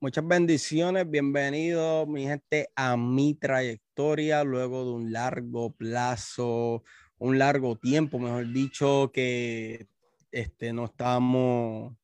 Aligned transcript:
Muchas 0.00 0.24
bendiciones, 0.24 1.10
bienvenidos 1.10 2.06
mi 2.06 2.22
gente 2.22 2.70
a 2.76 2.96
mi 2.96 3.34
trayectoria 3.34 4.44
luego 4.44 4.84
de 4.84 4.90
un 4.92 5.12
largo 5.12 5.72
plazo, 5.74 6.84
un 7.18 7.36
largo 7.36 7.74
tiempo, 7.76 8.20
mejor 8.20 8.52
dicho, 8.52 9.10
que 9.12 9.88
este, 10.30 10.72
no 10.72 10.84
estamos 10.84 11.96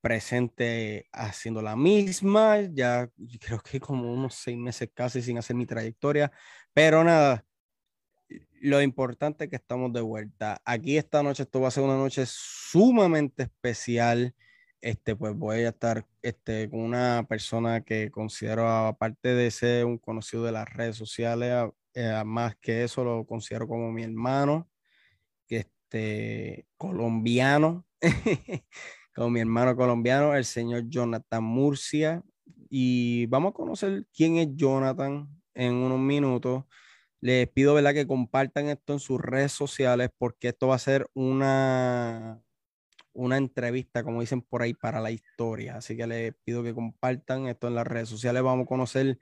presentes 0.00 1.04
haciendo 1.12 1.62
la 1.62 1.76
misma, 1.76 2.62
ya 2.62 3.08
creo 3.38 3.60
que 3.60 3.78
como 3.78 4.12
unos 4.12 4.34
seis 4.34 4.58
meses 4.58 4.90
casi 4.92 5.22
sin 5.22 5.38
hacer 5.38 5.54
mi 5.54 5.66
trayectoria, 5.66 6.32
pero 6.74 7.04
nada, 7.04 7.44
lo 8.60 8.82
importante 8.82 9.44
es 9.44 9.50
que 9.50 9.56
estamos 9.56 9.92
de 9.92 10.00
vuelta. 10.00 10.60
Aquí 10.64 10.98
esta 10.98 11.22
noche, 11.22 11.44
esto 11.44 11.60
va 11.60 11.68
a 11.68 11.70
ser 11.70 11.84
una 11.84 11.96
noche 11.96 12.24
sumamente 12.26 13.44
especial 13.44 14.34
este, 14.80 15.16
pues 15.16 15.34
voy 15.34 15.60
a 15.60 15.70
estar 15.70 16.06
este, 16.22 16.70
con 16.70 16.80
una 16.80 17.26
persona 17.28 17.82
que 17.82 18.10
considero, 18.10 18.68
aparte 18.68 19.34
de 19.34 19.50
ser 19.50 19.84
un 19.84 19.98
conocido 19.98 20.44
de 20.44 20.52
las 20.52 20.68
redes 20.68 20.96
sociales, 20.96 21.70
eh, 21.94 22.22
más 22.24 22.56
que 22.56 22.84
eso 22.84 23.04
lo 23.04 23.26
considero 23.26 23.66
como 23.66 23.90
mi 23.92 24.04
hermano, 24.04 24.68
que 25.46 25.58
este, 25.58 26.66
colombiano, 26.76 27.86
como 29.14 29.30
mi 29.30 29.40
hermano 29.40 29.76
colombiano, 29.76 30.34
el 30.34 30.44
señor 30.44 30.84
Jonathan 30.88 31.42
Murcia. 31.42 32.22
Y 32.70 33.26
vamos 33.26 33.50
a 33.50 33.54
conocer 33.54 34.06
quién 34.14 34.36
es 34.36 34.48
Jonathan 34.54 35.28
en 35.54 35.74
unos 35.74 35.98
minutos. 35.98 36.64
Les 37.20 37.48
pido 37.48 37.74
¿verdad? 37.74 37.94
que 37.94 38.06
compartan 38.06 38.68
esto 38.68 38.92
en 38.92 39.00
sus 39.00 39.20
redes 39.20 39.52
sociales 39.52 40.10
porque 40.18 40.48
esto 40.48 40.68
va 40.68 40.76
a 40.76 40.78
ser 40.78 41.08
una, 41.14 42.40
una 43.18 43.36
entrevista, 43.36 44.04
como 44.04 44.20
dicen 44.20 44.42
por 44.42 44.62
ahí, 44.62 44.74
para 44.74 45.00
la 45.00 45.10
historia. 45.10 45.76
Así 45.76 45.96
que 45.96 46.06
les 46.06 46.34
pido 46.44 46.62
que 46.62 46.72
compartan 46.74 47.48
esto 47.48 47.68
en 47.68 47.74
las 47.74 47.86
redes 47.86 48.08
sociales. 48.08 48.42
Vamos 48.42 48.64
a 48.64 48.68
conocer 48.68 49.18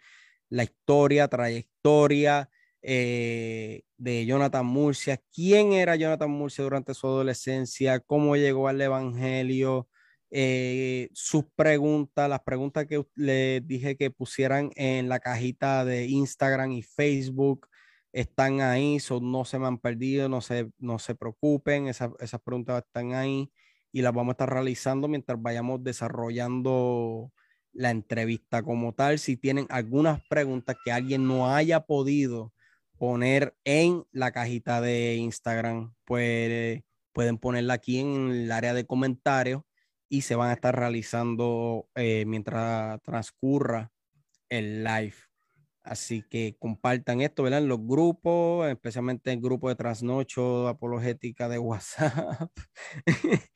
la 0.50 0.64
historia, 0.64 1.28
trayectoria 1.28 2.50
eh, 2.82 3.82
de 3.96 4.26
Jonathan 4.26 4.66
Murcia. 4.66 5.20
¿Quién 5.32 5.72
era 5.72 5.96
Jonathan 5.96 6.30
Murcia 6.30 6.62
durante 6.64 6.94
su 6.94 7.06
adolescencia? 7.06 8.00
¿Cómo 8.00 8.36
llegó 8.36 8.68
al 8.68 8.80
Evangelio? 8.80 9.88
Eh, 10.30 11.08
sus 11.14 11.44
preguntas, 11.54 12.28
las 12.28 12.40
preguntas 12.40 12.86
que 12.86 13.02
les 13.14 13.66
dije 13.66 13.96
que 13.96 14.10
pusieran 14.10 14.70
en 14.74 15.08
la 15.08 15.20
cajita 15.20 15.84
de 15.84 16.06
Instagram 16.06 16.72
y 16.72 16.82
Facebook 16.82 17.68
están 18.12 18.60
ahí, 18.60 18.98
no 19.22 19.44
se 19.44 19.58
me 19.58 19.66
han 19.66 19.78
perdido, 19.78 20.28
no 20.28 20.40
se, 20.40 20.70
no 20.78 20.98
se 20.98 21.14
preocupen, 21.14 21.88
esas, 21.88 22.10
esas 22.20 22.40
preguntas 22.42 22.82
están 22.84 23.14
ahí 23.14 23.50
y 23.96 24.02
las 24.02 24.12
vamos 24.12 24.32
a 24.32 24.34
estar 24.34 24.50
realizando 24.50 25.08
mientras 25.08 25.40
vayamos 25.40 25.82
desarrollando 25.82 27.32
la 27.72 27.88
entrevista 27.88 28.62
como 28.62 28.92
tal. 28.92 29.18
Si 29.18 29.38
tienen 29.38 29.66
algunas 29.70 30.20
preguntas 30.28 30.76
que 30.84 30.92
alguien 30.92 31.26
no 31.26 31.50
haya 31.50 31.80
podido 31.80 32.52
poner 32.98 33.56
en 33.64 34.04
la 34.12 34.32
cajita 34.32 34.82
de 34.82 35.14
Instagram, 35.14 35.94
pues 36.04 36.82
pueden 37.14 37.38
ponerla 37.38 37.72
aquí 37.72 37.98
en 37.98 38.32
el 38.32 38.52
área 38.52 38.74
de 38.74 38.84
comentarios 38.84 39.62
y 40.10 40.20
se 40.20 40.34
van 40.34 40.50
a 40.50 40.52
estar 40.52 40.78
realizando 40.78 41.88
eh, 41.94 42.26
mientras 42.26 43.00
transcurra 43.00 43.92
el 44.50 44.84
live. 44.84 45.25
Así 45.86 46.22
que 46.22 46.56
compartan 46.58 47.20
esto, 47.20 47.44
¿verdad? 47.44 47.60
En 47.60 47.68
los 47.68 47.78
grupos, 47.86 48.66
especialmente 48.68 49.30
en 49.30 49.38
el 49.38 49.42
grupo 49.42 49.68
de 49.68 49.76
Trasnocho 49.76 50.66
Apologética 50.66 51.48
de 51.48 51.60
WhatsApp. 51.60 52.50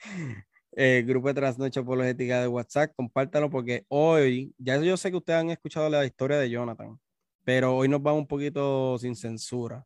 el 0.73 1.05
grupo 1.07 1.27
de 1.27 1.35
Trasnocho 1.35 1.81
Apologética 1.81 2.41
de 2.41 2.47
WhatsApp, 2.47 2.93
compártanlo 2.95 3.51
porque 3.51 3.85
hoy, 3.89 4.55
ya 4.59 4.81
yo 4.81 4.97
sé 4.97 5.11
que 5.11 5.17
ustedes 5.17 5.41
han 5.41 5.51
escuchado 5.51 5.91
la 5.91 6.07
historia 6.07 6.39
de 6.39 6.49
Jonathan, 6.49 7.01
pero 7.43 7.77
hoy 7.77 7.89
nos 7.89 8.01
va 8.01 8.13
un 8.13 8.29
poquito 8.29 8.97
sin 8.99 9.17
censura. 9.17 9.85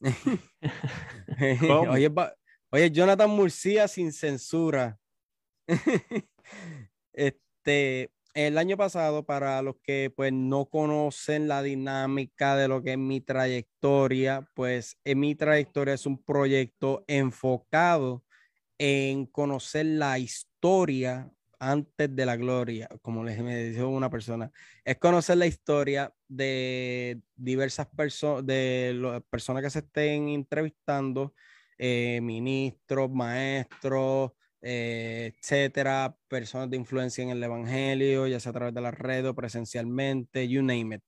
oye, 1.90 2.10
oye, 2.70 2.90
Jonathan 2.90 3.28
Murcia 3.28 3.88
sin 3.88 4.10
censura. 4.10 4.98
este, 7.12 8.10
el 8.34 8.58
año 8.58 8.76
pasado, 8.76 9.24
para 9.24 9.62
los 9.62 9.76
que 9.82 10.12
pues 10.14 10.32
no 10.32 10.66
conocen 10.66 11.48
la 11.48 11.62
dinámica 11.62 12.56
de 12.56 12.68
lo 12.68 12.82
que 12.82 12.92
es 12.92 12.98
mi 12.98 13.20
trayectoria, 13.20 14.48
pues 14.54 14.98
en 15.04 15.20
mi 15.20 15.34
trayectoria 15.34 15.94
es 15.94 16.04
un 16.06 16.22
proyecto 16.22 17.04
enfocado 17.06 18.24
en 18.78 19.26
conocer 19.26 19.86
la 19.86 20.18
historia 20.18 21.30
antes 21.60 22.14
de 22.14 22.26
la 22.26 22.36
gloria, 22.36 22.88
como 23.02 23.24
les 23.24 23.40
me 23.40 23.64
dijo 23.64 23.88
una 23.88 24.10
persona, 24.10 24.50
es 24.84 24.98
conocer 24.98 25.38
la 25.38 25.46
historia 25.46 26.12
de 26.28 27.20
diversas 27.36 27.86
personas, 27.86 28.44
de 28.46 28.92
las 28.94 29.22
personas 29.22 29.62
que 29.62 29.70
se 29.70 29.78
estén 29.78 30.28
entrevistando, 30.28 31.34
eh, 31.78 32.20
ministros, 32.22 33.10
maestros, 33.10 34.32
eh, 34.66 35.34
etcétera, 35.36 36.16
personas 36.26 36.70
de 36.70 36.78
influencia 36.78 37.22
en 37.22 37.30
el 37.30 37.42
Evangelio, 37.42 38.26
ya 38.26 38.40
sea 38.40 38.50
a 38.50 38.54
través 38.54 38.74
de 38.74 38.80
la 38.80 38.90
red 38.90 39.28
o 39.28 39.34
presencialmente, 39.34 40.48
you 40.48 40.62
name 40.62 40.96
it. 40.96 41.02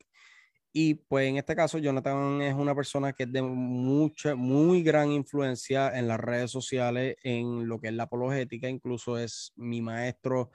Y 0.72 0.94
pues 0.94 1.26
en 1.28 1.38
este 1.38 1.56
caso, 1.56 1.78
Jonathan 1.78 2.42
es 2.42 2.54
una 2.54 2.74
persona 2.74 3.14
que 3.14 3.22
es 3.22 3.32
de 3.32 3.40
mucha, 3.40 4.34
muy 4.34 4.82
gran 4.82 5.10
influencia 5.10 5.98
en 5.98 6.06
las 6.06 6.20
redes 6.20 6.50
sociales, 6.50 7.16
en 7.22 7.66
lo 7.66 7.80
que 7.80 7.88
es 7.88 7.94
la 7.94 8.02
apologética, 8.02 8.68
incluso 8.68 9.16
es 9.18 9.52
mi 9.56 9.80
maestro 9.80 10.50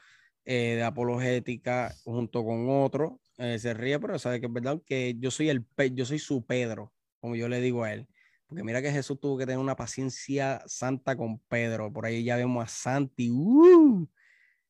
eh, 0.45 0.75
de 0.75 0.84
apologética 0.84 1.91
junto 2.03 2.45
con 2.45 2.69
otro. 2.69 3.19
Eh, 3.40 3.57
se 3.57 3.73
ríe, 3.73 4.00
pero 4.00 4.19
sabe 4.19 4.40
que 4.40 4.45
es 4.45 4.53
verdad 4.53 4.79
que 4.85 5.16
yo 5.17 5.31
soy, 5.31 5.50
el, 5.50 5.66
yo 5.94 6.06
soy 6.06 6.19
su 6.19 6.45
Pedro, 6.45 6.94
como 7.19 7.35
yo 7.35 7.47
le 7.50 7.59
digo 7.59 7.84
a 7.84 7.94
él. 7.94 8.07
Porque 8.51 8.66
mira 8.66 8.81
que 8.81 8.91
Jesús 8.91 9.17
tuvo 9.17 9.38
que 9.38 9.45
tener 9.45 9.59
una 9.59 9.78
paciencia 9.78 10.62
santa 10.66 11.16
con 11.16 11.39
Pedro. 11.39 11.89
Por 11.94 12.06
ahí 12.06 12.22
ya 12.22 12.35
vemos 12.35 12.62
a 12.62 12.67
Santi, 12.67 13.29
uh, 13.31 14.06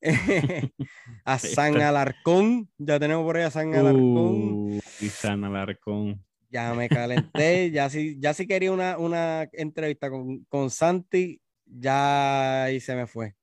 a 1.24 1.38
San 1.40 1.82
Alarcón. 1.82 2.70
Ya 2.78 3.00
tenemos 3.00 3.24
por 3.24 3.38
ahí 3.38 3.42
a 3.42 3.50
San 3.50 3.74
Alarcón. 3.74 4.76
Uh, 4.76 4.80
y 5.00 5.08
San 5.08 5.42
Alarcón. 5.42 6.24
Ya 6.48 6.72
me 6.74 6.88
calenté. 6.88 7.70
ya 7.72 7.90
si, 7.90 8.20
ya 8.20 8.32
si 8.32 8.46
quería 8.46 8.70
una, 8.70 8.96
una 8.98 9.48
entrevista 9.52 10.10
con, 10.10 10.44
con 10.44 10.70
Santi, 10.70 11.40
ya 11.66 12.62
ahí 12.62 12.78
se 12.78 12.94
me 12.94 13.08
fue. 13.08 13.34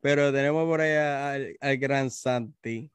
Pero 0.00 0.32
tenemos 0.32 0.64
por 0.64 0.80
ahí 0.80 1.54
al 1.60 1.76
gran 1.76 2.10
Santi. 2.10 2.90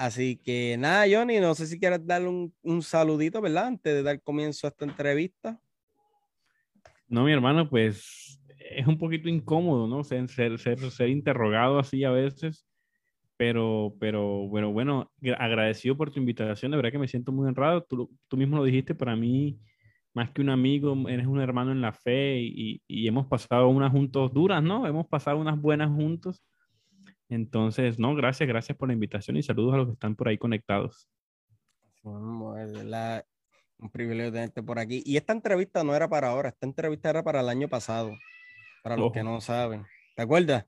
Así 0.00 0.38
que 0.42 0.76
nada, 0.78 1.04
Johnny, 1.06 1.40
no 1.40 1.54
sé 1.54 1.66
si 1.66 1.78
quieres 1.78 2.06
darle 2.06 2.50
un, 2.62 2.82
saludito, 2.82 3.42
¿verdad? 3.42 3.66
Antes 3.66 3.92
de 3.92 4.02
dar 4.02 4.22
comienzo 4.22 4.66
a 4.66 4.70
esta 4.70 4.86
entrevista. 4.86 5.60
No, 7.06 7.24
mi 7.24 7.32
hermano, 7.32 7.68
pues 7.68 8.40
es 8.70 8.86
un 8.86 8.96
poquito 8.96 9.28
incómodo, 9.28 9.86
¿no? 9.86 10.02
Ser, 10.02 10.26
ser, 10.30 10.58
ser, 10.58 11.08
interrogado 11.10 11.78
así 11.78 12.02
a 12.04 12.10
veces, 12.12 12.66
pero, 13.36 13.94
pero 14.00 14.48
bueno, 14.48 14.72
bueno, 14.72 15.12
agradecido 15.36 15.98
por 15.98 16.10
tu 16.10 16.18
invitación, 16.18 16.70
de 16.70 16.78
verdad 16.78 16.92
que 16.92 16.98
me 16.98 17.06
siento 17.06 17.30
muy 17.30 17.46
honrado. 17.46 17.84
Tú, 17.84 18.10
tú 18.26 18.38
mismo 18.38 18.56
lo 18.56 18.64
dijiste, 18.64 18.94
para 18.94 19.14
mí, 19.16 19.60
más 20.14 20.30
que 20.30 20.40
un 20.40 20.48
amigo, 20.48 20.96
eres 21.10 21.26
un 21.26 21.42
hermano 21.42 21.72
en 21.72 21.82
la 21.82 21.92
fe 21.92 22.40
y, 22.40 22.80
y 22.88 23.06
hemos 23.06 23.26
pasado 23.26 23.68
unas 23.68 23.92
juntos 23.92 24.32
duras, 24.32 24.62
¿no? 24.62 24.86
Hemos 24.86 25.06
pasado 25.08 25.36
unas 25.36 25.60
buenas 25.60 25.90
juntos 25.90 26.42
entonces, 27.34 27.98
no, 27.98 28.14
gracias, 28.14 28.48
gracias 28.48 28.76
por 28.76 28.88
la 28.88 28.94
invitación 28.94 29.36
y 29.36 29.42
saludos 29.42 29.74
a 29.74 29.76
los 29.78 29.86
que 29.86 29.92
están 29.92 30.16
por 30.16 30.28
ahí 30.28 30.38
conectados. 30.38 31.08
un 33.78 33.90
privilegio 33.90 34.32
tenerte 34.32 34.62
por 34.62 34.78
aquí. 34.78 35.02
Y 35.06 35.16
esta 35.16 35.32
entrevista 35.32 35.84
no 35.84 35.94
era 35.94 36.08
para 36.08 36.28
ahora, 36.28 36.50
esta 36.50 36.66
entrevista 36.66 37.10
era 37.10 37.22
para 37.22 37.40
el 37.40 37.48
año 37.48 37.68
pasado, 37.68 38.12
para 38.82 38.96
los 38.96 39.12
que 39.12 39.22
no 39.22 39.40
saben. 39.40 39.86
¿Te 40.16 40.22
acuerdas? 40.22 40.66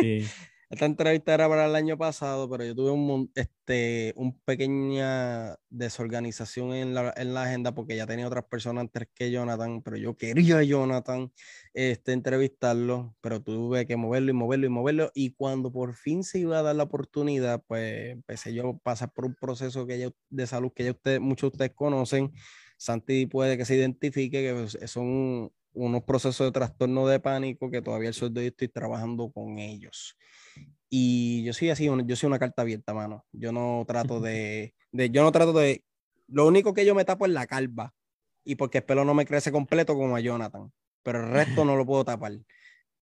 Sí. 0.00 0.26
Esta 0.70 0.84
entrevista 0.84 1.32
era 1.32 1.48
para 1.48 1.64
el 1.64 1.74
año 1.74 1.96
pasado, 1.96 2.48
pero 2.50 2.62
yo 2.62 2.74
tuve 2.74 2.90
un, 2.90 3.32
este, 3.34 4.12
un 4.16 4.38
pequeña 4.40 5.56
desorganización 5.70 6.74
en 6.74 6.92
la, 6.92 7.14
en 7.16 7.32
la, 7.32 7.44
agenda 7.44 7.74
porque 7.74 7.96
ya 7.96 8.06
tenía 8.06 8.26
otras 8.26 8.44
personas 8.44 8.82
antes 8.82 9.08
que 9.14 9.30
Jonathan, 9.30 9.80
pero 9.82 9.96
yo 9.96 10.14
quería 10.18 10.58
a 10.58 10.62
Jonathan 10.62 11.32
este, 11.72 12.12
entrevistarlo, 12.12 13.16
pero 13.22 13.42
tuve 13.42 13.86
que 13.86 13.96
moverlo 13.96 14.30
y 14.30 14.34
moverlo 14.34 14.66
y 14.66 14.68
moverlo. 14.68 15.10
Y 15.14 15.30
cuando 15.30 15.72
por 15.72 15.94
fin 15.94 16.22
se 16.22 16.40
iba 16.40 16.58
a 16.58 16.62
dar 16.62 16.76
la 16.76 16.82
oportunidad, 16.82 17.62
pues 17.66 18.10
empecé 18.10 18.52
yo 18.52 18.68
a 18.68 18.78
pasar 18.78 19.10
por 19.14 19.24
un 19.24 19.34
proceso 19.34 19.86
que 19.86 20.12
de 20.28 20.46
salud 20.46 20.70
que 20.74 20.84
ya 20.84 20.90
usted, 20.90 21.18
muchos 21.18 21.50
de 21.50 21.54
ustedes 21.54 21.72
conocen. 21.74 22.30
Santi 22.76 23.24
puede 23.24 23.56
que 23.56 23.64
se 23.64 23.74
identifique, 23.74 24.42
que 24.42 24.52
pues, 24.52 24.78
son 24.90 25.50
unos 25.72 26.02
procesos 26.02 26.46
de 26.46 26.52
trastorno 26.52 27.06
de 27.06 27.20
pánico 27.20 27.70
que 27.70 27.80
todavía 27.80 28.08
el 28.08 28.14
sueldo 28.14 28.40
estoy 28.42 28.68
trabajando 28.68 29.30
con 29.32 29.58
ellos. 29.58 30.16
Y 30.90 31.42
yo 31.44 31.52
soy 31.52 31.70
así, 31.70 31.88
yo 32.06 32.16
soy 32.16 32.26
una 32.26 32.38
carta 32.38 32.62
abierta, 32.62 32.94
mano. 32.94 33.26
Yo 33.32 33.52
no 33.52 33.84
trato 33.86 34.20
de, 34.20 34.74
de, 34.92 35.10
yo 35.10 35.22
no 35.22 35.32
trato 35.32 35.52
de, 35.52 35.84
lo 36.26 36.46
único 36.46 36.74
que 36.74 36.84
yo 36.84 36.94
me 36.94 37.04
tapo 37.04 37.26
es 37.26 37.32
la 37.32 37.46
calva. 37.46 37.94
Y 38.44 38.54
porque 38.54 38.78
el 38.78 38.84
pelo 38.84 39.04
no 39.04 39.14
me 39.14 39.26
crece 39.26 39.52
completo 39.52 39.94
como 39.94 40.16
a 40.16 40.20
Jonathan. 40.20 40.72
Pero 41.02 41.20
el 41.20 41.30
resto 41.30 41.64
no 41.64 41.76
lo 41.76 41.84
puedo 41.84 42.04
tapar. 42.04 42.32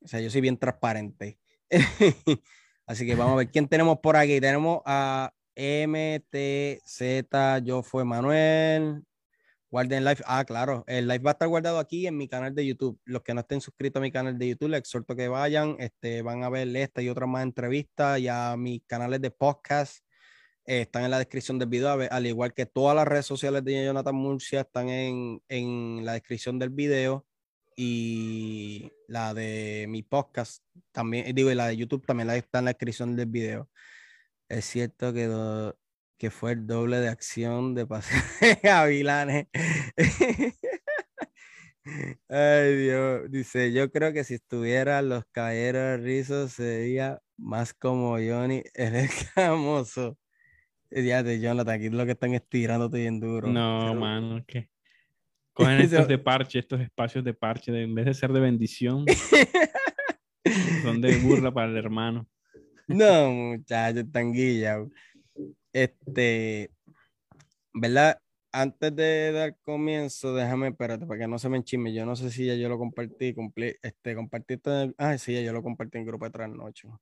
O 0.00 0.08
sea, 0.08 0.20
yo 0.20 0.30
soy 0.30 0.40
bien 0.40 0.58
transparente. 0.58 1.38
Así 2.86 3.06
que 3.06 3.14
vamos 3.14 3.34
a 3.34 3.36
ver 3.36 3.50
quién 3.50 3.68
tenemos 3.68 3.98
por 3.98 4.16
aquí. 4.16 4.40
Tenemos 4.40 4.80
a 4.84 5.32
MTZ, 5.56 7.02
yo 7.64 7.82
fue 7.82 8.04
Manuel. 8.04 9.02
Guarden 9.70 10.04
live. 10.04 10.22
Ah, 10.26 10.44
claro, 10.44 10.84
el 10.86 11.08
live 11.08 11.18
va 11.18 11.30
a 11.30 11.32
estar 11.32 11.48
guardado 11.48 11.78
aquí 11.78 12.06
en 12.06 12.16
mi 12.16 12.28
canal 12.28 12.54
de 12.54 12.66
YouTube. 12.66 13.00
Los 13.04 13.22
que 13.22 13.34
no 13.34 13.40
estén 13.40 13.60
suscritos 13.60 14.00
a 14.00 14.02
mi 14.02 14.12
canal 14.12 14.38
de 14.38 14.48
YouTube, 14.48 14.70
les 14.70 14.80
exhorto 14.80 15.16
que 15.16 15.28
vayan. 15.28 15.76
Este, 15.78 16.22
van 16.22 16.44
a 16.44 16.48
ver 16.48 16.74
esta 16.76 17.02
y 17.02 17.08
otras 17.08 17.28
más 17.28 17.42
entrevistas 17.42 18.20
y 18.20 18.28
a 18.28 18.56
mis 18.56 18.82
canales 18.86 19.20
de 19.20 19.30
podcast. 19.30 20.04
Eh, 20.66 20.82
están 20.82 21.04
en 21.04 21.10
la 21.10 21.18
descripción 21.18 21.58
del 21.58 21.68
video, 21.68 21.98
al 22.10 22.26
igual 22.26 22.54
que 22.54 22.66
todas 22.66 22.96
las 22.96 23.06
redes 23.06 23.26
sociales 23.26 23.64
de 23.64 23.86
Jonathan 23.86 24.14
Murcia 24.14 24.62
están 24.62 24.88
en, 24.88 25.40
en 25.48 26.04
la 26.04 26.14
descripción 26.14 26.58
del 26.58 26.70
video 26.70 27.26
y 27.76 28.90
la 29.08 29.34
de 29.34 29.86
mi 29.88 30.02
podcast 30.02 30.64
también, 30.92 31.34
digo, 31.34 31.50
y 31.50 31.54
la 31.54 31.68
de 31.68 31.76
YouTube 31.76 32.06
también 32.06 32.30
está 32.30 32.60
en 32.60 32.64
la 32.66 32.70
descripción 32.72 33.14
del 33.16 33.26
video. 33.26 33.68
Es 34.48 34.64
cierto 34.66 35.12
que, 35.12 35.26
que 36.18 36.30
fue 36.30 36.52
el 36.52 36.66
doble 36.66 36.98
de 36.98 37.08
acción 37.08 37.74
de 37.74 37.86
Paseo 37.86 38.20
de 38.40 38.58
Gavilanes. 38.62 39.46
Ay, 42.28 42.76
Dios. 42.76 43.30
Dice, 43.30 43.72
yo 43.72 43.90
creo 43.92 44.12
que 44.12 44.24
si 44.24 44.34
estuviera 44.34 45.02
los 45.02 45.24
caballeros 45.30 46.00
rizos 46.00 46.52
sería 46.52 47.20
más 47.36 47.74
como 47.74 48.12
Johnny 48.12 48.62
el 48.74 48.96
escamoso. 48.96 50.18
Ya 50.90 51.22
de 51.22 51.40
Jonathan, 51.40 51.74
aquí 51.74 51.90
lo 51.90 52.06
que 52.06 52.12
están 52.12 52.34
estirándote 52.34 52.98
bien 52.98 53.20
duro. 53.20 53.48
No, 53.48 53.94
mano, 53.94 54.44
¿qué? 54.46 54.68
Cogen 55.52 55.80
estos 55.80 56.06
de 56.06 56.18
parche, 56.18 56.58
estos 56.58 56.80
espacios 56.80 57.24
de 57.24 57.32
parche, 57.32 57.82
en 57.82 57.94
vez 57.94 58.04
de 58.04 58.14
ser 58.14 58.30
de 58.30 58.40
bendición, 58.40 59.06
son 60.82 61.00
de 61.00 61.16
burla 61.16 61.50
para 61.50 61.70
el 61.70 61.78
hermano. 61.78 62.28
No, 62.86 63.30
muchachos, 63.30 64.04
tanguilla. 64.12 64.76
Este, 65.76 66.70
¿verdad? 67.74 68.18
Antes 68.50 68.96
de 68.96 69.30
dar 69.30 69.58
comienzo, 69.60 70.34
déjame, 70.34 70.68
espérate, 70.68 71.04
para 71.04 71.20
que 71.20 71.28
no 71.28 71.38
se 71.38 71.50
me 71.50 71.58
enchime. 71.58 71.92
Yo 71.92 72.06
no 72.06 72.16
sé 72.16 72.30
si 72.30 72.46
ya 72.46 72.54
yo 72.54 72.70
lo 72.70 72.78
compartí, 72.78 73.34
este, 73.82 74.14
compartí 74.14 74.58
ah, 74.96 75.18
sí, 75.18 75.34
ya 75.34 75.42
yo 75.42 75.52
lo 75.52 75.62
compartí 75.62 75.98
en 75.98 76.04
el 76.04 76.06
grupo 76.06 76.24
de 76.24 76.30
trasnocho. 76.30 76.98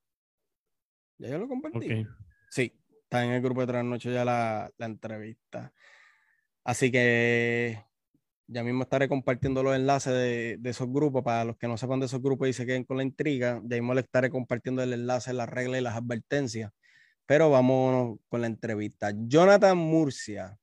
¿Ya 1.19 1.29
yo 1.29 1.39
lo 1.39 1.47
compartí? 1.47 2.05
Sí, 2.51 2.73
está 3.05 3.25
en 3.25 3.31
el 3.31 3.43
grupo 3.43 3.61
de 3.61 3.69
trasnocho 3.69 4.11
ya 4.11 4.25
la, 4.25 4.69
la 4.77 4.87
entrevista. 4.87 5.73
Así 6.65 6.91
que 6.91 7.81
ya 8.49 8.65
mismo 8.65 8.83
estaré 8.83 9.09
compartiendo 9.09 9.63
los 9.63 9.77
enlaces 9.77 10.15
de, 10.15 10.57
de, 10.59 10.71
esos 10.71 10.89
grupos 10.93 11.23
para 11.23 11.45
los 11.45 11.57
que 11.57 11.69
no 11.69 11.77
sepan 11.77 12.01
de 12.01 12.07
esos 12.07 12.21
grupos 12.21 12.49
y 12.49 12.53
se 12.53 12.67
queden 12.67 12.83
con 12.83 12.97
la 12.97 13.05
intriga. 13.05 13.63
Ya 13.67 13.77
mismo 13.77 13.95
le 13.95 14.01
estaré 14.01 14.31
compartiendo 14.31 14.83
el 14.83 14.93
enlace, 14.93 15.33
las 15.33 15.49
reglas 15.49 15.81
y 15.81 15.85
las 15.85 15.95
advertencias. 15.95 16.73
Pero 17.27 17.51
vamos 17.51 18.19
con 18.29 18.41
la 18.41 18.47
entrevista. 18.47 19.13
Jonathan 19.15 19.77
Murcia. 19.77 20.59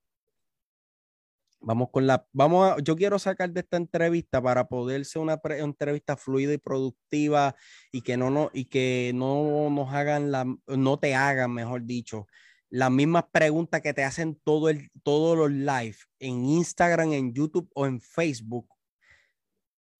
Vamos 1.63 1.89
con 1.91 2.07
la. 2.07 2.25
Vamos 2.33 2.71
a, 2.71 2.81
yo 2.81 2.95
quiero 2.95 3.19
sacar 3.19 3.51
de 3.51 3.61
esta 3.61 3.77
entrevista 3.77 4.41
para 4.41 4.67
poder 4.67 5.05
ser 5.05 5.21
una, 5.21 5.39
entrevista 5.59 6.17
fluida 6.17 6.53
y 6.53 6.57
productiva 6.57 7.55
y 7.91 8.01
que 8.01 8.17
no, 8.17 8.31
no, 8.31 8.49
y 8.53 8.65
que 8.65 9.11
no 9.13 9.69
nos 9.69 9.93
hagan 9.93 10.31
la. 10.31 10.45
No 10.67 10.99
te 10.99 11.13
hagan, 11.13 11.53
mejor 11.53 11.85
dicho, 11.85 12.27
las 12.71 12.89
mismas 12.89 13.25
preguntas 13.31 13.81
que 13.81 13.93
te 13.93 14.03
hacen 14.03 14.39
todo 14.43 14.69
el, 14.69 14.89
todos 15.03 15.37
los 15.37 15.51
live 15.51 15.97
en 16.19 16.45
Instagram, 16.45 17.13
en 17.13 17.33
YouTube 17.33 17.69
o 17.75 17.85
en 17.85 18.01
Facebook. 18.01 18.67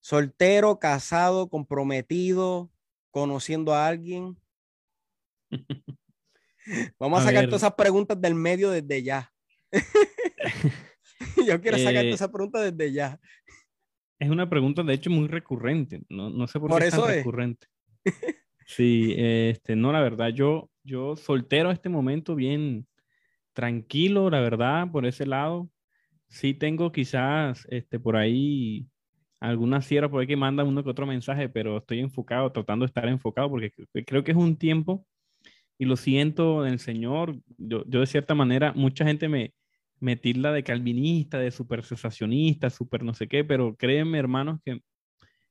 Soltero, 0.00 0.80
casado, 0.80 1.48
comprometido, 1.48 2.72
conociendo 3.12 3.74
a 3.74 3.86
alguien. 3.86 4.36
Vamos 6.98 7.20
a, 7.20 7.24
sacar 7.24 7.46
todas 7.46 7.62
esas 7.62 7.74
preguntas 7.74 8.20
del 8.20 8.34
medio 8.34 8.70
desde 8.70 9.02
ya. 9.02 9.32
Yo 11.46 11.60
quiero 11.60 11.78
sacar 11.78 11.94
todas 11.94 12.04
eh, 12.04 12.10
esas 12.10 12.28
preguntas 12.28 12.76
desde 12.76 12.92
ya. 12.92 13.20
Es 14.18 14.30
una 14.30 14.48
pregunta, 14.48 14.82
de 14.82 14.94
hecho, 14.94 15.10
muy 15.10 15.28
recurrente. 15.28 16.02
No, 16.08 16.30
no 16.30 16.46
sé 16.46 16.60
por, 16.60 16.78
qué 16.78 16.86
es 16.86 16.94
tan 16.94 17.06
recurrente. 17.06 17.66
Sí, 18.64 19.14
este, 19.18 19.76
no, 19.76 19.92
la 19.92 20.00
verdad, 20.00 20.28
yo, 20.28 20.70
yo 20.82 21.14
soltero 21.16 21.68
a 21.68 21.72
este 21.74 21.90
momento, 21.90 22.34
bien 22.34 22.86
tranquilo, 23.52 24.30
la 24.30 24.40
verdad, 24.40 24.90
por 24.90 25.04
ese 25.04 25.26
lado. 25.26 25.68
Sí 26.28 26.54
tengo 26.54 26.90
quizás 26.90 27.66
este, 27.68 27.98
por 27.98 28.16
ahí 28.16 28.86
alguna 29.40 29.82
sierra 29.82 30.08
por 30.08 30.20
ahí 30.20 30.26
que 30.26 30.36
manda 30.36 30.64
uno 30.64 30.82
que 30.82 30.90
otro 30.90 31.04
mensaje, 31.04 31.48
pero 31.48 31.78
estoy 31.78 31.98
enfocado, 31.98 32.50
tratando 32.52 32.84
de 32.84 32.86
estar 32.86 33.06
enfocado, 33.08 33.50
porque 33.50 33.72
creo 34.06 34.22
que 34.22 34.30
es 34.30 34.36
un 34.36 34.56
tiempo 34.56 35.04
y 35.82 35.84
lo 35.84 35.96
siento 35.96 36.64
en 36.64 36.74
el 36.74 36.78
Señor. 36.78 37.40
Yo, 37.58 37.84
yo 37.88 37.98
de 37.98 38.06
cierta 38.06 38.36
manera, 38.36 38.72
mucha 38.72 39.04
gente 39.04 39.28
me, 39.28 39.52
me 39.98 40.14
tilda 40.14 40.52
de 40.52 40.62
calvinista, 40.62 41.40
de 41.40 41.50
super 41.50 41.82
sensacionista, 41.82 42.70
super 42.70 43.02
no 43.02 43.14
sé 43.14 43.26
qué, 43.26 43.42
pero 43.42 43.74
créeme, 43.74 44.16
hermanos, 44.20 44.60
que 44.64 44.80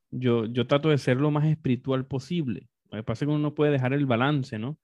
yo, 0.10 0.46
yo 0.46 0.68
trato 0.68 0.88
de 0.88 0.98
ser 0.98 1.18
lo 1.18 1.32
más 1.32 1.46
espiritual 1.48 2.06
posible. 2.06 2.70
Lo 2.92 3.00
que 3.00 3.04
pasa 3.04 3.26
es 3.26 3.28
que 3.28 3.34
uno 3.34 3.44
no 3.44 3.56
puede 3.56 3.74
dejar 3.74 3.92
el 3.92 4.06
balance, 4.06 4.58
¿no? 4.58 4.80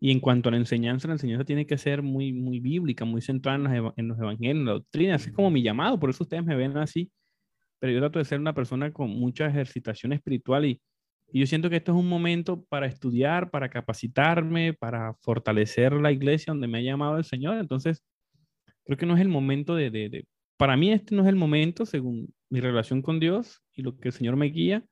Y 0.00 0.10
en 0.10 0.18
cuanto 0.18 0.48
a 0.48 0.52
la 0.52 0.58
enseñanza, 0.58 1.06
la 1.06 1.14
enseñanza 1.14 1.44
tiene 1.44 1.64
que 1.64 1.78
ser 1.78 2.02
muy, 2.02 2.32
muy 2.32 2.58
bíblica, 2.58 3.04
muy 3.04 3.22
centrada 3.22 3.56
en 3.56 3.84
los, 3.84 3.92
en 3.96 4.10
evangelios, 4.10 4.56
en 4.56 4.64
la 4.64 4.72
doctrina. 4.72 5.14
Así 5.14 5.30
es 5.30 5.36
como 5.36 5.52
mi 5.52 5.62
llamado, 5.62 6.00
por 6.00 6.10
eso 6.10 6.24
ustedes 6.24 6.44
me 6.44 6.56
ven 6.56 6.76
así. 6.76 7.08
Pero 7.78 7.92
yo 7.92 8.00
trato 8.00 8.18
de 8.18 8.24
ser 8.24 8.40
una 8.40 8.52
persona 8.52 8.92
con 8.92 9.10
mucha 9.10 9.46
ejercitación 9.46 10.12
espiritual 10.12 10.64
y, 10.64 10.80
y 11.30 11.40
yo 11.40 11.46
siento 11.46 11.68
que 11.68 11.76
esto 11.76 11.92
es 11.92 11.98
un 11.98 12.08
momento 12.08 12.64
para 12.64 12.86
estudiar, 12.86 13.50
para 13.50 13.68
capacitarme, 13.68 14.72
para 14.72 15.14
fortalecer 15.20 15.92
la 15.92 16.10
iglesia 16.10 16.52
donde 16.52 16.68
me 16.68 16.78
ha 16.78 16.82
llamado 16.82 17.18
el 17.18 17.24
Señor. 17.24 17.58
Entonces, 17.58 18.02
creo 18.84 18.96
que 18.96 19.06
no 19.06 19.14
es 19.14 19.20
el 19.20 19.28
momento 19.28 19.74
de, 19.74 19.90
de, 19.90 20.26
para 20.56 20.76
mí 20.76 20.90
este 20.90 21.14
no 21.14 21.22
es 21.22 21.28
el 21.28 21.36
momento, 21.36 21.84
según 21.84 22.32
mi 22.48 22.60
relación 22.60 23.02
con 23.02 23.20
Dios 23.20 23.62
y 23.74 23.82
lo 23.82 23.98
que 23.98 24.08
el 24.08 24.14
Señor 24.14 24.36
me 24.36 24.46
guía, 24.46 24.84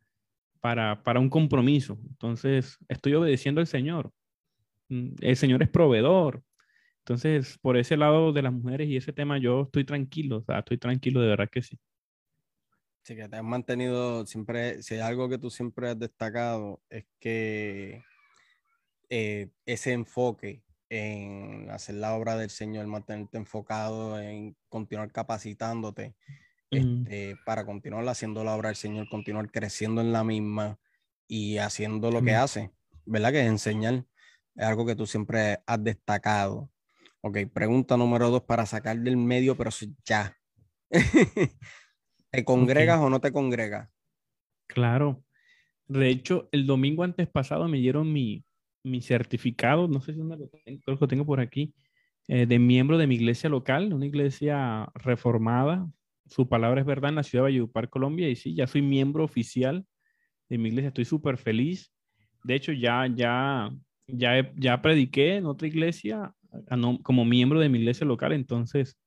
para, 0.61 1.03
para 1.03 1.21
un 1.21 1.31
compromiso. 1.31 1.99
Entonces, 2.09 2.77
estoy 2.89 3.15
obedeciendo 3.15 3.61
al 3.61 3.67
Señor. 3.67 4.11
Mm, 4.89 5.15
el 5.21 5.37
Señor 5.37 5.63
es 5.63 5.69
proveedor. 5.71 6.43
Entonces, 7.01 7.59
por 7.63 7.77
ese 7.77 7.97
lado 7.97 8.33
de 8.33 8.43
las 8.43 8.53
mujeres 8.53 8.89
y 8.89 8.97
ese 8.97 9.13
tema, 9.13 9.39
yo 9.39 9.63
estoy 9.63 9.85
tranquilo, 9.85 10.39
o 10.39 10.43
sea, 10.43 10.59
estoy 10.59 10.79
tranquilo, 10.79 11.21
de 11.21 11.29
verdad 11.29 11.49
que 11.51 11.63
sí. 11.63 11.79
Sí, 13.07 13.15
que 13.15 13.29
te 13.29 13.37
has 13.37 13.45
mantenido 13.45 14.27
siempre, 14.27 14.83
si 14.83 14.95
hay 14.95 15.01
algo 15.01 15.29
que 15.29 15.39
tú 15.39 15.49
siempre 15.49 15.91
has 15.91 15.97
destacado, 15.97 16.83
es 16.91 17.05
que 17.21 18.03
eh, 19.09 19.49
ese 19.65 19.93
enfoque 19.93 20.65
en 20.89 21.71
hacer 21.71 21.95
la 21.95 22.15
obra 22.15 22.37
del 22.37 22.51
Señor, 22.51 22.85
mantenerte 22.89 23.39
enfocado 23.39 24.21
en 24.21 24.57
continuar 24.69 25.13
capacitándote, 25.13 26.17
este, 26.73 27.37
para 27.47 27.65
continuar 27.65 28.09
haciendo 28.09 28.43
la 28.43 28.57
obra 28.57 28.71
del 28.71 28.77
Señor, 28.77 29.09
continuar 29.09 29.53
creciendo 29.53 30.01
en 30.01 30.13
la 30.13 30.25
misma 30.25 30.81
y 31.29 31.59
haciendo 31.59 32.11
lo 32.11 32.23
que 32.23 32.35
hace, 32.35 32.73
¿verdad? 33.05 33.31
Que 33.31 33.43
es 33.43 33.47
enseñar. 33.47 34.05
Es 34.57 34.65
algo 34.65 34.85
que 34.85 34.97
tú 34.97 35.07
siempre 35.07 35.61
has 35.65 35.85
destacado. 35.85 36.73
Ok, 37.21 37.39
pregunta 37.55 37.97
número 37.97 38.31
dos 38.31 38.43
para 38.43 38.67
sacar 38.67 38.99
del 38.99 39.17
medio, 39.17 39.57
pero 39.57 39.71
ya. 40.05 40.37
¿Te 42.37 42.45
congregas 42.45 43.01
o 43.01 43.11
no 43.11 43.21
te 43.21 43.33
congregas? 43.33 43.89
Claro. 44.67 45.23
De 45.89 46.09
hecho, 46.09 46.49
el 46.53 46.67
domingo 46.67 47.05
antes 47.05 47.29
pasado 47.29 47.69
me 47.69 47.79
dieron 47.79 48.13
mi, 48.13 48.45
mi 48.83 49.01
certificado, 49.01 49.89
no 49.89 50.01
sé 50.01 50.15
si 50.15 50.19
lo 50.19 50.37
tengo, 50.37 50.81
creo 50.85 50.97
que 50.97 51.01
lo 51.01 51.09
tengo 51.09 51.25
por 51.25 51.41
aquí, 51.41 51.75
eh, 52.29 52.47
de 52.47 52.59
miembro 52.59 52.99
de 52.99 53.07
mi 53.07 53.15
iglesia 53.15 53.49
local, 53.49 53.93
una 53.93 54.07
iglesia 54.07 54.91
reformada, 54.95 55.89
su 56.27 56.49
palabra 56.49 56.81
es 56.81 56.87
verdad 56.87 57.11
en 57.11 57.17
la 57.17 57.23
ciudad 57.23 57.45
de 57.45 57.51
Valledupar, 57.51 57.89
Colombia, 57.89 58.29
y 58.29 58.37
sí, 58.37 58.55
ya 58.55 58.67
soy 58.67 58.83
miembro 58.83 59.25
oficial 59.25 59.87
de 60.49 60.59
mi 60.59 60.71
iglesia, 60.71 60.89
estoy 60.89 61.05
súper 61.05 61.39
feliz. 61.39 61.93
De 62.43 62.55
hecho, 62.55 62.73
ya, 62.73 63.07
ya, 63.07 63.71
ya, 64.09 64.53
ya 64.57 64.83
prediqué 64.83 65.37
en 65.37 65.47
otra 65.47 65.69
iglesia 65.69 66.35
como 67.03 67.25
miembro 67.25 67.61
de 67.61 67.69
mi 67.69 67.79
iglesia 67.79 68.07
local, 68.07 68.33
entonces 68.33 68.99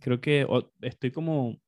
creo 0.00 0.20
que 0.20 0.46
estoy 0.82 1.10
como 1.10 1.58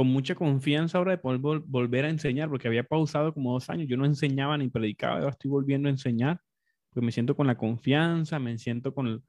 con 0.00 0.06
mucha 0.06 0.34
confianza 0.34 0.96
ahora 0.96 1.10
de 1.10 1.18
poder 1.18 1.60
volver 1.66 2.06
a 2.06 2.08
enseñar, 2.08 2.48
porque 2.48 2.66
había 2.66 2.84
pausado 2.84 3.34
como 3.34 3.52
dos 3.52 3.68
años, 3.68 3.86
yo 3.86 3.98
no 3.98 4.06
enseñaba 4.06 4.56
ni 4.56 4.70
predicaba, 4.70 5.16
ahora 5.16 5.28
estoy 5.28 5.50
volviendo 5.50 5.88
a 5.88 5.90
enseñar, 5.90 6.40
pues 6.88 7.04
me 7.04 7.12
siento 7.12 7.36
con 7.36 7.46
la 7.46 7.58
confianza, 7.58 8.38
me 8.38 8.56
siento 8.56 8.94
con, 8.94 9.08
el, 9.08 9.22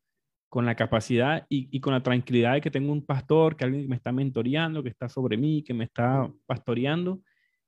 con 0.48 0.66
la 0.66 0.75
capacidad 0.75 1.46
y, 1.50 1.78
con 1.82 1.92
la 1.92 2.01
tranquilidad 2.01 2.54
de 2.54 2.62
que 2.62 2.72
tengo 2.72 2.94
un 2.94 3.06
pastor, 3.06 3.58
que 3.58 3.66
alguien 3.66 3.90
me 3.90 3.98
está 3.98 4.13
mentoreando, 4.13 4.82
que 4.82 4.88
está 4.88 5.10
sobre 5.10 5.36
mí, 5.36 5.62
que 5.62 5.74
me 5.74 5.84
está 5.84 6.32
pastoreando 6.46 7.22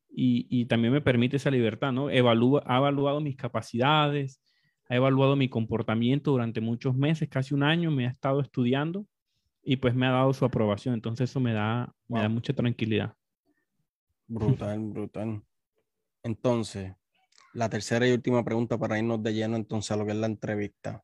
y, 0.09 0.63
también 0.67 0.93
me 0.93 1.01
permite 1.01 1.35
esa 1.35 1.51
libertad, 1.51 1.91
¿no? 1.91 2.09
Evalúa, 2.09 2.63
ha 2.65 2.77
evaluado 2.77 3.19
mis 3.19 3.35
capacidades, 3.35 4.41
ha 4.87 4.95
evaluado 4.95 5.35
mi 5.35 5.49
comportamiento 5.49 6.31
durante 6.31 6.61
muchos 6.61 6.95
meses, 6.95 7.27
casi 7.27 7.53
un 7.53 7.63
año, 7.63 7.91
me 7.91 8.07
ha 8.07 8.11
estado 8.11 8.39
estudiando 8.39 9.05
y 9.63 9.77
pues 9.77 9.95
me 9.95 10.05
ha 10.07 10.11
dado 10.11 10.33
su 10.33 10.45
aprobación. 10.45 10.93
Entonces 10.93 11.29
eso 11.29 11.39
me 11.39 11.53
da, 11.53 11.93
me 12.07 12.19
da 12.21 12.29
mucha 12.29 12.53
tranquilidad. 12.53 13.15
Brutal, 14.27 14.79
brutal. 14.79 15.41
Entonces, 16.23 16.93
la 17.53 17.69
tercera 17.69 18.07
y 18.07 18.11
última 18.11 18.43
pregunta 18.43 18.77
para 18.77 18.97
irnos 18.97 19.21
de 19.23 19.33
lleno 19.33 19.55
entonces 19.55 19.91
a 19.91 19.95
lo 19.95 20.05
que 20.05 20.11
es 20.11 20.17
la 20.17 20.27
entrevista. 20.27 21.03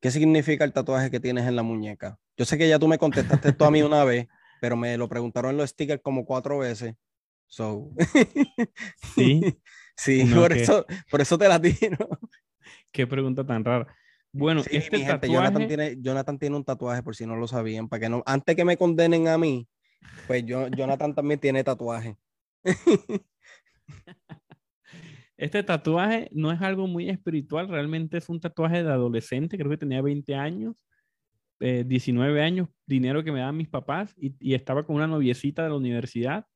¿Qué 0.00 0.10
significa 0.10 0.64
el 0.64 0.72
tatuaje 0.72 1.10
que 1.10 1.20
tienes 1.20 1.46
en 1.46 1.56
la 1.56 1.62
muñeca? 1.62 2.18
Yo 2.36 2.44
sé 2.44 2.56
que 2.56 2.68
ya 2.68 2.78
tú 2.78 2.88
me 2.88 2.98
contestaste 2.98 3.50
esto 3.50 3.66
a 3.66 3.70
mí 3.70 3.82
una 3.82 4.04
vez, 4.04 4.28
pero 4.60 4.76
me 4.76 4.96
lo 4.96 5.08
preguntaron 5.08 5.50
en 5.52 5.56
los 5.58 5.70
stickers 5.70 6.02
como 6.02 6.24
cuatro 6.24 6.58
veces. 6.58 6.94
So. 7.46 7.90
Sí. 9.14 9.40
sí, 9.96 10.24
No, 10.24 10.42
por, 10.42 10.54
que- 10.54 10.62
eso, 10.62 10.86
por 11.10 11.20
eso 11.20 11.36
te 11.36 11.48
la 11.48 11.60
tiro. 11.60 12.08
Qué 12.92 13.06
pregunta 13.06 13.44
tan 13.44 13.64
rara. 13.64 13.86
Bueno, 14.32 14.62
Sí, 14.62 14.76
este 14.76 14.98
mi 14.98 15.04
gente, 15.04 15.26
tatuaje, 15.26 15.34
Jonathan, 15.34 15.68
tiene, 15.68 15.96
Jonathan 16.00 16.38
tiene 16.38 16.56
un 16.56 16.64
tatuaje, 16.64 17.02
por 17.02 17.16
si 17.16 17.26
no 17.26 17.36
lo 17.36 17.48
sabían, 17.48 17.88
para 17.88 18.00
que 18.00 18.08
no, 18.08 18.22
antes 18.26 18.54
que 18.54 18.64
me 18.64 18.76
condenen 18.76 19.28
a 19.28 19.36
mí, 19.38 19.68
pues 20.26 20.44
yo, 20.44 20.68
Jonathan 20.68 21.14
también 21.14 21.40
tiene 21.40 21.64
tatuaje. 21.64 22.16
este 25.36 25.62
tatuaje 25.62 26.28
no 26.32 26.52
es 26.52 26.60
algo 26.60 26.86
muy 26.86 27.08
espiritual, 27.08 27.68
realmente 27.68 28.18
es 28.18 28.28
un 28.28 28.40
tatuaje 28.40 28.84
de 28.84 28.90
adolescente, 28.90 29.58
creo 29.58 29.70
que 29.70 29.78
tenía 29.78 30.00
20 30.00 30.34
años, 30.36 30.86
eh, 31.58 31.84
19 31.86 32.42
años, 32.42 32.68
dinero 32.86 33.24
que 33.24 33.32
me 33.32 33.40
daban 33.40 33.56
mis 33.56 33.68
papás 33.68 34.14
y, 34.16 34.34
y 34.38 34.54
estaba 34.54 34.84
con 34.84 34.96
una 34.96 35.06
noviecita 35.08 35.64
de 35.64 35.70
la 35.70 35.76
universidad, 35.76 36.46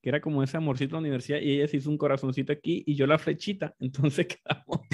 que 0.00 0.10
era 0.10 0.20
como 0.20 0.42
ese 0.42 0.58
amorcito 0.58 0.96
de 0.96 1.00
la 1.00 1.06
universidad 1.08 1.40
y 1.40 1.52
ella 1.52 1.66
se 1.66 1.78
hizo 1.78 1.90
un 1.90 1.98
corazoncito 1.98 2.52
aquí 2.52 2.84
y 2.86 2.94
yo 2.94 3.06
la 3.06 3.18
flechita, 3.18 3.74
entonces 3.80 4.26
quedamos. 4.26 4.86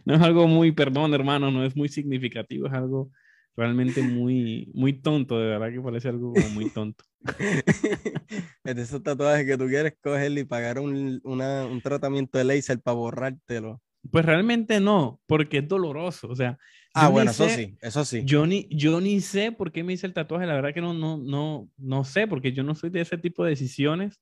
no 0.04 0.14
es 0.14 0.20
algo 0.20 0.46
muy, 0.46 0.72
perdón 0.72 1.14
hermano, 1.14 1.50
no 1.50 1.64
es 1.64 1.76
muy 1.76 1.88
significativo, 1.88 2.66
es 2.66 2.72
algo 2.72 3.10
realmente 3.56 4.00
muy, 4.02 4.70
muy 4.74 4.92
tonto, 4.94 5.38
de 5.38 5.46
verdad 5.48 5.70
que 5.70 5.80
parece 5.80 6.08
algo 6.08 6.32
como 6.34 6.48
muy 6.50 6.70
tonto. 6.70 7.04
de 8.64 8.82
esos 8.82 9.02
tatuajes 9.02 9.46
que 9.46 9.58
tú 9.58 9.66
quieres 9.66 9.94
cogerle 10.02 10.40
y 10.42 10.44
pagar 10.44 10.78
un, 10.78 11.20
una- 11.24 11.66
un 11.66 11.80
tratamiento 11.82 12.38
de 12.38 12.44
laser 12.44 12.80
para 12.80 12.94
borrártelo. 12.96 13.80
Pues 14.10 14.24
realmente 14.24 14.80
no, 14.80 15.20
porque 15.26 15.58
es 15.58 15.68
doloroso, 15.68 16.28
o 16.28 16.34
sea. 16.36 16.56
Ah, 16.94 17.08
bueno, 17.08 17.30
eso 17.32 17.48
sé- 17.48 17.54
sí, 17.66 17.76
eso 17.82 18.04
sí. 18.04 18.22
Yo 18.24 18.46
ni, 18.46 18.66
yo 18.70 19.00
ni 19.00 19.20
sé 19.20 19.52
por 19.52 19.70
qué 19.72 19.84
me 19.84 19.92
hice 19.92 20.06
el 20.06 20.14
tatuaje, 20.14 20.46
la 20.46 20.54
verdad 20.54 20.72
que 20.74 20.80
no, 20.80 20.94
no, 20.94 21.18
no, 21.18 21.68
no 21.76 22.04
sé, 22.04 22.26
porque 22.26 22.52
yo 22.52 22.62
no 22.62 22.74
soy 22.74 22.90
de 22.90 23.02
ese 23.02 23.18
tipo 23.18 23.44
de 23.44 23.50
decisiones, 23.50 24.18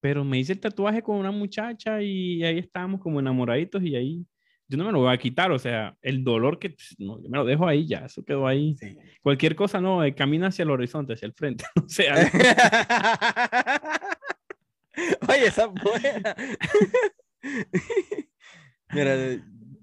pero 0.00 0.24
me 0.24 0.38
hice 0.38 0.52
el 0.54 0.60
tatuaje 0.60 1.02
con 1.02 1.16
una 1.16 1.30
muchacha 1.30 2.02
y 2.02 2.42
ahí 2.44 2.58
estábamos 2.58 3.00
como 3.00 3.20
enamoraditos 3.20 3.82
y 3.82 3.96
ahí 3.96 4.26
yo 4.68 4.78
no 4.78 4.84
me 4.84 4.92
lo 4.92 5.00
voy 5.00 5.12
a 5.12 5.18
quitar, 5.18 5.52
o 5.52 5.58
sea, 5.58 5.96
el 6.02 6.24
dolor 6.24 6.58
que, 6.58 6.70
pues, 6.70 6.94
no, 6.98 7.20
yo 7.22 7.28
me 7.28 7.38
lo 7.38 7.44
dejo 7.44 7.66
ahí 7.66 7.86
ya, 7.86 8.06
eso 8.06 8.24
quedó 8.24 8.46
ahí. 8.46 8.76
Sí. 8.78 8.96
Cualquier 9.22 9.54
cosa, 9.54 9.80
no, 9.80 10.04
eh, 10.04 10.14
camina 10.14 10.48
hacia 10.48 10.62
el 10.62 10.70
horizonte, 10.70 11.14
hacia 11.14 11.26
el 11.26 11.34
frente, 11.34 11.64
o 11.84 11.88
sea, 11.88 12.14
Oye, 15.28 15.46
esa 15.46 15.64
es 15.64 15.70
buena. 15.82 16.36
Mira, 18.92 19.16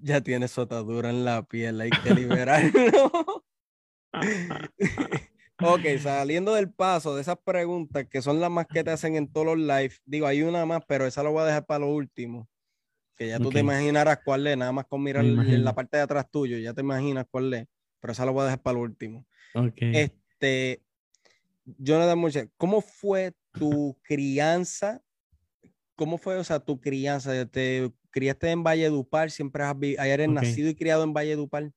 ya 0.01 0.21
tiene 0.21 0.47
su 0.47 0.61
atadura 0.61 1.09
en 1.09 1.25
la 1.25 1.43
piel, 1.43 1.81
hay 1.81 1.89
que 1.89 2.13
liberarlo. 2.13 3.11
ok, 5.59 5.81
saliendo 5.99 6.53
del 6.53 6.71
paso 6.71 7.15
de 7.15 7.21
esas 7.21 7.37
preguntas 7.43 8.07
que 8.09 8.21
son 8.21 8.39
las 8.39 8.49
más 8.49 8.67
que 8.67 8.83
te 8.83 8.91
hacen 8.91 9.15
en 9.15 9.31
todos 9.31 9.47
los 9.47 9.57
live, 9.57 9.93
digo, 10.05 10.27
hay 10.27 10.43
una 10.43 10.65
más, 10.65 10.81
pero 10.87 11.05
esa 11.05 11.23
la 11.23 11.29
voy 11.29 11.41
a 11.41 11.45
dejar 11.45 11.65
para 11.65 11.81
lo 11.81 11.89
último. 11.89 12.47
Que 13.21 13.27
ya 13.27 13.37
tú 13.37 13.51
te 13.51 13.59
imaginarás 13.59 14.17
cuál 14.25 14.47
es, 14.47 14.57
nada 14.57 14.71
más 14.71 14.87
con 14.87 15.03
mirar 15.03 15.23
en 15.23 15.63
la 15.63 15.75
parte 15.75 15.95
de 15.95 16.01
atrás 16.01 16.25
tuyo, 16.31 16.57
ya 16.57 16.73
te 16.73 16.81
imaginas 16.81 17.27
cuál 17.29 17.53
es, 17.53 17.67
pero 17.99 18.13
esa 18.13 18.25
la 18.25 18.31
voy 18.31 18.41
a 18.41 18.45
dejar 18.45 18.63
para 18.63 18.73
lo 18.73 18.81
último. 18.81 19.27
ok. 19.53 19.77
Este, 19.79 20.81
Jonathan 21.63 22.17
Moche, 22.17 22.49
¿cómo 22.57 22.81
fue 22.81 23.33
tu 23.53 23.95
crianza? 24.01 25.03
¿Cómo 25.95 26.17
fue, 26.17 26.35
o 26.37 26.43
sea, 26.43 26.61
tu 26.61 26.81
crianza? 26.81 27.45
¿Te 27.45 27.91
criaste 28.09 28.49
en 28.49 28.63
Valledupar? 28.63 29.29
¿Siempre 29.29 29.61
has 29.65 29.77
vi- 29.77 29.97
eres 29.99 30.27
nacido 30.27 30.71
y 30.71 30.75
criado 30.75 31.03
en 31.03 31.13
Valledupar? 31.13 31.71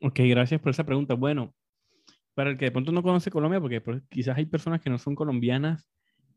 Ok, 0.00 0.20
gracias 0.20 0.58
por 0.58 0.70
esa 0.70 0.84
pregunta. 0.86 1.12
Bueno, 1.12 1.54
para 2.32 2.48
el 2.48 2.56
que 2.56 2.64
de 2.64 2.70
pronto 2.70 2.92
no 2.92 3.02
conoce 3.02 3.30
Colombia, 3.30 3.60
porque 3.60 3.82
quizás 4.08 4.38
hay 4.38 4.46
personas 4.46 4.80
que 4.80 4.88
no 4.88 4.96
son 4.96 5.14
colombianas, 5.14 5.86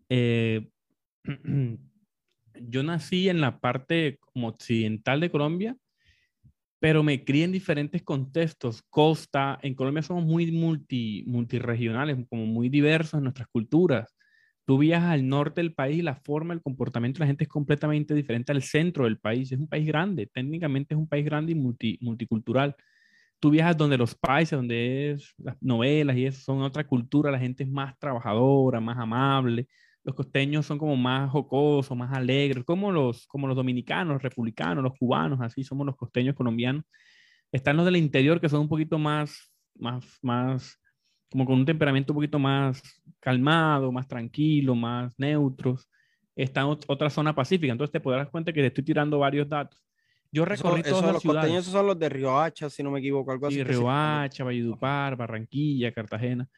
eh, 0.09 0.69
yo 2.59 2.83
nací 2.83 3.29
en 3.29 3.41
la 3.41 3.59
parte 3.59 4.19
occidental 4.33 5.19
de 5.19 5.31
Colombia, 5.31 5.77
pero 6.79 7.03
me 7.03 7.23
crié 7.23 7.43
en 7.45 7.51
diferentes 7.51 8.01
contextos. 8.03 8.81
Costa, 8.89 9.59
en 9.61 9.75
Colombia 9.75 10.01
somos 10.03 10.25
muy 10.25 10.51
multi, 10.51 11.23
multiregionales, 11.27 12.17
como 12.29 12.45
muy 12.45 12.69
diversos 12.69 13.17
en 13.17 13.23
nuestras 13.23 13.47
culturas. 13.49 14.15
Tú 14.65 14.77
viajas 14.77 15.11
al 15.11 15.27
norte 15.27 15.61
del 15.61 15.73
país 15.73 15.99
y 15.99 16.01
la 16.01 16.15
forma, 16.15 16.53
el 16.53 16.61
comportamiento 16.61 17.17
de 17.17 17.25
la 17.25 17.27
gente 17.27 17.43
es 17.43 17.49
completamente 17.49 18.13
diferente 18.15 18.51
al 18.51 18.63
centro 18.63 19.05
del 19.05 19.19
país. 19.19 19.51
Es 19.51 19.59
un 19.59 19.67
país 19.67 19.85
grande, 19.85 20.27
técnicamente 20.27 20.95
es 20.95 20.99
un 20.99 21.07
país 21.07 21.25
grande 21.25 21.51
y 21.51 21.55
multi, 21.55 21.97
multicultural 22.01 22.75
tú 23.41 23.49
viajas 23.49 23.75
donde 23.75 23.97
los 23.97 24.15
países, 24.15 24.57
donde 24.57 25.11
es 25.11 25.33
las 25.37 25.57
novelas 25.61 26.15
y 26.15 26.27
eso 26.27 26.41
son 26.41 26.61
otra 26.61 26.85
cultura, 26.85 27.31
la 27.31 27.39
gente 27.39 27.63
es 27.63 27.69
más 27.69 27.97
trabajadora, 27.97 28.79
más 28.79 28.97
amable. 28.97 29.67
Los 30.03 30.15
costeños 30.15 30.65
son 30.65 30.77
como 30.79 30.95
más 30.95 31.29
jocosos, 31.29 31.95
más 31.95 32.11
alegres, 32.13 32.63
como 32.63 32.91
los, 32.91 33.27
como 33.27 33.47
los 33.47 33.55
dominicanos, 33.55 34.13
los 34.13 34.23
republicanos, 34.23 34.83
los 34.83 34.97
cubanos, 34.97 35.39
así 35.41 35.63
somos 35.63 35.85
los 35.85 35.95
costeños 35.95 36.35
colombianos. 36.35 36.83
Están 37.51 37.77
los 37.77 37.85
del 37.85 37.97
interior 37.97 38.39
que 38.41 38.49
son 38.49 38.61
un 38.61 38.69
poquito 38.69 38.97
más, 38.97 39.51
más, 39.75 40.17
más, 40.21 40.79
como 41.29 41.45
con 41.45 41.55
un 41.59 41.65
temperamento 41.65 42.13
un 42.13 42.17
poquito 42.17 42.39
más 42.39 42.81
calmado, 43.19 43.91
más 43.91 44.07
tranquilo, 44.07 44.73
más 44.73 45.13
neutros. 45.19 45.87
Está 46.35 46.65
ot- 46.65 46.85
otra 46.87 47.09
zona 47.09 47.35
pacífica, 47.35 47.71
entonces 47.71 47.91
te 47.91 47.99
podrás 47.99 48.29
cuenta 48.29 48.51
que 48.53 48.61
te 48.61 48.67
estoy 48.67 48.83
tirando 48.83 49.19
varios 49.19 49.47
datos. 49.47 49.83
Yo 50.31 50.45
recorrí 50.45 50.79
eso, 50.79 50.91
todas 50.91 51.03
las 51.05 51.13
los 51.15 51.21
ciudades. 51.21 51.41
costeños 51.41 51.61
esos 51.63 51.73
son 51.73 51.87
los 51.87 51.99
de 51.99 52.07
Riohacha, 52.09 52.69
si 52.69 52.81
no 52.81 52.89
me 52.89 52.99
equivoco, 52.99 53.31
algo 53.33 53.47
así. 53.47 53.57
Sí. 53.57 53.63
Riohacha, 53.63 54.45
Valledupar, 54.45 55.15
Barranquilla, 55.17 55.91
Cartagena. 55.91 56.49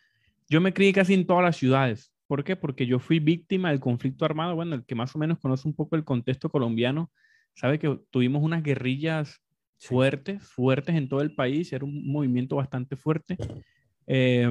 Yo 0.47 0.61
me 0.61 0.71
crié 0.71 0.93
casi 0.93 1.15
en 1.15 1.25
todas 1.25 1.43
las 1.43 1.57
ciudades. 1.57 2.12
¿Por 2.27 2.43
qué? 2.43 2.55
Porque 2.55 2.85
yo 2.85 2.99
fui 2.99 3.19
víctima 3.19 3.69
del 3.69 3.79
conflicto 3.79 4.25
armado. 4.25 4.55
Bueno, 4.55 4.75
el 4.75 4.85
que 4.85 4.95
más 4.95 5.15
o 5.15 5.19
menos 5.19 5.39
conoce 5.39 5.67
un 5.67 5.75
poco 5.75 5.95
el 5.95 6.03
contexto 6.05 6.49
colombiano, 6.49 7.11
sabe 7.55 7.79
que 7.79 7.99
tuvimos 8.11 8.41
unas 8.43 8.63
guerrillas 8.63 9.41
fuertes, 9.79 10.43
fuertes 10.43 10.95
en 10.95 11.09
todo 11.09 11.21
el 11.21 11.35
país. 11.35 11.71
Era 11.73 11.85
un 11.85 12.07
movimiento 12.07 12.55
bastante 12.57 12.95
fuerte. 12.95 13.37
Eh, 14.07 14.49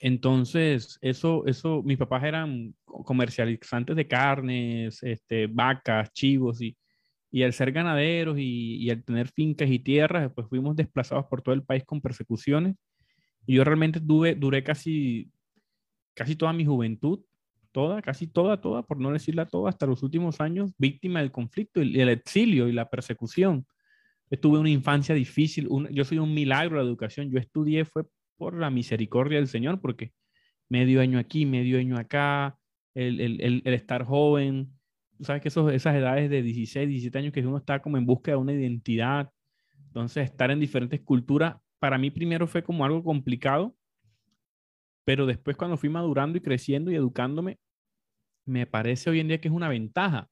entonces, 0.00 0.98
eso, 1.00 1.46
eso, 1.46 1.82
mis 1.82 1.96
papás 1.98 2.24
eran 2.24 2.74
co- 2.84 3.04
comercializantes 3.04 3.96
de 3.96 4.06
carnes, 4.08 5.02
este, 5.02 5.46
vacas, 5.46 6.12
chivos 6.12 6.60
y, 6.60 6.76
y 7.30 7.42
al 7.42 7.52
ser 7.52 7.72
ganaderos 7.72 8.38
y, 8.38 8.76
y 8.76 8.90
al 8.90 9.04
tener 9.04 9.28
fincas 9.28 9.70
y 9.70 9.78
tierras, 9.78 10.30
pues 10.34 10.48
fuimos 10.48 10.76
desplazados 10.76 11.26
por 11.26 11.42
todo 11.42 11.54
el 11.54 11.62
país 11.64 11.84
con 11.84 12.00
persecuciones. 12.00 12.76
Y 13.46 13.56
yo 13.56 13.64
realmente 13.64 14.00
tuve, 14.00 14.34
duré 14.34 14.64
casi, 14.64 15.30
casi 16.14 16.36
toda 16.36 16.52
mi 16.52 16.64
juventud, 16.64 17.20
toda, 17.72 18.00
casi 18.02 18.26
toda, 18.26 18.60
toda, 18.60 18.82
por 18.82 18.98
no 18.98 19.10
decirla 19.10 19.46
toda, 19.46 19.68
hasta 19.68 19.86
los 19.86 20.02
últimos 20.02 20.40
años, 20.40 20.72
víctima 20.78 21.20
del 21.20 21.32
conflicto 21.32 21.82
y 21.82 22.00
el 22.00 22.08
exilio 22.08 22.68
y 22.68 22.72
la 22.72 22.88
persecución. 22.88 23.66
Tuve 24.40 24.58
una 24.58 24.70
infancia 24.70 25.14
difícil, 25.14 25.68
yo 25.90 26.04
soy 26.04 26.18
un 26.18 26.34
milagro 26.34 26.78
de 26.78 26.84
la 26.84 26.88
educación, 26.88 27.30
yo 27.30 27.38
estudié 27.38 27.84
fue 27.84 28.04
por 28.36 28.56
la 28.56 28.70
misericordia 28.70 29.38
del 29.38 29.48
Señor, 29.48 29.80
porque 29.80 30.12
medio 30.68 31.00
año 31.00 31.18
aquí, 31.18 31.46
medio 31.46 31.78
año 31.78 31.98
acá, 31.98 32.58
el, 32.94 33.20
el, 33.20 33.62
el, 33.64 33.74
estar 33.74 34.04
joven, 34.04 34.72
sabes 35.20 35.42
que 35.42 35.48
esas 35.48 35.94
edades 35.94 36.30
de 36.30 36.42
16, 36.42 36.88
17 36.88 37.18
años 37.18 37.32
que 37.32 37.46
uno 37.46 37.58
está 37.58 37.80
como 37.80 37.96
en 37.96 38.06
búsqueda 38.06 38.36
de 38.36 38.42
una 38.42 38.52
identidad, 38.52 39.30
entonces 39.86 40.24
estar 40.24 40.50
en 40.50 40.60
diferentes 40.60 41.00
culturas, 41.00 41.56
para 41.78 41.98
mí 41.98 42.10
primero 42.10 42.46
fue 42.46 42.62
como 42.62 42.84
algo 42.84 43.02
complicado, 43.02 43.76
pero 45.04 45.26
después 45.26 45.56
cuando 45.56 45.76
fui 45.76 45.88
madurando 45.88 46.38
y 46.38 46.40
creciendo 46.40 46.90
y 46.90 46.96
educándome, 46.96 47.58
me 48.46 48.66
parece 48.66 49.10
hoy 49.10 49.20
en 49.20 49.28
día 49.28 49.40
que 49.40 49.48
es 49.48 49.54
una 49.54 49.68
ventaja, 49.68 50.28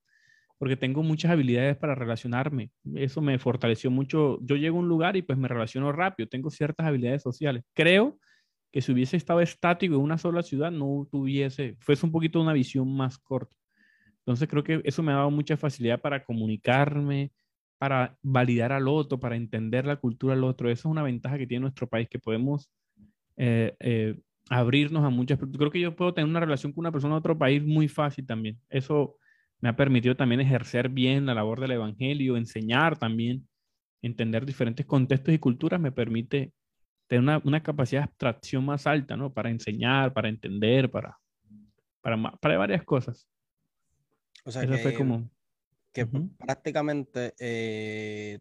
porque 0.59 0.77
tengo 0.77 1.03
muchas 1.03 1.33
habilidades 1.33 1.77
para 1.77 1.95
relacionarme. 1.95 2.71
Eso 2.95 3.21
me 3.21 3.39
fortaleció 3.39 3.91
mucho. 3.91 4.39
Yo 4.43 4.57
llego 4.57 4.77
a 4.77 4.81
un 4.81 4.89
lugar 4.89 5.17
y 5.17 5.23
pues 5.23 5.39
me 5.39 5.49
relaciono 5.49 5.93
rápido, 5.93 6.29
tengo 6.29 6.51
ciertas 6.51 6.87
habilidades 6.87 7.23
sociales. 7.23 7.65
Creo 7.75 8.19
que 8.73 8.81
si 8.81 8.93
hubiese 8.93 9.17
estado 9.17 9.41
estático 9.41 9.95
en 9.97 10.01
una 10.01 10.19
sola 10.19 10.43
ciudad, 10.43 10.71
no 10.71 11.07
tuviese, 11.11 11.77
fuese 11.81 12.07
un 12.07 12.13
poquito 12.13 12.41
una 12.41 12.53
visión 12.53 12.95
más 12.97 13.19
corta. 13.19 13.55
Entonces 14.19 14.49
creo 14.49 14.63
que 14.63 14.81
eso 14.85 15.03
me 15.03 15.13
ha 15.13 15.17
dado 15.17 15.31
mucha 15.31 15.57
facilidad 15.57 16.01
para 16.01 16.25
comunicarme, 16.25 17.33
para 17.79 18.17
validar 18.23 18.73
al 18.73 18.87
otro, 18.87 19.19
para 19.19 19.35
entender 19.37 19.85
la 19.85 19.97
cultura 19.97 20.35
del 20.35 20.45
otro. 20.45 20.71
Eso 20.71 20.89
es 20.89 20.93
una 20.93 21.03
ventaja 21.03 21.37
que 21.39 21.47
tiene 21.47 21.63
nuestro 21.63 21.89
país, 21.89 22.09
que 22.09 22.21
podemos 22.21 22.71
eh, 23.37 23.75
eh, 23.81 24.17
abrirnos 24.49 25.05
a 25.05 25.11
muchas. 25.11 25.39
Creo 25.39 25.71
que 25.71 25.81
yo 25.81 25.95
puedo 25.97 26.13
tener 26.15 26.29
una 26.29 26.41
relación 26.41 26.73
con 26.73 26.83
una 26.83 26.93
persona 26.93 27.15
de 27.15 27.19
otro 27.19 27.39
país 27.39 27.63
muy 27.63 27.89
fácil 27.89 28.27
también. 28.27 28.61
Eso 28.69 29.17
me 29.61 29.69
ha 29.69 29.77
permitido 29.77 30.17
también 30.17 30.41
ejercer 30.41 30.89
bien 30.89 31.27
la 31.27 31.35
labor 31.35 31.61
del 31.61 31.73
evangelio, 31.73 32.37
enseñar 32.37 32.99
también, 32.99 33.49
entender 34.03 34.45
diferentes 34.45 34.85
contextos 34.85 35.33
y 35.33 35.39
culturas, 35.39 35.81
me 35.81 35.93
permite 35.93 36.53
tener 37.07 37.23
una, 37.23 37.41
una 37.45 37.63
capacidad 37.63 38.01
de 38.01 38.05
abstracción 38.05 38.65
más 38.65 38.87
alta, 38.87 39.17
¿no? 39.17 39.33
Para 39.33 39.51
enseñar, 39.51 40.13
para 40.13 40.29
entender, 40.29 40.91
para, 40.91 41.17
para, 42.01 42.33
para 42.33 42.59
varias 42.59 42.83
cosas. 42.85 43.29
O 44.45 44.51
sea, 44.51 44.63
Eso 44.63 44.73
que, 44.73 44.79
fue 44.79 44.95
como... 44.95 45.31
que 45.93 46.03
Ujú. 46.05 46.29
prácticamente, 46.37 47.35
eh, 47.39 48.41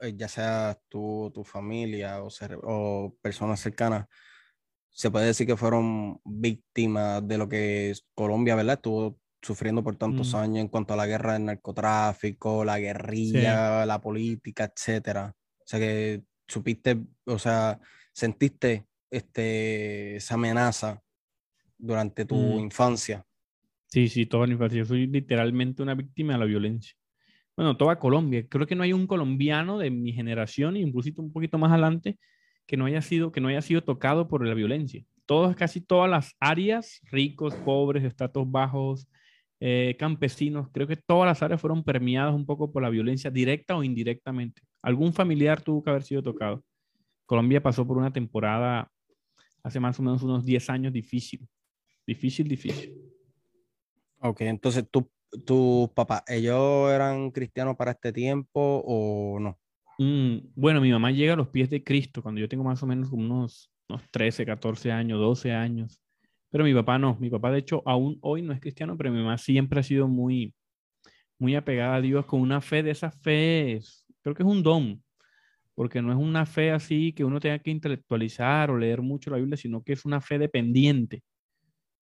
eh, 0.00 0.14
ya 0.14 0.28
sea 0.28 0.78
tu, 0.88 1.30
tu 1.34 1.44
familia 1.44 2.22
o, 2.22 2.26
cer- 2.28 2.60
o 2.62 3.16
personas 3.22 3.60
cercanas, 3.60 4.06
se 4.98 5.12
puede 5.12 5.26
decir 5.26 5.46
que 5.46 5.56
fueron 5.56 6.20
víctimas 6.24 7.26
de 7.26 7.38
lo 7.38 7.48
que 7.48 7.90
es 7.90 8.04
Colombia, 8.16 8.56
¿verdad? 8.56 8.74
Estuvo 8.74 9.20
sufriendo 9.40 9.84
por 9.84 9.94
tantos 9.94 10.34
Mm. 10.34 10.36
años 10.36 10.58
en 10.58 10.66
cuanto 10.68 10.92
a 10.92 10.96
la 10.96 11.06
guerra 11.06 11.34
del 11.34 11.44
narcotráfico, 11.44 12.64
la 12.64 12.80
guerrilla, 12.80 13.86
la 13.86 14.00
política, 14.00 14.64
etcétera. 14.74 15.32
O 15.60 15.62
sea 15.64 15.78
que 15.78 16.24
supiste, 16.48 16.98
o 17.26 17.38
sea, 17.38 17.78
sentiste 18.12 18.86
este, 19.08 20.16
esa 20.16 20.34
amenaza 20.34 21.00
durante 21.78 22.24
tu 22.24 22.34
Mm. 22.34 22.58
infancia. 22.58 23.24
Sí, 23.86 24.08
sí, 24.08 24.26
toda 24.26 24.48
la 24.48 24.54
infancia. 24.54 24.78
Yo 24.78 24.84
soy 24.84 25.06
literalmente 25.06 25.80
una 25.80 25.94
víctima 25.94 26.32
de 26.32 26.40
la 26.40 26.44
violencia. 26.44 26.94
Bueno, 27.56 27.76
toda 27.76 28.00
Colombia. 28.00 28.44
Creo 28.48 28.66
que 28.66 28.74
no 28.74 28.82
hay 28.82 28.92
un 28.92 29.06
colombiano 29.06 29.78
de 29.78 29.90
mi 29.90 30.12
generación, 30.12 30.76
incluso 30.76 31.10
un 31.18 31.32
poquito 31.32 31.56
más 31.56 31.70
adelante, 31.70 32.18
que 32.68 32.76
no 32.76 32.84
haya 32.84 33.00
sido, 33.00 33.32
que 33.32 33.40
no 33.40 33.48
haya 33.48 33.62
sido 33.62 33.82
tocado 33.82 34.28
por 34.28 34.46
la 34.46 34.52
violencia. 34.52 35.02
Todas, 35.24 35.56
casi 35.56 35.80
todas 35.80 36.08
las 36.08 36.36
áreas, 36.38 37.00
ricos, 37.10 37.54
pobres, 37.64 38.04
estratos 38.04 38.48
bajos, 38.48 39.08
eh, 39.58 39.96
campesinos, 39.98 40.68
creo 40.70 40.86
que 40.86 40.96
todas 40.96 41.26
las 41.26 41.42
áreas 41.42 41.60
fueron 41.60 41.82
permeadas 41.82 42.34
un 42.34 42.44
poco 42.44 42.70
por 42.70 42.82
la 42.82 42.90
violencia, 42.90 43.30
directa 43.30 43.74
o 43.74 43.82
indirectamente. 43.82 44.60
Algún 44.82 45.14
familiar 45.14 45.62
tuvo 45.62 45.82
que 45.82 45.88
haber 45.88 46.02
sido 46.02 46.22
tocado. 46.22 46.62
Colombia 47.24 47.62
pasó 47.62 47.86
por 47.86 47.96
una 47.96 48.12
temporada 48.12 48.92
hace 49.62 49.80
más 49.80 49.98
o 49.98 50.02
menos 50.02 50.22
unos 50.22 50.44
10 50.44 50.68
años 50.68 50.92
difícil. 50.92 51.48
Difícil, 52.06 52.46
difícil. 52.48 52.94
Ok, 54.20 54.42
entonces 54.42 54.84
tu, 54.90 55.10
tus 55.46 55.88
papás, 55.90 56.22
¿ellos 56.26 56.90
eran 56.92 57.30
cristianos 57.30 57.76
para 57.76 57.92
este 57.92 58.12
tiempo 58.12 58.82
o 58.84 59.40
no? 59.40 59.58
Mm, 59.98 60.38
bueno, 60.54 60.80
mi 60.80 60.90
mamá 60.92 61.10
llega 61.10 61.32
a 61.32 61.36
los 61.36 61.48
pies 61.48 61.70
de 61.70 61.82
Cristo 61.82 62.22
cuando 62.22 62.40
yo 62.40 62.48
tengo 62.48 62.62
más 62.64 62.82
o 62.82 62.86
menos 62.86 63.10
unos, 63.10 63.70
unos 63.88 64.02
13, 64.10 64.46
14 64.46 64.92
años, 64.92 65.18
12 65.18 65.52
años. 65.52 66.00
Pero 66.50 66.64
mi 66.64 66.72
papá 66.74 66.98
no. 66.98 67.16
Mi 67.20 67.30
papá, 67.30 67.50
de 67.50 67.58
hecho, 67.58 67.82
aún 67.86 68.18
hoy 68.22 68.42
no 68.42 68.52
es 68.52 68.60
cristiano, 68.60 68.96
pero 68.96 69.10
mi 69.10 69.18
mamá 69.18 69.38
siempre 69.38 69.80
ha 69.80 69.82
sido 69.82 70.06
muy, 70.08 70.54
muy 71.38 71.56
apegada 71.56 71.96
a 71.96 72.00
Dios 72.02 72.26
con 72.26 72.40
una 72.40 72.60
fe 72.60 72.82
de 72.82 72.92
esas 72.92 73.16
fe. 73.22 73.80
Creo 74.22 74.34
que 74.34 74.42
es 74.44 74.48
un 74.48 74.62
don, 74.62 75.02
porque 75.74 76.02
no 76.02 76.12
es 76.12 76.18
una 76.18 76.46
fe 76.46 76.72
así 76.72 77.12
que 77.14 77.24
uno 77.24 77.40
tenga 77.40 77.58
que 77.60 77.70
intelectualizar 77.70 78.70
o 78.70 78.78
leer 78.78 79.02
mucho 79.02 79.30
la 79.30 79.38
Biblia, 79.38 79.56
sino 79.58 79.82
que 79.84 79.94
es 79.94 80.04
una 80.06 80.20
fe 80.20 80.38
dependiente. 80.38 81.22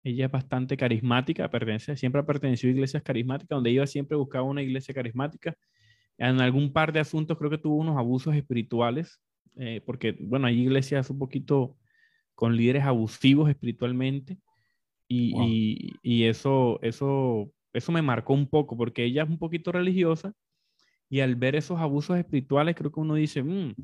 Ella 0.04 0.26
es 0.26 0.32
bastante 0.32 0.76
carismática, 0.76 1.50
pertenece, 1.50 1.96
siempre 1.96 2.20
ha 2.22 2.26
pertenecido 2.26 2.70
a 2.70 2.74
iglesias 2.74 3.02
carismáticas, 3.02 3.56
donde 3.56 3.70
iba 3.70 3.86
siempre 3.86 4.16
buscaba 4.16 4.44
una 4.44 4.62
iglesia 4.62 4.94
carismática. 4.94 5.56
En 6.18 6.40
algún 6.40 6.72
par 6.72 6.92
de 6.92 7.00
asuntos 7.00 7.36
creo 7.38 7.50
que 7.50 7.58
tuvo 7.58 7.76
unos 7.76 7.96
abusos 7.96 8.34
espirituales, 8.34 9.20
eh, 9.56 9.80
porque, 9.84 10.16
bueno, 10.20 10.46
hay 10.46 10.60
iglesias 10.60 11.10
un 11.10 11.18
poquito 11.18 11.76
con 12.34 12.56
líderes 12.56 12.84
abusivos 12.84 13.48
espiritualmente, 13.50 14.38
y, 15.08 15.32
Wow. 15.32 15.46
y- 15.48 15.92
y 16.02 16.24
eso, 16.24 16.78
eso, 16.82 17.52
eso 17.72 17.92
me 17.92 18.02
marcó 18.02 18.32
un 18.34 18.46
poco, 18.48 18.76
porque 18.76 19.04
ella 19.04 19.24
es 19.24 19.28
un 19.28 19.38
poquito 19.38 19.72
religiosa, 19.72 20.32
y 21.10 21.20
al 21.20 21.36
ver 21.36 21.56
esos 21.56 21.78
abusos 21.78 22.16
espirituales 22.18 22.74
creo 22.74 22.90
que 22.90 23.00
uno 23.00 23.14
dice, 23.14 23.42
"Mm, 23.42 23.74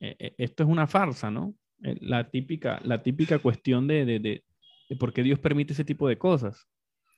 eh, 0.00 0.16
eh, 0.18 0.34
esto 0.38 0.62
es 0.64 0.68
una 0.68 0.86
farsa, 0.86 1.30
¿no? 1.30 1.54
Eh, 1.82 1.96
La 2.00 2.28
típica, 2.30 2.80
la 2.84 3.02
típica 3.02 3.38
cuestión 3.38 3.86
de, 3.86 4.04
de, 4.04 4.18
de- 4.18 4.44
de 4.88 4.96
por 4.96 5.12
qué 5.12 5.22
Dios 5.22 5.38
permite 5.38 5.72
ese 5.72 5.84
tipo 5.84 6.08
de 6.08 6.18
cosas. 6.18 6.66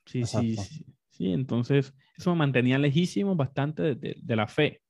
Sí, 0.05 0.27
sí, 0.27 0.57
sí, 0.57 0.85
sí, 1.13 1.33
entonces 1.33 1.95
eso 2.17 2.33
me 2.33 2.39
mantenía 2.39 2.79
lejísimo 2.79 3.37
bastante 3.37 3.97
de, 3.97 4.17
de- 4.23 4.37
la 4.37 4.49
fe. 4.49 4.83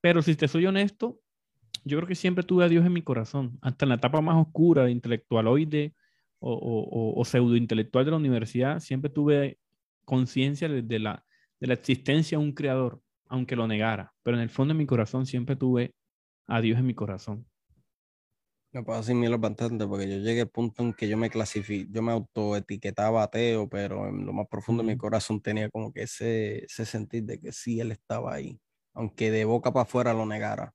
Pero 0.00 0.22
si 0.22 0.36
te 0.36 0.48
soy 0.48 0.66
honesto, 0.66 1.20
yo 1.84 1.98
creo 1.98 2.08
que 2.08 2.14
siempre 2.14 2.44
tuve 2.44 2.64
a 2.64 2.68
Dios 2.68 2.86
en 2.86 2.92
mi 2.94 3.02
corazón, 3.02 3.58
hasta 3.62 3.84
en 3.84 3.90
la 3.90 3.94
etapa 3.96 4.20
más 4.22 4.36
oscura 4.36 4.84
de 4.84 4.92
intelectualoide 4.92 5.94
o, 6.40 6.52
o, 6.54 7.14
o, 7.18 7.20
o 7.20 7.24
pseudointelectual 7.24 8.04
de 8.04 8.10
la 8.12 8.16
universidad, 8.18 8.80
siempre 8.80 9.10
tuve 9.10 9.58
conciencia 10.04 10.68
de, 10.68 10.82
de 10.82 10.98
la, 11.00 11.24
de 11.60 11.68
la 11.68 11.74
existencia 11.74 12.38
de 12.38 12.44
un 12.44 12.52
creador, 12.52 13.02
aunque 13.28 13.56
lo 13.56 13.66
negara. 13.68 14.14
Pero 14.22 14.36
en 14.38 14.42
el 14.44 14.50
fondo 14.50 14.74
de 14.74 14.78
mi 14.78 14.86
corazón 14.86 15.26
siempre 15.26 15.56
tuve 15.56 15.94
a 16.46 16.60
Dios 16.60 16.78
en 16.78 16.86
mi 16.86 16.94
corazón. 16.94 17.46
Me 18.72 18.82
puedo 18.82 18.98
asimilar 18.98 19.38
bastante 19.38 19.86
porque 19.86 20.08
yo 20.08 20.18
llegué 20.18 20.42
al 20.42 20.50
punto 20.50 20.82
en 20.82 20.92
que 20.92 21.08
yo 21.08 21.16
me 21.16 21.30
clasifiqué, 21.30 21.90
yo 21.90 22.02
me 22.02 22.12
autoetiquetaba 22.12 23.22
ateo, 23.22 23.68
pero 23.68 24.06
en 24.08 24.26
lo 24.26 24.32
más 24.32 24.46
profundo 24.48 24.82
de 24.82 24.88
mi 24.88 24.96
corazón 24.98 25.40
tenía 25.40 25.70
como 25.70 25.92
que 25.92 26.02
ese, 26.02 26.64
ese 26.64 26.84
sentir 26.84 27.24
de 27.24 27.40
que 27.40 27.52
sí, 27.52 27.80
él 27.80 27.92
estaba 27.92 28.34
ahí, 28.34 28.60
aunque 28.92 29.30
de 29.30 29.44
boca 29.44 29.72
para 29.72 29.84
afuera 29.84 30.12
lo 30.12 30.26
negara. 30.26 30.74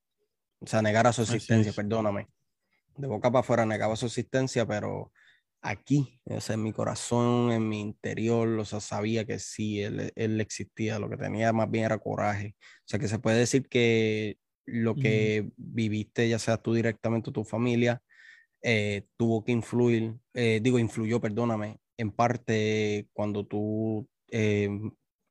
O 0.59 0.67
sea, 0.67 0.81
negara 0.81 1.13
su 1.13 1.21
existencia, 1.23 1.73
perdóname. 1.73 2.27
De 2.97 3.07
boca 3.07 3.31
para 3.31 3.41
afuera 3.41 3.65
negaba 3.65 3.95
su 3.95 4.07
existencia, 4.07 4.65
pero 4.65 5.11
aquí, 5.61 6.19
o 6.25 6.41
sea, 6.41 6.55
en 6.55 6.63
mi 6.63 6.73
corazón, 6.73 7.51
en 7.51 7.67
mi 7.67 7.81
interior, 7.81 8.47
o 8.47 8.65
sea, 8.65 8.79
sabía 8.79 9.25
que 9.25 9.39
sí, 9.39 9.81
él, 9.81 10.11
él 10.15 10.41
existía, 10.41 10.97
lo 10.99 11.09
que 11.09 11.17
tenía 11.17 11.53
más 11.53 11.69
bien 11.69 11.85
era 11.85 11.99
coraje. 11.99 12.55
O 12.59 12.83
sea, 12.85 12.99
que 12.99 13.07
se 13.07 13.19
puede 13.19 13.37
decir 13.37 13.69
que 13.69 14.37
lo 14.65 14.95
que 14.95 15.51
viviste, 15.57 16.29
ya 16.29 16.39
sea 16.39 16.57
tú 16.57 16.73
directamente 16.73 17.29
o 17.29 17.33
tu 17.33 17.43
familia, 17.43 18.01
eh, 18.61 19.07
tuvo 19.17 19.43
que 19.43 19.51
influir, 19.51 20.15
eh, 20.33 20.59
digo, 20.61 20.79
influyó, 20.79 21.19
perdóname, 21.21 21.79
en 21.97 22.11
parte 22.11 23.07
cuando 23.13 23.45
tú 23.45 24.09
eh, 24.31 24.69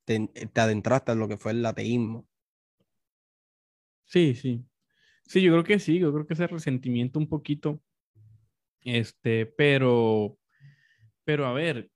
te, 0.04 0.28
te 0.28 0.60
adentraste 0.60 1.12
en 1.12 1.18
lo 1.20 1.28
que 1.28 1.36
fue 1.38 1.52
el 1.52 1.64
ateísmo. 1.66 2.26
Sí, 4.04 4.34
sí. 4.34 4.64
Sí, 5.26 5.42
yo 5.42 5.52
creo 5.52 5.64
que 5.64 5.78
sí, 5.78 5.98
yo 5.98 6.12
creo 6.12 6.26
que 6.26 6.34
ese 6.34 6.46
resentimiento 6.48 7.18
un 7.18 7.28
poquito, 7.28 7.82
este, 8.82 9.46
pero, 9.46 10.38
pero 11.24 11.46
a 11.46 11.52
ver, 11.52 11.90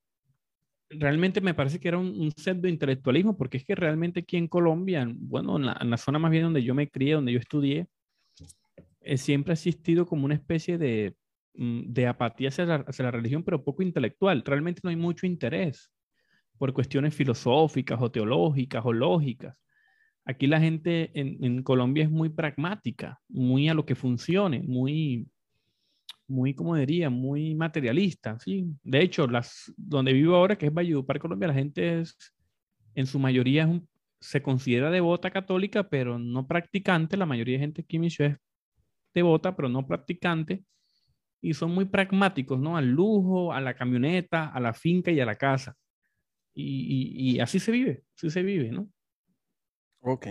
realmente 0.99 1.41
me 1.41 1.53
parece 1.53 1.79
que 1.79 1.87
era 1.89 1.97
un, 1.97 2.07
un 2.19 2.31
pseudo 2.31 2.67
intelectualismo, 2.67 3.37
porque 3.37 3.57
es 3.57 3.65
que 3.65 3.75
realmente 3.75 4.21
aquí 4.21 4.37
en 4.37 4.47
Colombia, 4.47 5.01
en- 5.01 5.17
bueno, 5.29 5.57
en 5.57 5.65
la, 5.67 5.77
en 5.81 5.89
la 5.89 5.97
zona 5.97 6.19
más 6.19 6.31
bien 6.31 6.43
donde 6.43 6.63
yo 6.63 6.73
me 6.75 6.89
crié, 6.89 7.13
donde 7.15 7.33
yo 7.33 7.39
estudié, 7.39 7.87
eh, 9.01 9.17
siempre 9.17 9.51
ha 9.51 9.55
existido 9.55 10.05
como 10.05 10.25
una 10.25 10.33
especie 10.35 10.77
de, 10.77 11.15
mm, 11.55 11.93
de 11.93 12.07
apatía 12.07 12.49
hacia 12.49 12.65
la, 12.65 12.75
hacia 12.87 13.05
la 13.05 13.11
religión, 13.11 13.43
pero 13.43 13.63
poco 13.63 13.83
intelectual. 13.83 14.43
Realmente 14.45 14.81
no 14.83 14.89
hay 14.89 14.95
mucho 14.95 15.25
interés 15.25 15.91
por 16.57 16.73
cuestiones 16.73 17.13
filosóficas 17.13 17.99
o 18.01 18.11
teológicas 18.11 18.83
o 18.85 18.93
lógicas. 18.93 19.55
Aquí 20.25 20.47
la 20.47 20.59
gente 20.59 21.11
en, 21.13 21.43
en 21.43 21.61
Colombia 21.63 22.03
es 22.05 22.09
muy 22.09 22.29
pragmática, 22.29 23.19
muy 23.29 23.69
a 23.69 23.73
lo 23.75 23.85
que 23.85 23.93
funcione, 23.95 24.63
muy, 24.63 25.27
muy, 26.27 26.53
como 26.55 26.75
diría, 26.75 27.09
muy 27.09 27.55
materialista, 27.55 28.39
¿sí? 28.39 28.65
De 28.83 29.01
hecho, 29.01 29.27
las, 29.27 29.73
donde 29.77 30.13
vivo 30.13 30.35
ahora, 30.35 30.57
que 30.57 30.67
es 30.67 30.73
Valledupar, 30.73 31.19
Colombia, 31.19 31.47
la 31.49 31.53
gente 31.53 32.01
es, 32.01 32.17
en 32.95 33.05
su 33.07 33.19
mayoría 33.19 33.63
es 33.63 33.69
un- 33.69 33.89
se 34.21 34.41
considera 34.43 34.91
devota 34.91 35.31
católica, 35.31 35.89
pero 35.89 36.19
no 36.19 36.47
practicante. 36.47 37.17
La 37.17 37.25
mayoría 37.27 37.55
de 37.55 37.61
gente 37.61 37.81
aquí 37.83 37.97
en 37.97 38.01
mi 38.03 38.09
ciudad 38.09 38.31
es 38.33 38.39
devota, 39.15 39.55
pero 39.55 39.69
no 39.69 39.87
practicante. 39.87 40.65
Y 41.41 41.53
son 41.53 41.71
muy 41.73 41.85
pragmáticos, 41.85 42.59
¿no? 42.59 42.77
Al 42.77 42.89
lujo, 42.91 43.53
a 43.53 43.61
la 43.61 43.75
camioneta, 43.75 44.47
a 44.49 44.59
la 44.59 44.73
finca 44.73 45.11
y 45.11 45.19
a 45.21 45.25
la 45.25 45.35
casa. 45.37 45.75
Y, 46.55 47.33
y- 47.33 47.35
y 47.37 47.39
así 47.41 47.59
se 47.59 47.71
vive, 47.71 48.03
así 48.17 48.29
se 48.31 48.43
vive, 48.43 48.71
¿no? 48.71 48.89
Ok. 50.01 50.25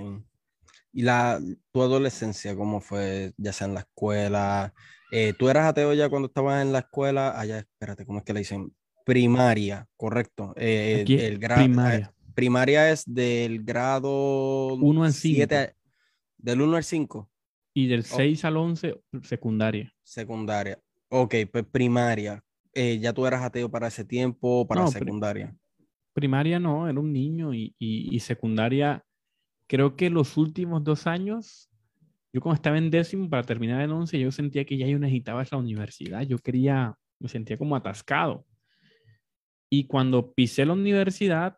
¿Y 0.97 1.03
la, 1.03 1.41
tu 1.73 1.83
adolescencia, 1.83 2.55
cómo 2.55 2.81
fue, 2.81 3.33
ya 3.37 3.53
sea 3.53 3.67
en 3.67 3.75
la 3.75 3.81
escuela? 3.81 4.73
Eh, 5.11 5.33
¿tú 5.37 5.49
eras 5.49 5.67
ateo 5.67 5.93
ya 5.93 6.09
cuando 6.09 6.29
estabas 6.29 6.63
en 6.63 6.71
la 6.73 6.79
escuela? 6.81 7.39
Allá, 7.39 7.59
espérate, 7.59 8.07
¿cómo 8.07 8.21
es 8.21 8.25
que 8.25 8.33
le 8.33 8.39
dicen? 8.41 8.73
Primaria, 9.05 9.89
correcto. 9.97 10.55
Eh, 10.57 11.01
Aquí 11.03 11.17
el 11.17 11.39
grado, 11.39 11.65
primaria. 11.65 12.15
primaria 12.35 12.91
es 12.91 13.05
del 13.13 13.65
grado 13.65 14.75
Uno 14.77 15.03
al 15.05 15.13
7, 15.13 15.75
del 16.39 16.63
1 16.63 16.77
al 16.77 16.85
5, 16.85 17.29
Y 17.75 17.89
del 17.89 18.05
6 18.05 18.45
al 18.45 18.57
11, 18.57 18.95
secundaria. 19.23 19.93
secundaria. 20.05 20.81
Ok, 21.09 21.35
pues 21.53 21.65
primaria. 21.71 22.43
Eh, 22.73 22.99
¿ya 22.99 23.13
tú 23.13 23.27
eras 23.27 23.43
ateo 23.43 23.69
para 23.71 23.89
ese 23.89 24.05
tiempo 24.05 24.61
o 24.61 24.67
para 24.67 24.83
No, 24.83 24.87
secundaria? 24.89 25.55
Primaria 26.13 26.59
no, 26.61 26.89
era 26.89 26.99
un 27.01 27.13
niño 27.13 27.53
y, 27.53 27.75
y- 27.79 28.15
y 28.15 28.21
secundaria, 28.21 29.04
creo 29.67 29.97
que 29.97 30.11
los 30.11 30.37
últimos 30.37 30.85
dos 30.85 31.07
años, 31.07 31.71
yo 32.33 32.41
cuando 32.41 32.57
estaba 32.57 32.79
en 32.79 32.91
décimo 32.91 33.29
para 33.29 33.43
terminar 33.43 33.81
en 33.83 33.91
once, 33.93 34.19
yo 34.19 34.31
sentía 34.31 34.65
que 34.65 34.77
ya 34.77 34.87
yo 34.87 34.99
necesitaba 34.99 35.45
la 35.51 35.59
universidad, 35.59 36.23
yo 36.23 36.39
quería, 36.39 36.97
me 37.19 37.29
sentía 37.29 37.57
como 37.57 37.77
atascado. 37.77 38.47
Y 39.71 39.87
cuando 39.87 40.33
pisé 40.33 40.65
la 40.67 40.75
universidad, 40.75 41.57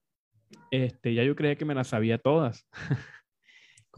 este, 0.70 1.14
ya 1.14 1.24
yo 1.24 1.36
creía 1.36 1.56
que 1.56 1.64
me 1.64 1.74
las 1.74 1.88
sabía 1.88 2.18
todas. 2.18 2.66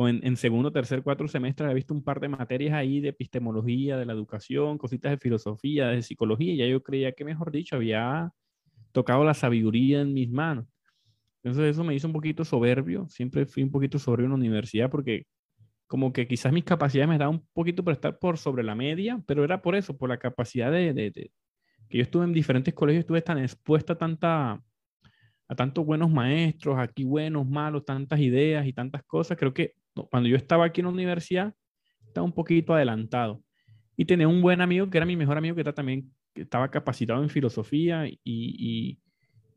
En, 0.00 0.24
en 0.24 0.36
segundo, 0.36 0.70
tercer, 0.70 1.02
cuatro 1.02 1.26
semestres 1.26 1.64
había 1.64 1.74
visto 1.74 1.92
un 1.92 2.04
par 2.04 2.20
de 2.20 2.28
materias 2.28 2.72
ahí 2.74 3.00
de 3.00 3.08
epistemología, 3.08 3.96
de 3.96 4.06
la 4.06 4.12
educación, 4.12 4.78
cositas 4.78 5.10
de 5.10 5.18
filosofía, 5.18 5.88
de 5.88 6.02
psicología, 6.02 6.54
ya 6.54 6.70
yo 6.70 6.84
creía 6.84 7.10
que, 7.10 7.24
mejor 7.24 7.50
dicho, 7.50 7.74
había 7.74 8.30
tocado 8.92 9.24
la 9.24 9.34
sabiduría 9.34 10.00
en 10.00 10.14
mis 10.14 10.30
manos. 10.30 10.77
Entonces 11.48 11.74
eso 11.74 11.84
me 11.84 11.94
hizo 11.94 12.06
un 12.06 12.12
poquito 12.12 12.44
soberbio, 12.44 13.08
siempre 13.08 13.46
fui 13.46 13.62
un 13.62 13.70
poquito 13.70 13.98
soberbio 13.98 14.26
en 14.26 14.30
la 14.32 14.36
universidad 14.36 14.90
porque 14.90 15.26
como 15.86 16.12
que 16.12 16.28
quizás 16.28 16.52
mis 16.52 16.64
capacidades 16.64 17.08
me 17.08 17.16
daban 17.16 17.36
un 17.36 17.46
poquito 17.54 17.82
por 17.82 17.94
estar 17.94 18.18
por 18.18 18.36
sobre 18.36 18.62
la 18.62 18.74
media, 18.74 19.22
pero 19.26 19.42
era 19.42 19.62
por 19.62 19.74
eso, 19.74 19.96
por 19.96 20.10
la 20.10 20.18
capacidad 20.18 20.70
de, 20.70 20.92
de, 20.92 21.10
que 21.88 21.98
yo 21.98 22.02
estuve 22.02 22.24
en 22.24 22.34
diferentes 22.34 22.74
colegios, 22.74 23.00
estuve 23.00 23.22
tan 23.22 23.38
expuesta 23.38 23.96
a 25.48 25.54
tantos 25.56 25.86
buenos 25.86 26.10
maestros, 26.10 26.78
aquí 26.78 27.04
buenos, 27.04 27.48
malos, 27.48 27.86
tantas 27.86 28.20
ideas 28.20 28.66
y 28.66 28.74
tantas 28.74 29.02
cosas. 29.04 29.38
Creo 29.38 29.54
que 29.54 29.72
cuando 30.10 30.28
yo 30.28 30.36
estaba 30.36 30.66
aquí 30.66 30.82
en 30.82 30.86
la 30.86 30.92
universidad, 30.92 31.54
estaba 32.06 32.26
un 32.26 32.34
poquito 32.34 32.74
adelantado. 32.74 33.42
Y 33.96 34.04
tenía 34.04 34.28
un 34.28 34.42
buen 34.42 34.60
amigo 34.60 34.90
que 34.90 34.98
era 34.98 35.06
mi 35.06 35.16
mejor 35.16 35.38
amigo, 35.38 35.54
que 35.54 35.62
era 35.62 35.72
también 35.72 36.12
estaba 36.34 36.70
capacitado 36.70 37.22
en 37.22 37.30
filosofía 37.30 38.06
y, 38.22 38.98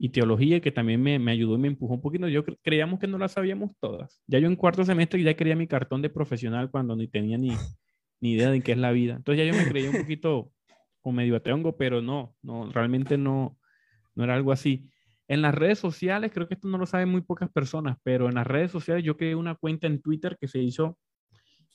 y 0.03 0.09
teología, 0.09 0.59
que 0.61 0.71
también 0.71 0.99
me, 0.99 1.19
me, 1.19 1.31
ayudó 1.31 1.53
y 1.53 1.59
me 1.59 1.67
empujó 1.67 1.93
un 1.93 2.01
poquito. 2.01 2.27
Yo 2.27 2.43
creíamos 2.63 2.99
que 2.99 3.05
no 3.05 3.19
las 3.19 3.33
sabíamos 3.33 3.69
todas. 3.79 4.19
Ya 4.25 4.39
yo 4.39 4.47
en 4.47 4.55
cuarto 4.55 4.83
semestre 4.83 5.21
ya 5.21 5.35
quería 5.35 5.55
mi 5.55 5.67
cartón 5.67 6.01
de 6.01 6.09
profesional 6.09 6.71
cuando 6.71 6.95
ni 6.95 7.07
tenía 7.07 7.37
ni, 7.37 7.49
ni 8.19 8.31
idea 8.31 8.49
de 8.49 8.61
qué 8.61 8.71
es 8.71 8.79
la 8.79 8.91
vida. 8.91 9.17
Entonces 9.17 9.45
ya 9.45 9.51
yo 9.51 9.55
me 9.55 9.69
creía 9.69 9.91
un 9.91 9.97
poquito 9.97 10.51
como 11.01 11.17
medio 11.17 11.35
ateongo, 11.35 11.77
pero 11.77 12.01
no, 12.01 12.35
no, 12.41 12.71
realmente 12.71 13.15
no, 13.15 13.59
no 14.15 14.23
era 14.23 14.33
algo 14.33 14.51
así. 14.51 14.89
En 15.27 15.43
las 15.43 15.53
redes 15.53 15.77
sociales, 15.77 16.31
creo 16.33 16.47
que 16.47 16.55
esto 16.55 16.67
no 16.67 16.79
lo 16.79 16.87
saben 16.87 17.07
muy 17.07 17.21
pocas 17.21 17.51
personas, 17.51 17.95
pero 18.01 18.27
en 18.27 18.33
las 18.33 18.47
redes 18.47 18.71
sociales 18.71 19.03
yo 19.03 19.17
creé 19.17 19.35
una 19.35 19.53
cuenta 19.53 19.85
en 19.85 20.01
Twitter 20.01 20.35
que 20.41 20.47
se 20.47 20.57
hizo, 20.57 20.97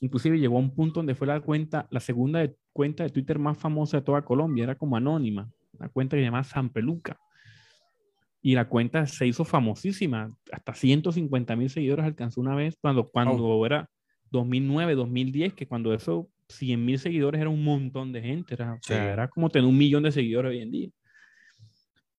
inclusive 0.01 0.41
llegó 0.41 0.57
a 0.57 0.61
un 0.61 0.75
punto 0.75 0.99
donde 0.99 1.15
fue 1.15 1.29
la 1.29 1.41
cuenta, 1.41 1.87
la 1.93 2.01
segunda 2.01 2.45
cuenta 2.73 3.05
de 3.05 3.11
Twitter 3.11 3.39
más 3.39 3.57
famosa 3.57 3.99
de 3.99 4.03
toda 4.03 4.23
Colombia, 4.25 4.65
era 4.65 4.75
como 4.75 4.97
anónima, 4.97 5.49
una 5.75 5.89
cuenta 5.91 6.17
que 6.17 6.23
se 6.23 6.25
llama 6.25 6.43
San 6.43 6.71
Peluca 6.71 7.17
y 8.47 8.55
la 8.55 8.69
cuenta 8.69 9.05
se 9.07 9.27
hizo 9.27 9.45
famosísima, 9.45 10.33
hasta 10.53 10.73
150 10.73 11.57
mil 11.57 11.69
seguidores 11.69 12.05
alcanzó 12.07 12.41
una 12.41 12.55
vez 12.55 12.79
cuando, 12.81 13.09
cuando 13.09 13.67
era 13.67 13.91
2009, 14.31 14.95
2010, 14.95 15.55
que 15.55 15.67
cuando 15.67 15.93
eso 15.93 16.31
100 16.51 16.85
mil 16.85 16.97
seguidores 17.01 17.41
era 17.41 17.51
un 17.51 17.65
montón 17.65 18.13
de 18.13 18.23
gente, 18.23 18.55
era, 18.55 18.75
o 18.75 18.79
sea, 18.81 19.13
era 19.15 19.27
como 19.27 19.51
tener 19.51 19.69
un 19.69 19.77
millón 19.77 20.05
de 20.05 20.13
seguidores 20.13 20.51
hoy 20.51 20.61
en 20.61 20.71
día. 20.71 20.89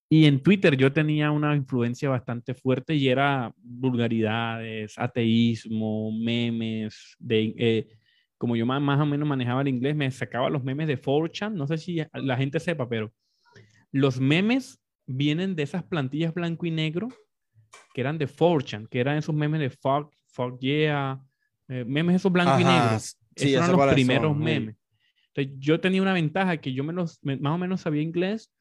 Y 0.10 0.26
en 0.26 0.44
Twitter 0.44 0.76
yo 0.76 0.92
tenía 0.92 1.32
una 1.32 1.56
influencia 1.56 2.10
bastante 2.10 2.54
fuerte 2.54 2.94
y 2.94 3.08
era 3.08 3.54
vulgaridades, 3.56 5.00
ateísmo, 5.00 6.12
memes, 6.12 7.16
de, 7.20 7.56
eh, 7.58 7.88
como 8.38 8.58
yo 8.58 8.66
más, 8.66 8.82
más 8.82 9.00
o 9.00 9.06
menos 9.06 9.26
manejaba 9.26 9.62
el 9.62 9.70
inglés, 9.70 9.96
me 9.96 10.12
sacaba 10.12 10.50
los 10.50 10.62
memes 10.62 10.90
de 10.90 11.02
4chan, 11.02 11.54
no 11.54 11.68
sé 11.68 11.78
si 11.78 12.02
la 12.12 12.36
gente 12.36 12.60
sepa, 12.60 12.90
pero 12.90 13.14
los 13.94 14.20
memes 14.20 14.82
vienen 15.08 15.56
de 15.56 15.64
esas 15.64 15.84
plantillas 15.84 16.34
blanco 16.34 16.66
y 16.66 16.72
negro 16.72 17.08
que 17.94 18.02
eran 18.02 18.18
de 18.18 18.28
Fortune, 18.28 18.88
que 18.90 19.00
eran 19.00 19.18
esos 19.18 19.34
memes 19.34 19.60
de 19.60 19.70
Fuck, 19.70 20.14
Fuck 20.28 20.60
Yeah, 20.60 21.20
eh, 21.68 21.84
memes 21.86 22.18
esos 22.18 22.32
blanco 22.32 22.60
y 22.60 22.64
negro. 22.64 22.96
esos 22.96 23.18
eran 23.36 23.72
los 23.72 23.94
primeros 23.94 24.38
memes. 24.38 24.76
Entonces 25.34 25.56
yo 25.60 25.80
tenía 25.80 26.02
una 26.02 26.14
ventaja 26.14 26.58
que 26.58 26.74
yo 26.74 26.84
me 26.84 26.94
los, 26.94 27.20
más 27.24 27.54
o 27.54 27.58
menos 27.58 27.82
sabía 27.82 28.02
inglés 28.02 28.52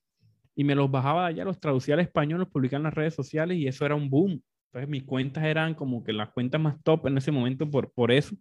y 0.55 0.65
me 0.65 0.75
los 0.75 0.91
bajaba 0.91 1.27
allá, 1.27 1.45
los 1.45 1.61
traducía 1.61 1.95
al 1.95 2.01
español, 2.01 2.41
los 2.41 2.49
publicaba 2.49 2.79
en 2.79 2.85
las 2.85 2.95
redes 2.95 3.15
sociales 3.15 3.59
y 3.59 3.67
eso 3.67 3.85
era 3.85 3.95
un 3.95 4.09
boom. 4.09 4.43
Entonces 4.67 4.89
mis 4.89 5.05
cuentas 5.05 5.45
eran 5.45 5.75
como 5.75 6.05
que 6.05 6.13
las 6.13 6.31
cuentas 6.31 6.61
más 6.61 6.83
top 6.83 7.07
en 7.07 7.19
ese 7.19 7.33
momento 7.33 7.71
por, 7.71 7.93
por 7.93 8.13
eso. 8.13 8.37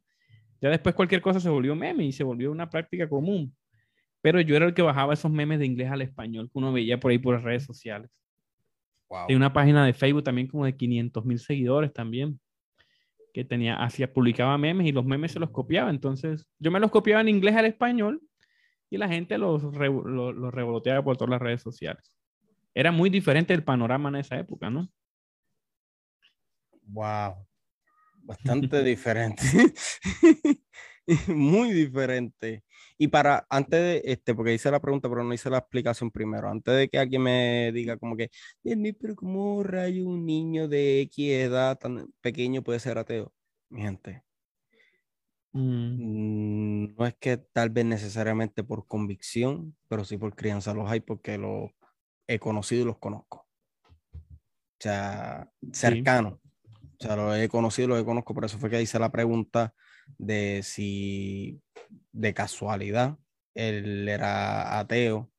Ya 0.62 0.70
después 0.70 0.96
cualquier 0.96 1.22
cosa 1.22 1.40
se 1.40 1.50
volvió 1.50 1.76
meme 1.76 2.06
y 2.06 2.12
se 2.12 2.24
volvió 2.24 2.52
una 2.52 2.70
práctica 2.70 3.08
común. 3.08 3.56
Pero 4.26 4.42
yo 4.42 4.56
era 4.56 4.66
el 4.66 4.74
que 4.74 4.82
bajaba 4.82 5.14
esos 5.14 5.32
memes 5.32 5.60
de 5.60 5.68
inglés 5.68 5.92
al 5.92 6.02
español 6.02 6.50
que 6.52 6.58
uno 6.58 6.74
veía 6.74 7.00
por 7.00 7.12
ahí 7.12 7.20
por 7.20 7.36
las 7.36 7.44
redes 7.44 7.64
sociales. 7.64 8.10
Wow. 9.08 9.28
Hay 9.30 9.36
una 9.36 9.54
página 9.54 9.86
de 9.86 9.94
Facebook 9.94 10.24
también 10.24 10.48
como 10.48 10.66
de 10.66 10.76
500 10.76 11.24
mil 11.26 11.38
seguidores 11.38 11.94
también, 11.94 12.40
que 13.36 13.46
tenía, 13.46 13.76
hacía, 13.76 14.12
publicaba 14.12 14.58
memes 14.58 14.88
y 14.88 14.92
los 14.92 15.06
memes 15.06 15.34
se 15.34 15.40
los 15.40 15.52
copiaba. 15.52 15.92
Entonces, 15.92 16.48
yo 16.58 16.72
me 16.72 16.80
los 16.80 16.90
copiaba 16.90 17.22
en 17.22 17.30
inglés 17.30 17.56
al 17.56 17.68
español 17.68 18.20
y 18.90 18.98
la 18.98 19.08
gente 19.08 19.38
los, 19.38 19.62
los, 19.62 20.52
revoloteaba 20.52 21.04
por 21.04 21.18
todas 21.18 21.30
las 21.30 21.42
redes 21.44 21.62
sociales. 21.62 22.18
Era 22.74 22.92
muy 22.92 23.12
diferente 23.12 23.54
el 23.54 23.64
panorama 23.64 24.10
en 24.10 24.16
esa 24.16 24.40
época, 24.40 24.72
¿no? 24.72 24.90
Wow. 26.82 27.46
Bastante 28.24 28.84
diferente. 28.84 29.44
muy 31.28 31.74
diferente. 31.74 32.65
Y 32.98 33.10
para, 33.10 33.46
antes 33.50 33.80
de, 33.80 34.02
este, 34.06 34.34
porque 34.34 34.54
hice 34.54 34.72
la 34.72 34.80
pregunta, 34.80 35.10
pero 35.10 35.24
no 35.24 35.34
hice 35.34 35.50
la 35.50 35.58
explicación 35.58 36.12
primero, 36.12 36.50
antes 36.50 36.76
de 36.76 36.90
que 36.90 36.98
alguien 36.98 37.24
me 37.24 37.72
diga 37.74 37.98
como 37.98 38.16
que, 38.16 38.30
pero 39.00 39.16
¿cómo 39.16 39.64
rayo 39.64 40.08
un 40.08 40.26
niño 40.26 40.68
de 40.68 41.02
X 41.02 41.32
edad 41.32 41.78
tan 41.78 42.14
pequeño 42.22 42.64
puede 42.64 42.80
ser 42.80 42.98
ateo? 42.98 43.34
Mi 43.70 43.82
gente, 43.82 44.24
mm. 45.52 46.76
Mm, 46.86 46.96
no 46.98 47.06
es 47.06 47.16
que 47.16 47.38
tal 47.38 47.70
vez 47.70 47.86
necesariamente 47.86 48.64
por 48.64 48.88
convicción, 48.88 49.76
pero 49.88 50.06
sí 50.06 50.18
por 50.18 50.36
crianza 50.36 50.74
los 50.74 50.90
hay 50.90 51.02
porque 51.02 51.38
los 51.38 51.72
he 52.28 52.40
conocido 52.40 52.84
y 52.84 52.86
los 52.86 52.98
conozco. 53.00 53.48
O 54.14 54.80
sea, 54.80 55.52
cercano. 55.74 56.40
O 57.00 57.04
sea, 57.04 57.16
los 57.16 57.38
he 57.38 57.50
conocido 57.50 57.88
y 57.88 57.90
los 57.90 58.02
he 58.02 58.06
conozco, 58.06 58.34
por 58.34 58.46
eso 58.46 58.58
fue 58.58 58.70
que 58.70 58.82
hice 58.82 59.00
la 59.00 59.12
pregunta 59.12 59.74
de 60.18 60.62
si 60.64 61.62
de 62.12 62.34
casualidad 62.34 63.18
él 63.56 64.08
era 64.08 64.78
ateo 64.78 65.32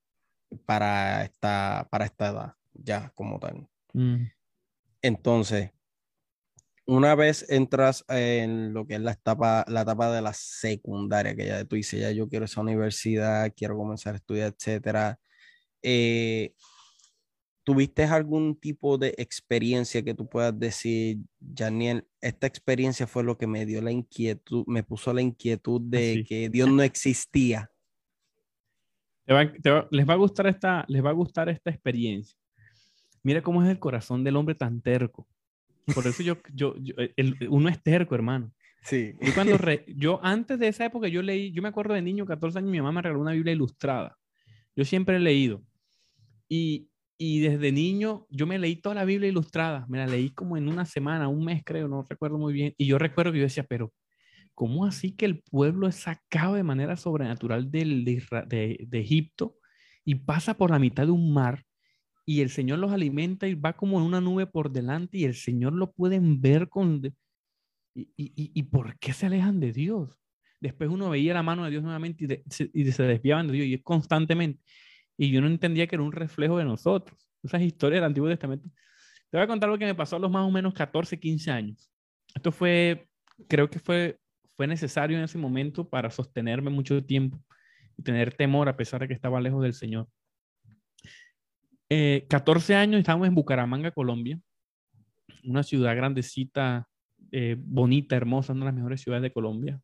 para 0.65 1.25
esta, 1.25 1.87
para 1.91 2.07
esta 2.07 2.29
edad, 2.29 2.55
ya 2.73 3.13
como 3.15 3.39
tal. 3.39 3.69
Mm. 3.93 4.25
Entonces, 5.03 5.71
una 6.87 7.15
vez 7.15 7.45
entras 7.51 8.05
en 8.09 8.73
lo 8.73 8.87
que 8.87 8.95
es 8.95 9.01
la 9.01 9.13
etapa, 9.13 9.65
la 9.69 9.83
etapa 9.83 10.11
de 10.11 10.23
la 10.23 10.33
secundaria, 10.33 11.37
que 11.37 11.47
ya 11.47 11.65
tú 11.65 11.77
dices, 11.77 12.01
ya 12.01 12.11
yo 12.11 12.29
quiero 12.29 12.47
esa 12.47 12.61
universidad, 12.61 13.53
quiero 13.55 13.77
comenzar 13.77 14.15
a 14.15 14.17
estudiar, 14.17 14.55
etcétera. 14.57 15.19
Eh, 15.83 16.55
¿Tuviste 17.67 18.05
algún 18.05 18.55
tipo 18.55 18.97
de 18.97 19.13
experiencia 19.19 20.01
que 20.05 20.15
tú 20.15 20.29
puedas 20.29 20.57
decir, 20.57 21.19
Janiel, 21.53 22.07
esta 22.21 22.47
experiencia 22.47 23.09
fue 23.09 23.25
lo 23.25 23.37
que 23.37 23.49
me 23.49 23.67
dio 23.67 23.83
la 23.83 23.91
inquietud, 23.91 24.63
me 24.69 24.85
puso 24.85 25.13
la 25.13 25.21
inquietud 25.21 25.81
de 25.81 26.25
que 26.29 26.49
Dios 26.49 26.71
no 26.71 26.85
existía? 26.85 27.69
les, 29.91 30.09
va 30.09 30.13
a 30.13 30.17
gustar 30.17 30.47
esta, 30.47 30.85
les 30.87 31.05
va 31.05 31.11
a 31.11 31.15
gustar 31.15 31.49
esta 31.49 31.71
experiencia. 31.71 32.39
Mira 33.25 33.43
cómo 33.43 33.65
es 33.65 33.69
el 33.69 33.81
corazón 33.81 34.23
del 34.23 34.37
hombre 34.37 34.55
tan 34.55 34.81
terco. 34.81 35.27
Por 35.93 36.07
eso 36.07 36.23
yo, 36.23 36.37
yo, 36.55 36.77
uno 37.51 37.69
es 37.69 37.83
terco, 37.83 38.15
hermano. 38.15 38.53
Sí. 38.83 39.17
Yo, 39.21 39.35
cuando 39.35 39.59
yo 39.89 40.21
antes 40.23 40.61
de 40.61 40.69
esa 40.69 40.85
época, 40.85 41.09
yo 41.09 41.21
leí, 41.21 41.51
yo 41.51 41.63
me 41.63 41.69
acuerdo 41.69 41.95
de 41.95 42.03
niño, 42.03 42.27
14 42.27 42.59
años, 42.59 42.71
mi 42.71 42.79
mamá 42.79 42.93
me 42.93 43.03
regaló 43.03 43.23
una 43.23 43.33
Biblia 43.33 43.55
ilustrada. 43.55 44.17
Yo 44.77 44.85
siempre 44.85 45.17
he 45.17 45.19
leído. 45.19 45.65
Y 46.49 46.89
y 47.19 47.41
desde 47.41 47.73
niño 47.73 48.27
yo 48.31 48.47
me 48.47 48.59
leí 48.59 48.77
toda 48.77 48.95
la 48.95 49.05
Biblia 49.05 49.29
ilustrada, 49.29 49.87
me 49.89 49.99
la 49.99 50.07
leí 50.07 50.31
como 50.31 50.57
en 50.57 50.69
una 50.69 50.85
semana, 50.85 51.29
un 51.29 51.45
mes 51.45 51.63
creo, 51.65 51.89
no 51.89 52.05
recuerdo 52.09 52.39
muy 52.39 52.53
bien. 52.53 52.75
Y 52.77 52.87
yo 52.87 52.99
recuerdo 52.99 53.33
que 53.33 53.39
yo 53.39 53.45
decía, 53.45 53.65
pero 53.65 53.93
¿cómo 54.55 54.87
así 54.87 55.13
que 55.13 55.27
el 55.27 55.43
pueblo 55.43 55.89
es 55.89 55.97
sacado 55.97 56.55
de 56.55 56.63
manera 56.63 56.97
sobrenatural 56.97 57.71
del, 57.71 58.05
de, 58.05 58.87
de, 58.89 59.01
Egipto 59.01 59.57
y 60.05 60.17
pasa 60.17 60.57
por 60.57 60.71
la 60.71 60.79
mitad 60.79 61.07
de 61.07 61.13
un 61.13 61.33
mar 61.33 61.65
y 62.27 62.41
el 62.41 62.51
Señor 62.51 62.79
los 62.79 62.93
alimenta 62.93 63.49
y 63.49 63.55
va 63.55 63.75
como 63.75 63.99
en 63.99 64.05
una 64.05 64.21
nube 64.21 64.47
por 64.47 64.71
delante 64.71 65.19
y 65.19 65.25
el 65.25 65.35
Señor 65.35 65.73
lo 65.73 65.93
pueden 65.93 66.41
ver 66.41 66.69
con... 66.69 67.03
¿Y, 67.95 68.11
y, 68.17 68.51
y 68.55 68.63
por 68.65 68.99
qué 68.99 69.15
se 69.15 69.27
alejan 69.27 69.59
de 69.59 69.73
Dios? 69.73 70.19
Después 70.61 70.91
uno 70.91 71.11
veía 71.11 71.33
la 71.33 71.43
mano 71.43 71.65
de 71.65 71.71
Dios 71.71 71.83
nuevamente 71.83 72.27
y, 72.27 72.81
y 72.83 72.93
se 72.93 73.03
desviaban 73.05 73.47
de 73.47 73.55
Dios 73.55 73.67
y 73.67 73.75
es 73.75 73.83
constantemente 73.83 74.61
y 75.17 75.31
yo 75.31 75.41
no 75.41 75.47
entendía 75.47 75.87
que 75.87 75.97
era 75.97 76.03
un 76.03 76.13
reflejo 76.13 76.59
de 76.59 76.65
nosotros. 76.65 77.29
Esas 77.43 77.63
historias 77.63 77.99
del 77.99 78.09
Antiguo 78.09 78.29
Testamento. 78.29 78.69
Te 79.31 79.37
voy 79.37 79.45
a 79.45 79.47
contar 79.47 79.69
lo 79.69 79.79
que 79.79 79.87
me 79.87 79.95
pasó 79.95 80.17
a 80.17 80.19
los 80.19 80.31
más 80.31 80.47
o 80.47 80.51
menos 80.51 80.75
14, 80.75 81.19
15 81.19 81.51
años. 81.51 81.91
Esto 82.35 82.53
fue, 82.53 83.09
creo 83.49 83.69
que 83.71 83.79
fue, 83.79 84.19
fue 84.57 84.67
necesario 84.67 85.17
en 85.17 85.25
ese 85.25 85.39
momento 85.39 85.89
para 85.89 86.11
sostenerme 86.11 86.71
mucho 86.71 87.03
tiempo 87.05 87.43
y 87.97 88.03
tener 88.03 88.35
temor 88.35 88.69
a 88.69 88.77
pesar 88.77 89.01
de 89.01 89.09
que 89.09 89.15
estaba 89.15 89.41
lejos 89.41 89.63
del 89.63 89.75
Señor. 89.75 90.09
14 91.89 92.73
eh, 92.73 92.77
años 92.77 92.99
estábamos 92.99 93.29
en 93.29 93.35
Bucaramanga, 93.35 93.93
Colombia, 93.93 94.41
una 95.45 95.63
ciudad 95.63 95.95
grandecita, 95.95 96.89
eh, 97.31 97.57
bonita, 97.59 98.17
hermosa, 98.17 98.53
una 98.53 98.63
de 98.63 98.67
las 98.67 98.75
mejores 98.75 99.01
ciudades 99.01 99.23
de 99.23 99.33
Colombia 99.33 99.81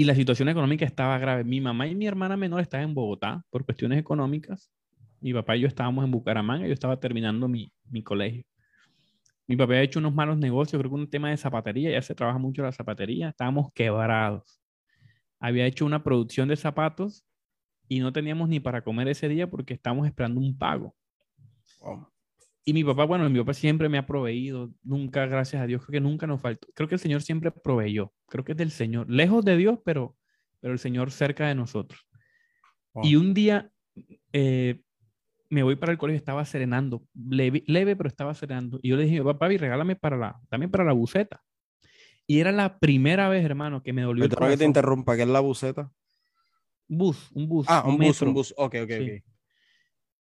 y 0.00 0.04
la 0.04 0.14
situación 0.14 0.48
económica 0.48 0.86
estaba 0.86 1.18
grave. 1.18 1.44
Mi 1.44 1.60
mamá 1.60 1.86
y 1.86 1.94
mi 1.94 2.06
hermana 2.06 2.34
menor 2.34 2.62
estaban 2.62 2.88
en 2.88 2.94
Bogotá 2.94 3.44
por 3.50 3.66
cuestiones 3.66 3.98
económicas. 3.98 4.72
Mi 5.20 5.34
papá 5.34 5.58
y 5.58 5.60
yo 5.60 5.68
estábamos 5.68 6.06
en 6.06 6.10
Bucaramanga, 6.10 6.66
yo 6.66 6.72
estaba 6.72 6.98
terminando 6.98 7.48
mi, 7.48 7.70
mi 7.84 8.02
colegio. 8.02 8.42
Mi 9.46 9.56
papá 9.56 9.74
había 9.74 9.82
hecho 9.82 9.98
unos 9.98 10.14
malos 10.14 10.38
negocios, 10.38 10.80
creo 10.80 10.90
que 10.90 10.94
un 10.94 11.10
tema 11.10 11.28
de 11.28 11.36
zapatería, 11.36 11.90
ya 11.90 12.00
se 12.00 12.14
trabaja 12.14 12.38
mucho 12.38 12.62
la 12.62 12.72
zapatería, 12.72 13.28
estábamos 13.28 13.74
quebrados. 13.74 14.62
Había 15.38 15.66
hecho 15.66 15.84
una 15.84 16.02
producción 16.02 16.48
de 16.48 16.56
zapatos 16.56 17.26
y 17.86 18.00
no 18.00 18.10
teníamos 18.10 18.48
ni 18.48 18.58
para 18.58 18.82
comer 18.82 19.06
ese 19.08 19.28
día 19.28 19.50
porque 19.50 19.74
estábamos 19.74 20.06
esperando 20.06 20.40
un 20.40 20.56
pago. 20.56 20.96
Y 22.70 22.72
mi 22.72 22.84
papá, 22.84 23.04
bueno, 23.04 23.28
mi 23.28 23.40
papá 23.40 23.52
siempre 23.52 23.88
me 23.88 23.98
ha 23.98 24.06
proveído, 24.06 24.70
nunca, 24.84 25.26
gracias 25.26 25.60
a 25.60 25.66
Dios, 25.66 25.84
creo 25.84 25.94
que 25.94 26.00
nunca 26.00 26.28
nos 26.28 26.40
faltó. 26.40 26.68
Creo 26.72 26.88
que 26.88 26.94
el 26.94 27.00
Señor 27.00 27.20
siempre 27.20 27.50
proveyó, 27.50 28.12
creo 28.28 28.44
que 28.44 28.52
es 28.52 28.58
del 28.58 28.70
Señor, 28.70 29.10
lejos 29.10 29.44
de 29.44 29.56
Dios, 29.56 29.80
pero, 29.84 30.16
pero 30.60 30.72
el 30.72 30.78
Señor 30.78 31.10
cerca 31.10 31.48
de 31.48 31.56
nosotros. 31.56 32.06
Y 33.02 33.16
un 33.16 33.34
día 33.34 33.72
eh, 34.32 34.82
me 35.48 35.64
voy 35.64 35.74
para 35.74 35.90
el 35.90 35.98
colegio, 35.98 36.18
estaba 36.18 36.44
serenando, 36.44 37.02
leve, 37.12 37.64
leve, 37.66 37.96
pero 37.96 38.08
estaba 38.08 38.34
serenando. 38.34 38.78
Y 38.82 38.90
yo 38.90 38.96
le 38.96 39.02
dije, 39.02 39.20
papá, 39.20 39.48
regálame 39.48 39.96
para 39.96 40.16
la, 40.16 40.40
también 40.48 40.70
para 40.70 40.84
la 40.84 40.92
buceta. 40.92 41.42
Y 42.24 42.38
era 42.38 42.52
la 42.52 42.78
primera 42.78 43.28
vez, 43.28 43.44
hermano, 43.44 43.82
que 43.82 43.92
me 43.92 44.02
dolió. 44.02 44.28
Pero 44.28 44.48
que 44.48 44.56
te 44.56 44.64
interrumpa, 44.64 45.16
¿qué 45.16 45.22
es 45.22 45.28
la 45.28 45.40
buceta? 45.40 45.90
Bus, 46.86 47.32
un 47.32 47.48
bus. 47.48 47.66
Ah, 47.68 47.82
un, 47.84 47.98
bus, 47.98 48.22
un 48.22 48.32
bus. 48.32 48.54
Ok, 48.56 48.76
ok, 48.84 48.90
ok. 49.00 49.29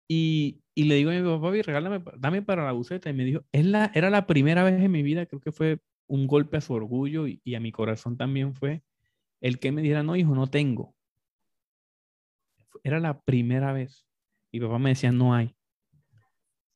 Y, 0.09 0.63
y, 0.75 0.85
le 0.85 0.95
digo 0.97 1.11
a 1.11 1.15
mi 1.15 1.23
papá, 1.23 1.51
regálame, 1.51 2.03
dame 2.19 2.43
para 2.43 2.65
la 2.65 2.73
buceta. 2.73 3.11
Y 3.11 3.13
me 3.13 3.25
dijo, 3.25 3.45
es 3.53 3.67
la, 3.67 3.91
era 3.95 4.11
la 4.11 4.27
primera 4.27 4.63
vez 4.65 4.81
en 4.81 4.91
mi 4.91 5.03
vida, 5.03 5.27
creo 5.27 5.41
que 5.41 5.53
fue 5.53 5.81
un 6.07 6.27
golpe 6.27 6.57
a 6.57 6.61
su 6.61 6.73
orgullo 6.73 7.27
y, 7.27 7.41
y 7.45 7.55
a 7.57 7.61
mi 7.61 7.73
corazón 7.73 8.17
también 8.17 8.55
fue 8.55 8.83
el 9.41 9.59
que 9.59 9.73
me 9.73 9.83
dijera, 9.83 10.03
no, 10.03 10.17
hijo, 10.17 10.35
no 10.35 10.49
tengo. 10.49 10.95
Era 12.83 13.01
la 13.01 13.21
primera 13.21 13.73
vez. 13.73 14.07
Y 14.53 14.61
papá 14.61 14.79
me 14.79 14.91
decía, 14.91 15.13
no 15.13 15.35
hay. 15.35 15.55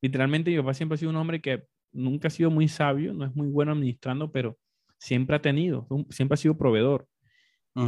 Literalmente 0.02 0.50
mi 0.50 0.56
papá 0.58 0.74
siempre 0.74 0.94
ha 0.94 0.98
sido 0.98 1.10
un 1.10 1.16
hombre 1.16 1.40
que 1.40 1.66
nunca 1.92 2.28
ha 2.28 2.30
sido 2.30 2.50
muy 2.50 2.68
sabio, 2.68 3.12
no 3.12 3.24
es 3.24 3.34
muy 3.34 3.48
bueno 3.48 3.72
administrando, 3.72 4.32
pero 4.32 4.58
siempre 4.98 5.36
ha 5.36 5.42
tenido, 5.42 5.86
siempre 6.10 6.34
ha 6.34 6.38
sido 6.38 6.56
proveedor. 6.56 7.06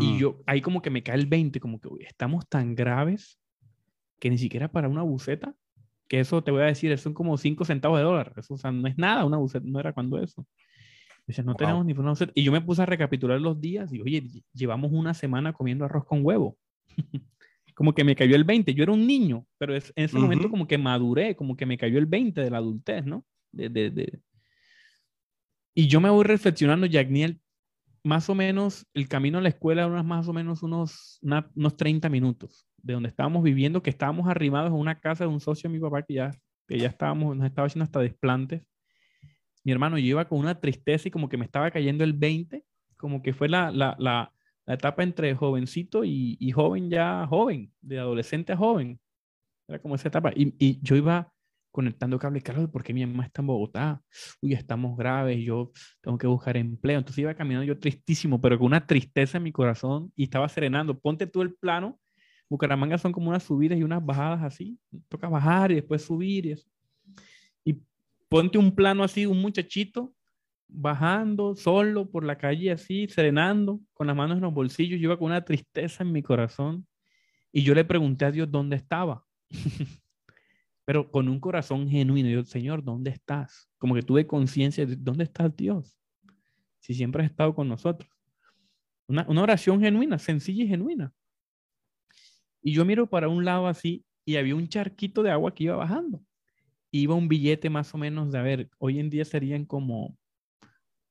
Y 0.01 0.17
yo, 0.17 0.41
ahí 0.47 0.63
como 0.63 0.81
que 0.81 0.91
me 0.91 1.03
cae 1.03 1.17
el 1.17 1.27
20, 1.27 1.61
como 1.61 1.81
que 1.81 1.89
estamos 2.07 2.49
tan 2.49 2.75
graves 2.75 3.42
que 4.23 4.31
ni 4.31 4.39
siquiera 4.39 4.69
para 4.69 4.89
una 4.89 5.03
buceta, 5.03 5.53
que 6.07 6.21
eso 6.21 6.45
te 6.45 6.53
voy 6.53 6.63
a 6.63 6.67
decir, 6.67 6.97
son 6.97 7.13
como 7.13 7.37
5 7.37 7.65
centavos 7.65 7.99
de 7.99 8.05
dólar, 8.05 8.33
eso 8.37 8.55
o 8.55 8.57
sea, 8.57 8.71
no 8.71 8.87
es 8.87 8.97
nada, 8.97 9.25
una 9.25 9.37
buceta, 9.37 9.67
no 9.69 9.81
era 9.81 9.93
cuando 9.93 10.23
eso. 10.23 10.47
Dice, 11.27 11.43
no 11.43 11.57
tenemos 11.57 11.85
ni 11.85 11.93
una 11.93 12.11
buceta. 12.11 12.31
Y 12.37 12.45
yo 12.45 12.53
me 12.53 12.61
puse 12.61 12.83
a 12.83 12.87
recapitular 12.87 13.41
los 13.41 13.61
días 13.61 13.93
y, 13.93 14.01
oye, 14.01 14.23
llevamos 14.55 14.93
una 14.93 15.13
semana 15.13 15.53
comiendo 15.53 15.85
arroz 15.85 16.05
con 16.05 16.25
huevo. 16.25 16.57
como 17.75 17.95
que 17.95 18.05
me 18.05 18.15
cayó 18.15 18.37
el 18.37 18.45
20. 18.45 18.73
Yo 18.75 18.85
era 18.85 18.93
un 18.93 19.09
niño, 19.09 19.45
pero 19.59 19.75
en 19.75 19.83
ese 19.97 20.17
momento 20.17 20.49
como 20.49 20.69
que 20.69 20.79
maduré, 20.79 21.35
como 21.35 21.57
que 21.57 21.67
me 21.67 21.77
cayó 21.77 21.99
el 21.99 22.07
20 22.07 22.43
de 22.43 22.51
la 22.51 22.59
adultez, 22.59 23.05
¿no? 23.05 23.25
De, 23.51 23.71
de, 23.71 23.91
de... 23.91 24.21
Y 25.75 25.89
yo 25.89 26.01
me 26.01 26.11
voy 26.11 26.23
reflexionando, 26.23 26.87
Jagniel, 26.89 27.41
más 28.05 28.29
o 28.29 28.35
menos 28.35 28.87
el 28.95 29.09
camino 29.09 29.39
a 29.39 29.41
la 29.41 29.49
escuela 29.49 29.85
era 29.85 30.03
más 30.03 30.29
o 30.29 30.33
menos 30.33 30.63
unos, 30.63 31.21
unos 31.55 31.77
30 31.77 32.09
minutos 32.09 32.67
de 32.79 32.95
donde 32.95 33.09
estábamos 33.09 33.43
viviendo, 33.43 33.83
que 33.83 33.91
estábamos 33.91 34.29
arrimados 34.29 34.71
en 34.71 34.77
una 34.77 34.99
casa 34.99 35.25
de 35.25 35.31
un 35.31 35.41
socio 35.41 35.71
de 35.71 35.75
mi 35.77 35.81
papá 35.81 36.03
que 36.03 36.15
ya, 36.15 36.31
que 36.67 36.79
ya 36.79 36.89
estábamos, 36.89 37.37
nos 37.37 37.47
estaba 37.47 37.67
haciendo 37.67 37.85
hasta 37.85 38.01
desplantes. 38.01 38.63
Mi 39.65 39.71
hermano, 39.71 39.99
yo 39.99 40.07
iba 40.07 40.29
con 40.29 40.41
una 40.41 40.61
tristeza 40.61 41.07
y 41.07 41.11
como 41.13 41.29
que 41.29 41.37
me 41.37 41.45
estaba 41.45 41.71
cayendo 41.71 42.03
el 42.03 42.13
20, 42.13 42.65
como 42.97 43.23
que 43.23 43.33
fue 43.33 43.49
la, 43.49 43.71
la, 43.71 43.97
la, 43.99 44.33
etapa 44.67 45.03
entre 45.03 45.35
jovencito 45.35 46.05
y, 46.05 46.51
joven 46.53 46.91
ya 46.91 47.27
joven, 47.29 47.73
de 47.81 47.99
adolescente 47.99 48.53
a 48.53 48.57
joven. 48.57 49.01
Era 49.69 49.81
como 49.81 49.95
esa 49.95 50.09
etapa. 50.09 50.33
Y 50.35 50.81
yo 50.83 50.97
iba 50.97 51.32
conectando 51.73 52.19
cable, 52.19 52.43
Carlos, 52.43 52.71
porque 52.71 52.95
mi 52.95 53.05
mamá 53.05 53.25
está 53.25 53.43
en 53.43 53.47
Bogotá? 53.49 54.03
Uy, 54.41 54.53
estamos 54.53 54.97
graves, 54.97 55.43
yo 55.45 55.73
tengo 56.01 56.19
que 56.19 56.27
buscar 56.27 56.57
empleo. 56.57 56.99
Entonces 56.99 57.23
iba 57.23 57.35
caminando 57.35 57.67
yo 57.67 57.79
tristísimo, 57.81 58.41
pero 58.41 58.59
con 58.59 58.67
una 58.67 58.87
tristeza 58.87 59.39
en 59.39 59.45
mi 59.45 59.53
corazón 59.53 60.13
y 60.15 60.25
estaba 60.25 60.49
serenando. 60.49 60.99
Ponte 60.99 61.27
tú 61.27 61.43
el 61.43 61.55
plano. 61.55 61.99
Bucaramanga 62.49 62.99
son 62.99 63.13
como 63.13 63.31
unas 63.31 63.43
subidas 63.43 63.79
y 63.79 63.83
unas 63.83 64.05
bajadas 64.05 64.43
así. 64.43 64.79
Toca 65.09 65.29
bajar 65.29 65.73
y 65.73 65.77
después 65.77 66.03
subir 66.03 66.47
y 66.47 66.53
eso. 66.53 66.69
Y 67.65 67.81
ponte 68.29 68.59
un 68.59 68.75
plano 68.75 69.03
así, 69.03 69.27
un 69.27 69.41
muchachito 69.41 70.13
bajando 70.69 71.55
solo 71.55 72.11
por 72.11 72.25
la 72.25 72.37
calle 72.39 72.71
así, 72.71 73.07
serenando, 73.09 73.81
con 73.93 74.07
las 74.07 74.17
manos 74.17 74.37
en 74.37 74.43
los 74.43 74.55
bolsillos. 74.55 75.01
Yo 75.01 75.05
iba 75.05 75.19
con 75.19 75.27
una 75.27 75.45
tristeza 75.45 76.03
en 76.05 76.13
mi 76.13 76.23
corazón 76.23 76.87
y 77.53 77.63
yo 77.63 77.75
le 77.75 77.85
pregunté 77.85 78.25
a 78.25 78.31
Dios 78.31 78.51
dónde 78.51 78.77
estaba. 78.77 79.25
pero 80.85 81.11
con 81.11 81.29
un 81.29 81.41
corazón 81.41 81.89
genuino. 81.89 82.29
Yo, 82.29 82.45
Señor, 82.45 82.83
¿dónde 82.83 83.11
estás? 83.11 83.71
Como 83.79 83.95
que 83.95 84.03
tuve 84.03 84.27
conciencia 84.27 84.85
de 84.87 84.97
dónde 84.97 85.25
está 85.25 85.49
Dios. 85.49 85.97
Si 86.81 86.95
siempre 86.95 87.25
has 87.25 87.31
estado 87.31 87.55
con 87.55 87.69
nosotros. 87.69 88.11
Una, 89.07 89.27
oración 89.29 89.81
genuina, 89.81 90.19
sencilla 90.19 90.65
y 90.65 90.69
genuina. 90.69 91.13
Y 92.63 92.73
yo 92.73 92.85
miro 92.85 93.09
para 93.09 93.29
un 93.29 93.45
lado 93.45 93.67
así 93.67 94.05
y 94.25 94.37
había 94.37 94.55
un 94.55 94.69
charquito 94.69 95.23
de 95.23 95.31
agua 95.31 95.55
que 95.55 95.65
iba 95.65 95.77
bajando. 95.77 96.23
Iba 96.91 97.15
un 97.15 97.29
billete 97.29 97.71
más 97.71 97.95
o 97.95 97.99
menos 97.99 98.33
de, 98.33 98.39
a 98.39 98.43
ver, 98.43 98.71
hoy 98.79 98.99
en 98.99 99.11
día 99.11 99.25
serían 99.25 99.65
como 99.65 100.17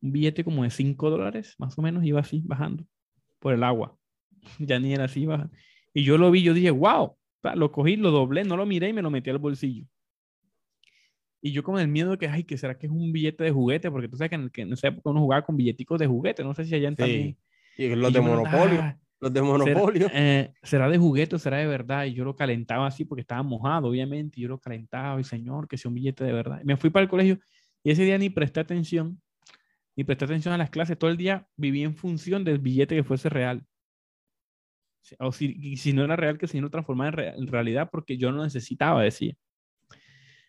un 0.02 0.12
billete 0.12 0.44
como 0.44 0.64
de 0.64 0.70
5 0.70 1.10
dólares, 1.10 1.56
más 1.58 1.78
o 1.78 1.82
menos, 1.82 2.04
iba 2.04 2.20
así 2.20 2.42
bajando 2.46 2.86
por 3.40 3.54
el 3.54 3.64
agua. 3.64 3.98
Ya 4.60 4.80
ni 4.80 4.94
era 4.94 5.06
así, 5.06 5.26
baja. 5.26 5.52
Y 5.94 6.04
yo 6.04 6.18
lo 6.18 6.32
vi, 6.32 6.42
yo 6.42 6.54
dije, 6.54 6.72
wow, 6.72 7.16
lo 7.56 7.72
cogí, 7.72 7.96
lo 7.96 8.12
doblé, 8.12 8.44
no 8.44 8.58
lo 8.58 8.66
miré 8.66 8.90
y 8.90 8.94
me 8.94 9.02
lo 9.02 9.10
metí 9.10 9.30
al 9.30 9.38
bolsillo. 9.38 9.86
Y 11.42 11.52
yo 11.52 11.64
con 11.64 11.80
el 11.80 11.88
miedo 11.88 12.12
de 12.12 12.18
que, 12.18 12.28
ay, 12.28 12.44
que 12.44 12.58
será 12.58 12.78
que 12.78 12.86
es 12.86 12.92
un 12.92 13.12
billete 13.12 13.44
de 13.44 13.52
juguete, 13.52 13.90
porque 13.90 14.08
tú 14.08 14.16
sabes 14.16 14.30
que 14.30 14.36
en, 14.36 14.50
que 14.50 14.62
en 14.62 14.74
esa 14.74 14.90
época 14.90 15.10
uno 15.10 15.22
jugaba 15.22 15.44
con 15.44 15.58
billeticos 15.58 16.00
de 16.00 16.06
juguete, 16.06 16.44
no 16.44 16.54
sé 16.54 16.66
si 16.66 16.76
allá 16.76 16.90
en 16.90 16.98
sí. 16.98 17.38
Y 17.78 17.96
los 17.96 18.14
de 18.14 18.22
Monopolio. 18.22 18.96
los 19.20 19.34
de 19.34 19.42
Monopolio. 19.42 20.08
¿será, 20.10 20.20
eh, 20.20 20.54
¿Será, 20.62 20.90
de 20.90 21.00
juguete 21.00 21.36
o 21.36 21.40
será 21.40 21.58
de 21.58 21.66
verdad? 21.66 22.06
Y 22.06 22.14
yo 22.14 22.24
lo 22.24 22.36
calentaba 22.36 22.86
así 22.86 23.06
porque 23.06 23.22
estaba 23.22 23.42
mojado, 23.42 23.88
obviamente. 23.88 24.40
Y 24.40 24.44
yo 24.44 24.50
lo 24.50 24.60
calentaba, 24.60 25.20
y 25.20 25.24
señor, 25.24 25.68
que 25.68 25.78
sea 25.78 25.90
un 25.90 25.96
billete 25.96 26.24
de 26.24 26.32
verdad. 26.32 26.60
Y 26.62 26.66
me 26.66 26.78
fui 26.78 26.92
para 26.92 27.04
el 27.04 27.10
colegio 27.10 27.40
y 27.84 27.92
ese 27.92 28.04
día 28.04 28.18
ni 28.18 28.30
presté 28.30 28.60
atención, 28.60 29.20
ni 29.96 30.04
presté 30.04 30.26
atención 30.26 30.54
a 30.54 30.58
las 30.58 30.70
clases. 30.70 30.98
Todo 30.98 31.10
el 31.10 31.18
día 31.18 31.48
viví 31.56 31.84
en 31.84 31.96
función 31.96 32.44
del 32.44 32.60
billete 32.60 32.96
que 32.96 33.04
fuese 33.04 33.30
real 33.30 33.66
o 35.20 35.32
si, 35.32 35.76
si 35.78 35.94
no 35.94 36.04
era 36.04 36.16
real, 36.16 36.38
que 36.38 36.48
si 36.48 36.62
no 36.62 36.70
transformara 36.70 37.36
en, 37.36 37.48
realidad 37.48 37.90
porque 37.92 38.18
yo 38.18 38.32
no 38.32 38.44
necesitaba, 38.44 39.04
decía. 39.04 39.34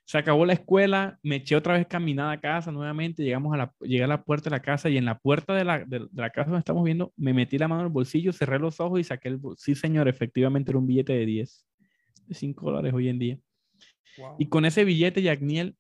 Se 0.05 0.19
acabó 0.19 0.45
la 0.45 0.53
escuela, 0.53 1.19
me 1.23 1.37
eché 1.37 1.57
otra 1.57 1.75
vez 1.75 1.87
caminada 1.87 2.33
a 2.33 2.41
casa 2.41 2.73
nuevamente, 2.73 3.23
llegamos 3.23 3.55
a 3.55 3.57
la, 3.57 3.75
llegué 3.81 4.05
a 4.05 4.09
la 4.09 4.25
puerta 4.25 4.51
de 4.51 4.57
la 4.57 4.63
casa 4.63 4.91
y 4.91 4.97
en 4.97 5.05
la 5.05 5.19
puerta 5.19 5.55
de 5.55 5.65
la, 5.65 5.85
de, 5.85 6.07
la 6.13 6.31
casa 6.31 6.51
donde 6.51 6.59
estamos 6.59 6.85
viendo, 6.85 7.13
me 7.17 7.33
metí 7.33 7.57
la 7.57 7.69
mano 7.69 7.83
en 7.83 7.87
el 7.87 7.93
bolsillo, 7.93 8.33
cerré 8.33 8.59
los 8.59 8.81
ojos 8.81 9.01
y 9.01 9.05
saqué 9.05 9.29
el 9.29 9.41
Sí, 9.57 9.75
señor, 9.75 10.09
efectivamente 10.09 10.71
era 10.73 10.79
un 10.79 10.87
billete 10.87 11.13
de 11.13 11.25
10, 11.25 11.67
de 12.27 12.35
5 12.35 12.67
dólares 12.67 12.93
hoy 12.93 13.09
en 13.09 13.19
día. 13.19 13.39
Y 14.39 14.49
con 14.49 14.65
ese 14.65 14.85
billete, 14.85 15.23
Yagniel, 15.23 15.77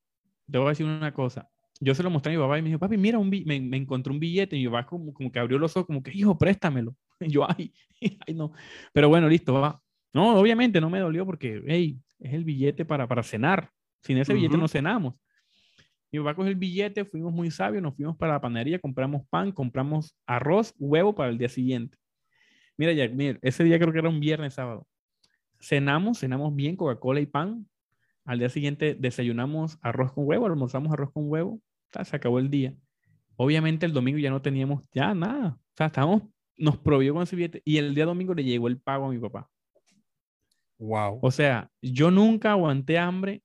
te 0.51 0.59
voy 0.59 0.69
a 0.69 0.71
decir 0.71 0.87
una 0.87 1.13
cosa. 1.13 1.51
Yo 1.85 1.97
se 1.97 2.03
lo 2.05 2.11
mostré 2.11 2.33
a 2.33 2.37
mi 2.37 2.43
papá 2.43 2.59
y 2.59 2.63
me 2.63 2.69
dijo, 2.69 2.79
papi, 2.79 2.97
mira, 2.97 3.19
un 3.19 3.29
me, 3.29 3.61
me 3.61 3.77
encontré 3.77 4.13
un 4.13 4.21
billete. 4.21 4.57
Y 4.57 4.61
mi 4.61 4.67
papá 4.67 4.87
como, 4.87 5.13
como 5.13 5.33
que 5.33 5.41
abrió 5.41 5.59
los 5.59 5.77
ojos, 5.77 5.87
como 5.87 6.01
que, 6.01 6.13
hijo, 6.13 6.39
préstamelo. 6.39 6.95
yo, 7.21 7.45
ay, 7.51 7.73
ay, 8.27 8.35
no. 8.35 8.53
Pero 8.93 9.09
bueno, 9.09 9.29
listo, 9.29 9.53
va. 9.55 9.83
No, 10.13 10.39
obviamente 10.39 10.81
no 10.81 10.91
me 10.91 11.01
dolió 11.01 11.27
porque, 11.27 11.61
hey, 11.67 11.99
es 12.21 12.35
el 12.35 12.45
billete 12.45 12.85
para, 12.85 13.09
para 13.09 13.25
cenar. 13.25 13.71
Sin 14.01 14.17
ese 14.19 14.33
billete 14.33 14.57
no 14.57 14.69
cenamos. 14.69 15.21
Mi 16.13 16.21
papá 16.21 16.37
cogió 16.37 16.51
el 16.51 16.57
billete, 16.57 17.05
fuimos 17.05 17.33
muy 17.33 17.51
sabios, 17.51 17.83
nos 17.83 17.97
fuimos 17.97 18.17
para 18.17 18.35
la 18.35 18.41
panadería, 18.41 18.79
compramos 18.79 19.27
pan, 19.29 19.51
compramos 19.51 20.15
arroz, 20.25 20.75
huevo 20.79 21.17
para 21.17 21.31
el 21.31 21.39
día 21.39 21.49
siguiente. 21.49 21.99
Mira, 22.77 22.93
Jack, 22.93 23.13
mira, 23.13 23.39
ese 23.43 23.65
día 23.65 23.79
creo 23.79 23.93
que 23.93 23.99
era 23.99 24.09
un 24.09 24.21
viernes, 24.21 24.55
sábado. 24.55 24.87
Cenamos, 25.59 26.21
cenamos 26.21 26.55
bien, 26.55 26.77
Coca-Cola 26.77 27.21
y 27.21 27.27
pan. 27.27 27.67
Al 28.25 28.39
día 28.39 28.49
siguiente 28.51 28.95
desayunamos 28.95 29.79
arroz 29.83 30.13
con 30.13 30.29
huevo, 30.29 30.47
almorzamos 30.47 30.93
arroz 30.93 31.11
con 31.13 31.29
huevo. 31.29 31.61
Se 32.05 32.17
acabó 32.17 32.39
el 32.39 32.51
día. 32.51 32.75
Obviamente 33.37 33.87
el 33.87 33.93
domingo 33.93 34.19
ya 34.19 34.31
no 34.31 34.43
teníamos 34.43 34.83
ya 34.93 35.15
nada. 35.15 35.59
O 35.59 35.77
sea, 35.77 35.87
estábamos 35.87 36.23
nos 36.57 36.79
proveyó 36.79 37.15
con 37.15 37.23
ese 37.23 37.37
billete 37.37 37.63
y 37.65 37.79
el 37.79 37.95
día 37.95 38.05
domingo 38.05 38.35
le 38.35 38.45
llegó 38.45 38.69
el 38.69 38.81
pago 38.81 39.07
a 39.07 39.11
mi 39.11 39.19
papá. 39.19 39.51
Wow. 40.79 41.19
O 41.23 41.31
sea, 41.31 41.71
yo 41.81 42.11
nunca 42.11 42.53
aguanté 42.53 42.99
hambre 42.99 43.43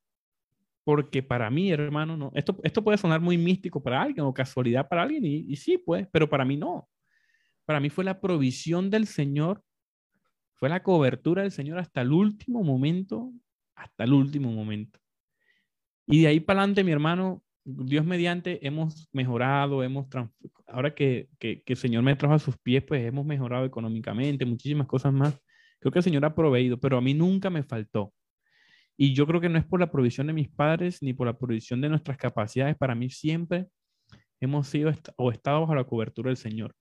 porque 0.84 1.22
para 1.22 1.50
mí, 1.50 1.72
hermano, 1.72 2.16
no. 2.16 2.32
Esto, 2.34 2.58
esto 2.64 2.84
puede 2.84 2.98
sonar 2.98 3.20
muy 3.20 3.38
místico 3.38 3.82
para 3.82 4.02
alguien 4.02 4.26
o 4.26 4.34
casualidad 4.34 4.88
para 4.88 5.04
alguien 5.04 5.26
y, 5.26 5.46
y 5.48 5.56
sí, 5.56 5.78
pues, 5.78 6.08
pero 6.12 6.30
para 6.30 6.46
mí 6.46 6.58
no. 6.58 6.88
Para 7.66 7.80
mí 7.80 7.90
fue 7.90 8.04
la 8.04 8.22
provisión 8.22 8.90
del 8.90 9.08
Señor, 9.08 9.64
fue 10.54 10.70
la 10.70 10.82
cobertura 10.84 11.42
del 11.42 11.52
Señor 11.52 11.80
hasta 11.80 12.02
el 12.02 12.12
último 12.12 12.64
momento, 12.64 13.32
hasta 13.76 14.06
el 14.06 14.14
último 14.14 14.52
momento. 14.52 15.00
Y 16.06 16.22
de 16.22 16.28
ahí 16.28 16.40
para 16.40 16.62
adelante, 16.62 16.84
mi 16.84 16.92
hermano, 16.92 17.44
Dios 17.70 18.06
mediante 18.06 18.66
hemos 18.66 19.10
mejorado, 19.12 19.84
hemos 19.84 20.08
ahora 20.68 20.96
que, 20.96 21.28
que, 21.38 21.64
el 21.66 21.76
Señor 21.76 22.02
me 22.02 22.16
trajo 22.16 22.36
a 22.36 22.40
sus 22.40 22.58
pies, 22.58 22.82
pues 22.82 23.06
hemos 23.06 23.26
mejorado 23.26 23.66
económicamente, 23.66 24.46
muchísimas 24.46 24.88
cosas 24.88 25.12
más. 25.12 25.38
Creo 25.80 25.92
que 25.92 26.00
el 26.00 26.04
Señor 26.04 26.24
ha 26.24 26.34
proveído, 26.34 26.80
pero 26.80 26.98
a 26.98 27.02
mí 27.02 27.14
nunca 27.14 27.50
me 27.50 27.64
faltó. 27.64 28.14
Y 28.96 29.14
yo 29.14 29.28
creo 29.28 29.42
que 29.42 29.50
no 29.50 29.60
es 29.60 29.66
por 29.66 29.82
la 29.82 29.92
provisión 29.92 30.28
de 30.28 30.34
mis 30.34 30.48
padres 30.50 31.04
ni 31.04 31.12
por 31.14 31.28
la 31.28 31.38
provisión 31.38 31.82
de 31.82 31.90
nuestras 31.90 32.18
capacidades. 32.18 32.78
Para 32.78 32.96
mí 32.96 33.10
siempre 33.10 33.68
hemos 34.40 34.70
sido 34.70 34.94
o 35.18 35.30
estado 35.30 35.60
bajo 35.60 35.76
la 35.76 35.84
cobertura 35.84 36.30
del 36.30 36.38
Señor. 36.38 36.74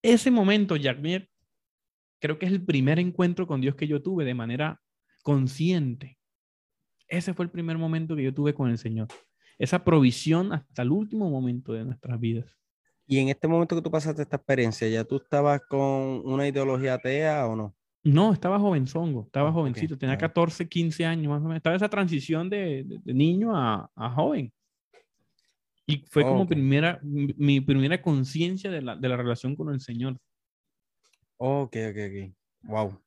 Ese 0.00 0.30
momento, 0.30 0.76
Jacmier, 0.80 1.28
creo 2.22 2.38
que 2.38 2.46
es 2.46 2.52
el 2.52 2.64
primer 2.64 2.98
encuentro 2.98 3.46
con 3.46 3.60
Dios 3.60 3.74
que 3.74 3.86
yo 3.86 4.00
tuve 4.00 4.24
de 4.24 4.34
manera 4.34 4.80
consciente. 5.22 6.16
Ese 7.06 7.34
fue 7.34 7.44
el 7.44 7.50
primer 7.50 7.76
momento 7.76 8.16
que 8.16 8.22
yo 8.22 8.32
tuve 8.32 8.54
con 8.54 8.70
el 8.70 8.78
Señor 8.78 9.08
esa 9.62 9.84
provisión 9.84 10.52
hasta 10.52 10.82
el 10.82 10.90
último 10.90 11.30
momento 11.30 11.72
de 11.72 11.84
nuestras 11.84 12.18
vidas. 12.18 12.58
Y 13.06 13.18
en 13.18 13.28
este 13.28 13.46
momento 13.46 13.76
que 13.76 13.82
tú 13.82 13.92
pasaste 13.92 14.22
esta 14.22 14.36
experiencia, 14.36 14.88
¿ya 14.88 15.04
tú 15.04 15.16
estabas 15.16 15.60
con 15.68 15.80
una 16.24 16.48
ideología 16.48 16.94
atea 16.94 17.46
o 17.46 17.54
no? 17.54 17.76
No, 18.02 18.32
estaba 18.32 18.58
jovenzongo, 18.58 19.22
estaba 19.26 19.52
jovencito, 19.52 19.96
tenía 19.96 20.18
14, 20.18 20.68
15 20.68 21.06
años 21.06 21.28
más 21.28 21.40
o 21.40 21.44
menos. 21.44 21.58
Estaba 21.58 21.76
esa 21.76 21.88
transición 21.88 22.50
de, 22.50 22.84
niño 23.04 23.56
a, 23.56 23.88
joven. 24.16 24.52
Y 25.86 25.98
fue 26.08 26.24
como 26.24 26.44
primera, 26.44 26.98
mi, 27.04 27.60
primera 27.60 28.02
conciencia 28.02 28.68
de 28.68 28.82
la, 28.82 28.96
de 28.96 29.08
la, 29.08 29.16
relación 29.16 29.54
con 29.54 29.72
el 29.72 29.80
Señor. 29.80 30.18
Ok, 31.36 31.76
ok, 31.90 31.96
ok. 32.08 32.34
Wow. 32.62 33.00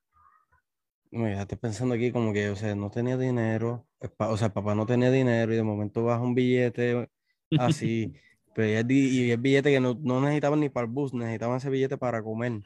Me 1.15 1.29
dejaste 1.29 1.57
pensando 1.57 1.95
aquí 1.95 2.11
como 2.11 2.33
que, 2.33 2.49
o 2.49 2.55
sea, 2.55 2.75
no 2.75 2.89
tenía 2.89 3.17
dinero, 3.17 3.87
o 4.17 4.37
sea, 4.37 4.53
papá 4.53 4.75
no 4.75 4.85
tenía 4.85 5.09
dinero 5.09 5.53
y 5.53 5.55
de 5.55 5.63
momento 5.63 6.03
baja 6.03 6.21
un 6.21 6.35
billete 6.35 7.09
así, 7.57 8.13
pero 8.55 8.89
y 8.89 9.31
el, 9.31 9.37
billete 9.37 9.71
que 9.71 9.79
no, 9.79 9.97
no 10.01 10.19
necesitaban 10.21 10.59
ni 10.59 10.69
para 10.69 10.85
el 10.85 10.91
bus, 10.91 11.13
necesitaban 11.13 11.57
ese 11.57 11.69
billete 11.69 11.97
para 11.97 12.21
comer. 12.21 12.61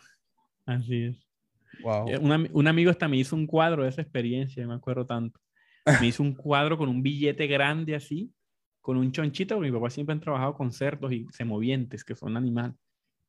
Así 0.65 1.05
es. 1.05 1.27
Wow. 1.83 2.09
Eh, 2.09 2.17
un, 2.17 2.49
un 2.51 2.67
amigo 2.67 2.89
hasta 2.91 3.07
me 3.07 3.17
hizo 3.17 3.35
un 3.35 3.45
cuadro 3.45 3.83
de 3.83 3.89
esa 3.89 4.01
experiencia, 4.01 4.65
me 4.67 4.73
acuerdo 4.73 5.05
tanto. 5.05 5.39
Me 6.01 6.07
hizo 6.07 6.23
un 6.23 6.35
cuadro 6.35 6.77
con 6.77 6.89
un 6.89 7.01
billete 7.01 7.47
grande 7.47 7.95
así, 7.95 8.31
con 8.81 8.97
un 8.97 9.11
chonchito, 9.11 9.55
porque 9.55 9.71
mi 9.71 9.77
papá 9.77 9.89
siempre 9.89 10.13
han 10.13 10.19
trabajado 10.19 10.53
con 10.55 10.71
cerdos 10.71 11.11
y 11.11 11.25
semovientes, 11.31 12.03
que 12.03 12.15
son 12.15 12.37
animales. 12.37 12.75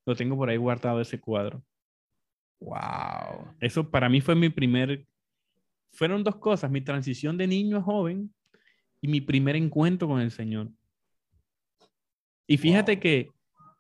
Lo 0.06 0.14
tengo 0.14 0.36
por 0.36 0.48
ahí 0.48 0.56
guardado 0.56 1.00
ese 1.00 1.20
cuadro. 1.20 1.62
Wow. 2.60 3.54
Eso 3.60 3.90
para 3.90 4.08
mí 4.08 4.20
fue 4.20 4.34
mi 4.34 4.50
primer. 4.50 5.06
Fueron 5.92 6.24
dos 6.24 6.36
cosas: 6.36 6.70
mi 6.70 6.80
transición 6.80 7.36
de 7.36 7.46
niño 7.46 7.78
a 7.78 7.82
joven 7.82 8.34
y 9.00 9.08
mi 9.08 9.20
primer 9.20 9.56
encuentro 9.56 10.08
con 10.08 10.20
el 10.20 10.30
Señor. 10.30 10.70
Y 12.46 12.56
fíjate 12.56 12.98
que 12.98 13.30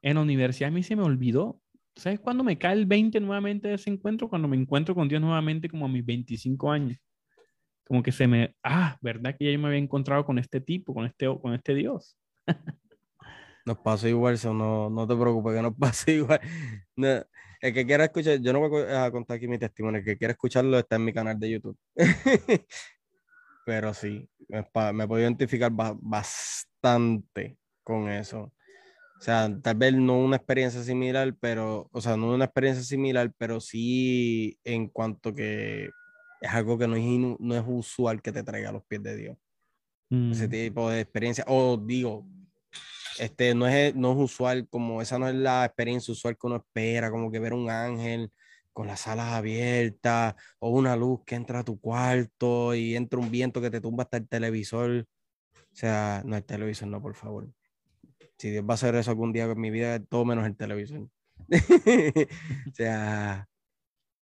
en 0.02 0.14
la 0.14 0.22
universidad 0.22 0.68
a 0.68 0.72
mí 0.72 0.82
se 0.82 0.96
me 0.96 1.02
olvidó. 1.02 1.60
¿Sabes 1.96 2.20
cuándo 2.20 2.44
me 2.44 2.56
cae 2.56 2.74
el 2.74 2.86
20 2.86 3.20
nuevamente 3.20 3.68
de 3.68 3.74
ese 3.74 3.90
encuentro? 3.90 4.28
Cuando 4.28 4.48
me 4.48 4.56
encuentro 4.56 4.94
con 4.94 5.08
Dios 5.08 5.20
nuevamente, 5.20 5.68
como 5.68 5.86
a 5.86 5.88
mis 5.88 6.04
25 6.04 6.70
años. 6.70 6.98
Como 7.86 8.02
que 8.02 8.12
se 8.12 8.26
me. 8.26 8.54
Ah, 8.62 8.96
¿verdad 9.00 9.36
que 9.36 9.46
ya 9.46 9.50
yo 9.50 9.58
me 9.58 9.66
había 9.66 9.80
encontrado 9.80 10.24
con 10.24 10.38
este 10.38 10.60
tipo, 10.60 10.94
con 10.94 11.04
este, 11.04 11.26
con 11.40 11.52
este 11.52 11.74
Dios? 11.74 12.16
nos 13.66 13.78
pasó 13.78 14.08
igual, 14.08 14.38
no, 14.44 14.90
no 14.90 15.06
te 15.06 15.16
preocupes, 15.16 15.54
que 15.54 15.62
nos 15.62 15.74
pasó 15.78 16.10
igual. 16.10 16.40
No, 16.96 17.08
el 17.60 17.74
que 17.74 17.86
quiera 17.86 18.04
escuchar, 18.04 18.40
yo 18.40 18.52
no 18.52 18.68
voy 18.68 18.84
a 18.90 19.10
contar 19.10 19.36
aquí 19.36 19.46
mi 19.46 19.58
testimonio, 19.58 19.98
el 19.98 20.04
que 20.04 20.16
quiera 20.16 20.32
escucharlo 20.32 20.78
está 20.78 20.96
en 20.96 21.04
mi 21.04 21.12
canal 21.12 21.38
de 21.38 21.50
YouTube. 21.50 21.78
Pero 23.66 23.92
sí, 23.94 24.28
me, 24.48 24.62
puedo 24.64 25.20
identificar 25.20 25.70
bastante 25.72 27.58
con 27.84 28.08
eso. 28.08 28.52
O 29.18 29.22
sea, 29.22 29.54
tal 29.62 29.76
vez 29.76 29.94
no 29.94 30.18
una 30.18 30.36
experiencia 30.36 30.82
similar, 30.82 31.36
pero, 31.38 31.90
o 31.92 32.00
sea, 32.00 32.16
no 32.16 32.32
una 32.32 32.46
experiencia 32.46 32.82
similar, 32.82 33.30
pero 33.36 33.60
sí 33.60 34.58
en 34.64 34.88
cuanto 34.88 35.34
que 35.34 35.90
es 36.40 36.50
algo 36.50 36.78
que 36.78 36.88
no 36.88 36.96
es, 36.96 37.38
no 37.38 37.54
es 37.54 37.62
usual 37.66 38.22
que 38.22 38.32
te 38.32 38.42
traiga 38.42 38.70
a 38.70 38.72
los 38.72 38.82
pies 38.86 39.02
de 39.02 39.16
Dios. 39.16 39.36
Ese 40.10 40.48
mm. 40.48 40.50
tipo 40.50 40.90
de 40.90 41.00
experiencia, 41.00 41.44
o 41.46 41.76
digo, 41.76 42.26
este, 43.20 43.54
no, 43.54 43.66
es, 43.68 43.94
no 43.94 44.12
es 44.12 44.18
usual, 44.18 44.66
como 44.68 45.02
esa 45.02 45.18
no 45.18 45.28
es 45.28 45.34
la 45.34 45.64
experiencia 45.66 46.12
usual 46.12 46.36
que 46.38 46.46
uno 46.46 46.56
espera, 46.56 47.10
como 47.10 47.30
que 47.30 47.38
ver 47.38 47.52
un 47.52 47.70
ángel 47.70 48.32
con 48.72 48.86
las 48.86 49.06
alas 49.08 49.32
abiertas 49.34 50.34
o 50.58 50.70
una 50.70 50.96
luz 50.96 51.20
que 51.26 51.34
entra 51.34 51.60
a 51.60 51.64
tu 51.64 51.78
cuarto 51.80 52.74
y 52.74 52.96
entra 52.96 53.20
un 53.20 53.30
viento 53.30 53.60
que 53.60 53.70
te 53.70 53.80
tumba 53.80 54.04
hasta 54.04 54.16
el 54.16 54.28
televisor. 54.28 55.06
O 55.54 55.76
sea, 55.76 56.22
no 56.24 56.36
el 56.36 56.44
televisor, 56.44 56.88
no, 56.88 57.02
por 57.02 57.14
favor. 57.14 57.48
Si 58.38 58.50
Dios 58.50 58.64
va 58.64 58.72
a 58.72 58.74
hacer 58.74 58.94
eso 58.94 59.10
algún 59.10 59.32
día 59.32 59.44
en 59.44 59.60
mi 59.60 59.70
vida, 59.70 60.00
todo 60.00 60.24
menos 60.24 60.46
el 60.46 60.56
televisor. 60.56 61.08
o 62.68 62.74
sea, 62.74 63.48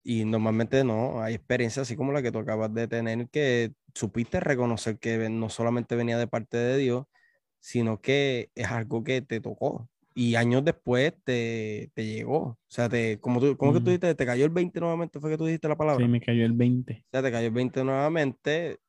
y 0.03 0.25
normalmente 0.25 0.83
no, 0.85 1.23
hay 1.23 1.35
experiencias 1.35 1.87
así 1.87 1.97
como 1.97 2.13
la 2.13 2.23
que 2.23 2.33
tú 2.33 2.39
acabas 2.41 2.75
de 2.75 2.89
tener, 2.89 3.29
que 3.31 3.75
supiste 3.95 4.41
reconocer 4.41 4.99
que 4.99 5.29
no 5.31 5.49
solamente 5.49 5.95
venía 5.95 6.19
de 6.19 6.27
parte 6.27 6.57
de 6.57 6.79
Dios, 6.79 7.07
sino 7.63 8.01
que 8.01 8.51
es 8.57 8.67
algo 8.67 9.05
que 9.05 9.23
te 9.23 9.41
tocó 9.41 9.89
y 10.15 10.35
años 10.35 10.65
después 10.65 11.15
te, 11.25 11.91
te 11.95 12.05
llegó. 12.05 12.39
O 12.39 12.59
sea, 12.67 12.89
te, 12.89 13.21
como 13.21 13.41
tú, 13.41 13.57
¿cómo 13.57 13.73
que 13.73 13.79
tú 13.79 13.87
dijiste? 13.87 14.15
¿Te 14.15 14.27
cayó 14.27 14.45
el 14.45 14.51
20 14.51 14.81
nuevamente? 14.81 15.21
¿Fue 15.21 15.31
que 15.31 15.39
tú 15.39 15.47
dijiste 15.47 15.69
la 15.69 15.77
palabra? 15.77 16.05
Sí, 16.05 16.11
me 16.11 16.21
cayó 16.21 16.45
el 16.45 16.53
20. 16.53 16.93
O 16.93 17.11
sea, 17.11 17.23
te 17.23 17.31
cayó 17.31 17.47
el 17.47 17.55
20 17.55 17.85
nuevamente. 17.85 18.81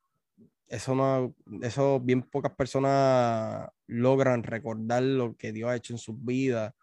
Eso 0.68 0.94
no, 0.96 1.34
eso 1.62 2.00
bien 2.00 2.22
pocas 2.22 2.52
personas 2.52 3.68
logran 3.86 4.42
recordar 4.42 5.04
lo 5.04 5.36
que 5.36 5.52
Dios 5.52 5.70
ha 5.70 5.76
hecho 5.76 5.94
en 5.94 5.98
sus 5.98 6.22
vidas 6.22 6.74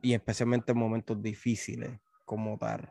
y 0.00 0.14
especialmente 0.14 0.72
en 0.72 0.78
momentos 0.78 1.22
difíciles 1.22 1.90
como 2.24 2.56
tal. 2.56 2.90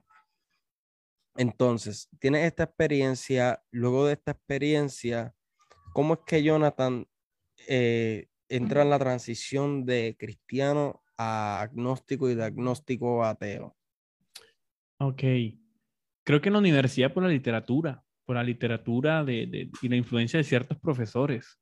Entonces, 1.38 2.08
tienes 2.20 2.46
esta 2.46 2.64
experiencia, 2.64 3.64
luego 3.72 4.06
de 4.06 4.14
esta 4.14 4.32
experiencia, 4.32 5.34
¿cómo 5.94 6.14
es 6.14 6.20
que 6.26 6.44
Jonathan 6.44 7.08
eh, 7.68 8.28
entra 8.50 8.82
en 8.84 8.90
la 8.90 9.00
transición 9.00 9.86
de 9.86 10.16
cristiano 10.18 11.02
a 11.18 11.62
agnóstico 11.62 12.30
y 12.30 12.36
de 12.36 12.44
agnóstico 12.44 13.24
a 13.24 13.32
ateo? 13.32 13.76
Ok. 15.00 15.24
Creo 16.24 16.42
que 16.42 16.50
en 16.50 16.54
la 16.54 16.60
universidad 16.60 17.14
por 17.14 17.24
la 17.24 17.30
literatura, 17.30 18.04
por 18.26 18.36
la 18.36 18.44
literatura 18.44 19.24
de, 19.24 19.70
y 19.82 19.90
la 19.90 19.96
influencia 19.96 20.38
de 20.38 20.44
ciertos 20.44 20.78
profesores. 20.80 21.60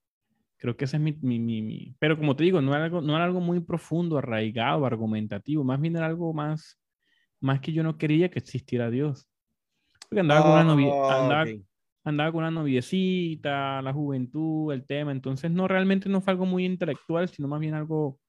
Creo 0.57 0.75
que 0.75 0.85
ese 0.85 0.97
es 0.97 1.01
mi, 1.01 1.13
mi, 1.21 1.39
mi, 1.39 1.95
Pero 1.99 2.17
como 2.17 2.35
te 2.35 2.43
digo, 2.43 2.61
no 2.61 2.75
era, 2.75 2.85
algo, 2.85 3.01
no 3.01 3.15
era 3.15 3.23
algo 3.23 3.39
muy 3.39 3.61
profundo, 3.61 4.17
arraigado, 4.17 4.85
argumentativo. 4.85 5.63
Más 5.63 5.79
bien 5.79 5.95
era 5.95 6.05
algo 6.05 6.33
más, 6.33 6.77
más 7.39 7.61
que 7.61 7.71
yo 7.71 7.81
no 7.81 7.97
quería 7.97 8.29
que 8.29 8.39
existiera 8.39 8.89
Dios. 8.89 9.29
Porque 10.09 10.19
andaba 10.19 10.41
con 10.41 10.51
una 10.51 10.63
novia, 10.63 10.91
ah, 10.91 11.45
andaba 12.03 12.31
con 12.31 12.39
una 12.39 12.51
noviecita, 12.51 13.81
la 13.81 13.93
juventud, 13.93 14.73
el 14.73 14.85
tema, 14.85 15.11
entonces 15.11 15.51
no 15.51 15.67
realmente 15.67 16.09
no 16.09 16.21
fue 16.21 16.31
algo 16.31 16.45
muy 16.45 16.65
intelectual, 16.65 17.29
sino 17.29 17.47
más 17.47 17.59
bien 17.59 17.73
algo 17.73 18.19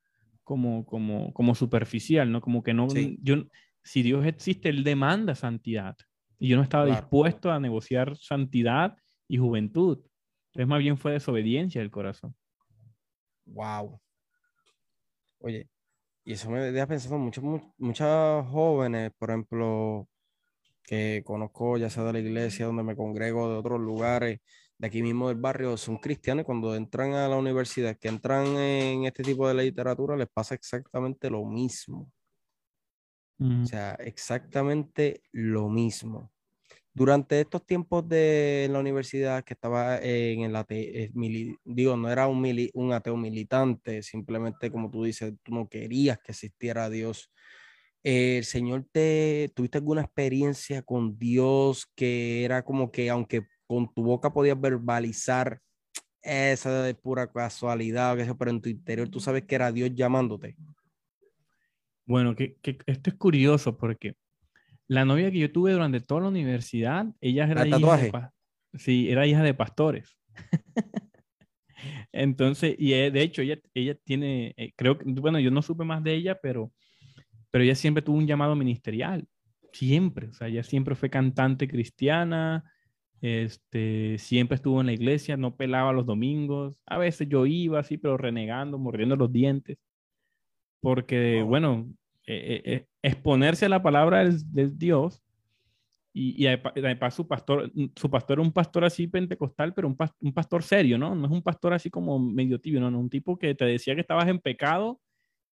como, 0.44 0.84
como, 0.84 1.32
como 1.32 1.54
superficial, 1.54 2.30
¿no? 2.30 2.40
Como 2.40 2.62
que 2.62 2.74
no, 2.74 2.88
yo, 3.22 3.44
si 3.84 4.02
Dios 4.02 4.26
existe, 4.26 4.68
Él 4.68 4.84
demanda 4.84 5.34
santidad. 5.34 5.96
Y 6.38 6.48
yo 6.48 6.56
no 6.56 6.62
estaba 6.62 6.86
dispuesto 6.86 7.52
a 7.52 7.60
negociar 7.60 8.16
santidad 8.16 8.96
y 9.28 9.36
juventud. 9.36 9.98
Entonces 10.48 10.68
más 10.68 10.80
bien 10.80 10.96
fue 10.96 11.12
desobediencia 11.12 11.80
del 11.80 11.90
corazón. 11.90 12.34
Wow. 13.44 14.00
Oye, 15.38 15.68
y 16.24 16.32
eso 16.32 16.50
me 16.50 16.60
deja 16.60 16.86
pensando 16.86 17.18
muchos, 17.18 17.44
muchos 17.78 18.46
jóvenes, 18.48 19.12
por 19.18 19.30
ejemplo, 19.30 20.08
que 20.82 21.22
conozco, 21.24 21.76
ya 21.78 21.90
sea 21.90 22.04
de 22.04 22.12
la 22.14 22.18
iglesia, 22.20 22.66
donde 22.66 22.82
me 22.82 22.96
congrego, 22.96 23.48
de 23.50 23.56
otros 23.58 23.80
lugares, 23.80 24.40
de 24.78 24.86
aquí 24.86 25.02
mismo 25.02 25.28
del 25.28 25.38
barrio, 25.38 25.76
son 25.76 25.98
cristianos. 25.98 26.44
Cuando 26.44 26.74
entran 26.74 27.12
a 27.14 27.28
la 27.28 27.36
universidad, 27.36 27.98
que 27.98 28.08
entran 28.08 28.46
en 28.56 29.04
este 29.04 29.22
tipo 29.22 29.46
de 29.48 29.54
literatura, 29.54 30.16
les 30.16 30.28
pasa 30.28 30.54
exactamente 30.54 31.30
lo 31.30 31.44
mismo. 31.44 32.10
O 33.62 33.66
sea, 33.66 33.92
exactamente 33.94 35.22
lo 35.32 35.68
mismo. 35.68 36.32
Durante 36.92 37.40
estos 37.40 37.64
tiempos 37.64 38.08
de 38.08 38.68
la 38.70 38.80
universidad 38.80 39.44
que 39.44 39.54
estaba 39.54 39.98
en 39.98 40.42
el 40.42 40.56
ateo, 40.56 40.78
eh, 40.78 41.12
digo, 41.64 41.96
no 41.96 42.10
era 42.10 42.26
un, 42.26 42.44
un 42.74 42.92
ateo 42.92 43.16
militante, 43.16 44.02
simplemente 44.02 44.70
como 44.70 44.90
tú 44.90 45.04
dices, 45.04 45.34
tú 45.42 45.54
no 45.54 45.68
querías 45.68 46.18
que 46.18 46.32
existiera 46.32 46.90
Dios 46.90 47.30
el 48.02 48.44
Señor 48.44 48.86
te, 48.90 49.50
tuviste 49.54 49.78
alguna 49.78 50.02
experiencia 50.02 50.82
con 50.82 51.18
Dios 51.18 51.86
que 51.94 52.44
era 52.44 52.64
como 52.64 52.90
que 52.90 53.10
aunque 53.10 53.46
con 53.66 53.92
tu 53.92 54.02
boca 54.02 54.32
podías 54.32 54.60
verbalizar 54.60 55.60
esa 56.22 56.82
de 56.82 56.94
pura 56.94 57.30
casualidad, 57.30 58.16
pero 58.38 58.50
en 58.50 58.60
tu 58.60 58.68
interior 58.68 59.08
tú 59.08 59.20
sabes 59.20 59.44
que 59.44 59.54
era 59.54 59.72
Dios 59.72 59.90
llamándote. 59.94 60.56
Bueno, 62.04 62.34
que, 62.34 62.56
esto 62.86 63.10
es 63.10 63.16
curioso 63.16 63.76
porque 63.76 64.16
la 64.88 65.04
novia 65.04 65.30
que 65.30 65.38
yo 65.38 65.52
tuve 65.52 65.72
durante 65.72 66.00
toda 66.00 66.22
la 66.22 66.28
universidad, 66.28 67.06
ella 67.20 67.44
era 67.44 67.66
hija 67.66 67.96
de, 67.96 68.12
sí, 68.74 69.10
era 69.10 69.26
hija 69.26 69.42
de 69.42 69.54
pastores. 69.54 70.18
Entonces, 72.12 72.74
y 72.78 72.92
eh, 72.94 73.10
de 73.10 73.22
hecho, 73.22 73.42
ella, 73.42 73.58
ella 73.72 73.94
tiene, 73.94 74.52
eh, 74.56 74.72
creo 74.76 74.98
que, 74.98 75.04
bueno, 75.06 75.38
yo 75.38 75.50
no 75.50 75.62
supe 75.62 75.84
más 75.84 76.02
de 76.02 76.14
ella, 76.14 76.38
pero 76.42 76.72
pero 77.50 77.64
ella 77.64 77.74
siempre 77.74 78.02
tuvo 78.02 78.18
un 78.18 78.26
llamado 78.26 78.56
ministerial, 78.56 79.26
siempre, 79.72 80.28
o 80.28 80.32
sea, 80.32 80.48
ella 80.48 80.62
siempre 80.62 80.94
fue 80.94 81.10
cantante 81.10 81.68
cristiana, 81.68 82.64
este, 83.20 84.16
siempre 84.18 84.56
estuvo 84.56 84.80
en 84.80 84.86
la 84.86 84.92
iglesia, 84.92 85.36
no 85.36 85.56
pelaba 85.56 85.92
los 85.92 86.06
domingos, 86.06 86.74
a 86.86 86.98
veces 86.98 87.28
yo 87.28 87.46
iba 87.46 87.80
así, 87.80 87.98
pero 87.98 88.16
renegando, 88.16 88.78
mordiendo 88.78 89.16
los 89.16 89.32
dientes, 89.32 89.78
porque, 90.80 91.42
bueno, 91.42 91.88
eh, 92.26 92.62
eh, 92.64 92.86
exponerse 93.02 93.66
a 93.66 93.68
la 93.68 93.82
palabra 93.82 94.24
del, 94.24 94.78
Dios 94.78 95.22
Y, 96.12 96.44
y 96.44 96.46
además 96.48 97.14
su 97.14 97.26
pastor, 97.28 97.70
su 97.96 98.10
pastor 98.10 98.38
era 98.38 98.42
un 98.42 98.52
pastor 98.52 98.84
así 98.84 99.06
pentecostal, 99.06 99.72
pero 99.74 99.88
un, 99.88 99.96
un 100.20 100.32
pastor 100.32 100.62
serio, 100.64 100.98
¿no? 100.98 101.14
No 101.14 101.26
es 101.26 101.32
un 101.32 101.42
pastor 101.42 101.72
así 101.72 101.88
como 101.90 102.18
medio 102.18 102.60
tibio, 102.60 102.80
¿no? 102.80 102.98
Un 102.98 103.10
tipo 103.10 103.38
que 103.38 103.54
te 103.54 103.64
decía 103.64 103.94
que 103.94 104.00
estabas 104.00 104.28
en 104.28 104.40
pecado 104.40 105.00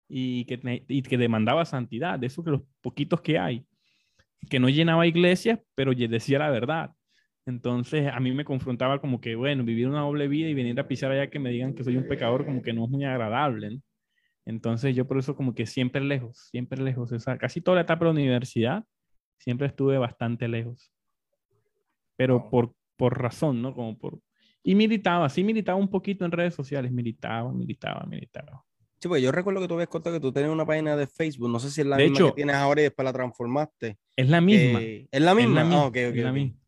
y 0.08 0.46
que, 0.46 0.84
y 0.88 1.02
que 1.02 1.18
demandaba 1.18 1.66
santidad, 1.66 2.20
de 2.20 2.28
esos 2.28 2.44
que 2.44 2.52
los 2.52 2.62
poquitos 2.82 3.22
que 3.22 3.40
hay, 3.40 3.66
que 4.50 4.60
no 4.60 4.70
llenaba 4.70 5.08
iglesias, 5.08 5.60
pero 5.76 5.94
decía 5.94 6.40
la 6.40 6.50
verdad. 6.50 6.92
Entonces 7.46 8.12
a 8.12 8.20
mí 8.20 8.32
me 8.32 8.46
confrontaba 8.46 9.00
como 9.00 9.22
que, 9.22 9.36
bueno, 9.36 9.64
vivir 9.64 9.88
una 9.88 10.02
doble 10.02 10.28
vida 10.28 10.50
y 10.50 10.54
venir 10.54 10.80
a 10.80 10.88
pisar 10.88 11.12
allá 11.12 11.30
que 11.30 11.40
me 11.40 11.52
digan 11.52 11.76
que 11.76 11.84
soy 11.84 11.98
un 11.98 12.08
pecador 12.08 12.46
como 12.46 12.62
que 12.62 12.74
no 12.74 12.86
es 12.86 12.90
muy 12.90 13.06
agradable. 13.06 13.82
Entonces 14.46 14.96
yo 14.96 15.08
por 15.08 15.18
eso 15.20 15.36
como 15.36 15.54
que 15.54 15.66
siempre 15.66 16.02
lejos, 16.02 16.50
siempre 16.52 16.82
lejos. 16.82 17.12
Esa, 17.12 17.38
casi 17.38 17.62
toda 17.62 17.76
la 17.76 17.82
etapa 17.82 18.06
de 18.06 18.06
la 18.06 18.20
universidad 18.20 18.84
siempre 19.38 19.68
estuve 19.68 19.98
bastante 19.98 20.48
lejos. 20.48 20.92
Pero 22.16 22.50
por, 22.50 22.74
por 22.96 23.20
razón, 23.22 23.62
¿no? 23.62 23.74
Como 23.74 23.98
por... 23.98 24.20
Y 24.64 24.74
militaba, 24.74 25.30
sí 25.30 25.44
militaba 25.44 25.78
un 25.78 25.90
poquito 25.90 26.26
en 26.26 26.32
redes 26.32 26.56
sociales, 26.56 26.92
militaba, 26.92 27.52
militaba, 27.54 28.06
militaba. 28.08 28.64
Sí, 29.00 29.08
pues 29.08 29.22
yo 29.22 29.32
recuerdo 29.32 29.62
que 29.62 29.68
tú 29.68 29.74
habías 29.76 29.90
contado 29.90 30.16
que 30.16 30.22
tú 30.22 30.32
tenías 30.32 30.52
una 30.52 30.66
página 30.66 30.96
de 30.96 31.06
Facebook, 31.08 31.50
no 31.50 31.60
sé 31.60 31.70
si 31.70 31.82
es 31.82 31.88
la 31.88 31.98
misma 31.98 32.28
que 32.28 32.32
tienes 32.32 32.56
ahora 32.56 32.82
y 32.82 32.86
después 32.86 33.04
la 33.04 33.14
transformaste. 33.14 33.98
Es 34.16 34.30
la 34.30 34.42
misma. 34.42 34.82
¿Es 34.82 34.82
la 34.82 34.82
misma? 34.82 35.10
Es 35.12 35.22
la 35.22 35.32
ah, 35.32 35.36
misma. 35.36 35.94
la, 36.24 36.32
misma. 36.32 36.60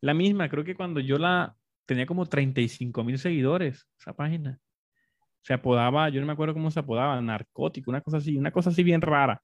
la 0.00 0.14
misma, 0.14 0.48
creo 0.48 0.64
que 0.64 0.74
cuando 0.74 1.00
yo 1.00 1.18
la 1.18 1.56
tenía 1.86 2.06
como 2.06 2.26
35 2.26 3.04
mil 3.04 3.18
seguidores, 3.18 3.86
esa 3.98 4.14
página. 4.14 4.58
Se 5.42 5.52
apodaba, 5.52 6.08
yo 6.08 6.20
no 6.20 6.26
me 6.26 6.32
acuerdo 6.32 6.54
cómo 6.54 6.70
se 6.70 6.80
apodaba, 6.80 7.20
narcótico, 7.20 7.90
una 7.90 8.00
cosa 8.00 8.16
así, 8.16 8.36
una 8.36 8.50
cosa 8.50 8.70
así 8.70 8.82
bien 8.82 9.02
rara. 9.02 9.42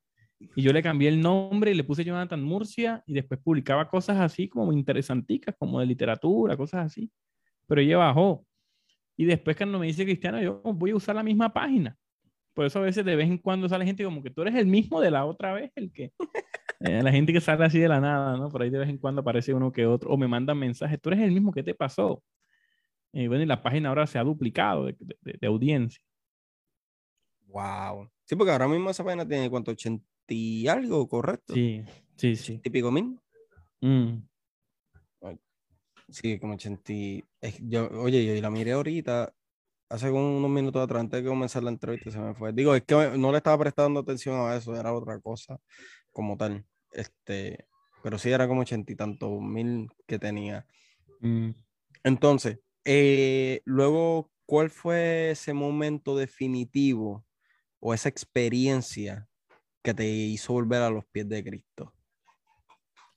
Y 0.56 0.62
yo 0.62 0.72
le 0.72 0.82
cambié 0.82 1.10
el 1.10 1.20
nombre 1.20 1.70
y 1.70 1.74
le 1.74 1.84
puse 1.84 2.02
Jonathan 2.02 2.42
Murcia 2.42 3.02
y 3.06 3.12
después 3.12 3.38
publicaba 3.40 3.88
cosas 3.88 4.18
así 4.18 4.48
como 4.48 4.72
interesanticas, 4.72 5.54
como 5.58 5.80
de 5.80 5.86
literatura, 5.86 6.56
cosas 6.56 6.86
así. 6.86 7.10
Pero 7.66 7.82
ella 7.82 7.98
bajó. 7.98 8.46
Y 9.18 9.26
después 9.26 9.54
cuando 9.54 9.78
me 9.78 9.86
dice 9.86 10.04
Cristiano, 10.04 10.40
yo 10.40 10.62
voy 10.62 10.92
a 10.92 10.96
usar 10.96 11.14
la 11.14 11.22
misma 11.22 11.52
página. 11.52 11.94
Por 12.60 12.66
eso 12.66 12.78
a 12.78 12.82
veces 12.82 13.06
de 13.06 13.16
vez 13.16 13.26
en 13.26 13.38
cuando 13.38 13.70
sale 13.70 13.86
gente 13.86 14.04
como 14.04 14.22
que 14.22 14.28
tú 14.28 14.42
eres 14.42 14.54
el 14.54 14.66
mismo 14.66 15.00
de 15.00 15.10
la 15.10 15.24
otra 15.24 15.54
vez, 15.54 15.72
el 15.76 15.90
que... 15.90 16.12
Eh, 16.80 17.02
la 17.02 17.10
gente 17.10 17.32
que 17.32 17.40
sale 17.40 17.64
así 17.64 17.78
de 17.78 17.88
la 17.88 18.00
nada, 18.00 18.36
¿no? 18.36 18.50
Por 18.50 18.60
ahí 18.60 18.68
de 18.68 18.78
vez 18.78 18.90
en 18.90 18.98
cuando 18.98 19.22
aparece 19.22 19.54
uno 19.54 19.72
que 19.72 19.86
otro, 19.86 20.10
o 20.10 20.18
me 20.18 20.28
mandan 20.28 20.58
mensajes, 20.58 21.00
tú 21.00 21.08
eres 21.08 21.20
el 21.20 21.32
mismo 21.32 21.52
que 21.52 21.62
te 21.62 21.74
pasó. 21.74 22.22
Y 23.14 23.28
bueno, 23.28 23.42
y 23.44 23.46
la 23.46 23.62
página 23.62 23.88
ahora 23.88 24.06
se 24.06 24.18
ha 24.18 24.24
duplicado 24.24 24.84
de, 24.84 24.96
de, 25.22 25.46
audiencia. 25.46 26.02
Wow. 27.46 28.10
Sí, 28.24 28.36
porque 28.36 28.52
ahora 28.52 28.68
mismo 28.68 28.90
esa 28.90 29.04
página 29.04 29.26
tiene 29.26 29.48
cuánto, 29.48 29.70
80 29.70 30.04
y 30.28 30.68
algo, 30.68 31.08
¿correcto? 31.08 31.54
Sí, 31.54 31.82
sí, 32.16 32.36
sí. 32.36 32.58
¿Típico 32.58 32.90
mil? 32.90 33.18
Mm. 33.80 34.18
Sí, 36.10 36.38
como 36.38 36.54
80. 36.54 36.92
Yo, 37.60 37.88
oye, 38.00 38.26
yo 38.26 38.42
la 38.42 38.50
miré 38.50 38.72
ahorita 38.72 39.34
hace 39.90 40.10
unos 40.10 40.50
minutos 40.50 40.82
atrás, 40.82 41.00
antes 41.00 41.22
de 41.22 41.28
comenzar 41.28 41.62
la 41.62 41.70
entrevista, 41.70 42.10
se 42.10 42.18
me 42.18 42.34
fue. 42.34 42.52
Digo, 42.52 42.74
es 42.74 42.84
que 42.84 42.94
no 43.18 43.32
le 43.32 43.38
estaba 43.38 43.58
prestando 43.58 44.00
atención 44.00 44.36
a 44.48 44.56
eso, 44.56 44.74
era 44.74 44.94
otra 44.94 45.20
cosa 45.20 45.60
como 46.12 46.36
tal. 46.36 46.64
Este, 46.92 47.66
pero 48.02 48.16
sí 48.16 48.30
era 48.30 48.48
como 48.48 48.62
ochenta 48.62 48.92
y 48.92 48.96
tantos 48.96 49.40
mil 49.40 49.90
que 50.06 50.18
tenía. 50.18 50.66
Mm. 51.20 51.50
Entonces, 52.04 52.60
eh, 52.84 53.60
luego, 53.64 54.30
¿cuál 54.46 54.70
fue 54.70 55.32
ese 55.32 55.52
momento 55.52 56.16
definitivo 56.16 57.26
o 57.80 57.92
esa 57.92 58.08
experiencia 58.08 59.28
que 59.82 59.92
te 59.92 60.06
hizo 60.06 60.52
volver 60.52 60.82
a 60.82 60.90
los 60.90 61.04
pies 61.06 61.28
de 61.28 61.42
Cristo? 61.42 61.92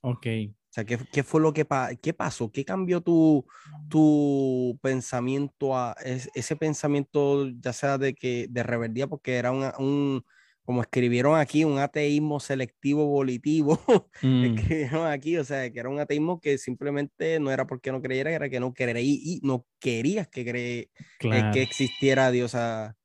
Ok. 0.01 0.27
O 0.73 0.75
sea, 0.75 0.85
¿qué, 0.85 0.97
qué 1.11 1.21
fue 1.21 1.39
lo 1.39 1.53
que 1.53 1.67
qué 2.01 2.15
pasó? 2.15 2.51
¿Qué 2.51 2.65
cambió 2.65 2.99
tu, 2.99 3.45
tu 3.89 4.79
pensamiento 4.81 5.77
a 5.77 5.95
ese 6.33 6.55
pensamiento, 6.55 7.47
ya 7.59 7.73
sea 7.73 7.99
de 7.99 8.15
que 8.15 8.47
de 8.49 8.63
rebeldía, 8.63 9.05
porque 9.05 9.35
era 9.35 9.51
un, 9.51 10.25
como 10.65 10.81
escribieron 10.81 11.37
aquí, 11.37 11.63
un 11.63 11.77
ateísmo 11.77 12.39
selectivo 12.39 13.05
volitivo, 13.05 13.79
mm. 14.23 14.45
escribieron 14.45 15.05
aquí, 15.05 15.37
o 15.37 15.43
sea, 15.43 15.71
que 15.71 15.79
era 15.79 15.89
un 15.89 15.99
ateísmo 15.99 16.39
que 16.39 16.57
simplemente 16.57 17.39
no 17.39 17.51
era 17.51 17.67
porque 17.67 17.91
no 17.91 18.01
creyera, 18.01 18.31
era 18.31 18.49
que 18.49 18.59
no 18.59 18.73
creí 18.73 19.21
y 19.23 19.41
no 19.43 19.67
querías 19.79 20.27
que, 20.27 20.43
cre 20.43 20.79
eh, 20.79 21.51
que 21.53 21.61
existiera 21.61 22.31
Dios. 22.31 22.55
O 22.55 22.57
sea, 22.57 22.95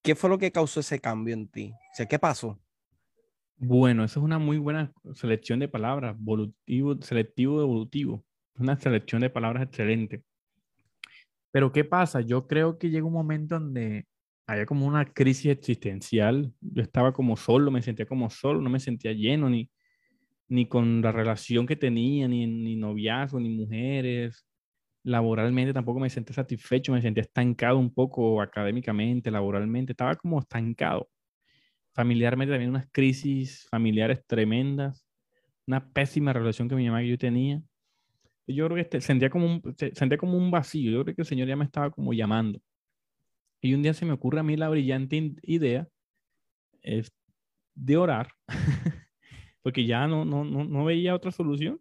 ¿qué 0.00 0.14
fue 0.14 0.30
lo 0.30 0.38
que 0.38 0.52
causó 0.52 0.78
ese 0.78 1.00
cambio 1.00 1.34
en 1.34 1.48
ti? 1.48 1.72
O 1.72 1.96
sea, 1.96 2.06
¿qué 2.06 2.20
pasó? 2.20 2.60
Bueno, 3.56 4.04
eso 4.04 4.20
es 4.20 4.24
una 4.24 4.38
muy 4.38 4.58
buena 4.58 4.92
selección 5.14 5.60
de 5.60 5.68
palabras, 5.68 6.16
volutivo, 6.18 7.00
selectivo, 7.00 7.60
evolutivo. 7.60 8.24
Una 8.58 8.78
selección 8.78 9.22
de 9.22 9.30
palabras 9.30 9.64
excelente. 9.64 10.22
Pero 11.50 11.72
¿qué 11.72 11.84
pasa? 11.84 12.20
Yo 12.20 12.46
creo 12.46 12.78
que 12.78 12.90
llega 12.90 13.06
un 13.06 13.12
momento 13.12 13.58
donde 13.58 14.06
había 14.46 14.66
como 14.66 14.86
una 14.86 15.04
crisis 15.06 15.46
existencial. 15.52 16.52
Yo 16.60 16.82
estaba 16.82 17.12
como 17.12 17.36
solo, 17.36 17.70
me 17.70 17.82
sentía 17.82 18.06
como 18.06 18.28
solo, 18.30 18.60
no 18.60 18.70
me 18.70 18.80
sentía 18.80 19.12
lleno 19.12 19.48
ni, 19.48 19.70
ni 20.48 20.66
con 20.68 21.02
la 21.02 21.12
relación 21.12 21.66
que 21.66 21.76
tenía, 21.76 22.28
ni, 22.28 22.46
ni 22.46 22.76
noviazgo, 22.76 23.40
ni 23.40 23.50
mujeres. 23.50 24.46
Laboralmente 25.04 25.72
tampoco 25.74 26.00
me 26.00 26.10
sentía 26.10 26.34
satisfecho, 26.34 26.92
me 26.92 27.02
sentía 27.02 27.22
estancado 27.22 27.78
un 27.78 27.94
poco 27.94 28.42
académicamente, 28.42 29.30
laboralmente. 29.30 29.92
Estaba 29.92 30.16
como 30.16 30.40
estancado 30.40 31.08
familiarmente 31.94 32.52
también 32.52 32.70
unas 32.70 32.88
crisis 32.90 33.66
familiares 33.70 34.24
tremendas, 34.26 35.06
una 35.66 35.92
pésima 35.92 36.32
relación 36.32 36.68
que 36.68 36.74
mi 36.74 36.86
mamá 36.86 37.02
y 37.02 37.10
yo 37.10 37.18
tenía. 37.18 37.62
Yo 38.46 38.66
creo 38.66 38.74
que 38.76 38.82
este, 38.82 39.00
sentía, 39.00 39.30
como 39.30 39.46
un, 39.46 39.76
sentía 39.94 40.18
como 40.18 40.36
un 40.36 40.50
vacío, 40.50 40.90
yo 40.90 41.04
creo 41.04 41.14
que 41.14 41.22
el 41.22 41.26
Señor 41.26 41.48
ya 41.48 41.56
me 41.56 41.64
estaba 41.64 41.90
como 41.90 42.12
llamando. 42.12 42.60
Y 43.62 43.72
un 43.72 43.82
día 43.82 43.94
se 43.94 44.04
me 44.04 44.12
ocurre 44.12 44.40
a 44.40 44.42
mí 44.42 44.56
la 44.56 44.68
brillante 44.68 45.34
idea 45.42 45.88
de 47.74 47.96
orar, 47.96 48.28
porque 49.62 49.86
ya 49.86 50.06
no, 50.06 50.24
no, 50.26 50.44
no, 50.44 50.64
no 50.64 50.84
veía 50.84 51.14
otra 51.14 51.30
solución. 51.30 51.80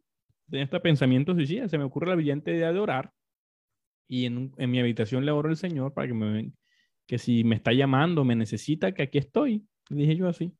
Tenía 0.50 0.64
este 0.64 0.80
pensamiento 0.80 1.34
suicida, 1.34 1.68
se 1.68 1.78
me 1.78 1.84
ocurre 1.84 2.08
la 2.08 2.16
brillante 2.16 2.56
idea 2.56 2.72
de 2.72 2.80
orar. 2.80 3.12
Y 4.08 4.26
en, 4.26 4.54
en 4.58 4.72
mi 4.72 4.80
habitación 4.80 5.26
le 5.26 5.32
oro 5.32 5.50
al 5.50 5.58
Señor 5.58 5.94
para 5.94 6.08
que 6.08 6.14
me 6.14 6.54
que 7.06 7.18
si 7.18 7.44
me 7.44 7.56
está 7.56 7.74
llamando, 7.74 8.24
me 8.24 8.36
necesita, 8.36 8.94
que 8.94 9.04
aquí 9.04 9.18
estoy 9.18 9.68
dije 9.90 10.16
yo 10.16 10.28
así. 10.28 10.54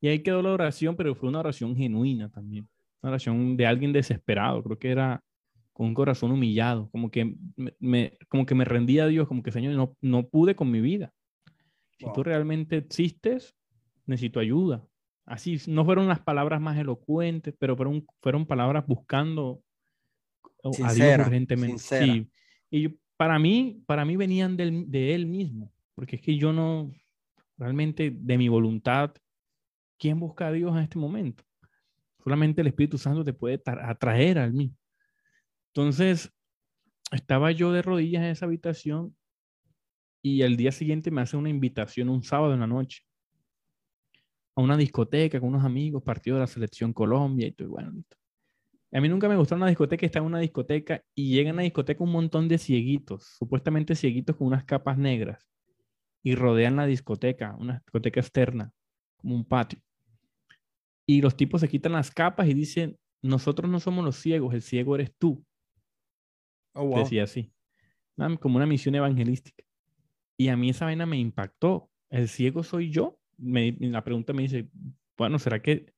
Y 0.00 0.08
ahí 0.08 0.22
quedó 0.22 0.42
la 0.42 0.52
oración, 0.52 0.96
pero 0.96 1.14
fue 1.14 1.28
una 1.28 1.40
oración 1.40 1.76
genuina 1.76 2.30
también. 2.30 2.68
Una 3.02 3.10
oración 3.10 3.56
de 3.56 3.66
alguien 3.66 3.92
desesperado. 3.92 4.62
Creo 4.62 4.78
que 4.78 4.90
era 4.90 5.22
con 5.72 5.88
un 5.88 5.94
corazón 5.94 6.32
humillado. 6.32 6.88
Como 6.90 7.10
que 7.10 7.36
me, 7.78 8.16
como 8.28 8.46
que 8.46 8.54
me 8.54 8.64
rendía 8.64 9.04
a 9.04 9.08
Dios, 9.08 9.28
como 9.28 9.42
que 9.42 9.52
Señor, 9.52 9.74
no, 9.74 9.96
no 10.00 10.26
pude 10.26 10.54
con 10.54 10.70
mi 10.70 10.80
vida. 10.80 11.12
Si 11.98 12.06
tú 12.14 12.22
realmente 12.22 12.78
existes, 12.78 13.54
necesito 14.06 14.40
ayuda. 14.40 14.86
Así, 15.26 15.58
no 15.68 15.84
fueron 15.84 16.08
las 16.08 16.20
palabras 16.20 16.60
más 16.60 16.78
elocuentes, 16.78 17.54
pero 17.58 17.76
fueron, 17.76 18.06
fueron 18.20 18.46
palabras 18.46 18.86
buscando 18.86 19.62
a 20.82 20.92
Dios 20.94 21.26
urgentemente. 21.26 21.78
Sí. 21.78 22.26
Y 22.70 22.88
para 23.16 23.38
mí, 23.38 23.82
para 23.86 24.04
mí 24.06 24.16
venían 24.16 24.56
de 24.56 25.14
Él 25.14 25.26
mismo, 25.26 25.72
porque 25.94 26.16
es 26.16 26.22
que 26.22 26.36
yo 26.36 26.52
no, 26.52 26.90
realmente 27.60 28.10
de 28.10 28.38
mi 28.38 28.48
voluntad, 28.48 29.12
¿quién 29.98 30.18
busca 30.18 30.48
a 30.48 30.52
Dios 30.52 30.72
en 30.72 30.82
este 30.82 30.98
momento? 30.98 31.44
Solamente 32.24 32.62
el 32.62 32.68
Espíritu 32.68 32.96
Santo 32.96 33.22
te 33.22 33.34
puede 33.34 33.60
atraer 33.64 34.38
al 34.38 34.52
mí. 34.52 34.74
Entonces, 35.68 36.32
estaba 37.12 37.52
yo 37.52 37.70
de 37.70 37.82
rodillas 37.82 38.22
en 38.22 38.30
esa 38.30 38.46
habitación 38.46 39.14
y 40.22 40.42
al 40.42 40.56
día 40.56 40.72
siguiente 40.72 41.10
me 41.10 41.20
hace 41.20 41.36
una 41.36 41.50
invitación 41.50 42.08
un 42.08 42.22
sábado 42.22 42.54
en 42.54 42.60
la 42.60 42.66
noche 42.66 43.02
a 44.56 44.62
una 44.62 44.76
discoteca 44.76 45.38
con 45.38 45.50
unos 45.50 45.64
amigos, 45.64 46.02
partido 46.02 46.36
de 46.36 46.40
la 46.40 46.46
selección 46.46 46.92
Colombia 46.92 47.46
y 47.46 47.52
todo. 47.52 47.70
Bueno, 47.70 47.92
A 48.92 49.00
mí 49.00 49.08
nunca 49.08 49.28
me 49.28 49.36
gustó 49.36 49.54
una 49.54 49.68
discoteca, 49.68 50.06
está 50.06 50.18
en 50.18 50.24
una 50.24 50.40
discoteca 50.40 51.02
y 51.14 51.34
llega 51.34 51.50
a 51.50 51.52
una 51.52 51.62
discoteca 51.62 52.02
un 52.02 52.12
montón 52.12 52.48
de 52.48 52.56
cieguitos, 52.56 53.36
supuestamente 53.38 53.94
cieguitos 53.94 54.36
con 54.36 54.46
unas 54.46 54.64
capas 54.64 54.96
negras 54.96 55.50
y 56.22 56.34
rodean 56.34 56.76
la 56.76 56.86
discoteca, 56.86 57.56
una 57.58 57.78
discoteca 57.78 58.20
externa, 58.20 58.72
como 59.16 59.34
un 59.34 59.44
patio. 59.44 59.80
Y 61.06 61.22
los 61.22 61.36
tipos 61.36 61.60
se 61.60 61.68
quitan 61.68 61.92
las 61.92 62.10
capas 62.10 62.48
y 62.48 62.54
dicen, 62.54 62.98
nosotros 63.22 63.70
no 63.70 63.80
somos 63.80 64.04
los 64.04 64.16
ciegos, 64.16 64.54
el 64.54 64.62
ciego 64.62 64.94
eres 64.94 65.14
tú. 65.16 65.44
Oh, 66.72 66.98
Decía 66.98 67.24
así, 67.24 67.52
como 68.40 68.56
una 68.56 68.66
misión 68.66 68.94
evangelística. 68.94 69.64
Y 70.36 70.48
a 70.48 70.56
mí 70.56 70.70
esa 70.70 70.84
vaina 70.84 71.06
me 71.06 71.18
impactó. 71.18 71.90
¿El 72.10 72.28
ciego 72.28 72.62
soy 72.62 72.90
yo? 72.90 73.18
Me, 73.36 73.72
la 73.80 74.04
pregunta 74.04 74.32
me 74.32 74.42
dice, 74.42 74.68
bueno, 75.16 75.38
¿será 75.38 75.60
que 75.60 75.92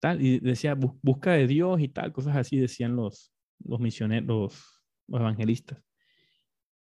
tal? 0.00 0.20
Y 0.20 0.38
decía, 0.40 0.74
busca 0.74 1.32
de 1.32 1.46
Dios 1.46 1.80
y 1.80 1.88
tal, 1.88 2.12
cosas 2.12 2.36
así 2.36 2.58
decían 2.58 2.96
los, 2.96 3.32
los 3.64 3.80
misioneros, 3.80 4.82
los 5.06 5.20
evangelistas. 5.20 5.82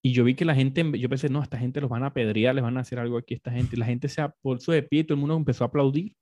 Y 0.04 0.14
yo 0.14 0.24
vi 0.24 0.34
que 0.34 0.46
la 0.46 0.56
gente, 0.56 0.84
yo 0.98 1.10
pensé, 1.10 1.30
no, 1.30 1.44
esta 1.44 1.60
gente 1.60 1.80
los 1.80 1.90
van 1.90 2.04
a 2.04 2.08
apedrear, 2.08 2.56
les 2.56 2.64
van 2.64 2.78
a 2.78 2.82
hacer 2.82 2.98
algo 2.98 3.18
aquí 3.18 3.36
a 3.36 3.38
esta 3.38 3.52
gente. 3.52 3.76
Y 3.76 3.80
la 3.80 3.86
gente 3.86 4.10
se 4.10 4.28
puesto 4.42 4.72
de 4.72 4.82
pie 4.82 5.02
y 5.02 5.04
todo 5.04 5.14
el 5.14 5.20
mundo 5.20 5.36
empezó 5.36 5.64
a 5.64 5.68
aplaudir. 5.68 6.16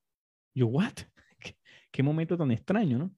Yo, 0.53 0.67
¿what? 0.67 0.93
¿Qué, 1.91 2.03
momento 2.03 2.37
tan 2.37 2.51
extraño, 2.51 2.97
¿no? 2.97 3.15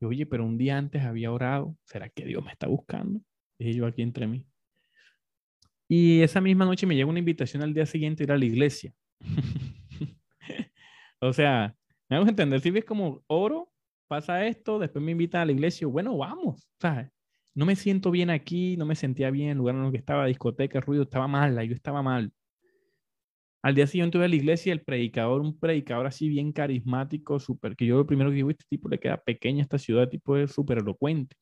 Y, 0.00 0.04
Oye, 0.04 0.26
pero 0.26 0.44
un 0.44 0.56
día 0.56 0.78
antes 0.78 1.02
había 1.02 1.32
orado. 1.32 1.76
¿Será 1.84 2.08
que 2.08 2.24
Dios 2.24 2.44
me 2.44 2.52
está 2.52 2.68
buscando? 2.68 3.20
Dije 3.58 3.74
yo 3.74 3.86
aquí 3.86 4.02
entre 4.02 4.26
mí. 4.26 4.46
Y 5.88 6.22
esa 6.22 6.40
misma 6.40 6.64
noche 6.64 6.86
me 6.86 6.96
llegó 6.96 7.10
una 7.10 7.18
invitación 7.18 7.62
al 7.62 7.74
día 7.74 7.84
siguiente 7.84 8.22
a 8.22 8.24
ir 8.24 8.32
a 8.32 8.38
la 8.38 8.44
iglesia. 8.44 8.94
o 11.20 11.32
sea, 11.32 11.76
me 12.08 12.16
hago 12.16 12.26
entender, 12.26 12.60
si 12.60 12.70
ves 12.70 12.84
como 12.84 13.22
oro, 13.26 13.70
pasa 14.08 14.46
esto, 14.46 14.78
después 14.78 15.04
me 15.04 15.12
invitan 15.12 15.42
a 15.42 15.44
la 15.44 15.52
iglesia, 15.52 15.86
bueno, 15.86 16.16
vamos, 16.16 16.66
¿sabes? 16.80 17.11
No 17.54 17.66
me 17.66 17.76
siento 17.76 18.10
bien 18.10 18.30
aquí, 18.30 18.76
no 18.76 18.86
me 18.86 18.94
sentía 18.94 19.30
bien 19.30 19.46
en 19.46 19.52
el 19.52 19.58
lugar 19.58 19.74
en 19.76 19.84
el 19.84 19.90
que 19.92 19.98
estaba, 19.98 20.26
discoteca, 20.26 20.80
ruido, 20.80 21.02
estaba 21.02 21.28
mal, 21.28 21.60
yo 21.66 21.74
estaba 21.74 22.02
mal. 22.02 22.32
Al 23.62 23.74
día 23.76 23.86
siguiente 23.86 24.18
tuve 24.18 24.24
a 24.24 24.28
la 24.28 24.34
iglesia, 24.34 24.72
el 24.72 24.82
predicador, 24.82 25.40
un 25.40 25.58
predicador 25.58 26.06
así 26.06 26.28
bien 26.28 26.52
carismático, 26.52 27.38
súper, 27.38 27.76
que 27.76 27.86
yo 27.86 27.96
lo 27.96 28.06
primero 28.06 28.30
que 28.30 28.36
digo, 28.36 28.50
este 28.50 28.64
tipo 28.68 28.88
le 28.88 28.98
queda 28.98 29.18
pequeña 29.18 29.62
esta 29.62 29.78
ciudad, 29.78 30.08
tipo 30.08 30.36
es 30.36 30.50
súper 30.52 30.78
elocuente. 30.78 31.36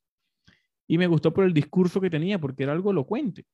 Y 0.86 0.98
me 0.98 1.06
gustó 1.06 1.32
por 1.32 1.44
el 1.44 1.54
discurso 1.54 2.00
que 2.00 2.10
tenía, 2.10 2.38
porque 2.38 2.64
era 2.64 2.72
algo 2.72 2.90
elocuente. 2.90 3.46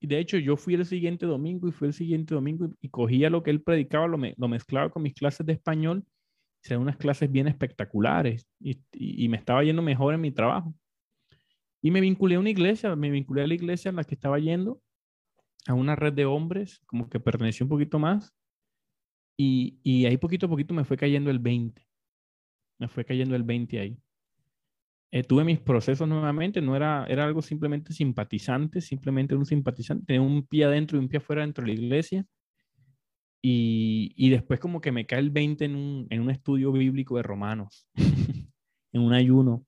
Y 0.00 0.06
de 0.06 0.18
hecho 0.18 0.38
yo 0.38 0.56
fui 0.56 0.74
el 0.74 0.86
siguiente 0.86 1.26
domingo 1.26 1.68
y 1.68 1.72
fui 1.72 1.88
el 1.88 1.94
siguiente 1.94 2.34
domingo 2.34 2.68
y, 2.80 2.88
cogía 2.90 3.30
lo 3.30 3.42
que 3.42 3.50
él 3.50 3.62
predicaba, 3.62 4.08
lo, 4.08 4.18
lo, 4.18 4.48
mezclaba 4.48 4.90
con 4.90 5.02
mis 5.02 5.14
clases 5.14 5.46
de 5.46 5.54
español, 5.54 6.04
eran 6.64 6.82
unas 6.82 6.96
clases 6.96 7.30
bien 7.30 7.48
espectaculares 7.48 8.46
y, 8.60 8.80
y, 8.92 9.28
me 9.28 9.38
estaba 9.38 9.64
yendo 9.64 9.82
mejor 9.82 10.14
en 10.14 10.20
mi 10.20 10.32
trabajo. 10.32 10.74
Y 11.82 11.90
me 11.90 12.00
vinculé 12.00 12.34
a 12.34 12.40
una 12.40 12.50
iglesia, 12.50 12.94
me 12.96 13.10
vinculé 13.10 13.42
a 13.42 13.46
la 13.46 13.54
iglesia 13.54 13.88
en 13.88 13.96
la 13.96 14.04
que 14.04 14.14
estaba 14.14 14.38
yendo 14.38 14.82
a 15.66 15.74
una 15.74 15.96
red 15.96 16.12
de 16.12 16.24
hombres, 16.24 16.80
como 16.86 17.08
que 17.08 17.20
perteneció 17.20 17.64
un 17.64 17.70
poquito 17.70 17.98
más. 17.98 18.34
Y, 19.36 19.78
y 19.82 20.04
ahí 20.06 20.16
poquito 20.18 20.46
a 20.46 20.48
poquito 20.48 20.74
me 20.74 20.84
fue 20.84 20.96
cayendo 20.96 21.30
el 21.30 21.38
20. 21.38 21.86
Me 22.78 22.88
fue 22.88 23.04
cayendo 23.04 23.34
el 23.36 23.42
20 23.42 23.78
ahí. 23.80 23.98
Eh, 25.12 25.24
tuve 25.24 25.44
mis 25.44 25.58
procesos 25.58 26.06
nuevamente, 26.06 26.60
no 26.60 26.76
era, 26.76 27.04
era 27.08 27.24
algo 27.24 27.42
simplemente 27.42 27.92
simpatizante, 27.92 28.80
simplemente 28.80 29.34
un 29.34 29.44
simpatizante, 29.44 30.04
tenía 30.06 30.22
un 30.22 30.46
pie 30.46 30.64
adentro 30.64 30.96
y 30.96 31.00
un 31.00 31.08
pie 31.08 31.18
afuera 31.18 31.42
dentro 31.42 31.64
de 31.64 31.74
la 31.74 31.80
iglesia. 31.80 32.26
Y, 33.42 34.12
y 34.16 34.30
después 34.30 34.60
como 34.60 34.80
que 34.80 34.92
me 34.92 35.06
cae 35.06 35.18
el 35.20 35.30
20 35.30 35.64
en 35.64 35.74
un, 35.74 36.06
en 36.10 36.20
un 36.20 36.30
estudio 36.30 36.72
bíblico 36.72 37.16
de 37.16 37.22
Romanos, 37.22 37.88
en 38.92 39.02
un 39.02 39.12
ayuno 39.14 39.66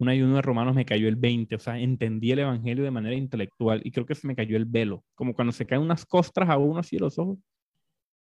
un 0.00 0.08
ayuno 0.08 0.36
de 0.36 0.42
Romanos 0.42 0.74
me 0.74 0.86
cayó 0.86 1.08
el 1.08 1.16
20, 1.16 1.54
o 1.56 1.58
sea, 1.58 1.78
entendí 1.78 2.32
el 2.32 2.38
Evangelio 2.38 2.82
de 2.82 2.90
manera 2.90 3.14
intelectual 3.14 3.82
y 3.84 3.90
creo 3.90 4.06
que 4.06 4.14
se 4.14 4.26
me 4.26 4.34
cayó 4.34 4.56
el 4.56 4.64
velo, 4.64 5.04
como 5.14 5.34
cuando 5.34 5.52
se 5.52 5.66
caen 5.66 5.82
unas 5.82 6.06
costras 6.06 6.48
a 6.48 6.56
uno 6.56 6.80
así 6.80 6.96
de 6.96 7.00
los 7.00 7.18
ojos, 7.18 7.38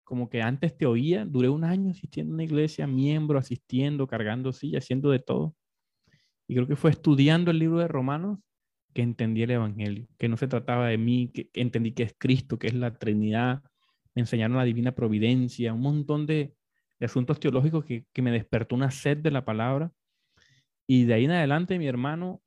como 0.04 0.30
que 0.30 0.42
antes 0.42 0.76
te 0.76 0.88
oía, 0.88 1.26
duré 1.26 1.48
un 1.48 1.64
año 1.64 1.92
asistiendo 1.92 2.34
a 2.34 2.36
una 2.36 2.44
iglesia, 2.44 2.88
miembro, 2.88 3.38
asistiendo, 3.38 4.08
cargando 4.08 4.52
silla, 4.52 4.80
haciendo 4.80 5.12
de 5.12 5.20
todo. 5.20 5.56
Y 6.48 6.56
creo 6.56 6.68
que 6.68 6.76
fue 6.76 6.90
estudiando 6.90 7.52
el 7.52 7.60
libro 7.60 7.78
de 7.78 7.88
Romanos 7.88 8.40
que 8.96 9.04
entendí 9.04 9.44
el 9.44 9.52
Evangelio, 9.52 10.08
que 10.18 10.28
no 10.28 10.38
se 10.38 10.48
trataba 10.48 10.88
de 10.88 10.98
mí, 10.98 11.30
que, 11.32 11.52
entendí 11.54 11.92
que 11.92 12.02
es 12.02 12.16
Cristo, 12.18 12.58
que 12.58 12.66
es 12.66 12.74
la 12.74 12.98
Trinidad, 12.98 13.62
me 14.16 14.22
enseñaron 14.22 14.58
la 14.58 14.64
divina 14.64 14.94
providencia, 14.94 15.72
un 15.72 15.82
montón 15.82 16.26
de, 16.26 16.56
asuntos 17.00 17.40
teológicos 17.40 17.86
que 17.86 18.22
me 18.24 18.32
despertó 18.32 18.76
una 18.76 18.90
sed 18.90 19.18
de 19.20 19.32
la 19.32 19.46
palabra 19.46 19.94
y 20.92 21.06
de 21.06 21.14
ahí 21.14 21.26
en 21.26 21.32
adelante, 21.32 21.78
mi 21.78 21.86
hermano, 21.86 22.42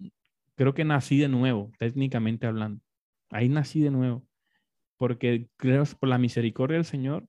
creo 0.57 0.75
que 0.75 0.85
nací 0.85 1.17
de 1.17 1.29
nuevo, 1.29 1.71
técnicamente 1.79 2.49
hablando. 2.49 2.83
Ahí 3.31 3.49
nací 3.49 3.81
de 3.81 3.93
nuevo. 3.93 4.27
Porque 4.97 5.47
creo 5.57 5.85
por 6.01 6.09
la 6.09 6.19
misericordia 6.19 6.75
del 6.75 6.85
Señor, 6.85 7.25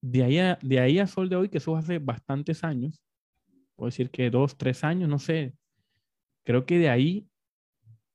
de 0.00 0.24
ahí, 0.24 0.38
a, 0.38 0.58
de 0.62 0.80
ahí 0.80 0.98
a 0.98 1.06
sol 1.06 1.28
de 1.28 1.36
hoy, 1.36 1.50
que 1.50 1.58
eso 1.58 1.76
hace 1.76 1.98
bastantes 1.98 2.64
años, 2.64 3.02
puedo 3.76 3.88
decir 3.88 4.08
que 4.10 4.30
dos, 4.30 4.56
tres 4.56 4.82
años, 4.82 5.10
no 5.10 5.18
sé. 5.18 5.52
Creo 6.42 6.64
que 6.64 6.78
de 6.78 6.88
ahí, 6.88 7.28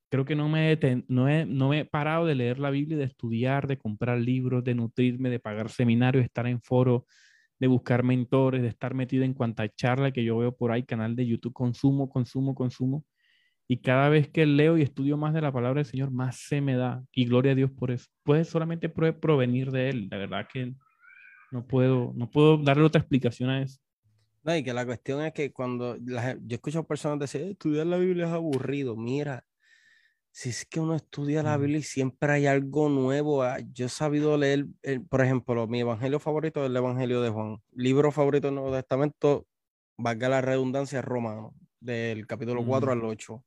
creo 0.10 0.26
que 0.26 0.36
no 0.36 0.50
me, 0.50 0.76
no, 1.08 1.30
he, 1.30 1.46
no 1.46 1.76
he 1.76 1.86
parado 1.86 2.26
de 2.26 2.34
leer 2.34 2.58
la 2.58 2.72
Biblia, 2.72 2.98
de 2.98 3.04
estudiar, 3.04 3.68
de 3.68 3.78
comprar 3.78 4.18
libros, 4.18 4.64
de 4.64 4.74
nutrirme, 4.74 5.30
de 5.30 5.40
pagar 5.40 5.70
seminarios, 5.70 6.24
de 6.24 6.26
estar 6.26 6.48
en 6.48 6.60
foros, 6.60 7.04
de 7.64 7.68
buscar 7.68 8.04
mentores, 8.04 8.62
de 8.62 8.68
estar 8.68 8.94
metido 8.94 9.24
en 9.24 9.34
cuanta 9.34 9.70
charla 9.70 10.12
que 10.12 10.26
yo 10.26 10.38
veo 10.38 10.54
por 10.54 10.74
ahí, 10.74 10.84
canal 10.84 11.16
de 11.16 11.26
YouTube, 11.26 11.54
consumo, 11.54 12.10
consumo, 12.10 12.54
consumo. 12.56 13.06
Y 13.70 13.78
cada 13.78 14.10
vez 14.10 14.28
que 14.28 14.46
leo 14.46 14.78
y 14.78 14.82
estudio 14.82 15.16
más 15.16 15.34
de 15.34 15.40
la 15.40 15.54
palabra 15.54 15.80
del 15.80 15.86
Señor, 15.86 16.12
más 16.12 16.42
se 16.42 16.60
me 16.60 16.76
da. 16.76 17.02
Y 17.14 17.24
gloria 17.24 17.54
a 17.54 17.56
Dios 17.56 17.72
por 17.72 17.92
eso. 17.92 18.08
Puede 18.24 18.44
solamente 18.44 18.90
provenir 18.90 19.72
de 19.72 19.88
Él. 19.92 20.10
La 20.12 20.18
verdad 20.18 20.46
que 20.52 20.74
no 21.54 21.66
puedo, 21.66 22.12
no 22.18 22.30
puedo 22.30 22.58
darle 22.58 22.84
otra 22.84 23.00
explicación 23.00 23.50
a 23.50 23.62
eso. 23.62 23.80
No, 24.44 24.58
y 24.58 24.62
que 24.62 24.74
la 24.74 24.86
cuestión 24.86 25.24
es 25.24 25.32
que 25.32 25.54
cuando 25.54 25.96
yo 25.96 26.18
escucho 26.50 26.84
personas 26.84 27.18
decir, 27.18 27.44
estudiar 27.44 27.86
la 27.86 27.96
Biblia 27.96 28.26
es 28.26 28.34
aburrido. 28.34 28.98
Mira, 28.98 29.46
si 30.34 30.50
es 30.50 30.66
que 30.66 30.80
uno 30.80 30.96
estudia 30.96 31.44
la 31.44 31.58
Biblia 31.58 31.78
y 31.78 31.84
siempre 31.84 32.34
hay 32.34 32.48
algo 32.48 32.90
nuevo. 32.90 33.44
Ah, 33.44 33.60
yo 33.72 33.86
he 33.86 33.90
sabido 33.90 34.36
leer, 34.36 34.66
por 35.08 35.22
ejemplo, 35.22 35.68
mi 35.68 35.82
evangelio 35.82 36.20
favorito 36.20 36.64
es 36.64 36.72
el 36.72 36.76
Evangelio 36.76 37.22
de 37.22 37.30
Juan. 37.30 37.62
Libro 37.72 38.12
favorito 38.12 38.48
del 38.48 38.56
Nuevo 38.56 38.74
Testamento, 38.74 39.46
valga 39.96 40.30
la 40.30 40.42
redundancia, 40.42 41.04
romano, 41.04 41.54
del 41.80 42.26
capítulo 42.26 42.66
4 42.66 42.94
al 42.94 43.06
8. 43.06 43.46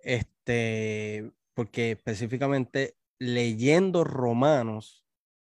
Este, 0.00 1.32
porque 1.54 1.92
específicamente 1.92 2.96
leyendo 3.18 4.04
Romanos 4.04 5.06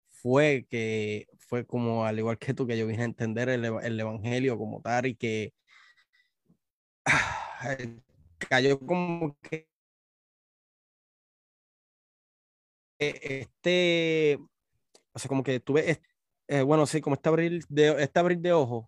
fue 0.08 0.66
que 0.68 1.28
fue 1.38 1.68
como, 1.68 2.06
al 2.06 2.18
igual 2.18 2.40
que 2.40 2.56
tú, 2.56 2.66
que 2.66 2.76
yo 2.76 2.88
vine 2.88 3.04
a 3.04 3.06
entender 3.06 3.50
el, 3.50 3.66
el 3.66 4.00
Evangelio 4.00 4.58
como 4.58 4.82
tal 4.82 5.06
y 5.06 5.16
que 5.16 5.54
cayó 8.50 8.80
como 8.80 9.38
que 9.44 9.75
este, 13.00 14.40
o 15.14 15.20
sea, 15.20 15.30
como 15.30 15.44
que 15.44 15.60
tuve, 15.60 16.02
eh, 16.48 16.62
bueno, 16.62 16.86
sí, 16.86 17.02
como 17.02 17.16
este 17.16 17.30
abrir 17.30 17.64
de, 17.70 18.04
este 18.04 18.20
abrir 18.20 18.40
de 18.40 18.54
ojos, 18.54 18.88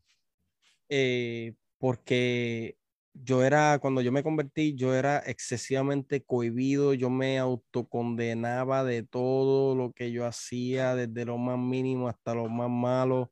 eh, 0.90 1.56
porque 1.78 2.78
yo 3.14 3.44
era, 3.44 3.80
cuando 3.80 4.02
yo 4.02 4.12
me 4.12 4.24
convertí, 4.24 4.76
yo 4.76 4.94
era 4.94 5.20
excesivamente 5.20 6.24
cohibido, 6.24 6.94
yo 6.94 7.10
me 7.10 7.40
autocondenaba 7.40 8.84
de 8.84 9.04
todo 9.04 9.76
lo 9.76 9.92
que 9.94 10.12
yo 10.12 10.26
hacía, 10.26 10.96
desde 10.96 11.26
lo 11.26 11.38
más 11.38 11.58
mínimo 11.58 12.08
hasta 12.08 12.36
lo 12.36 12.48
más 12.50 12.70
malo. 12.70 13.32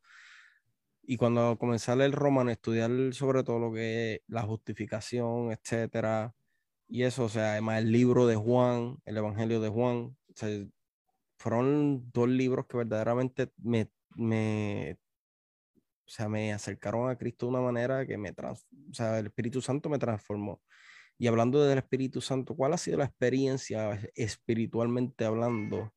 Y 1.03 1.17
cuando 1.17 1.57
comencé 1.59 1.91
a 1.91 1.95
leer 1.95 2.11
Romano, 2.11 2.51
estudiar 2.51 2.91
sobre 3.13 3.43
todo 3.43 3.59
lo 3.59 3.73
que 3.73 4.15
es 4.15 4.21
la 4.27 4.41
justificación, 4.43 5.51
etcétera, 5.51 6.33
y 6.87 7.03
eso, 7.03 7.25
o 7.25 7.29
sea, 7.29 7.53
además 7.53 7.79
el 7.79 7.91
libro 7.91 8.27
de 8.27 8.35
Juan, 8.35 8.97
el 9.05 9.17
Evangelio 9.17 9.59
de 9.59 9.69
Juan, 9.69 10.15
fueron 11.37 12.11
dos 12.11 12.29
libros 12.29 12.65
que 12.67 12.77
verdaderamente 12.77 13.51
me, 13.57 13.89
me, 14.15 14.97
o 16.05 16.09
sea, 16.09 16.29
me 16.29 16.53
acercaron 16.53 17.09
a 17.09 17.17
Cristo 17.17 17.45
de 17.45 17.51
una 17.51 17.61
manera 17.61 18.05
que 18.05 18.17
me, 18.17 18.31
trans, 18.33 18.65
o 18.89 18.93
sea, 18.93 19.19
el 19.19 19.27
Espíritu 19.27 19.61
Santo 19.61 19.89
me 19.89 19.99
transformó. 19.99 20.61
Y 21.17 21.27
hablando 21.27 21.63
del 21.63 21.77
Espíritu 21.77 22.21
Santo, 22.21 22.55
¿cuál 22.55 22.73
ha 22.73 22.77
sido 22.77 22.97
la 22.97 23.05
experiencia 23.05 23.99
espiritualmente 24.15 25.25
hablando 25.25 25.93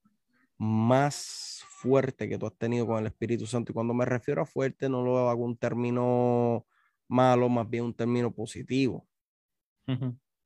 más 0.56 1.64
fuerte 1.68 2.28
que 2.28 2.38
tú 2.38 2.46
has 2.46 2.56
tenido 2.56 2.86
con 2.86 2.98
el 2.98 3.06
Espíritu 3.06 3.46
Santo? 3.46 3.72
Y 3.72 3.74
cuando 3.74 3.94
me 3.94 4.04
refiero 4.04 4.42
a 4.42 4.46
fuerte, 4.46 4.88
no 4.88 5.02
lo 5.02 5.28
hago 5.28 5.44
un 5.44 5.56
término 5.56 6.66
malo, 7.08 7.48
más 7.48 7.68
bien 7.68 7.84
un 7.84 7.94
término 7.94 8.32
positivo. 8.32 9.08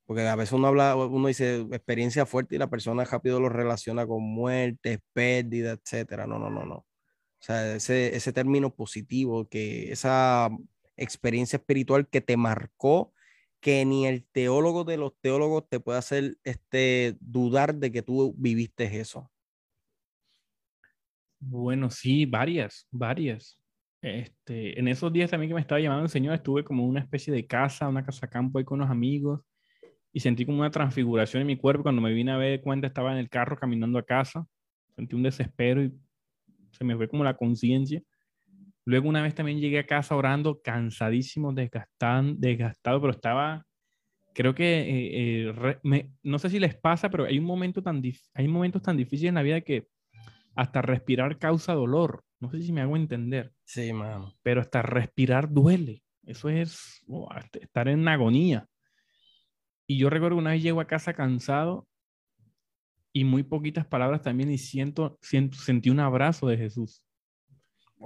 Porque 0.05 0.27
a 0.27 0.35
veces 0.35 0.53
uno 0.53 0.67
habla, 0.67 0.95
uno 0.95 1.27
dice 1.27 1.61
experiencia 1.71 2.25
fuerte 2.25 2.55
y 2.55 2.59
la 2.59 2.69
persona 2.69 3.05
rápido 3.05 3.39
lo 3.39 3.49
relaciona 3.49 4.05
con 4.05 4.21
muerte, 4.23 4.99
pérdida, 5.13 5.71
etcétera. 5.71 6.27
No, 6.27 6.39
no, 6.39 6.49
no, 6.49 6.65
no. 6.65 6.75
O 6.75 6.85
sea, 7.45 7.75
ese, 7.75 8.15
ese 8.15 8.33
término 8.33 8.73
positivo, 8.73 9.47
que 9.47 9.91
esa 9.91 10.49
experiencia 10.97 11.57
espiritual 11.57 12.07
que 12.07 12.21
te 12.21 12.37
marcó, 12.37 13.13
que 13.61 13.85
ni 13.85 14.07
el 14.07 14.25
teólogo 14.25 14.83
de 14.83 14.97
los 14.97 15.17
teólogos 15.21 15.67
te 15.69 15.79
puede 15.79 15.99
hacer 15.99 16.37
este, 16.43 17.15
dudar 17.21 17.75
de 17.75 17.91
que 17.91 18.01
tú 18.01 18.33
viviste 18.37 18.99
eso. 18.99 19.31
Bueno, 21.39 21.89
sí, 21.89 22.25
varias, 22.25 22.87
varias. 22.91 23.57
Este, 24.01 24.77
en 24.77 24.89
esos 24.89 25.13
días 25.13 25.31
también 25.31 25.49
que 25.49 25.55
me 25.55 25.61
estaba 25.61 25.79
llamando 25.79 26.03
el 26.03 26.09
Señor, 26.09 26.33
estuve 26.33 26.65
como 26.65 26.85
una 26.85 26.99
especie 26.99 27.33
de 27.33 27.47
casa, 27.47 27.87
una 27.87 28.05
casa 28.05 28.29
campo 28.29 28.59
ahí 28.59 28.65
con 28.65 28.79
unos 28.79 28.91
amigos 28.91 29.41
y 30.13 30.19
sentí 30.19 30.45
como 30.45 30.59
una 30.59 30.69
transfiguración 30.69 31.41
en 31.41 31.47
mi 31.47 31.57
cuerpo. 31.57 31.83
Cuando 31.83 32.01
me 32.01 32.13
vine 32.13 32.31
a 32.31 32.37
ver 32.37 32.61
cuenta, 32.61 32.87
estaba 32.87 33.11
en 33.11 33.17
el 33.17 33.29
carro 33.29 33.57
caminando 33.57 33.97
a 33.97 34.03
casa. 34.03 34.45
Sentí 34.95 35.15
un 35.15 35.23
desespero 35.23 35.83
y 35.83 35.91
se 36.71 36.83
me 36.83 36.95
fue 36.95 37.09
como 37.09 37.23
la 37.23 37.35
conciencia. 37.35 38.01
Luego 38.85 39.09
una 39.09 39.23
vez 39.23 39.33
también 39.33 39.59
llegué 39.59 39.79
a 39.79 39.87
casa 39.87 40.15
orando, 40.15 40.61
cansadísimo, 40.61 41.51
desgastado, 41.51 42.33
desgastado 42.35 43.01
pero 43.01 43.13
estaba, 43.13 43.65
creo 44.33 44.53
que, 44.53 44.81
eh, 44.81 45.53
eh, 45.83 46.09
no 46.21 46.37
sé 46.37 46.49
si 46.49 46.59
les 46.59 46.75
pasa, 46.75 47.09
pero 47.09 47.25
hay, 47.25 47.39
un 47.39 47.45
momento 47.45 47.81
tan 47.81 48.01
hay 48.33 48.47
momentos 48.47 48.81
tan 48.81 48.97
difíciles 48.97 49.29
en 49.29 49.35
la 49.35 49.41
vida 49.41 49.61
que 49.61 49.87
hasta 50.55 50.81
respirar 50.81 51.39
causa 51.39 51.73
dolor. 51.73 52.23
No 52.39 52.51
sé 52.51 52.61
si 52.61 52.71
me 52.71 52.81
hago 52.81 52.97
entender. 52.97 53.53
Sí, 53.63 53.93
mano. 53.93 54.35
Pero 54.43 54.61
hasta 54.61 54.81
respirar 54.81 55.49
duele. 55.49 56.03
Eso 56.25 56.49
es 56.49 57.03
estar 57.59 57.87
en 57.87 58.07
agonía. 58.07 58.67
Y 59.87 59.97
yo 59.97 60.09
recuerdo 60.09 60.37
una 60.37 60.51
vez 60.51 60.63
llego 60.63 60.81
a 60.81 60.87
casa 60.87 61.13
cansado 61.13 61.87
y 63.11 63.23
muy 63.23 63.43
poquitas 63.43 63.85
palabras 63.85 64.21
también 64.21 64.51
y 64.51 64.57
siento, 64.57 65.19
siento 65.21 65.57
sentí 65.57 65.89
un 65.89 65.99
abrazo 65.99 66.47
de 66.47 66.57
Jesús. 66.57 67.05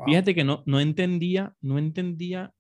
Fíjate 0.06 0.36
que 0.36 0.44
no, 0.44 0.64
no 0.66 0.80
entendía, 0.80 1.56
no 1.62 1.80
entendía, 1.80 2.54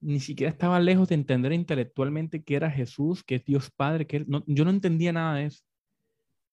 ni 0.00 0.20
siquiera 0.20 0.50
estaba 0.50 0.80
lejos 0.80 1.08
de 1.08 1.16
entender 1.16 1.52
intelectualmente 1.52 2.42
que 2.42 2.54
era 2.56 2.70
Jesús, 2.70 3.22
que 3.22 3.36
es 3.36 3.44
Dios 3.44 3.70
Padre, 3.70 4.06
que 4.06 4.24
yo 4.46 4.64
no 4.64 4.70
entendía 4.70 5.12
nada 5.12 5.36
de 5.36 5.46
eso, 5.46 5.62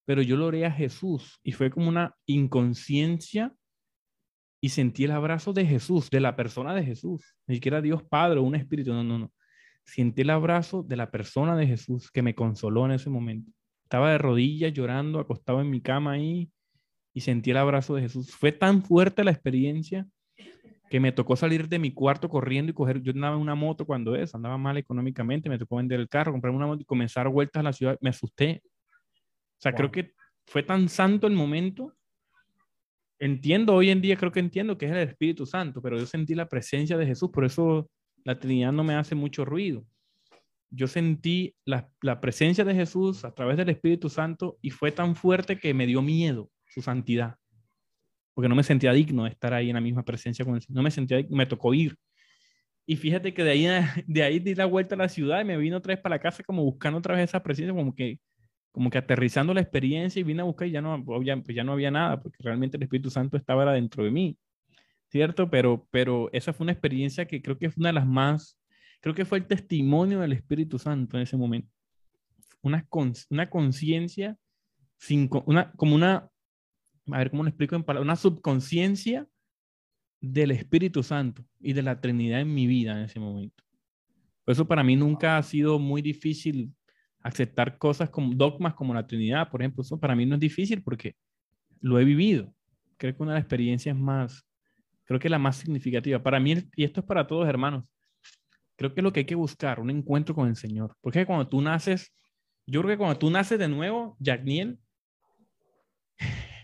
pero 0.05 0.21
yo 0.21 0.35
lo 0.35 0.47
oré 0.47 0.65
a 0.65 0.71
Jesús 0.71 1.39
y 1.43 1.51
fue 1.51 1.69
como 1.69 1.87
una 1.87 2.15
inconsciencia 2.25 3.53
y 4.61 4.69
sentí 4.69 5.05
el 5.05 5.11
abrazo 5.11 5.53
de 5.53 5.65
Jesús, 5.65 6.09
de 6.09 6.19
la 6.19 6.35
persona 6.35 6.73
de 6.75 6.83
Jesús, 6.83 7.35
ni 7.47 7.55
siquiera 7.55 7.81
Dios 7.81 8.03
Padre 8.03 8.39
o 8.39 8.43
un 8.43 8.55
espíritu, 8.55 8.91
no, 8.93 9.03
no, 9.03 9.19
no. 9.19 9.33
Sentí 9.93 10.21
el 10.21 10.29
abrazo 10.29 10.83
de 10.83 10.95
la 10.95 11.11
persona 11.11 11.55
de 11.55 11.67
Jesús 11.67 12.11
que 12.11 12.21
me 12.21 12.35
consoló 12.35 12.85
en 12.85 12.91
ese 12.91 13.09
momento. 13.09 13.51
Estaba 13.83 14.11
de 14.11 14.17
rodillas 14.17 14.73
llorando, 14.73 15.19
acostado 15.19 15.61
en 15.61 15.69
mi 15.69 15.81
cama 15.81 16.11
ahí 16.11 16.49
y 17.13 17.21
sentí 17.21 17.51
el 17.51 17.57
abrazo 17.57 17.95
de 17.95 18.03
Jesús. 18.03 18.31
Fue 18.31 18.51
tan 18.51 18.83
fuerte 18.83 19.23
la 19.23 19.31
experiencia 19.31 20.07
que 20.89 20.99
me 20.99 21.11
tocó 21.11 21.35
salir 21.35 21.67
de 21.67 21.79
mi 21.79 21.91
cuarto 21.91 22.29
corriendo 22.29 22.71
y 22.71 22.73
coger, 22.73 23.01
yo 23.01 23.11
andaba 23.11 23.35
en 23.35 23.41
una 23.41 23.55
moto 23.55 23.85
cuando 23.85 24.15
eso, 24.15 24.37
andaba 24.37 24.57
mal 24.57 24.77
económicamente, 24.77 25.49
me 25.49 25.59
tocó 25.59 25.75
vender 25.77 25.99
el 25.99 26.09
carro, 26.09 26.31
comprar 26.31 26.53
una 26.53 26.65
moto 26.65 26.81
y 26.81 26.85
comenzar 26.85 27.27
vueltas 27.29 27.59
a 27.59 27.63
la 27.63 27.73
ciudad, 27.73 27.97
me 28.01 28.09
asusté. 28.09 28.61
O 28.63 29.61
sea, 29.61 29.73
creo 29.73 29.91
que 29.91 30.13
fue 30.47 30.63
tan 30.63 30.89
santo 30.89 31.27
el 31.27 31.33
momento 31.33 31.93
entiendo 33.19 33.75
hoy 33.75 33.89
en 33.89 34.01
día, 34.01 34.15
creo 34.15 34.31
que 34.31 34.39
entiendo 34.39 34.77
que 34.77 34.85
es 34.85 34.91
el 34.91 34.99
Espíritu 34.99 35.45
Santo, 35.45 35.81
pero 35.81 35.97
yo 35.97 36.05
sentí 36.05 36.33
la 36.33 36.47
presencia 36.47 36.97
de 36.97 37.05
Jesús, 37.05 37.29
por 37.31 37.45
eso 37.45 37.89
la 38.23 38.39
Trinidad 38.39 38.71
no 38.71 38.83
me 38.83 38.95
hace 38.95 39.15
mucho 39.15 39.45
ruido. 39.45 39.85
Yo 40.71 40.87
sentí 40.87 41.55
la, 41.65 41.89
presencia 42.21 42.63
de 42.63 42.75
Jesús 42.75 43.25
a 43.25 43.33
través 43.33 43.57
del 43.57 43.69
Espíritu 43.69 44.09
Santo 44.09 44.57
y 44.61 44.69
fue 44.69 44.91
tan 44.91 45.15
fuerte 45.15 45.57
que 45.57 45.73
me 45.73 45.87
dio 45.87 46.01
miedo 46.01 46.49
su 46.67 46.81
santidad, 46.81 47.35
porque 48.35 48.49
no 48.49 48.55
me 48.55 48.63
sentía 48.63 48.93
digno 48.93 49.23
de 49.23 49.31
estar 49.31 49.53
ahí 49.53 49.69
en 49.69 49.75
la 49.75 49.81
misma 49.81 50.03
presencia 50.03 50.45
con 50.45 50.55
él. 50.55 50.63
No 50.69 50.83
me 50.83 50.91
sentía, 50.91 51.25
me 51.29 51.45
tocó 51.45 51.73
ir. 51.73 51.95
Y 52.85 52.95
fíjate 52.95 53.33
que 53.33 53.43
de 53.43 53.51
ahí, 53.51 53.65
de 54.07 54.23
ahí 54.23 54.39
di 54.39 54.55
la 54.55 54.65
vuelta 54.65 54.95
a 54.95 54.97
la 54.97 55.09
ciudad 55.09 55.41
y 55.41 55.45
me 55.45 55.57
vino 55.57 55.77
otra 55.77 55.95
vez 55.95 56.01
para 56.01 56.15
la 56.15 56.21
casa 56.21 56.43
como 56.43 56.63
buscando 56.63 56.99
otra 56.99 57.15
vez 57.15 57.29
esa 57.29 57.41
presencia, 57.41 57.73
como 57.73 57.95
que 57.95 58.19
como 58.71 58.89
que 58.89 58.97
aterrizando 58.97 59.53
la 59.53 59.61
experiencia 59.61 60.19
y 60.19 60.23
vine 60.23 60.41
a 60.41 60.45
buscar 60.45 60.67
y 60.67 60.71
ya 60.71 60.81
no, 60.81 61.03
ya, 61.23 61.37
pues 61.37 61.55
ya 61.55 61.63
no 61.63 61.73
había 61.73 61.91
nada, 61.91 62.21
porque 62.21 62.37
realmente 62.41 62.77
el 62.77 62.83
Espíritu 62.83 63.09
Santo 63.09 63.37
estaba 63.37 63.73
dentro 63.73 64.03
de 64.03 64.11
mí, 64.11 64.37
¿cierto? 65.09 65.49
Pero, 65.49 65.87
pero 65.91 66.29
esa 66.31 66.53
fue 66.53 66.65
una 66.65 66.71
experiencia 66.71 67.27
que 67.27 67.41
creo 67.41 67.57
que 67.57 67.69
fue 67.69 67.81
una 67.81 67.89
de 67.89 67.93
las 67.93 68.07
más, 68.07 68.59
creo 69.01 69.15
que 69.15 69.25
fue 69.25 69.39
el 69.39 69.47
testimonio 69.47 70.19
del 70.19 70.33
Espíritu 70.33 70.79
Santo 70.79 71.17
en 71.17 71.23
ese 71.23 71.37
momento. 71.37 71.69
Una, 72.61 72.87
una 73.29 73.49
conciencia, 73.49 74.37
una, 75.45 75.71
como 75.73 75.95
una, 75.95 76.29
a 77.11 77.17
ver 77.17 77.31
cómo 77.31 77.43
lo 77.43 77.49
explico 77.49 77.75
en 77.75 77.83
palabras, 77.83 78.05
una 78.05 78.15
subconsciencia 78.15 79.27
del 80.21 80.51
Espíritu 80.51 81.01
Santo 81.01 81.45
y 81.59 81.73
de 81.73 81.81
la 81.81 82.01
Trinidad 82.01 82.41
en 82.41 82.53
mi 82.53 82.67
vida 82.67 82.91
en 82.91 83.05
ese 83.05 83.19
momento. 83.19 83.63
Por 84.43 84.53
eso 84.53 84.67
para 84.67 84.83
mí 84.83 84.95
nunca 84.95 85.37
ha 85.37 85.43
sido 85.43 85.79
muy 85.79 86.01
difícil 86.01 86.73
aceptar 87.21 87.77
cosas 87.77 88.09
como 88.09 88.33
dogmas 88.33 88.73
como 88.73 88.93
la 88.93 89.07
Trinidad, 89.07 89.49
por 89.49 89.61
ejemplo, 89.61 89.81
eso 89.81 89.99
para 89.99 90.15
mí 90.15 90.25
no 90.25 90.35
es 90.35 90.41
difícil 90.41 90.81
porque 90.83 91.15
lo 91.81 91.99
he 91.99 92.03
vivido. 92.03 92.53
Creo 92.97 93.15
que 93.15 93.23
una 93.23 93.33
de 93.33 93.37
las 93.39 93.43
experiencias 93.43 93.95
más, 93.95 94.48
creo 95.09 95.19
que 95.19 95.27
la 95.27 95.39
más 95.39 95.57
significativa. 95.57 96.21
Para 96.21 96.39
mí, 96.39 96.55
y 96.75 96.83
esto 96.83 96.99
es 96.99 97.05
para 97.07 97.25
todos 97.25 97.49
hermanos, 97.49 97.83
creo 98.77 98.93
que 98.93 99.01
es 99.01 99.03
lo 99.03 99.11
que 99.11 99.21
hay 99.21 99.25
que 99.25 99.33
buscar, 99.33 99.79
un 99.79 99.89
encuentro 99.89 100.35
con 100.35 100.47
el 100.47 100.55
Señor. 100.55 100.95
Porque 101.01 101.25
cuando 101.25 101.49
tú 101.49 101.63
naces, 101.63 102.13
yo 102.67 102.81
creo 102.81 102.93
que 102.93 102.97
cuando 102.99 103.17
tú 103.17 103.31
naces 103.31 103.57
de 103.57 103.67
nuevo, 103.67 104.15
Niel, 104.19 104.79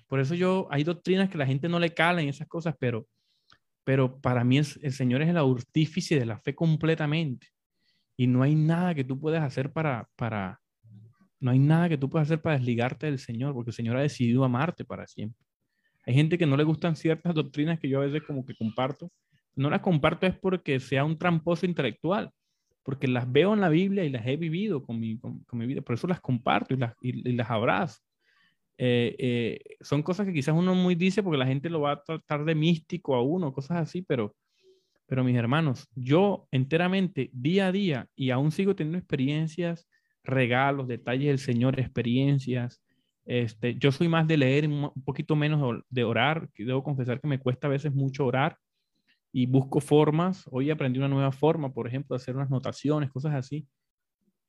por 0.07 0.19
eso 0.19 0.35
yo, 0.35 0.67
hay 0.69 0.83
doctrinas 0.83 1.27
que 1.27 1.39
la 1.39 1.47
gente 1.47 1.67
no 1.67 1.79
le 1.79 1.95
cala 1.95 2.21
en 2.21 2.29
esas 2.29 2.47
cosas, 2.47 2.75
pero, 2.79 3.07
pero 3.83 4.21
para 4.21 4.43
mí 4.43 4.59
es, 4.59 4.79
el 4.83 4.93
Señor 4.93 5.23
es 5.23 5.29
el 5.29 5.37
artífice 5.37 6.19
de 6.19 6.27
la 6.27 6.37
fe 6.37 6.53
completamente. 6.53 7.47
Y 8.15 8.27
no 8.27 8.43
hay 8.43 8.53
nada 8.53 8.93
que 8.93 9.03
tú 9.03 9.19
puedas 9.19 9.41
hacer 9.41 9.73
para, 9.73 10.07
para, 10.15 10.61
no 11.39 11.49
hay 11.49 11.57
nada 11.57 11.89
que 11.89 11.97
tú 11.97 12.11
puedas 12.11 12.27
hacer 12.27 12.43
para 12.43 12.57
desligarte 12.57 13.07
del 13.07 13.17
Señor, 13.17 13.55
porque 13.55 13.71
el 13.71 13.75
Señor 13.75 13.97
ha 13.97 14.01
decidido 14.01 14.43
amarte 14.43 14.85
para 14.85 15.07
siempre. 15.07 15.44
Hay 16.05 16.13
gente 16.13 16.37
que 16.37 16.45
no 16.45 16.57
le 16.57 16.63
gustan 16.63 16.95
ciertas 16.95 17.33
doctrinas 17.33 17.79
que 17.79 17.89
yo 17.89 18.01
a 18.01 18.05
veces 18.05 18.23
como 18.23 18.45
que 18.45 18.55
comparto. 18.55 19.11
No 19.55 19.69
las 19.69 19.81
comparto 19.81 20.27
es 20.27 20.37
porque 20.37 20.79
sea 20.79 21.03
un 21.03 21.17
tramposo 21.17 21.65
intelectual, 21.65 22.31
porque 22.83 23.07
las 23.07 23.31
veo 23.31 23.53
en 23.53 23.61
la 23.61 23.69
Biblia 23.69 24.03
y 24.03 24.09
las 24.09 24.25
he 24.27 24.37
vivido 24.37 24.83
con 24.83 24.99
mi, 24.99 25.17
con, 25.17 25.43
mi 25.53 25.65
vida. 25.65 25.81
Por 25.81 25.95
eso 25.95 26.07
las 26.07 26.21
comparto 26.21 26.73
y 26.73 26.77
las, 26.77 26.93
y, 27.01 27.33
las 27.33 27.49
abrazo. 27.49 27.99
Eh, 28.77 29.15
eh, 29.17 29.59
son 29.79 30.03
cosas 30.03 30.25
que 30.25 30.33
quizás 30.33 30.53
uno 30.55 30.75
muy 30.75 30.95
dice 30.95 31.23
porque 31.23 31.37
la 31.37 31.47
gente 31.47 31.69
lo 31.69 31.81
va 31.81 31.93
a 31.93 32.03
tratar 32.03 32.43
de 32.43 32.55
místico 32.55 33.15
a 33.15 33.23
uno, 33.23 33.53
cosas 33.53 33.77
así, 33.77 34.01
pero 34.01 34.35
pero 35.07 35.23
mis 35.23 35.35
hermanos, 35.35 35.87
yo 35.95 36.47
enteramente, 36.51 37.29
día 37.31 37.67
a 37.67 37.71
día, 37.71 38.07
y 38.15 38.31
aún 38.31 38.51
sigo 38.51 38.75
teniendo 38.75 38.97
experiencias, 38.97 39.87
regalos, 40.23 40.87
detalles 40.87 41.27
del 41.27 41.39
Señor, 41.39 41.79
experiencias. 41.79 42.81
Este, 43.25 43.75
yo 43.77 43.91
soy 43.91 44.07
más 44.07 44.27
de 44.27 44.37
leer, 44.37 44.67
un 44.67 44.91
poquito 45.03 45.35
menos 45.35 45.83
de 45.89 46.03
orar. 46.03 46.49
Debo 46.57 46.83
confesar 46.83 47.19
que 47.19 47.27
me 47.27 47.39
cuesta 47.39 47.67
a 47.67 47.71
veces 47.71 47.93
mucho 47.93 48.25
orar 48.25 48.57
y 49.31 49.47
busco 49.47 49.81
formas. 49.81 50.45
Hoy 50.51 50.69
aprendí 50.69 50.99
una 50.99 51.07
nueva 51.07 51.31
forma, 51.31 51.73
por 51.73 51.87
ejemplo, 51.87 52.15
de 52.15 52.21
hacer 52.21 52.35
unas 52.35 52.49
notaciones, 52.49 53.11
cosas 53.11 53.33
así. 53.33 53.67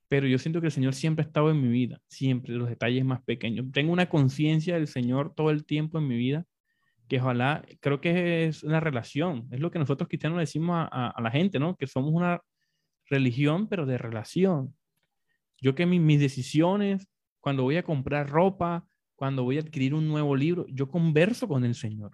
Pero 0.07 0.27
yo 0.27 0.37
siento 0.37 0.61
que 0.61 0.67
el 0.67 0.71
Señor 0.71 0.93
siempre 0.93 1.23
ha 1.23 1.27
estado 1.27 1.51
en 1.51 1.61
mi 1.61 1.67
vida, 1.67 1.99
siempre, 2.07 2.53
los 2.53 2.69
detalles 2.69 3.03
más 3.03 3.21
pequeños. 3.23 3.65
Tengo 3.73 3.91
una 3.91 4.07
conciencia 4.07 4.75
del 4.75 4.87
Señor 4.87 5.33
todo 5.35 5.49
el 5.49 5.65
tiempo 5.65 5.97
en 5.97 6.07
mi 6.07 6.15
vida 6.15 6.45
que 7.07 7.19
ojalá, 7.19 7.65
creo 7.79 8.01
que 8.01 8.45
es 8.45 8.63
una 8.63 8.79
relación, 8.79 9.47
es 9.51 9.59
lo 9.59 9.71
que 9.71 9.79
nosotros 9.79 10.09
cristianos 10.09 10.39
decimos 10.39 10.87
a, 10.91 11.13
la 11.21 11.31
gente, 11.31 11.59
¿no? 11.59 11.75
Que 11.77 11.87
somos 11.87 12.11
una 12.13 12.41
religión, 13.05 13.67
pero 13.67 13.85
de 13.85 13.97
relación. 13.97 14.75
Yo 15.61 15.73
que 15.73 15.85
mis 15.85 16.19
decisiones, 16.19 17.07
cuando 17.47 17.63
voy 17.63 17.77
a 17.77 17.83
comprar 17.83 18.29
ropa, 18.29 18.85
cuando 19.15 19.45
voy 19.45 19.55
a 19.55 19.61
adquirir 19.61 19.93
un 19.93 20.05
nuevo 20.05 20.35
libro, 20.35 20.65
yo 20.67 20.91
converso 20.91 21.47
con 21.47 21.63
el 21.63 21.75
Señor. 21.75 22.11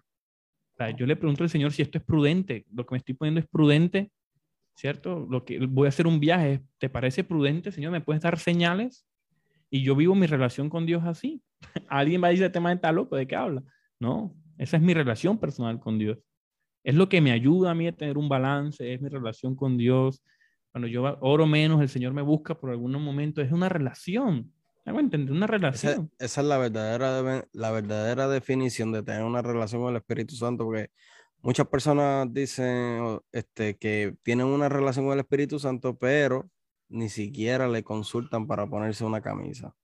yo 0.96 1.08
le 1.08 1.16
pregunto 1.16 1.42
al 1.42 1.50
Señor 1.50 1.72
si 1.72 1.82
esto 1.82 1.98
es 1.98 2.04
prudente, 2.04 2.68
lo 2.72 2.86
que 2.86 2.94
me 2.94 3.00
estoy 3.00 3.16
poniendo 3.16 3.40
es 3.40 3.48
prudente, 3.48 4.12
¿cierto? 4.76 5.26
Lo 5.28 5.44
que 5.44 5.58
voy 5.66 5.88
a 5.88 5.90
hacer 5.90 6.06
un 6.06 6.20
viaje, 6.20 6.62
¿te 6.78 6.88
parece 6.88 7.24
prudente, 7.24 7.72
Señor? 7.72 7.92
¿Me 7.92 8.00
puedes 8.00 8.22
dar 8.22 8.38
señales? 8.38 9.08
Y 9.72 9.82
yo 9.82 9.96
vivo 9.96 10.14
mi 10.14 10.28
relación 10.28 10.70
con 10.70 10.86
Dios 10.86 11.04
así. 11.04 11.42
Alguien 11.90 12.22
va 12.22 12.28
a 12.28 12.30
decir, 12.30 12.44
este 12.46 12.54
tema 12.54 12.72
está 12.72 12.92
loco, 12.92 13.16
¿de 13.16 13.26
qué 13.26 13.36
habla? 13.36 13.64
No, 14.00 14.36
esa 14.60 14.78
es 14.78 14.84
mi 14.84 14.94
relación 14.94 15.40
personal 15.40 15.80
con 15.80 15.98
Dios. 15.98 16.20
Es 16.84 16.94
lo 16.94 17.10
que 17.10 17.22
me 17.22 17.32
ayuda 17.32 17.72
a 17.72 17.74
mí 17.74 17.88
a 17.88 17.92
tener 17.92 18.20
un 18.20 18.30
balance, 18.30 18.94
es 18.94 19.02
mi 19.02 19.10
relación 19.10 19.56
con 19.56 19.80
Dios. 19.80 20.24
Cuando 20.72 20.88
yo 20.88 21.18
oro 21.22 21.48
menos, 21.48 21.82
el 21.82 21.90
Señor 21.90 22.14
me 22.14 22.22
busca 22.22 22.54
por 22.54 22.70
algunos 22.70 23.02
momentos. 23.02 23.44
Es 23.44 23.52
una 23.52 23.68
relación. 23.68 24.54
Una 25.32 25.48
relación. 25.48 26.12
Esa, 26.20 26.42
es 26.42 26.48
la 26.48 26.58
verdadera, 26.58 27.48
la 27.54 27.72
verdadera 27.72 28.28
definición 28.28 28.92
de 28.92 29.04
tener 29.04 29.24
una 29.24 29.42
relación 29.42 29.82
con 29.82 29.92
el 29.92 29.98
Espíritu 29.98 30.36
Santo, 30.36 30.66
porque 30.66 30.92
muchas 31.42 31.68
personas 31.68 32.28
dicen 32.32 33.20
este, 33.32 33.78
que 33.78 34.16
tienen 34.24 34.48
una 34.48 34.70
relación 34.70 35.06
con 35.06 35.14
el 35.14 35.22
Espíritu 35.22 35.60
Santo, 35.60 35.98
pero 35.98 36.50
ni 36.90 37.10
siquiera 37.10 37.68
le 37.68 37.84
consultan 37.84 38.46
para 38.48 38.68
ponerse 38.68 39.06
una 39.06 39.22
camisa. 39.22 39.76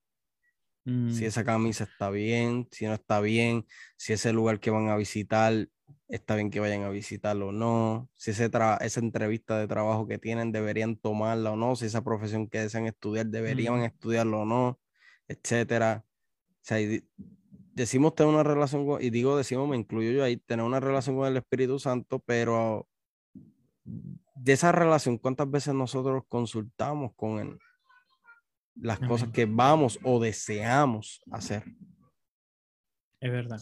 Si 0.86 0.92
mm. 0.92 1.24
esa 1.24 1.44
camisa 1.44 1.84
está 1.84 2.10
bien, 2.10 2.68
si 2.72 2.86
no 2.86 2.94
está 2.94 3.22
bien, 3.22 3.66
si 3.96 4.14
ese 4.14 4.34
lugar 4.34 4.60
que 4.60 4.72
van 4.72 4.90
a 4.90 4.96
visitar 4.96 5.68
está 6.08 6.36
bien 6.36 6.50
que 6.50 6.60
vayan 6.60 6.84
a 6.84 6.90
visitarlo 6.90 7.50
o 7.50 7.52
no, 7.52 8.10
si 8.16 8.32
ese 8.32 8.50
esa 8.82 9.00
entrevista 9.00 9.60
de 9.60 9.68
trabajo 9.68 10.08
que 10.08 10.18
tienen 10.18 10.52
deberían 10.52 10.96
tomarla 10.96 11.52
o 11.52 11.56
no, 11.56 11.76
si 11.76 11.86
esa 11.86 12.04
profesión 12.04 12.48
que 12.48 12.60
desean 12.60 12.88
estudiar 12.88 13.28
deberían 13.28 13.80
mm. 13.80 13.84
estudiarlo 13.84 14.42
o 14.42 14.46
no, 14.46 14.79
etcétera. 15.30 16.04
O 16.06 16.60
sea, 16.62 16.78
decimos 17.74 18.16
tener 18.16 18.34
una 18.34 18.44
relación 18.44 18.86
con, 18.86 19.02
y 19.02 19.10
digo 19.10 19.38
decimos, 19.38 19.70
me 19.70 19.78
incluyo 19.78 20.12
yo 20.12 20.26
ahí, 20.26 20.36
tener 20.36 20.66
una 20.66 20.82
relación 20.82 21.16
con 21.16 21.28
el 21.28 21.38
Espíritu 21.38 21.80
Santo, 21.80 22.20
pero 22.20 22.86
de 23.84 24.52
esa 24.52 24.74
relación, 24.74 25.18
¿cuántas 25.18 25.50
veces 25.50 25.74
nosotros 25.74 26.24
consultamos 26.28 27.14
con 27.16 27.40
él? 27.40 27.58
las 28.82 29.00
cosas 29.00 29.30
que 29.30 29.46
vamos 29.46 30.00
o 30.04 30.20
deseamos 30.20 31.22
hacer. 31.32 31.64
Es 33.20 33.32
verdad. 33.32 33.62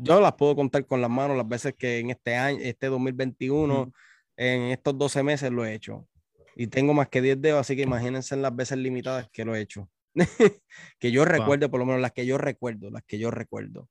yo 0.00 0.20
las 0.20 0.34
puedo 0.34 0.54
contar 0.54 0.86
con 0.86 1.00
las 1.00 1.10
manos 1.10 1.36
las 1.36 1.48
veces 1.48 1.74
que 1.76 1.98
en 1.98 2.10
este 2.10 2.36
año, 2.36 2.58
este 2.62 2.86
2021, 2.86 3.92
en 4.36 4.62
estos 4.64 4.96
12 4.96 5.22
meses 5.22 5.50
lo 5.50 5.64
he 5.64 5.74
hecho. 5.74 6.06
Y 6.58 6.68
tengo 6.68 6.94
más 6.94 7.08
que 7.08 7.20
10 7.20 7.40
dedos, 7.40 7.60
así 7.60 7.76
que 7.76 7.82
imagínense 7.82 8.34
las 8.36 8.56
veces 8.56 8.78
limitadas 8.78 9.28
que 9.30 9.44
lo 9.44 9.54
he 9.54 9.60
hecho. 9.60 9.88
que 10.98 11.12
yo 11.12 11.24
recuerdo, 11.26 11.70
por 11.70 11.78
lo 11.80 11.86
menos 11.86 12.00
las 12.00 12.12
que 12.12 12.24
yo 12.24 12.38
recuerdo, 12.38 12.90
las 12.90 13.02
que 13.04 13.18
yo 13.18 13.30
recuerdo. 13.30 13.88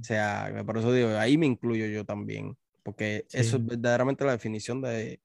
O 0.00 0.02
sea, 0.04 0.52
por 0.66 0.76
eso 0.78 0.92
digo, 0.92 1.10
ahí 1.10 1.38
me 1.38 1.46
incluyo 1.46 1.86
yo 1.86 2.04
también. 2.04 2.56
porque 2.82 3.24
eso 3.32 3.56
es 3.56 3.62
Sí. 3.62 3.68
verdaderamente 3.68 4.24
la 4.26 4.32
definición 4.32 4.82
de 4.82 5.20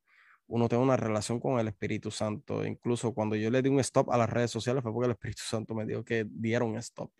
uno 0.47 0.69
tener 0.69 0.81
una 0.81 0.95
relación 0.95 1.39
con 1.41 1.59
el 1.59 1.67
Espíritu 1.67 2.09
Santo. 2.11 2.63
Incluso 2.65 3.13
cuando 3.13 3.35
yo 3.35 3.49
le 3.49 3.61
di 3.61 3.67
un 3.69 3.79
stop 3.81 4.11
a 4.11 4.17
las 4.17 4.29
redes 4.29 4.49
sociales 4.51 4.81
fue 4.81 4.93
porque 4.93 5.07
el 5.07 5.11
Espíritu 5.11 5.41
Santo 5.43 5.75
me 5.75 5.85
dijo 5.85 6.05
que 6.05 6.25
diera 6.29 6.63
un 6.63 6.77
stop, 6.77 7.11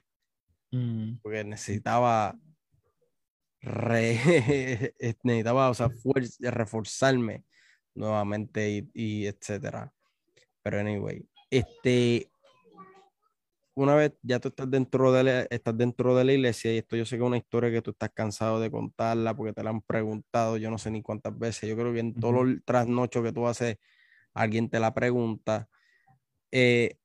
Mm, 0.72 1.18
porque 1.24 1.44
necesitaba 1.44 2.38
re- 3.62 4.94
necesitaba, 5.24 5.70
o 5.70 5.74
sea, 5.74 5.90
reforzarme 6.40 7.44
nuevamente 8.00 8.70
y, 8.72 8.90
y 8.94 9.26
etcétera. 9.28 9.94
Pero 10.64 10.80
anyway, 10.80 11.28
este, 11.52 12.32
una 13.76 13.96
vez 13.96 14.14
ya 14.22 14.40
tú 14.40 14.50
estás 14.50 14.70
dentro 14.70 15.12
de 15.12 15.24
la, 15.24 15.42
estás 15.44 15.78
dentro 15.78 16.16
de 16.16 16.26
la 16.26 16.34
iglesia 16.34 16.74
y 16.74 16.80
esto 16.80 16.96
yo 16.96 17.06
sé 17.06 17.18
que 17.18 17.24
es 17.24 17.28
una 17.28 17.38
historia 17.38 17.72
que 17.72 17.82
tú 17.82 17.92
estás 17.92 18.12
cansado 18.14 18.60
de 18.60 18.70
contarla 18.70 19.36
porque 19.36 19.54
te 19.54 19.64
la 19.64 19.70
han 19.70 19.82
preguntado, 19.82 20.58
yo 20.58 20.70
no 20.70 20.78
sé 20.78 20.92
ni 20.92 21.02
cuántas 21.02 21.38
veces, 21.38 21.70
yo 21.70 21.76
creo 21.78 21.94
que 21.94 22.00
en 22.00 22.14
todos 22.14 22.46
los 22.46 22.66
trasnochos 22.66 23.24
que 23.24 23.32
tú 23.32 23.48
haces, 23.48 23.78
alguien 24.34 24.70
te 24.70 24.80
la 24.80 24.94
pregunta. 24.94 25.70
Eh, 26.52 26.98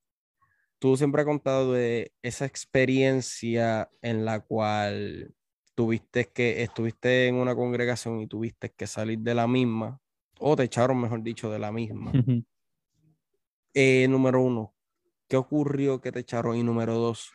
tú 0.78 0.96
siempre 0.96 1.22
has 1.22 1.26
contado 1.26 1.72
de 1.72 2.12
esa 2.22 2.44
experiencia 2.44 3.88
en 4.02 4.24
la 4.24 4.40
cual 4.40 5.34
tuviste 5.74 6.26
que, 6.26 6.62
estuviste 6.62 7.28
en 7.28 7.36
una 7.36 7.54
congregación 7.54 8.20
y 8.20 8.26
tuviste 8.26 8.70
que 8.70 8.86
salir 8.86 9.18
de 9.20 9.34
la 9.34 9.46
misma, 9.46 10.00
o 10.38 10.56
te 10.56 10.64
echaron, 10.64 11.00
mejor 11.00 11.22
dicho, 11.22 11.50
de 11.50 11.58
la 11.58 11.72
misma. 11.72 12.12
Eh, 13.74 14.06
número 14.08 14.40
uno, 14.40 14.74
¿qué 15.28 15.36
ocurrió 15.36 16.00
que 16.00 16.12
te 16.12 16.20
echaron? 16.20 16.56
Y 16.56 16.62
número 16.62 16.94
dos, 16.94 17.32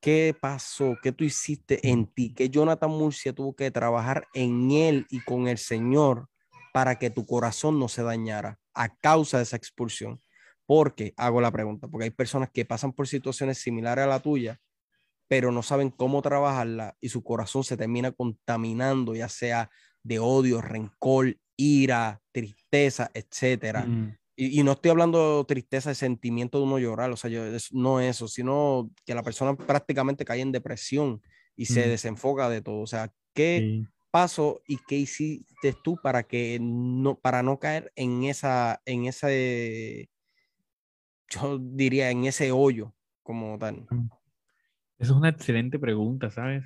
¿qué 0.00 0.36
pasó? 0.38 0.96
¿Qué 1.02 1.12
tú 1.12 1.24
hiciste 1.24 1.88
en 1.88 2.06
ti? 2.06 2.32
¿Qué 2.34 2.48
Jonathan 2.48 2.90
Murcia 2.90 3.32
tuvo 3.32 3.54
que 3.54 3.70
trabajar 3.70 4.28
en 4.34 4.70
él 4.70 5.06
y 5.10 5.20
con 5.20 5.48
el 5.48 5.58
Señor 5.58 6.28
para 6.72 6.98
que 6.98 7.10
tu 7.10 7.26
corazón 7.26 7.78
no 7.78 7.88
se 7.88 8.02
dañara 8.02 8.60
a 8.74 8.94
causa 8.96 9.38
de 9.38 9.42
esa 9.42 9.56
expulsión? 9.56 10.20
Porque, 10.64 11.12
hago 11.16 11.40
la 11.40 11.50
pregunta, 11.50 11.88
porque 11.88 12.04
hay 12.04 12.10
personas 12.10 12.50
que 12.52 12.64
pasan 12.64 12.92
por 12.92 13.08
situaciones 13.08 13.58
similares 13.58 14.04
a 14.04 14.08
la 14.08 14.20
tuya, 14.20 14.60
pero 15.26 15.50
no 15.50 15.62
saben 15.62 15.90
cómo 15.90 16.22
trabajarla 16.22 16.96
y 17.00 17.08
su 17.08 17.24
corazón 17.24 17.64
se 17.64 17.76
termina 17.76 18.12
contaminando, 18.12 19.14
ya 19.14 19.28
sea 19.28 19.70
de 20.02 20.18
odio, 20.18 20.60
rencor, 20.60 21.36
ira, 21.60 22.22
tristeza, 22.32 23.10
etcétera. 23.14 23.86
Mm, 23.86 24.14
Y, 24.36 24.60
y 24.60 24.62
no 24.64 24.72
estoy 24.72 24.90
hablando 24.92 25.38
de 25.38 25.44
tristeza, 25.44 25.90
de 25.90 25.94
sentimiento 25.96 26.58
de 26.58 26.64
uno 26.64 26.78
llorar, 26.78 27.10
o 27.10 27.16
sea, 27.16 27.30
yo, 27.30 27.44
es- 27.46 27.72
no 27.72 28.00
eso, 28.00 28.28
sino 28.28 28.90
que 29.04 29.14
la 29.14 29.22
persona 29.22 29.54
prácticamente 29.56 30.24
cae 30.24 30.40
en 30.40 30.52
depresión 30.52 31.22
y 31.56 31.66
se 31.66 31.86
Mm. 31.86 31.90
desenfoca 31.90 32.48
de 32.48 32.62
todo. 32.62 32.80
O 32.80 32.86
sea, 32.86 33.12
¿qué 33.34 33.68
sí. 33.68 33.86
pasó 34.10 34.62
y 34.66 34.78
qué 34.88 34.96
hiciste 34.96 35.74
tú 35.84 35.96
para 36.02 36.22
que 36.24 36.58
no, 36.60 37.18
para 37.20 37.42
no 37.42 37.58
caer 37.58 37.92
en 37.96 38.24
esa, 38.24 38.80
en 38.86 39.06
ese, 39.06 40.08
yo 41.28 41.58
diría, 41.58 42.10
en 42.10 42.24
ese 42.24 42.52
hoyo 42.52 42.94
como 43.22 43.58
tal? 43.58 43.88
Esa 44.98 45.12
es 45.12 45.18
una 45.18 45.30
excelente 45.30 45.80
pregunta, 45.80 46.30
¿sabes? 46.30 46.64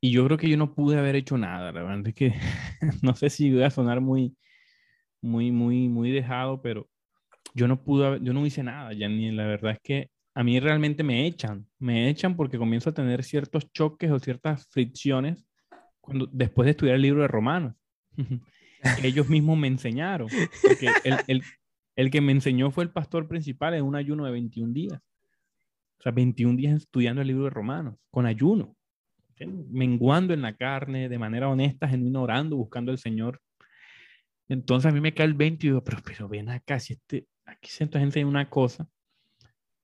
Y 0.00 0.10
yo 0.12 0.24
creo 0.26 0.38
que 0.38 0.48
yo 0.48 0.56
no 0.56 0.74
pude 0.74 0.98
haber 0.98 1.16
hecho 1.16 1.38
nada, 1.38 1.72
la 1.72 1.82
verdad 1.82 2.06
es 2.06 2.14
que 2.14 2.34
no 3.02 3.14
sé 3.14 3.30
si 3.30 3.52
voy 3.52 3.62
a 3.62 3.70
sonar 3.70 4.00
muy, 4.00 4.36
muy, 5.22 5.50
muy, 5.50 5.88
muy 5.88 6.10
dejado, 6.10 6.60
pero 6.60 6.88
yo 7.54 7.66
no 7.68 7.82
pude, 7.82 8.20
yo 8.22 8.32
no 8.32 8.44
hice 8.44 8.62
nada, 8.62 8.92
ni 8.92 9.30
La 9.32 9.46
verdad 9.46 9.72
es 9.72 9.80
que 9.82 10.10
a 10.34 10.44
mí 10.44 10.60
realmente 10.60 11.02
me 11.02 11.26
echan, 11.26 11.66
me 11.78 12.10
echan 12.10 12.36
porque 12.36 12.58
comienzo 12.58 12.90
a 12.90 12.94
tener 12.94 13.24
ciertos 13.24 13.72
choques 13.72 14.10
o 14.10 14.18
ciertas 14.18 14.66
fricciones 14.68 15.46
cuando, 16.00 16.28
después 16.30 16.66
de 16.66 16.72
estudiar 16.72 16.96
el 16.96 17.02
libro 17.02 17.22
de 17.22 17.28
Romanos. 17.28 17.74
ellos 19.02 19.28
mismos 19.28 19.56
me 19.56 19.68
enseñaron. 19.68 20.28
El, 21.04 21.16
el, 21.26 21.42
el 21.96 22.10
que 22.10 22.20
me 22.20 22.32
enseñó 22.32 22.70
fue 22.70 22.84
el 22.84 22.90
pastor 22.90 23.26
principal 23.26 23.74
en 23.74 23.84
un 23.84 23.96
ayuno 23.96 24.26
de 24.26 24.32
21 24.32 24.74
días. 24.74 25.00
O 25.98 26.02
sea, 26.02 26.12
21 26.12 26.56
días 26.56 26.76
estudiando 26.76 27.22
el 27.22 27.28
libro 27.28 27.44
de 27.44 27.50
Romanos, 27.50 27.96
con 28.10 28.26
ayuno, 28.26 28.75
menguando 29.44 30.32
en 30.32 30.42
la 30.42 30.56
carne, 30.56 31.08
de 31.08 31.18
manera 31.18 31.48
honesta, 31.48 31.88
genuina, 31.88 32.20
orando, 32.20 32.56
buscando 32.56 32.92
al 32.92 32.98
Señor. 32.98 33.40
Entonces 34.48 34.90
a 34.90 34.94
mí 34.94 35.00
me 35.00 35.12
cae 35.12 35.26
el 35.26 35.34
20 35.34 35.66
y 35.66 35.70
digo, 35.70 35.84
pero, 35.84 35.98
pero 36.04 36.28
ven 36.28 36.48
acá, 36.48 36.78
si 36.78 36.94
este, 36.94 37.26
aquí 37.44 37.70
se 37.70 37.84
enseña 37.84 38.26
una 38.26 38.48
cosa, 38.48 38.88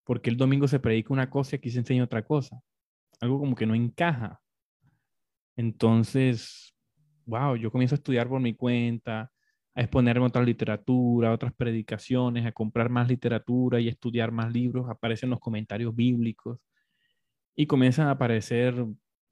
porque 0.04 0.30
el 0.30 0.36
domingo 0.36 0.68
se 0.68 0.80
predica 0.80 1.12
una 1.12 1.28
cosa 1.28 1.56
y 1.56 1.58
aquí 1.58 1.70
se 1.70 1.80
enseña 1.80 2.04
otra 2.04 2.24
cosa. 2.24 2.60
Algo 3.20 3.38
como 3.38 3.54
que 3.54 3.66
no 3.66 3.74
encaja. 3.74 4.40
Entonces, 5.56 6.74
wow, 7.26 7.56
yo 7.56 7.70
comienzo 7.70 7.94
a 7.94 7.98
estudiar 7.98 8.28
por 8.28 8.40
mi 8.40 8.54
cuenta, 8.54 9.30
a 9.74 9.80
exponerme 9.80 10.24
a 10.24 10.28
otra 10.28 10.42
literatura, 10.42 11.30
a 11.30 11.32
otras 11.32 11.52
predicaciones, 11.54 12.46
a 12.46 12.52
comprar 12.52 12.88
más 12.88 13.08
literatura 13.08 13.80
y 13.80 13.88
estudiar 13.88 14.32
más 14.32 14.52
libros, 14.52 14.88
aparecen 14.88 15.30
los 15.30 15.40
comentarios 15.40 15.94
bíblicos 15.94 16.58
y 17.54 17.66
comienzan 17.66 18.08
a 18.08 18.12
aparecer, 18.12 18.74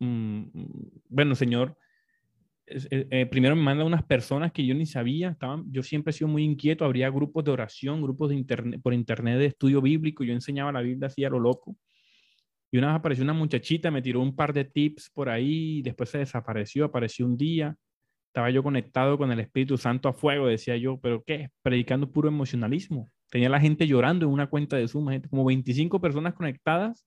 mm, 0.00 0.44
bueno, 1.08 1.34
Señor, 1.34 1.76
eh, 2.66 3.06
eh, 3.10 3.26
primero 3.26 3.56
me 3.56 3.62
manda 3.62 3.84
unas 3.84 4.04
personas 4.04 4.52
que 4.52 4.64
yo 4.64 4.74
ni 4.74 4.86
sabía, 4.86 5.30
estaban, 5.30 5.64
yo 5.72 5.82
siempre 5.82 6.10
he 6.10 6.14
sido 6.14 6.28
muy 6.28 6.44
inquieto, 6.44 6.84
habría 6.84 7.10
grupos 7.10 7.44
de 7.44 7.50
oración, 7.50 8.00
grupos 8.00 8.30
de 8.30 8.36
internet, 8.36 8.80
por 8.82 8.94
internet 8.94 9.38
de 9.38 9.46
estudio 9.46 9.82
bíblico, 9.82 10.22
yo 10.22 10.32
enseñaba 10.32 10.70
la 10.72 10.80
Biblia 10.80 11.08
así 11.08 11.24
a 11.24 11.30
lo 11.30 11.40
loco. 11.40 11.76
Y 12.70 12.78
una 12.78 12.88
vez 12.88 12.96
apareció 12.96 13.24
una 13.24 13.32
muchachita, 13.32 13.90
me 13.90 14.02
tiró 14.02 14.20
un 14.20 14.36
par 14.36 14.52
de 14.52 14.64
tips 14.64 15.10
por 15.10 15.28
ahí, 15.28 15.82
después 15.82 16.10
se 16.10 16.18
desapareció, 16.18 16.84
apareció 16.84 17.26
un 17.26 17.36
día. 17.36 17.76
Estaba 18.28 18.50
yo 18.50 18.62
conectado 18.62 19.18
con 19.18 19.32
el 19.32 19.40
Espíritu 19.40 19.76
Santo 19.76 20.08
a 20.08 20.12
fuego, 20.12 20.46
decía 20.46 20.76
yo, 20.76 21.00
pero 21.00 21.24
¿qué? 21.24 21.48
Predicando 21.62 22.12
puro 22.12 22.28
emocionalismo. 22.28 23.08
Tenía 23.28 23.48
la 23.48 23.58
gente 23.58 23.88
llorando 23.88 24.26
en 24.26 24.32
una 24.32 24.48
cuenta 24.48 24.76
de 24.76 24.86
Zoom, 24.86 25.08
gente, 25.08 25.28
como 25.28 25.44
25 25.44 26.00
personas 26.00 26.34
conectadas, 26.34 27.04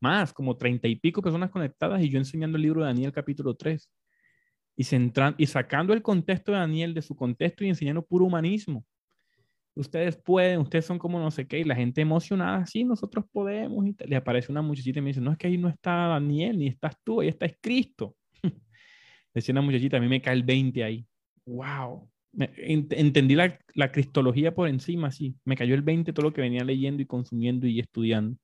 más, 0.00 0.32
como 0.32 0.56
30 0.56 0.88
y 0.88 0.96
pico 0.96 1.22
personas 1.22 1.50
conectadas, 1.50 2.02
y 2.02 2.08
yo 2.08 2.18
enseñando 2.18 2.56
el 2.56 2.62
libro 2.62 2.80
de 2.80 2.86
Daniel 2.88 3.12
capítulo 3.12 3.54
3. 3.54 3.90
Y, 4.76 4.84
centran, 4.84 5.34
y 5.36 5.46
sacando 5.46 5.92
el 5.92 6.02
contexto 6.02 6.52
de 6.52 6.58
Daniel 6.58 6.94
de 6.94 7.02
su 7.02 7.14
contexto 7.14 7.64
y 7.64 7.68
enseñando 7.68 8.04
puro 8.04 8.24
humanismo. 8.24 8.84
Ustedes 9.74 10.16
pueden, 10.16 10.60
ustedes 10.60 10.84
son 10.84 10.98
como 10.98 11.18
no 11.20 11.30
sé 11.30 11.46
qué, 11.46 11.60
y 11.60 11.64
la 11.64 11.74
gente 11.74 12.00
emocionada, 12.00 12.66
sí, 12.66 12.84
nosotros 12.84 13.24
podemos. 13.30 13.86
Y 13.86 13.94
le 14.06 14.16
aparece 14.16 14.50
una 14.50 14.62
muchachita 14.62 14.98
y 14.98 15.02
me 15.02 15.08
dice, 15.08 15.20
no 15.20 15.32
es 15.32 15.38
que 15.38 15.46
ahí 15.46 15.58
no 15.58 15.68
está 15.68 16.08
Daniel, 16.08 16.58
ni 16.58 16.68
estás 16.68 16.96
tú, 17.04 17.20
ahí 17.20 17.28
está 17.28 17.46
es 17.46 17.56
Cristo. 17.60 18.16
Decía 19.34 19.52
una 19.52 19.62
muchachita, 19.62 19.98
a 19.98 20.00
mí 20.00 20.08
me 20.08 20.20
cae 20.20 20.34
el 20.34 20.42
20 20.42 20.82
ahí. 20.82 21.06
¡Wow! 21.46 22.10
Entendí 22.32 23.34
la, 23.34 23.58
la, 23.74 23.90
cristología 23.90 24.54
por 24.54 24.68
encima, 24.68 25.10
sí. 25.10 25.34
Me 25.44 25.56
cayó 25.56 25.74
el 25.74 25.82
20 25.82 26.12
todo 26.12 26.26
lo 26.26 26.32
que 26.32 26.40
venía 26.40 26.64
leyendo 26.64 27.02
y 27.02 27.06
consumiendo 27.06 27.66
y 27.66 27.80
estudiando. 27.80 28.38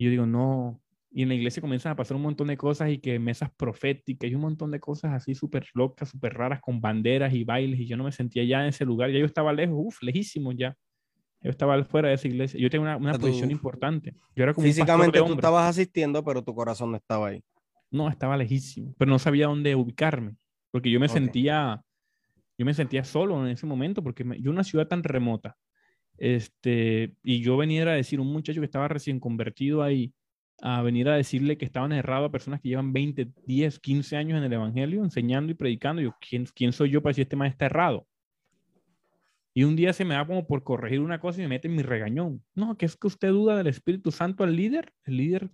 Y 0.00 0.04
yo 0.04 0.10
digo, 0.10 0.24
no. 0.24 0.80
Y 1.10 1.24
en 1.24 1.28
la 1.28 1.34
iglesia 1.34 1.60
comienzan 1.60 1.92
a 1.92 1.96
pasar 1.96 2.16
un 2.16 2.22
montón 2.22 2.46
de 2.46 2.56
cosas 2.56 2.88
y 2.88 2.98
que 2.98 3.18
mesas 3.18 3.50
proféticas 3.54 4.30
y 4.30 4.34
un 4.34 4.40
montón 4.40 4.70
de 4.70 4.80
cosas 4.80 5.12
así 5.12 5.34
súper 5.34 5.66
locas, 5.74 6.08
súper 6.08 6.32
raras, 6.32 6.62
con 6.62 6.80
banderas 6.80 7.34
y 7.34 7.44
bailes. 7.44 7.80
Y 7.80 7.86
yo 7.86 7.98
no 7.98 8.04
me 8.04 8.12
sentía 8.12 8.42
ya 8.44 8.62
en 8.62 8.68
ese 8.68 8.86
lugar. 8.86 9.10
Ya 9.10 9.18
yo 9.18 9.26
estaba 9.26 9.52
lejos, 9.52 9.76
uff, 9.78 10.02
lejísimo 10.02 10.52
ya. 10.52 10.74
Yo 11.42 11.50
estaba 11.50 11.84
fuera 11.84 12.08
de 12.08 12.14
esa 12.14 12.28
iglesia. 12.28 12.58
Yo 12.58 12.70
tenía 12.70 12.86
una, 12.86 12.96
una 12.96 13.18
posición 13.18 13.50
tú, 13.50 13.52
importante. 13.52 14.14
Yo 14.34 14.42
era 14.42 14.54
como 14.54 14.66
físicamente 14.66 15.18
tú 15.18 15.34
estabas 15.34 15.68
asistiendo, 15.68 16.24
pero 16.24 16.42
tu 16.42 16.54
corazón 16.54 16.92
no 16.92 16.96
estaba 16.96 17.28
ahí. 17.28 17.44
No, 17.90 18.08
estaba 18.08 18.38
lejísimo, 18.38 18.94
pero 18.96 19.10
no 19.10 19.18
sabía 19.18 19.48
dónde 19.48 19.74
ubicarme, 19.74 20.36
porque 20.70 20.90
yo 20.90 20.98
me 20.98 21.06
okay. 21.06 21.20
sentía, 21.20 21.82
yo 22.56 22.64
me 22.64 22.72
sentía 22.72 23.04
solo 23.04 23.44
en 23.44 23.52
ese 23.52 23.66
momento, 23.66 24.02
porque 24.02 24.24
me, 24.24 24.40
yo 24.40 24.50
una 24.50 24.64
ciudad 24.64 24.86
tan 24.86 25.02
remota, 25.02 25.58
este, 26.20 27.14
y 27.24 27.40
yo 27.40 27.56
venía 27.56 27.82
a 27.82 27.94
decir, 27.94 28.20
un 28.20 28.32
muchacho 28.32 28.60
que 28.60 28.66
estaba 28.66 28.88
recién 28.88 29.18
convertido 29.18 29.82
ahí, 29.82 30.12
a 30.62 30.82
venir 30.82 31.08
a 31.08 31.16
decirle 31.16 31.56
que 31.56 31.64
estaban 31.64 31.92
errados 31.92 32.28
a 32.28 32.32
personas 32.32 32.60
que 32.60 32.68
llevan 32.68 32.92
20, 32.92 33.28
10, 33.46 33.78
15 33.80 34.16
años 34.16 34.38
en 34.38 34.44
el 34.44 34.52
Evangelio, 34.52 35.02
enseñando 35.02 35.50
y 35.50 35.54
predicando, 35.54 36.02
yo, 36.02 36.14
¿quién, 36.20 36.46
quién 36.54 36.72
soy 36.72 36.90
yo 36.90 37.02
para 37.02 37.10
decir 37.10 37.22
este 37.22 37.36
más 37.36 37.50
está 37.50 37.64
errado? 37.66 38.06
Y 39.54 39.64
un 39.64 39.74
día 39.74 39.94
se 39.94 40.04
me 40.04 40.14
da 40.14 40.26
como 40.26 40.46
por 40.46 40.62
corregir 40.62 41.00
una 41.00 41.18
cosa 41.18 41.40
y 41.40 41.42
me 41.42 41.48
mete 41.48 41.68
en 41.68 41.74
mi 41.74 41.82
regañón. 41.82 42.44
No, 42.54 42.76
que 42.76 42.86
es 42.86 42.96
que 42.96 43.06
usted 43.06 43.30
duda 43.30 43.56
del 43.56 43.66
Espíritu 43.66 44.12
Santo 44.12 44.44
al 44.44 44.54
líder. 44.54 44.92
El 45.04 45.16
líder, 45.16 45.50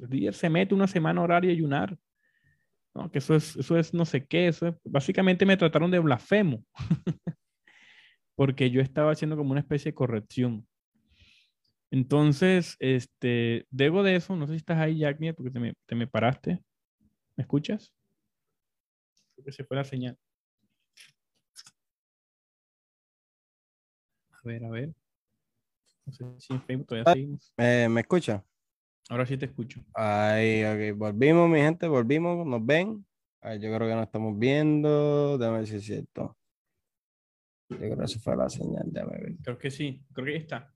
el 0.00 0.10
líder 0.10 0.34
se 0.34 0.50
mete 0.50 0.74
una 0.74 0.88
semana 0.88 1.20
a 1.20 1.24
orar 1.24 1.44
y 1.44 1.50
ayunar. 1.50 1.96
No, 2.92 3.10
que 3.10 3.18
eso 3.18 3.36
es, 3.36 3.54
eso 3.56 3.78
es 3.78 3.94
no 3.94 4.04
sé 4.04 4.26
qué. 4.26 4.48
Eso 4.48 4.68
es, 4.68 4.74
básicamente 4.82 5.46
me 5.46 5.56
trataron 5.56 5.90
de 5.90 6.00
blasfemo. 6.00 6.64
Porque 8.36 8.70
yo 8.70 8.80
estaba 8.80 9.10
haciendo 9.10 9.36
como 9.36 9.50
una 9.50 9.60
especie 9.60 9.90
de 9.90 9.96
corrección. 9.96 10.66
Entonces, 11.90 12.76
este, 12.78 13.66
debo 13.70 14.02
de 14.02 14.16
eso, 14.16 14.36
no 14.36 14.46
sé 14.46 14.52
si 14.52 14.58
estás 14.58 14.78
ahí, 14.78 14.98
Jack, 14.98 15.18
porque 15.34 15.50
te 15.50 15.58
me, 15.58 15.74
te 15.86 15.94
me 15.94 16.06
paraste. 16.06 16.62
¿Me 17.36 17.42
escuchas? 17.42 17.92
Creo 19.34 19.44
que 19.44 19.52
se 19.52 19.64
fue 19.64 19.76
la 19.76 19.84
señal. 19.84 20.16
A 24.30 24.40
ver, 24.44 24.64
a 24.64 24.70
ver. 24.70 24.94
No 26.06 26.12
sé 26.12 26.24
si 26.38 26.52
en 26.52 26.62
Facebook 26.62 26.86
todavía 26.86 27.12
seguimos. 27.12 27.52
Eh, 27.56 27.88
¿Me 27.90 28.00
escucha? 28.02 28.44
Ahora 29.08 29.26
sí 29.26 29.36
te 29.36 29.46
escucho. 29.46 29.84
Ay, 29.94 30.64
ok. 30.64 30.98
Volvimos, 30.98 31.48
mi 31.48 31.60
gente, 31.60 31.86
volvimos. 31.86 32.46
¿Nos 32.46 32.64
ven? 32.64 33.06
yo 33.42 33.74
creo 33.74 33.88
que 33.88 33.94
no 33.94 34.02
estamos 34.02 34.38
viendo. 34.38 35.38
Déjame 35.38 35.58
ver 35.58 35.66
si 35.66 35.76
es 35.76 35.84
cierto. 35.84 36.36
Yo 37.68 37.78
creo 37.78 37.96
que 37.96 38.04
eso 38.04 38.20
fue 38.20 38.36
la 38.36 38.48
señal. 38.48 38.84
Déjame 38.86 39.18
ver. 39.18 39.36
Creo 39.42 39.58
que 39.58 39.70
sí. 39.70 40.04
Creo 40.12 40.26
que 40.26 40.32
ahí 40.32 40.38
está. 40.38 40.72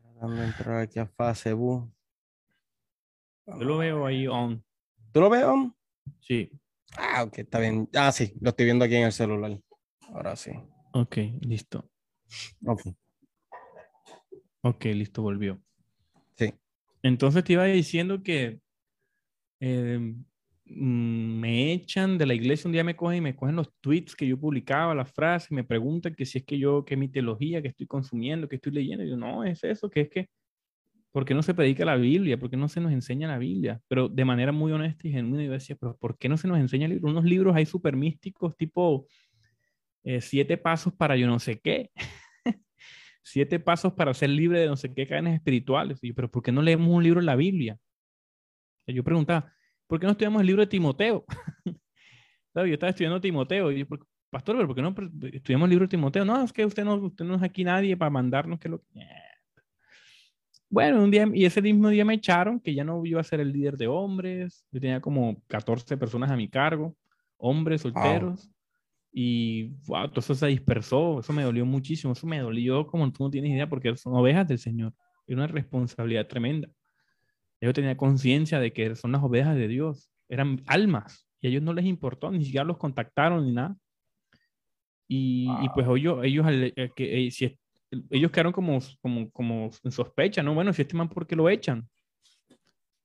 Tratando 0.00 0.36
de 0.36 0.46
entrar 0.46 0.80
aquí 0.80 0.98
a 0.98 1.06
Facebook. 1.06 1.92
Yo 3.46 3.64
lo 3.64 3.78
veo 3.78 4.06
ahí 4.06 4.26
on. 4.26 4.64
¿Tú 5.12 5.20
lo 5.20 5.28
ves 5.28 5.44
on? 5.44 5.74
Sí. 6.20 6.50
Ah, 6.96 7.24
ok, 7.24 7.38
está 7.38 7.58
bien. 7.58 7.88
Ah, 7.94 8.12
sí, 8.12 8.34
lo 8.40 8.50
estoy 8.50 8.66
viendo 8.66 8.84
aquí 8.84 8.96
en 8.96 9.04
el 9.04 9.12
celular. 9.12 9.58
Ahora 10.12 10.36
sí. 10.36 10.52
Ok, 10.92 11.16
listo. 11.40 11.90
Ok. 12.64 12.82
Ok, 14.62 14.84
listo, 14.86 15.22
volvió. 15.22 15.60
Sí. 16.36 16.54
Entonces 17.02 17.42
te 17.44 17.54
iba 17.54 17.64
diciendo 17.64 18.22
que 18.22 18.60
eh, 19.60 20.14
me 20.76 21.72
echan 21.72 22.18
de 22.18 22.26
la 22.26 22.34
iglesia, 22.34 22.68
un 22.68 22.72
día 22.72 22.84
me 22.84 22.96
cogen 22.96 23.18
y 23.18 23.20
me 23.20 23.36
cogen 23.36 23.56
los 23.56 23.68
tweets 23.80 24.16
que 24.16 24.26
yo 24.26 24.38
publicaba, 24.38 24.94
las 24.94 25.12
frases, 25.12 25.50
me 25.52 25.64
preguntan 25.64 26.14
que 26.14 26.26
si 26.26 26.38
es 26.38 26.44
que 26.44 26.58
yo, 26.58 26.84
que 26.84 26.96
mi 26.96 27.08
teología, 27.08 27.62
que 27.62 27.68
estoy 27.68 27.86
consumiendo, 27.86 28.48
que 28.48 28.56
estoy 28.56 28.72
leyendo. 28.72 29.04
Y 29.04 29.10
yo, 29.10 29.16
no, 29.16 29.44
es 29.44 29.62
eso, 29.64 29.90
que 29.90 30.02
es 30.02 30.08
que, 30.08 30.28
¿por 31.12 31.24
qué 31.24 31.34
no 31.34 31.42
se 31.42 31.54
predica 31.54 31.84
la 31.84 31.96
Biblia? 31.96 32.38
¿Por 32.38 32.50
qué 32.50 32.56
no 32.56 32.68
se 32.68 32.80
nos 32.80 32.92
enseña 32.92 33.28
la 33.28 33.38
Biblia? 33.38 33.80
Pero 33.88 34.08
de 34.08 34.24
manera 34.24 34.52
muy 34.52 34.72
honesta 34.72 35.08
y 35.08 35.12
genuina, 35.12 35.44
yo 35.44 35.52
decía, 35.52 35.76
pero 35.78 35.96
¿por 35.96 36.18
qué 36.18 36.28
no 36.28 36.36
se 36.36 36.48
nos 36.48 36.58
enseña 36.58 36.86
el 36.86 36.92
libro? 36.92 37.10
Unos 37.10 37.24
libros 37.24 37.54
ahí 37.54 37.66
súper 37.66 37.96
místicos, 37.96 38.56
tipo 38.56 39.06
eh, 40.04 40.20
siete 40.20 40.56
pasos 40.56 40.92
para 40.92 41.16
yo 41.16 41.26
no 41.26 41.38
sé 41.38 41.60
qué. 41.60 41.90
siete 43.22 43.60
pasos 43.60 43.92
para 43.92 44.12
ser 44.14 44.30
libre 44.30 44.60
de 44.60 44.66
no 44.66 44.76
sé 44.76 44.92
qué 44.94 45.06
cadenas 45.06 45.34
espirituales. 45.34 45.98
Y 46.02 46.08
yo, 46.08 46.14
pero 46.14 46.30
¿por 46.30 46.42
qué 46.42 46.52
no 46.52 46.62
leemos 46.62 46.88
un 46.88 47.02
libro 47.02 47.20
en 47.20 47.26
la 47.26 47.36
Biblia? 47.36 47.78
Y 48.86 48.94
yo 48.94 49.04
preguntaba, 49.04 49.52
¿por 49.92 50.00
qué 50.00 50.06
no 50.06 50.12
estudiamos 50.12 50.40
el 50.40 50.46
libro 50.46 50.62
de 50.62 50.68
Timoteo? 50.68 51.22
Yo 52.54 52.64
estaba 52.64 52.88
estudiando 52.88 53.20
Timoteo 53.20 53.70
y 53.70 53.80
yo, 53.80 53.86
pastor, 54.30 54.56
¿pero 54.56 54.66
por 54.66 54.74
qué 54.74 54.80
no 54.80 54.94
estudiamos 55.34 55.66
el 55.66 55.70
libro 55.70 55.84
de 55.84 55.90
Timoteo? 55.90 56.24
No, 56.24 56.42
es 56.42 56.50
que 56.50 56.64
usted 56.64 56.82
no, 56.82 56.94
usted 56.94 57.26
no 57.26 57.34
es 57.34 57.42
aquí 57.42 57.62
nadie 57.62 57.94
para 57.94 58.10
mandarnos 58.10 58.58
que 58.58 58.70
lo... 58.70 58.82
Bueno, 60.70 61.04
un 61.04 61.10
día, 61.10 61.28
y 61.34 61.44
ese 61.44 61.60
mismo 61.60 61.90
día 61.90 62.06
me 62.06 62.14
echaron 62.14 62.58
que 62.58 62.72
ya 62.72 62.84
no 62.84 63.04
iba 63.04 63.20
a 63.20 63.24
ser 63.24 63.40
el 63.40 63.52
líder 63.52 63.76
de 63.76 63.86
hombres. 63.86 64.64
Yo 64.72 64.80
tenía 64.80 64.98
como 65.02 65.42
14 65.46 65.98
personas 65.98 66.30
a 66.30 66.36
mi 66.36 66.48
cargo, 66.48 66.96
hombres 67.36 67.82
solteros. 67.82 68.50
Y 69.12 69.74
wow, 69.86 70.08
todo 70.08 70.20
eso 70.20 70.34
se 70.34 70.46
dispersó. 70.46 71.20
Eso 71.20 71.34
me 71.34 71.42
dolió 71.42 71.66
muchísimo. 71.66 72.14
Eso 72.14 72.26
me 72.26 72.38
dolió 72.38 72.86
como 72.86 73.12
tú 73.12 73.24
no 73.24 73.30
tienes 73.30 73.50
idea, 73.50 73.68
porque 73.68 73.94
son 73.96 74.14
ovejas 74.14 74.48
del 74.48 74.58
Señor. 74.58 74.94
Es 75.26 75.34
una 75.34 75.46
responsabilidad 75.46 76.26
tremenda. 76.26 76.70
Yo 77.62 77.72
tenía 77.72 77.96
conciencia 77.96 78.58
de 78.58 78.72
que 78.72 78.96
son 78.96 79.12
las 79.12 79.22
ovejas 79.22 79.54
de 79.54 79.68
Dios. 79.68 80.10
Eran 80.28 80.62
almas. 80.66 81.28
Y 81.40 81.46
a 81.46 81.50
ellos 81.50 81.62
no 81.62 81.72
les 81.72 81.84
importó, 81.84 82.30
ni 82.30 82.44
siquiera 82.44 82.64
los 82.64 82.76
contactaron 82.76 83.46
ni 83.46 83.52
nada. 83.52 83.76
Y, 85.08 85.48
y 85.62 85.68
pues 85.74 85.86
ellos, 85.86 86.24
ellos, 86.24 86.46
que, 86.96 87.26
eh, 87.26 87.30
si 87.30 87.58
ellos 88.10 88.30
quedaron 88.30 88.52
como, 88.52 88.78
como, 89.00 89.30
como 89.30 89.70
en 89.84 89.92
sospecha, 89.92 90.42
¿no? 90.42 90.54
Bueno, 90.54 90.72
si 90.72 90.82
este 90.82 90.96
man, 90.96 91.08
¿por 91.08 91.26
qué 91.26 91.36
lo 91.36 91.48
echan? 91.48 91.86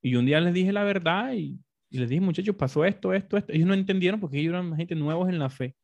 Y 0.02 0.16
un 0.16 0.26
día 0.26 0.40
les 0.40 0.54
dije 0.54 0.72
la 0.72 0.84
verdad 0.84 1.34
y, 1.34 1.60
y, 1.90 1.98
les 2.00 2.10
dije, 2.10 2.22
muchachos, 2.22 2.56
pasó 2.56 2.86
esto, 2.86 3.14
esto, 3.14 3.38
esto. 3.38 3.52
Ellos 3.52 3.68
no 3.68 3.74
entendieron 3.74 4.20
porque 4.20 4.40
ellos 4.40 4.54
eran 4.54 4.76
gente 4.76 4.96
nuevos 4.96 5.30
en 5.30 5.38
la 5.38 5.50
fe. 5.50 5.76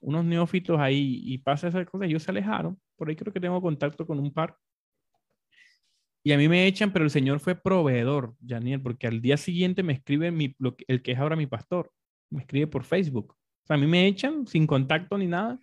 Unos 0.00 0.24
neófitos 0.24 0.78
ahí 0.78 1.20
y 1.24 1.38
pasa 1.38 1.68
esa 1.68 1.84
cosa, 1.84 2.06
ellos 2.06 2.22
se 2.22 2.30
alejaron. 2.30 2.78
Por 2.96 3.08
ahí 3.08 3.16
creo 3.16 3.32
que 3.32 3.40
tengo 3.40 3.60
contacto 3.60 4.06
con 4.06 4.18
un 4.18 4.32
par. 4.32 4.56
Y 6.26 6.32
a 6.32 6.38
mí 6.38 6.48
me 6.48 6.66
echan, 6.66 6.90
pero 6.90 7.04
el 7.04 7.10
Señor 7.10 7.38
fue 7.38 7.54
proveedor, 7.54 8.34
Janiel, 8.46 8.80
porque 8.80 9.06
al 9.06 9.20
día 9.20 9.36
siguiente 9.36 9.82
me 9.82 9.92
escribe 9.92 10.30
mi, 10.30 10.56
el 10.88 11.02
que 11.02 11.12
es 11.12 11.18
ahora 11.18 11.36
mi 11.36 11.46
pastor. 11.46 11.92
Me 12.30 12.40
escribe 12.40 12.66
por 12.66 12.84
Facebook. 12.84 13.34
O 13.34 13.66
sea, 13.66 13.76
a 13.76 13.78
mí 13.78 13.86
me 13.86 14.06
echan 14.06 14.46
sin 14.46 14.66
contacto 14.66 15.18
ni 15.18 15.26
nada 15.26 15.60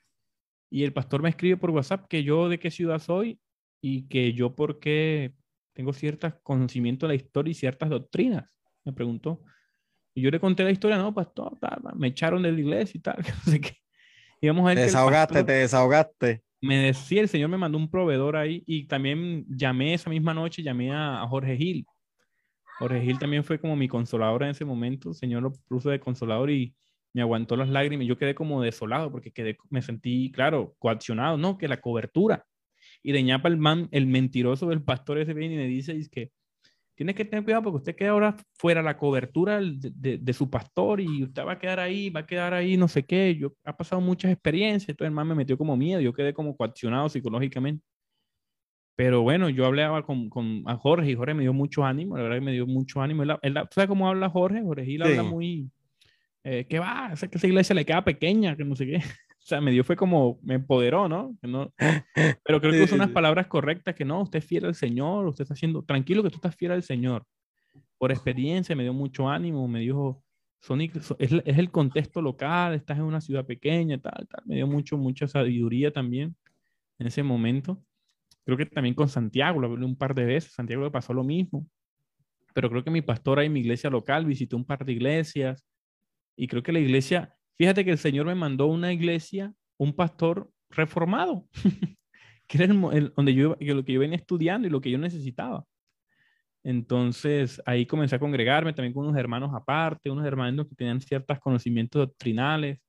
y 0.72 0.84
el 0.84 0.94
pastor 0.94 1.22
me 1.22 1.30
escribe 1.30 1.58
por 1.58 1.72
WhatsApp 1.72 2.08
que 2.08 2.24
yo 2.24 2.48
de 2.48 2.60
qué 2.60 2.72
ciudad 2.72 3.00
soy 3.00 3.40
y 3.82 4.08
que 4.08 4.34
yo 4.34 4.56
por 4.56 4.80
qué 4.80 5.34
tengo 5.74 5.94
ciertos 5.94 6.34
conocimientos 6.44 7.08
de 7.08 7.16
la 7.16 7.22
historia 7.22 7.52
y 7.52 7.56
ciertas 7.56 7.90
doctrinas. 7.90 8.50
Me 8.86 8.94
preguntó. 8.94 9.44
Y 10.14 10.22
yo 10.22 10.32
le 10.32 10.40
conté 10.40 10.64
la 10.64 10.72
historia, 10.72 10.98
no, 10.98 11.14
pastor, 11.14 11.58
me 11.96 12.08
echaron 12.08 12.44
de 12.44 12.52
la 12.52 12.60
iglesia 12.60 12.98
y 12.98 13.02
tal, 13.02 13.18
no 13.46 13.52
sé 13.52 13.62
qué. 13.62 13.78
Y 14.40 14.48
vamos 14.48 14.64
a 14.64 14.68
ver 14.70 14.78
te 14.78 14.84
desahogaste, 14.84 15.44
te 15.44 15.54
desahogaste. 15.54 16.44
Me 16.62 16.78
decía, 16.78 17.22
el 17.22 17.30
Señor 17.30 17.50
me 17.50 17.58
mandó 17.58 17.78
un 17.78 17.90
proveedor 17.90 18.36
ahí 18.36 18.64
y 18.68 18.86
también 18.86 19.46
llamé 19.50 19.96
esa 19.96 20.10
misma 20.10 20.34
noche, 20.34 20.62
llamé 20.62 20.92
a, 20.92 21.26
Jorge 21.28 21.58
Gil. 21.58 21.86
Jorge 22.80 23.02
Gil 23.02 23.20
también 23.20 23.44
fue 23.44 23.60
como 23.60 23.76
mi 23.76 23.88
consolador 23.88 24.44
en 24.44 24.50
ese 24.50 24.66
momento, 24.66 25.10
el 25.10 25.16
Señor 25.16 25.42
lo 25.44 25.54
puso 25.68 25.90
de 25.90 26.00
consolador 26.00 26.52
y 26.52 26.76
me 27.14 27.22
aguantó 27.22 27.56
las 27.56 27.70
lágrimas, 27.70 28.08
yo 28.08 28.18
quedé 28.18 28.36
como 28.36 28.62
desolado 28.62 29.12
porque 29.12 29.32
quedé, 29.32 29.58
me 29.70 29.82
sentí, 29.82 30.32
claro, 30.32 30.76
coaccionado, 30.80 31.38
¿no? 31.38 31.58
Que 31.58 31.68
la 31.68 31.82
cobertura. 31.82 32.46
Y 33.04 33.12
de 33.12 33.24
ñapa 33.24 33.50
el 33.50 33.58
man, 33.58 33.90
el 33.92 34.06
mentiroso 34.06 34.68
del 34.70 34.84
pastor 34.84 35.18
ese 35.18 35.34
viene 35.34 35.56
y 35.56 35.58
me 35.58 35.68
dice, 35.68 35.94
es 35.98 36.10
que 36.10 36.32
tienes 36.96 37.16
que 37.16 37.26
tener 37.26 37.44
cuidado 37.44 37.64
porque 37.64 37.78
usted 37.78 37.96
queda 37.96 38.12
ahora 38.12 38.36
fuera 38.58 38.82
la 38.82 38.98
cobertura 38.98 39.60
de, 39.60 40.18
de, 40.18 40.34
su 40.34 40.50
pastor 40.50 41.02
y 41.02 41.24
usted 41.24 41.44
va 41.46 41.54
a 41.54 41.60
quedar 41.60 41.80
ahí, 41.80 42.10
va 42.10 42.22
a 42.22 42.26
quedar 42.26 42.54
ahí, 42.54 42.78
no 42.78 42.88
sé 42.88 43.06
qué. 43.06 43.36
Yo 43.36 43.54
ha 43.64 43.76
pasado 43.76 44.02
muchas 44.02 44.32
experiencias, 44.32 44.90
entonces 44.90 45.10
el 45.10 45.16
man 45.16 45.28
me 45.28 45.36
metió 45.36 45.58
como 45.58 45.76
miedo, 45.78 46.02
yo 46.02 46.14
quedé 46.14 46.34
como 46.34 46.56
coaccionado 46.56 47.10
psicológicamente. 47.10 47.84
Pero 48.96 49.22
bueno, 49.22 49.50
yo 49.50 49.66
hablaba 49.66 50.04
con, 50.04 50.30
con 50.30 50.64
a 50.68 50.76
Jorge 50.76 51.10
y 51.12 51.16
Jorge 51.16 51.34
me 51.34 51.44
dio 51.44 51.54
mucho 51.54 51.84
ánimo, 51.84 52.18
la 52.18 52.24
verdad 52.24 52.38
que 52.38 52.46
me 52.46 52.52
dio 52.52 52.68
mucho 52.68 53.02
ánimo. 53.02 53.24
Él, 53.24 53.36
él, 53.42 53.56
¿Sabes 53.72 53.88
cómo 53.88 54.08
habla 54.08 54.30
Jorge? 54.30 54.62
Jorge 54.62 54.86
Gil 54.86 55.02
habla 55.02 55.24
muy, 55.24 55.72
eh, 56.44 56.66
¿qué 56.70 56.80
va? 56.80 57.12
Es 57.14 57.22
que 57.22 57.38
esa 57.38 57.48
iglesia 57.48 57.74
le 57.74 57.86
queda 57.86 58.04
pequeña, 58.04 58.56
que 58.56 58.64
no 58.64 58.76
sé 58.76 58.86
qué. 58.86 59.02
O 59.44 59.46
sea, 59.46 59.60
me 59.60 59.72
dio 59.72 59.84
fue 59.84 59.96
como, 59.96 60.40
me 60.44 60.56
empoderó, 60.56 61.10
¿no? 61.10 61.36
no 61.42 61.74
pero 62.46 62.62
creo 62.62 62.72
que 62.72 62.88
son 62.88 63.00
unas 63.00 63.10
palabras 63.10 63.48
correctas, 63.48 63.96
que 63.96 64.06
no, 64.06 64.22
usted 64.22 64.40
es 64.40 64.46
fiel 64.46 64.66
al 64.66 64.76
Señor, 64.76 65.26
usted 65.26 65.44
está 65.44 65.56
haciendo, 65.56 65.84
tranquilo 65.84 66.22
que 66.22 66.30
tú 66.30 66.36
estás 66.36 66.56
fiel 66.56 66.72
al 66.74 66.84
Señor. 66.84 67.26
Por 67.98 68.12
experiencia 68.12 68.76
me 68.76 68.84
dio 68.84 68.94
mucho 68.94 69.28
ánimo, 69.28 69.68
me 69.68 69.80
dijo, 69.80 70.24
Sonic, 70.60 70.96
es, 70.96 71.32
es 71.32 71.58
el 71.58 71.72
contexto 71.72 72.22
local, 72.22 72.76
estás 72.76 72.98
en 72.98 73.04
una 73.04 73.20
ciudad 73.20 73.46
pequeña, 73.46 74.00
tal, 74.00 74.28
tal. 74.28 74.44
Me 74.46 74.56
dio 74.56 74.68
mucho, 74.68 74.96
mucha 74.98 75.28
sabiduría 75.28 75.92
también 75.92 76.36
en 77.00 77.08
ese 77.08 77.24
momento. 77.24 77.84
Creo 78.46 78.58
que 78.58 78.68
también 78.68 78.94
con 78.96 79.10
Santiago, 79.10 79.60
lo 79.60 79.68
hablé 79.68 79.86
un 79.86 79.96
par 79.96 80.14
de 80.14 80.26
veces, 80.26 80.54
Santiago 80.54 80.84
le 80.84 80.92
pasó 80.92 81.14
lo 81.14 81.24
mismo. 81.24 81.68
Pero 82.54 82.70
creo 82.70 82.84
que 82.84 82.92
mi 82.92 83.02
pastor 83.02 83.40
ahí 83.40 83.48
en 83.48 83.54
mi 83.54 83.62
iglesia 83.62 83.90
local 83.90 84.26
visitó 84.26 84.56
un 84.56 84.66
par 84.66 84.86
de 84.86 84.92
iglesias, 84.92 85.66
y 86.36 86.48
creo 86.48 86.64
que 86.64 86.72
la 86.72 86.80
iglesia, 86.80 87.36
fíjate 87.62 87.86
que 87.86 87.92
el 87.92 88.00
Señor 88.00 88.26
me 88.26 88.34
mandó 88.34 88.66
una 88.66 88.92
iglesia, 88.92 89.54
un 89.78 89.94
pastor 89.94 90.50
reformado, 90.72 91.46
que 92.48 92.58
era 92.58 92.66
el, 92.66 93.14
donde 93.16 93.36
yo, 93.36 93.56
que 93.56 93.76
lo 93.76 93.86
que 93.86 93.94
yo 93.94 94.00
venía 94.00 94.18
estudiando 94.18 94.68
y 94.68 94.72
lo 94.72 94.82
que 94.82 94.90
yo 94.90 94.98
necesitaba. 94.98 95.64
Entonces 96.64 97.62
ahí 97.68 97.86
comencé 97.86 98.16
a 98.16 98.20
congregarme 98.20 98.74
también 98.74 98.96
con 98.96 99.06
unos 99.06 99.16
hermanos 99.16 99.52
aparte, 99.54 100.10
unos 100.10 100.26
hermanos 100.26 100.70
que 100.70 100.76
tenían 100.76 101.02
ciertos 101.02 101.40
conocimientos 101.40 102.00
doctrinales, 102.00 102.80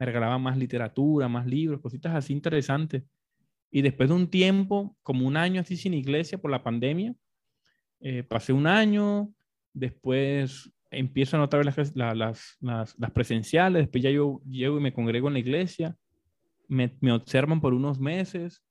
me 0.00 0.06
regalaban 0.06 0.42
más 0.42 0.58
literatura, 0.58 1.28
más 1.28 1.46
libros, 1.46 1.80
cositas 1.80 2.12
así 2.12 2.32
interesantes. 2.32 3.04
Y 3.70 3.80
después 3.80 4.08
de 4.08 4.16
un 4.16 4.28
tiempo, 4.28 4.96
como 5.04 5.24
un 5.24 5.36
año 5.36 5.60
así 5.60 5.76
sin 5.76 5.94
iglesia 5.94 6.36
por 6.36 6.50
la 6.50 6.64
pandemia, 6.64 7.14
eh, 8.00 8.24
pasé 8.24 8.52
un 8.52 8.66
año, 8.66 9.32
después 9.72 10.68
empiezan 10.90 11.40
otra 11.40 11.60
vez 11.60 11.94
las, 11.94 12.16
las, 12.16 12.56
las, 12.60 13.10
presenciales, 13.12 13.82
después 13.82 14.02
ya 14.02 14.10
yo 14.10 14.40
llego 14.44 14.78
y 14.78 14.82
me 14.82 14.92
congrego 14.92 15.28
en 15.28 15.34
la 15.34 15.40
iglesia, 15.40 15.96
me, 16.68 16.96
me, 17.00 17.12
observan 17.12 17.60
por 17.60 17.74
unos 17.74 18.00
meses, 18.00 18.62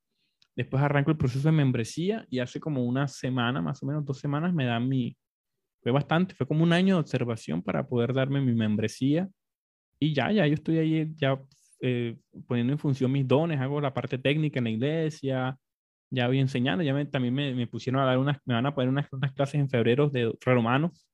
después 0.55 0.83
arranco 0.83 1.11
el 1.11 1.17
proceso 1.17 1.47
de 1.47 1.53
membresía 1.53 2.25
y 2.29 2.39
hace 2.39 2.59
como 2.59 2.83
una 2.83 3.07
semana, 3.07 3.61
más 3.61 3.81
o 3.83 3.85
menos 3.85 4.05
dos 4.05 4.19
semanas, 4.19 4.53
me 4.53 4.65
dan 4.65 4.87
mi, 4.87 5.17
fue 5.81 5.91
bastante, 5.91 6.35
fue 6.35 6.47
como 6.47 6.63
un 6.63 6.73
año 6.73 6.95
de 6.95 7.01
observación 7.01 7.61
para 7.61 7.87
poder 7.87 8.13
darme 8.13 8.41
mi 8.41 8.53
membresía 8.53 9.29
y 9.97 10.13
ya, 10.13 10.31
ya 10.31 10.45
yo 10.45 10.53
estoy 10.53 10.77
ahí 10.77 11.13
ya 11.15 11.39
eh, 11.81 12.17
poniendo 12.47 12.73
en 12.73 12.79
función 12.79 13.11
mis 13.11 13.27
dones, 13.27 13.59
hago 13.59 13.79
la 13.79 13.93
parte 13.93 14.17
técnica 14.17 14.59
en 14.59 14.65
la 14.65 14.69
iglesia, 14.71 15.57
ya 16.09 16.27
voy 16.27 16.39
enseñando, 16.39 16.83
ya 16.83 16.93
me, 16.93 17.05
también 17.05 17.33
me, 17.33 17.53
me, 17.53 17.67
pusieron 17.67 18.01
a 18.01 18.05
dar 18.05 18.17
unas, 18.17 18.37
me 18.45 18.55
van 18.55 18.65
a 18.65 18.73
poner 18.73 18.89
unas, 18.89 19.07
unas 19.11 19.31
clases 19.33 19.55
en 19.55 19.69
febrero 19.69 20.09
de 20.09 20.33
romanos, 20.41 21.08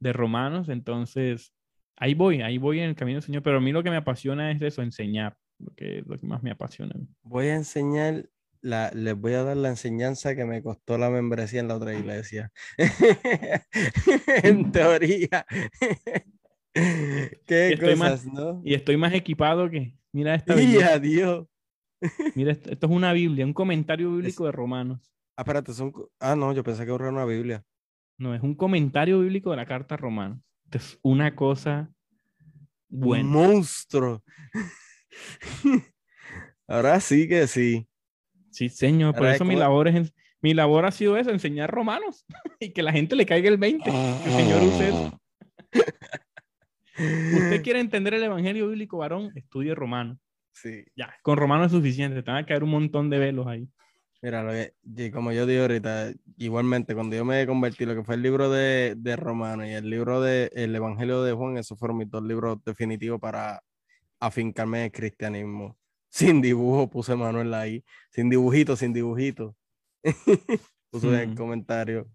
de 0.00 0.12
romanos, 0.12 0.68
entonces 0.68 1.52
ahí 1.96 2.14
voy, 2.14 2.42
ahí 2.42 2.58
voy 2.58 2.80
en 2.80 2.90
el 2.90 2.94
camino 2.96 3.16
del 3.16 3.22
Señor, 3.22 3.42
pero 3.42 3.58
a 3.58 3.60
mí 3.60 3.72
lo 3.72 3.82
que 3.82 3.90
me 3.90 3.96
apasiona 3.96 4.50
es 4.52 4.62
eso, 4.62 4.82
enseñar, 4.82 5.36
lo 5.58 5.74
que, 5.74 6.02
lo 6.06 6.18
que 6.18 6.26
más 6.26 6.42
me 6.42 6.50
apasiona. 6.50 6.94
Voy 7.22 7.46
a 7.46 7.54
enseñar, 7.54 8.28
la, 8.60 8.90
les 8.92 9.16
voy 9.16 9.32
a 9.34 9.42
dar 9.42 9.56
la 9.56 9.68
enseñanza 9.70 10.34
que 10.34 10.44
me 10.44 10.62
costó 10.62 10.98
la 10.98 11.10
membresía 11.10 11.60
en 11.60 11.68
la 11.68 11.76
otra 11.76 11.94
iglesia. 11.94 12.52
en 14.42 14.72
teoría. 14.72 15.46
Qué 17.46 17.72
y 17.74 17.78
cosas, 17.78 18.26
¿no? 18.26 18.60
Y 18.62 18.74
estoy 18.74 18.98
más 18.98 19.14
equipado 19.14 19.70
que, 19.70 19.96
mira 20.12 20.34
esta. 20.34 20.60
Y 20.60 20.76
adiós. 20.76 21.46
Mira, 22.34 22.52
esto, 22.52 22.70
esto, 22.70 22.86
es 22.86 22.92
una 22.92 23.14
Biblia, 23.14 23.46
un 23.46 23.54
comentario 23.54 24.12
bíblico 24.12 24.44
de 24.44 24.52
Romanos. 24.52 25.10
Ah, 25.36 25.42
espérate, 25.42 25.72
son... 25.72 25.92
ah, 26.20 26.36
no, 26.36 26.52
yo 26.52 26.62
pensé 26.62 26.84
que 26.84 26.92
era 26.92 27.08
una 27.08 27.24
Biblia. 27.24 27.64
No, 28.18 28.34
es 28.34 28.42
un 28.42 28.54
comentario 28.54 29.20
bíblico 29.20 29.50
de 29.50 29.56
la 29.56 29.66
carta 29.66 29.96
romana. 29.96 30.40
es 30.72 30.98
una 31.02 31.34
cosa 31.36 31.90
buena. 32.88 33.24
Un 33.24 33.30
monstruo. 33.32 34.22
Ahora 36.66 37.00
sí 37.00 37.28
que 37.28 37.46
sí. 37.46 37.86
Sí, 38.50 38.68
señor. 38.68 39.12
Por 39.14 39.22
Ahora 39.24 39.34
eso 39.34 39.44
es 39.44 39.48
mi 39.48 39.54
como- 39.54 39.60
labor, 39.64 39.88
es, 39.88 40.12
mi 40.40 40.54
labor 40.54 40.86
ha 40.86 40.90
sido 40.90 41.16
eso, 41.16 41.30
enseñar 41.30 41.70
romanos 41.70 42.24
y 42.60 42.72
que 42.72 42.82
la 42.82 42.92
gente 42.92 43.16
le 43.16 43.26
caiga 43.26 43.48
el 43.48 43.58
20. 43.58 43.84
Que 43.84 43.90
el 43.90 44.32
Señor 44.32 44.62
use 44.62 44.88
eso. 44.88 45.20
Usted 46.98 47.62
quiere 47.62 47.80
entender 47.80 48.14
el 48.14 48.22
evangelio 48.22 48.68
bíblico, 48.68 48.98
varón, 48.98 49.30
estudie 49.34 49.74
romano. 49.74 50.18
Sí. 50.52 50.84
Ya, 50.96 51.14
con 51.22 51.36
romano 51.36 51.64
es 51.66 51.72
suficiente. 51.72 52.22
Te 52.22 52.30
van 52.30 52.42
a 52.44 52.46
caer 52.46 52.64
un 52.64 52.70
montón 52.70 53.10
de 53.10 53.18
velos 53.18 53.46
ahí. 53.46 53.68
Mira, 54.26 54.42
lo 54.42 54.50
que, 54.50 55.12
como 55.12 55.30
yo 55.30 55.46
digo 55.46 55.62
ahorita, 55.62 56.12
igualmente, 56.36 56.96
cuando 56.96 57.14
yo 57.14 57.24
me 57.24 57.46
convertí, 57.46 57.86
lo 57.86 57.94
que 57.94 58.02
fue 58.02 58.16
el 58.16 58.22
libro 58.22 58.50
de, 58.50 58.96
de 58.96 59.14
Romano 59.14 59.64
y 59.64 59.70
el 59.70 59.88
libro 59.88 60.20
de 60.20 60.50
el 60.52 60.74
Evangelio 60.74 61.22
de 61.22 61.32
Juan, 61.32 61.58
esos 61.58 61.78
fueron 61.78 61.98
mis 61.98 62.10
dos 62.10 62.24
libros 62.24 62.58
definitivos 62.64 63.20
para 63.20 63.62
afincarme 64.18 64.78
en 64.78 64.84
el 64.86 64.90
cristianismo. 64.90 65.78
Sin 66.08 66.42
dibujo, 66.42 66.90
puse 66.90 67.14
Manuel 67.14 67.54
ahí. 67.54 67.84
Sin 68.10 68.28
dibujito, 68.28 68.74
sin 68.74 68.92
dibujito. 68.92 69.54
Puso 70.90 71.14
en 71.14 71.30
el 71.30 71.36
comentario. 71.36 72.10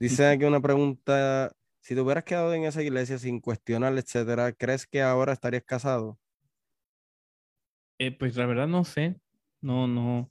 Dice 0.00 0.26
aquí 0.28 0.44
una 0.46 0.60
pregunta. 0.60 1.52
Si 1.78 1.94
te 1.94 2.00
hubieras 2.00 2.24
quedado 2.24 2.52
en 2.54 2.64
esa 2.64 2.82
iglesia 2.82 3.20
sin 3.20 3.38
cuestionar, 3.38 3.96
etcétera, 3.96 4.50
¿crees 4.50 4.84
que 4.84 5.00
ahora 5.00 5.32
estarías 5.32 5.62
casado? 5.62 6.18
Eh, 8.00 8.10
pues 8.10 8.34
la 8.34 8.46
verdad 8.46 8.66
no 8.66 8.84
sé. 8.84 9.20
No, 9.60 9.86
no, 9.86 10.28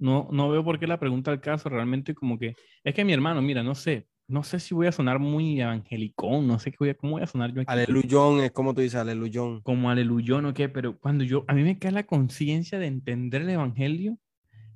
no, 0.00 0.28
no 0.32 0.48
veo 0.48 0.64
por 0.64 0.78
qué 0.78 0.86
la 0.86 0.98
pregunta 0.98 1.30
al 1.30 1.40
caso. 1.40 1.68
Realmente 1.68 2.14
como 2.14 2.38
que 2.38 2.56
es 2.82 2.94
que 2.94 3.04
mi 3.04 3.12
hermano, 3.12 3.40
mira, 3.42 3.62
no 3.62 3.74
sé, 3.74 4.08
no 4.26 4.42
sé 4.42 4.60
si 4.60 4.74
voy 4.74 4.86
a 4.86 4.92
sonar 4.92 5.18
muy 5.18 5.60
evangelicón, 5.60 6.46
no 6.46 6.58
sé 6.58 6.70
qué 6.70 6.76
voy 6.80 6.88
a, 6.90 6.94
cómo 6.94 7.14
voy 7.14 7.22
a 7.22 7.26
sonar 7.26 7.52
yo 7.52 7.60
aquí. 7.60 7.70
Aleluyón, 7.70 8.40
es 8.40 8.52
como 8.52 8.74
tú 8.74 8.80
dices, 8.80 9.00
aleluyón. 9.00 9.60
Como 9.62 9.90
aleluyón 9.90 10.46
o 10.46 10.54
qué, 10.54 10.68
pero 10.68 10.98
cuando 10.98 11.24
yo, 11.24 11.44
a 11.48 11.54
mí 11.54 11.62
me 11.62 11.78
cae 11.78 11.92
la 11.92 12.06
conciencia 12.06 12.78
de 12.78 12.86
entender 12.86 13.42
el 13.42 13.50
evangelio, 13.50 14.18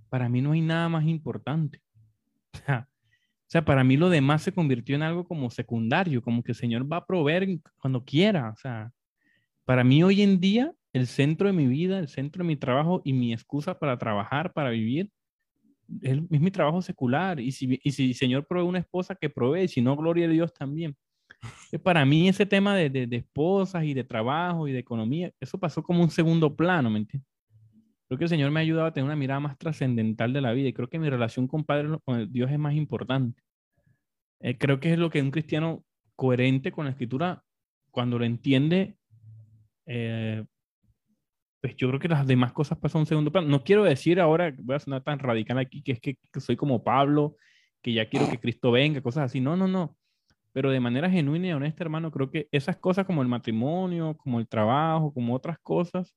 para 0.09 0.29
mí 0.29 0.43
no 0.43 0.53
hay 0.53 0.61
nada 0.61 0.89
más 0.89 1.07
importante. 1.07 1.81
O 2.55 2.67
sea, 2.67 2.89
o 2.89 3.47
sea, 3.55 3.65
para 3.65 3.85
mí 3.85 3.97
lo 3.97 4.11
demás 4.11 4.43
se 4.43 4.53
convirtió 4.53 4.97
en 4.97 5.03
algo 5.03 5.25
como 5.25 5.51
secundario, 5.51 6.23
como 6.23 6.43
que 6.43 6.53
el 6.53 6.57
Señor 6.57 6.91
va 6.91 6.99
a 6.99 7.07
proveer 7.07 7.47
cuando 7.77 8.05
quiera. 8.05 8.51
O 8.51 8.57
sea, 8.57 8.91
para 9.65 9.85
mí 9.85 10.03
hoy 10.03 10.23
en 10.23 10.41
día, 10.41 10.73
el 10.95 11.09
centro 11.09 11.49
de 11.49 11.53
mi 11.53 11.67
vida, 11.67 11.99
el 11.99 12.09
centro 12.09 12.45
de 12.45 12.47
mi 12.47 12.57
trabajo 12.57 13.03
y 13.05 13.13
mi 13.13 13.33
excusa 13.33 13.79
para 13.79 13.99
trabajar, 13.99 14.53
para 14.53 14.71
vivir, 14.71 15.11
es, 16.01 16.19
es 16.31 16.41
mi 16.41 16.51
trabajo 16.53 16.81
secular. 16.81 17.41
Y 17.41 17.51
si, 17.51 17.81
y 17.83 17.91
si 17.91 18.09
el 18.11 18.15
Señor 18.15 18.47
provee 18.47 18.69
una 18.69 18.79
esposa, 18.79 19.17
que 19.17 19.29
provee, 19.29 19.69
si 19.69 19.83
no, 19.83 19.97
gloria 19.97 20.27
a 20.27 20.31
Dios 20.31 20.55
también. 20.55 20.97
Que 21.71 21.81
para 21.81 22.05
mí 22.05 22.29
ese 22.29 22.47
tema 22.47 22.77
de, 22.77 22.89
de, 22.89 23.07
de 23.09 23.17
esposas 23.17 23.85
y 23.85 23.93
de 23.93 24.05
trabajo 24.05 24.69
y 24.69 24.73
de 24.73 24.79
economía, 24.79 25.33
eso 25.41 25.59
pasó 25.59 25.83
como 25.83 26.01
un 26.01 26.11
segundo 26.11 26.55
plano, 26.55 26.89
¿me 26.89 27.01
entiendes? 27.01 27.29
Creo 28.07 28.19
que 28.19 28.25
el 28.25 28.31
Señor 28.31 28.53
me 28.53 28.61
ha 28.61 28.63
ayudado 28.63 28.87
a 28.87 28.93
tener 28.93 29.07
una 29.07 29.17
mirada 29.17 29.41
más 29.41 29.59
trascendental 29.59 30.33
de 30.33 30.41
la 30.41 30.53
vida 30.53 30.69
y 30.69 30.73
creo 30.73 30.89
que 30.89 31.01
mi 31.01 31.11
relación 31.11 31.49
con 31.49 31.65
Padre, 31.65 31.99
con 32.05 32.33
Dios 32.33 32.53
es 32.53 32.59
más 32.59 32.75
importante. 32.75 33.43
Eh, 34.41 34.57
creo 34.59 34.79
que 34.79 34.93
es 34.93 34.99
lo 34.99 35.11
que 35.11 35.21
un 35.21 35.33
cristiano 35.33 35.85
coherente 36.15 36.71
con 36.71 36.85
la 36.85 36.93
escritura, 36.93 37.43
cuando 37.91 38.19
lo 38.19 38.25
entiende, 38.25 38.97
eh, 39.87 40.45
pues 41.65 41.77
yo 41.77 41.89
creo 41.89 41.99
que 41.99 42.09
las 42.09 42.27
demás 42.27 42.53
cosas 42.53 42.77
pasan 42.77 42.99
a 42.99 43.03
un 43.05 43.07
segundo 43.07 43.33
plano. 43.33 43.49
No 43.49 43.65
quiero 43.65 43.85
decir 43.85 44.21
ahora, 44.21 44.55
voy 44.59 44.77
a 44.77 44.79
sonar 44.79 45.03
tan 45.03 45.19
radical 45.19 45.57
aquí, 45.57 45.81
que 45.81 45.93
es 45.93 45.99
que, 45.99 46.19
que 46.31 46.41
soy 46.41 46.57
como 46.57 46.85
Pablo, 46.85 47.39
que 47.81 47.95
ya 47.95 48.07
quiero 48.07 48.29
que 48.29 48.39
Cristo 48.39 48.71
venga, 48.71 49.01
cosas 49.01 49.25
así. 49.25 49.41
No, 49.41 49.57
no, 49.57 49.67
no. 49.67 49.97
Pero 50.53 50.71
de 50.71 50.79
manera 50.79 51.09
genuina 51.09 51.49
y 51.49 51.53
honesta, 51.53 51.83
hermano, 51.83 52.11
creo 52.11 52.31
que 52.31 52.49
esas 52.53 52.77
cosas 52.77 53.07
como 53.07 53.23
el 53.23 53.29
matrimonio, 53.29 54.15
como 54.19 54.41
el 54.41 54.47
trabajo, 54.47 55.15
como 55.15 55.35
otras 55.35 55.57
cosas, 55.59 56.15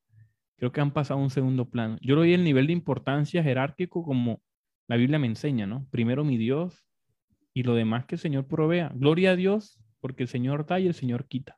creo 0.58 0.74
que 0.74 0.82
han 0.82 0.92
pasado 0.92 1.18
a 1.18 1.24
un 1.24 1.30
segundo 1.30 1.70
plano. 1.70 1.98
Yo 2.02 2.16
lo 2.16 2.22
doy 2.24 2.34
el 2.34 2.44
nivel 2.44 2.68
de 2.68 2.74
importancia 2.74 3.42
jerárquico 3.42 4.04
como 4.04 4.42
la 4.90 4.98
Biblia 4.98 5.18
me 5.18 5.28
enseña, 5.28 5.66
¿no? 5.66 5.88
Primero 5.92 6.26
mi 6.26 6.36
Dios 6.36 6.86
y 7.54 7.64
lo 7.64 7.74
demás 7.74 8.06
que 8.06 8.16
el 8.16 8.20
Señor 8.20 8.48
provea. 8.48 8.92
Gloria 8.94 9.32
a 9.32 9.36
Dios, 9.38 9.80
porque 10.02 10.24
el 10.24 10.28
Señor 10.28 10.66
da 10.66 10.78
y 10.82 10.88
el 10.88 10.94
Señor 10.94 11.26
quita. 11.26 11.58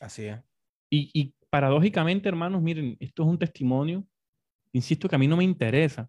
Así 0.00 0.24
es. 0.24 0.40
Y, 0.90 1.08
y 1.14 1.34
paradójicamente, 1.52 2.30
hermanos, 2.30 2.62
miren, 2.62 2.96
esto 2.98 3.24
es 3.24 3.28
un 3.28 3.38
testimonio, 3.38 4.06
insisto 4.72 5.06
que 5.06 5.16
a 5.16 5.18
mí 5.18 5.28
no 5.28 5.36
me 5.36 5.44
interesa. 5.44 6.08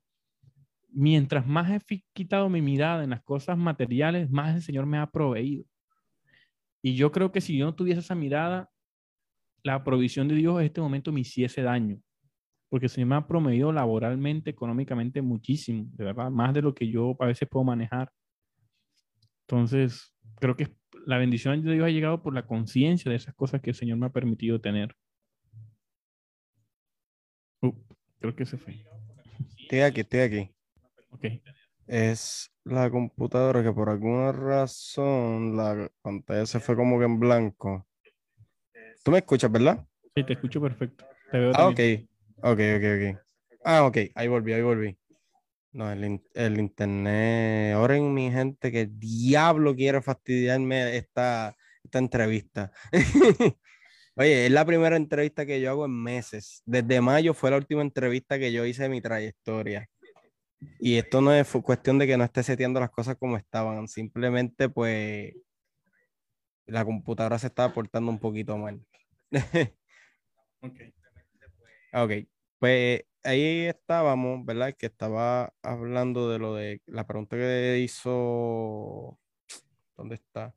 Mientras 0.87 1.45
más 1.45 1.69
he 1.69 2.01
quitado 2.13 2.47
mi 2.47 2.61
mirada 2.61 3.03
en 3.03 3.09
las 3.09 3.21
cosas 3.23 3.57
materiales, 3.57 4.31
más 4.31 4.55
el 4.55 4.61
Señor 4.61 4.85
me 4.85 4.97
ha 4.99 5.05
proveído. 5.05 5.65
Y 6.81 6.95
yo 6.95 7.11
creo 7.11 7.33
que 7.33 7.41
si 7.41 7.57
yo 7.57 7.65
no 7.65 7.75
tuviese 7.75 7.99
esa 7.99 8.15
mirada, 8.15 8.69
la 9.63 9.83
provisión 9.83 10.29
de 10.29 10.35
Dios 10.35 10.61
en 10.61 10.65
este 10.67 10.79
momento 10.79 11.11
me 11.11 11.19
hiciese 11.19 11.61
daño. 11.61 11.99
Porque 12.69 12.85
el 12.85 12.89
Señor 12.89 13.09
me 13.09 13.15
ha 13.15 13.27
proveído 13.27 13.73
laboralmente, 13.73 14.49
económicamente 14.49 15.21
muchísimo, 15.21 15.89
de 15.91 16.05
verdad, 16.05 16.31
más 16.31 16.53
de 16.53 16.61
lo 16.61 16.73
que 16.73 16.87
yo 16.87 17.17
a 17.19 17.25
veces 17.25 17.49
puedo 17.49 17.65
manejar. 17.65 18.09
Entonces, 19.41 20.15
creo 20.39 20.55
que 20.55 20.73
la 21.05 21.17
bendición 21.17 21.61
de 21.61 21.73
Dios 21.73 21.85
ha 21.85 21.91
llegado 21.91 22.23
por 22.23 22.33
la 22.33 22.47
conciencia 22.47 23.09
de 23.09 23.17
esas 23.17 23.35
cosas 23.35 23.59
que 23.59 23.71
el 23.71 23.75
Señor 23.75 23.97
me 23.97 24.05
ha 24.05 24.09
permitido 24.09 24.61
tener. 24.61 24.95
Uh, 27.63 27.71
creo 28.19 28.35
que 28.35 28.45
se 28.45 28.57
fue. 28.57 28.75
Estoy 29.57 29.79
aquí, 29.79 30.01
estoy 30.01 30.19
aquí. 30.19 30.55
Ok. 31.11 31.25
Es 31.87 32.51
la 32.65 32.89
computadora 32.89 33.63
que 33.63 33.71
por 33.71 33.89
alguna 33.89 34.31
razón 34.33 35.55
la 35.55 35.89
pantalla 36.01 36.45
se 36.45 36.59
fue 36.59 36.75
como 36.75 36.99
que 36.99 37.05
en 37.05 37.19
blanco. 37.19 37.87
Tú 39.03 39.11
me 39.11 39.19
escuchas, 39.19 39.51
¿verdad? 39.51 39.85
Sí, 40.15 40.23
te 40.25 40.33
escucho 40.33 40.61
perfecto. 40.61 41.05
Te 41.31 41.39
veo 41.39 41.51
Ah, 41.51 41.73
también. 41.73 42.09
Ok, 42.37 42.59
ok, 42.59 43.15
ok. 43.15 43.21
Ah, 43.63 43.85
ok. 43.85 43.97
Ahí 44.15 44.27
volví, 44.27 44.53
ahí 44.53 44.61
volví. 44.61 44.97
No, 45.71 45.91
el, 45.91 46.21
el 46.33 46.59
internet. 46.59 47.75
Oren, 47.77 48.13
mi 48.13 48.29
gente, 48.29 48.71
que 48.71 48.81
el 48.81 48.99
diablo 48.99 49.73
quiere 49.75 50.01
fastidiarme 50.01 50.97
esta, 50.97 51.55
esta 51.83 51.99
entrevista. 51.99 52.71
Oye, 54.15 54.45
es 54.45 54.51
la 54.51 54.65
primera 54.65 54.95
entrevista 54.95 55.45
que 55.45 55.59
yo 55.59 55.71
hago 55.71 55.85
en 55.85 56.03
meses. 56.03 56.61
Desde 56.65 57.01
mayo 57.01 57.33
fue 57.33 57.49
la 57.51 57.57
última 57.57 57.81
entrevista 57.81 58.37
que 58.37 58.51
yo 58.51 58.65
hice 58.65 58.83
de 58.83 58.89
mi 58.89 59.01
trayectoria. 59.01 59.89
Y 60.79 60.97
esto 60.97 61.21
no 61.21 61.33
es 61.33 61.47
cuestión 61.63 61.97
de 61.99 62.07
que 62.07 62.17
no 62.17 62.23
esté 62.23 62.43
seteando 62.43 62.79
las 62.79 62.91
cosas 62.91 63.17
como 63.17 63.37
estaban. 63.37 63.87
Simplemente, 63.87 64.69
pues, 64.69 65.33
la 66.65 66.85
computadora 66.85 67.39
se 67.39 67.47
estaba 67.47 67.73
portando 67.73 68.11
un 68.11 68.19
poquito 68.19 68.57
mal. 68.57 68.81
Ok. 70.61 70.79
Ok, 71.93 72.11
pues 72.57 73.03
ahí 73.23 73.65
estábamos, 73.65 74.45
¿verdad? 74.45 74.73
Que 74.77 74.87
estaba 74.87 75.53
hablando 75.61 76.29
de 76.29 76.39
lo 76.39 76.55
de 76.55 76.81
la 76.85 77.05
pregunta 77.05 77.35
que 77.35 77.79
hizo. 77.79 79.19
¿Dónde 79.97 80.15
está? 80.15 80.55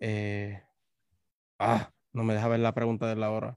Eh, 0.00 0.62
ah, 1.58 1.92
no 2.12 2.24
me 2.24 2.34
deja 2.34 2.48
ver 2.48 2.60
la 2.60 2.74
pregunta 2.74 3.06
de 3.08 3.16
la 3.16 3.30
hora. 3.30 3.56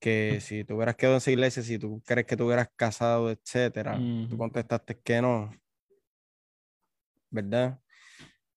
Que 0.00 0.40
si 0.40 0.64
te 0.64 0.74
hubieras 0.74 0.96
quedado 0.96 1.14
en 1.14 1.18
esa 1.18 1.30
iglesia, 1.30 1.62
si 1.62 1.78
tú 1.78 2.02
crees 2.04 2.26
que 2.26 2.36
te 2.36 2.42
hubieras 2.42 2.68
casado, 2.76 3.30
etcétera, 3.30 3.98
tú 4.28 4.36
contestaste 4.36 5.00
que 5.00 5.22
no, 5.22 5.50
¿verdad? 7.30 7.80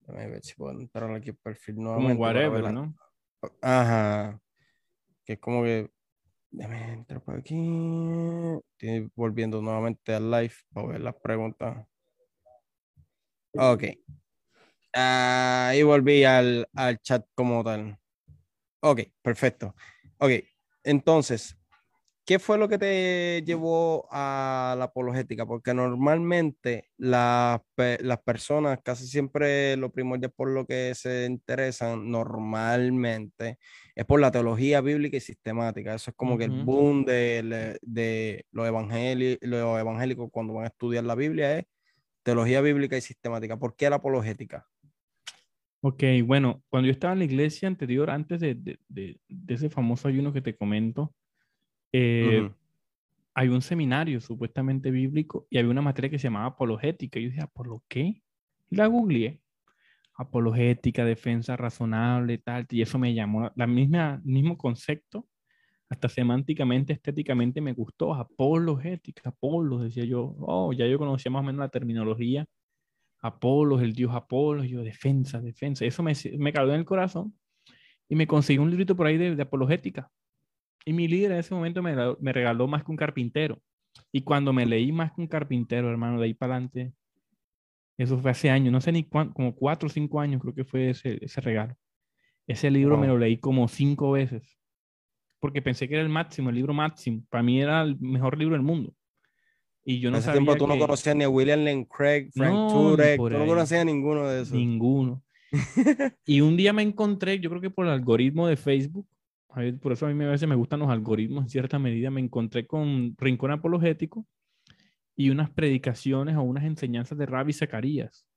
Déjame 0.02 0.30
ver 0.30 0.44
si 0.44 0.56
puedo 0.56 0.80
entrar 0.80 1.14
aquí 1.14 1.30
al 1.30 1.36
perfil 1.38 1.76
Como 1.76 1.88
nuevamente. 1.88 2.24
ver 2.24 2.50
whatever, 2.50 2.74
¿no? 2.74 2.96
Ajá. 3.62 4.42
Que 5.26 5.34
es 5.34 5.40
como 5.40 5.64
que. 5.64 5.90
Déjame 6.50 6.94
entrar 6.94 7.22
por 7.22 7.36
aquí. 7.36 7.56
Estoy 8.78 9.12
volviendo 9.16 9.62
nuevamente 9.62 10.14
al 10.14 10.32
live 10.32 10.54
para 10.74 10.88
ver 10.88 11.02
las 11.02 11.16
preguntas. 11.16 11.86
Ok. 13.54 13.84
Ahí 14.94 15.84
volví 15.84 16.24
al, 16.24 16.68
al 16.74 17.00
chat 17.00 17.26
como 17.36 17.64
tal. 17.64 18.00
Ok, 18.90 19.02
perfecto. 19.22 19.76
Ok, 20.18 20.32
entonces, 20.84 21.58
¿qué 22.26 22.40
fue 22.40 22.58
lo 22.58 22.70
que 22.70 22.78
te 22.78 23.44
llevó 23.46 24.08
a 24.12 24.76
la 24.78 24.86
apologética? 24.86 25.46
Porque 25.46 25.74
normalmente 25.74 26.90
las, 26.98 27.60
las 27.76 28.22
personas 28.22 28.80
casi 28.84 29.06
siempre 29.08 29.76
lo 29.76 29.92
primordial 29.92 30.32
por 30.32 30.50
lo 30.50 30.66
que 30.66 30.94
se 30.96 31.26
interesan 31.26 32.10
normalmente 32.10 33.58
es 33.94 34.06
por 34.06 34.20
la 34.22 34.32
teología 34.32 34.80
bíblica 34.82 35.18
y 35.18 35.22
sistemática. 35.22 35.94
Eso 35.94 36.12
es 36.12 36.16
como 36.16 36.38
que 36.38 36.46
el 36.46 36.52
boom 36.52 37.04
de, 37.04 37.78
de 37.82 38.46
los, 38.52 38.68
evangeli- 38.68 39.38
los 39.42 39.80
evangélicos 39.80 40.30
cuando 40.32 40.54
van 40.54 40.66
a 40.66 40.68
estudiar 40.68 41.04
la 41.04 41.16
Biblia 41.16 41.60
es 41.60 41.66
teología 42.24 42.62
bíblica 42.62 42.96
y 42.98 43.02
sistemática. 43.02 43.58
¿Por 43.58 43.76
qué 43.76 43.90
la 43.90 43.98
apologética? 43.98 44.68
Ok, 45.90 46.04
bueno, 46.26 46.64
cuando 46.70 46.88
yo 46.88 46.92
estaba 46.92 47.14
en 47.14 47.20
la 47.20 47.26
iglesia 47.26 47.68
anterior, 47.68 48.10
antes 48.10 48.40
de, 48.42 48.56
de- 48.56 48.80
de- 48.90 49.20
de 49.30 49.54
ese 49.54 49.70
famoso 49.70 50.08
ayuno 50.10 50.34
que 50.34 50.42
te 50.42 50.56
comento, 50.58 51.16
eh, 51.94 52.44
Ujú. 52.44 52.56
hay 53.36 53.50
un 53.50 53.62
seminario 53.62 54.22
supuestamente 54.22 54.92
bíblico 54.92 55.48
y 55.50 55.58
había 55.60 55.72
una 55.72 55.82
materia 55.84 56.10
que 56.12 56.20
se 56.20 56.26
llamaba 56.30 56.48
apologética. 56.48 57.20
Y 57.20 57.24
yo 57.26 57.30
decía, 57.30 57.48
¿por 57.48 57.68
lo 57.68 57.84
qué? 57.90 58.24
Y 58.70 58.76
la 58.78 58.88
googleé. 58.88 59.42
apologética, 60.16 61.06
defensa 61.06 61.58
razonable, 61.58 62.38
tal, 62.40 62.66
y 62.72 62.82
eso 62.82 63.00
me 63.00 63.14
llamó, 63.14 63.52
la 63.56 63.68
misma, 63.68 64.22
mismo 64.26 64.58
concepto, 64.58 65.28
hasta 65.90 66.10
semánticamente, 66.10 66.94
estéticamente 66.94 67.62
me 67.62 67.74
gustó, 67.74 68.14
apologética, 68.16 69.30
Apolo, 69.30 69.80
decía 69.80 70.06
yo, 70.06 70.36
oh, 70.42 70.74
ya 70.74 70.88
yo 70.88 71.00
conocía 71.00 71.32
más 71.32 71.42
o 71.42 71.44
menos 71.46 71.60
la 71.60 71.70
terminología, 71.70 72.46
Apolo, 73.28 73.80
el 73.80 73.94
dios 73.94 74.14
Apolo, 74.14 74.64
yo, 74.64 74.84
defensa, 74.84 75.40
defensa, 75.40 75.86
eso 75.86 76.04
me, 76.04 76.14
me 76.38 76.54
caló 76.54 76.74
en 76.74 76.80
el 76.80 76.86
corazón, 76.86 77.34
y 78.10 78.16
me 78.16 78.28
conseguí 78.28 78.60
un 78.60 78.70
librito 78.70 78.96
por 78.96 79.08
ahí 79.08 79.18
de, 79.18 79.42
apologética, 79.42 80.10
y 80.86 80.94
mi 80.94 81.08
líder 81.08 81.34
en 81.34 81.38
ese 81.40 81.54
momento 81.54 81.82
me, 81.84 81.96
me 82.20 82.34
regaló 82.34 82.68
más 82.68 82.84
que 82.84 82.92
un 82.92 82.98
carpintero, 82.98 83.62
y 84.12 84.22
cuando 84.22 84.54
me 84.54 84.66
leí 84.66 84.92
más 84.92 85.12
que 85.12 85.22
un 85.22 85.28
carpintero, 85.28 85.90
hermano, 85.90 86.20
de 86.20 86.26
ahí 86.26 86.34
para 86.34 86.56
adelante, 86.56 86.94
eso 87.98 88.18
fue 88.18 88.32
hace 88.32 88.50
años, 88.50 88.72
no 88.72 88.80
sé 88.80 88.92
ni 88.92 89.04
cuánto, 89.04 89.34
como 89.34 89.56
cuatro 89.56 89.88
o 89.88 89.90
cinco 89.90 90.20
años 90.20 90.42
creo 90.42 90.54
que 90.54 90.64
fue 90.64 90.92
ese, 90.92 91.18
ese 91.22 91.42
regalo. 91.42 91.76
Ese 92.46 92.72
libro 92.72 92.98
me 92.98 93.08
lo 93.08 93.18
leí 93.18 93.40
como 93.40 93.68
cinco 93.68 94.12
veces, 94.12 94.58
porque 95.40 95.62
pensé 95.62 95.88
que 95.88 95.96
era 95.96 96.04
el 96.04 96.10
máximo, 96.10 96.50
el 96.50 96.56
libro 96.56 96.74
máximo. 96.74 97.24
Para 97.30 97.44
mí 97.44 97.62
era 97.62 97.82
el 97.82 98.00
mejor 98.00 98.38
libro 98.38 98.54
del 98.54 98.64
mundo. 98.64 98.94
Y 99.90 100.02
yo 100.02 100.12
no 100.12 100.18
en 100.18 100.24
ese 100.24 100.34
tiempo 100.34 100.54
tú 100.58 100.68
no 100.68 100.78
conocías 100.78 101.16
ni 101.16 101.24
a 101.24 101.30
William 101.30 101.64
Lane 101.64 101.88
Craig, 101.88 102.30
Frank 102.34 102.74
Turek, 102.74 103.16
tú 103.16 103.30
no 103.30 103.46
conocías 103.46 103.84
a 103.84 103.86
ninguno 103.86 104.28
de 104.28 104.42
esos. 104.42 104.54
Ninguno. 104.54 105.24
y 106.26 106.42
un 106.42 106.58
día 106.58 106.74
me 106.74 106.82
encontré, 106.82 107.40
yo 107.40 107.50
creo 107.50 107.62
que 107.62 107.70
por 107.70 107.86
el 107.86 107.94
algoritmo 107.94 108.48
de 108.48 108.58
Facebook, 108.58 109.08
por 109.82 109.94
eso 109.94 110.06
a 110.06 110.10
mí 110.10 110.26
a 110.26 110.28
veces 110.28 110.46
me 110.46 110.56
gustan 110.56 110.82
los 110.82 110.90
algoritmos 110.90 111.46
en 111.46 111.50
cierta 111.50 111.80
medida, 111.80 112.12
me 112.12 112.20
encontré 112.20 112.68
con 112.68 113.16
Rincón 113.18 113.52
Apologético 113.52 114.28
y 115.16 115.30
unas 115.30 115.50
predicaciones 115.52 116.36
o 116.36 116.42
unas 116.42 116.66
enseñanzas 116.66 117.18
de 117.18 117.26
Rabbi 117.26 117.54
Zacarías 117.54 118.28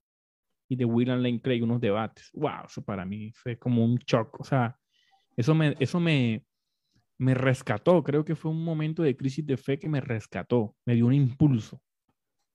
y 0.68 0.76
de 0.76 0.84
William 0.84 1.20
Lane 1.20 1.40
Craig, 1.40 1.64
unos 1.64 1.80
debates. 1.80 2.30
¡Wow! 2.32 2.66
Eso 2.66 2.84
para 2.84 3.04
mí 3.04 3.32
fue 3.32 3.58
como 3.58 3.84
un 3.84 3.96
shock. 3.96 4.38
O 4.38 4.44
sea, 4.44 4.78
eso 5.36 5.52
me, 5.52 5.74
eso 5.80 5.98
me, 5.98 6.44
me 7.20 7.34
rescató. 7.34 8.02
Creo 8.02 8.24
que 8.24 8.34
fue 8.34 8.50
un 8.50 8.64
momento 8.64 9.02
de 9.02 9.14
crisis 9.14 9.46
de 9.46 9.58
fe 9.58 9.78
que 9.78 9.88
me 9.88 10.00
rescató, 10.00 10.74
me 10.86 10.94
dio 10.94 11.06
un 11.06 11.12
impulso. 11.12 11.80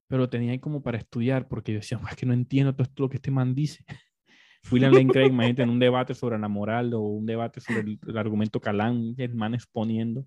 Pero 0.08 0.28
tenía 0.28 0.52
ahí 0.52 0.60
como 0.60 0.82
para 0.82 0.98
estudiar, 0.98 1.48
porque 1.48 1.72
yo 1.72 1.80
decía, 1.80 2.00
es 2.10 2.16
que 2.16 2.26
no 2.26 2.34
entiendo 2.34 2.74
todo 2.74 2.84
esto 2.84 3.04
lo 3.04 3.10
que 3.10 3.18
este 3.18 3.32
man 3.32 3.54
dice. 3.54 3.86
William 4.72 4.92
Lane 4.92 5.12
Craig, 5.12 5.28
imagínate, 5.28 5.62
en 5.62 5.70
un 5.70 5.80
debate 5.80 6.16
sobre 6.16 6.40
la 6.40 6.48
moral 6.48 6.94
o 6.96 7.02
un 7.02 7.28
debate 7.28 7.62
sobre 7.62 7.82
el, 7.82 8.00
el 8.08 8.18
argumento 8.18 8.60
Calán, 8.60 9.14
el 9.18 9.36
man 9.36 9.54
exponiendo. 9.54 10.26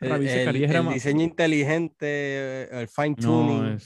El, 0.00 0.20
diseño 0.92 1.22
inteligente, 1.22 2.80
el 2.80 2.88
fine 2.88 3.14
tuning. 3.14 3.78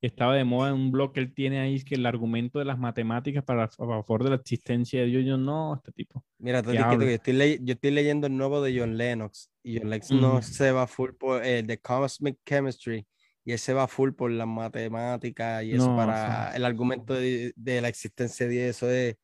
Estaba 0.00 0.34
de 0.34 0.44
moda 0.44 0.70
en 0.70 0.74
un 0.74 0.92
blog 0.92 1.12
que 1.12 1.20
él 1.20 1.32
tiene 1.34 1.58
ahí, 1.60 1.82
que 1.82 1.94
el 1.94 2.06
argumento 2.06 2.58
de 2.58 2.64
las 2.64 2.78
matemáticas 2.78 3.44
para 3.44 3.64
a 3.64 3.68
favor 3.68 4.24
de 4.24 4.30
la 4.30 4.36
existencia 4.36 5.00
de 5.00 5.06
Dios, 5.06 5.24
yo 5.24 5.36
no, 5.36 5.74
este 5.74 5.92
tipo. 5.92 6.24
Mira, 6.38 6.62
yo, 6.62 6.72
estoy 7.00 7.60
yo 7.62 7.74
estoy 7.74 7.90
leyendo 7.90 8.26
el 8.26 8.36
nuevo 8.36 8.60
de 8.60 8.78
John 8.78 8.96
Lennox 8.96 9.50
y 9.62 9.78
John 9.78 9.90
Lennox 9.90 10.10
no 10.12 10.42
se 10.42 10.72
va 10.72 10.86
full 10.86 11.12
por 11.12 11.42
el 11.44 11.48
eh, 11.48 11.62
de 11.62 11.78
Cosmic 11.78 12.38
Chemistry 12.44 13.06
y 13.44 13.52
ese 13.52 13.72
va 13.72 13.86
full 13.86 14.10
por 14.12 14.30
las 14.30 14.46
matemáticas 14.46 15.64
y 15.64 15.72
eso 15.72 15.94
para 15.96 16.54
el 16.56 16.64
argumento 16.64 17.14
de, 17.14 17.52
de, 17.54 17.80
la 17.80 17.88
existencia 17.88 18.46
de 18.48 18.68
eso 18.68 18.90
es, 18.90 19.16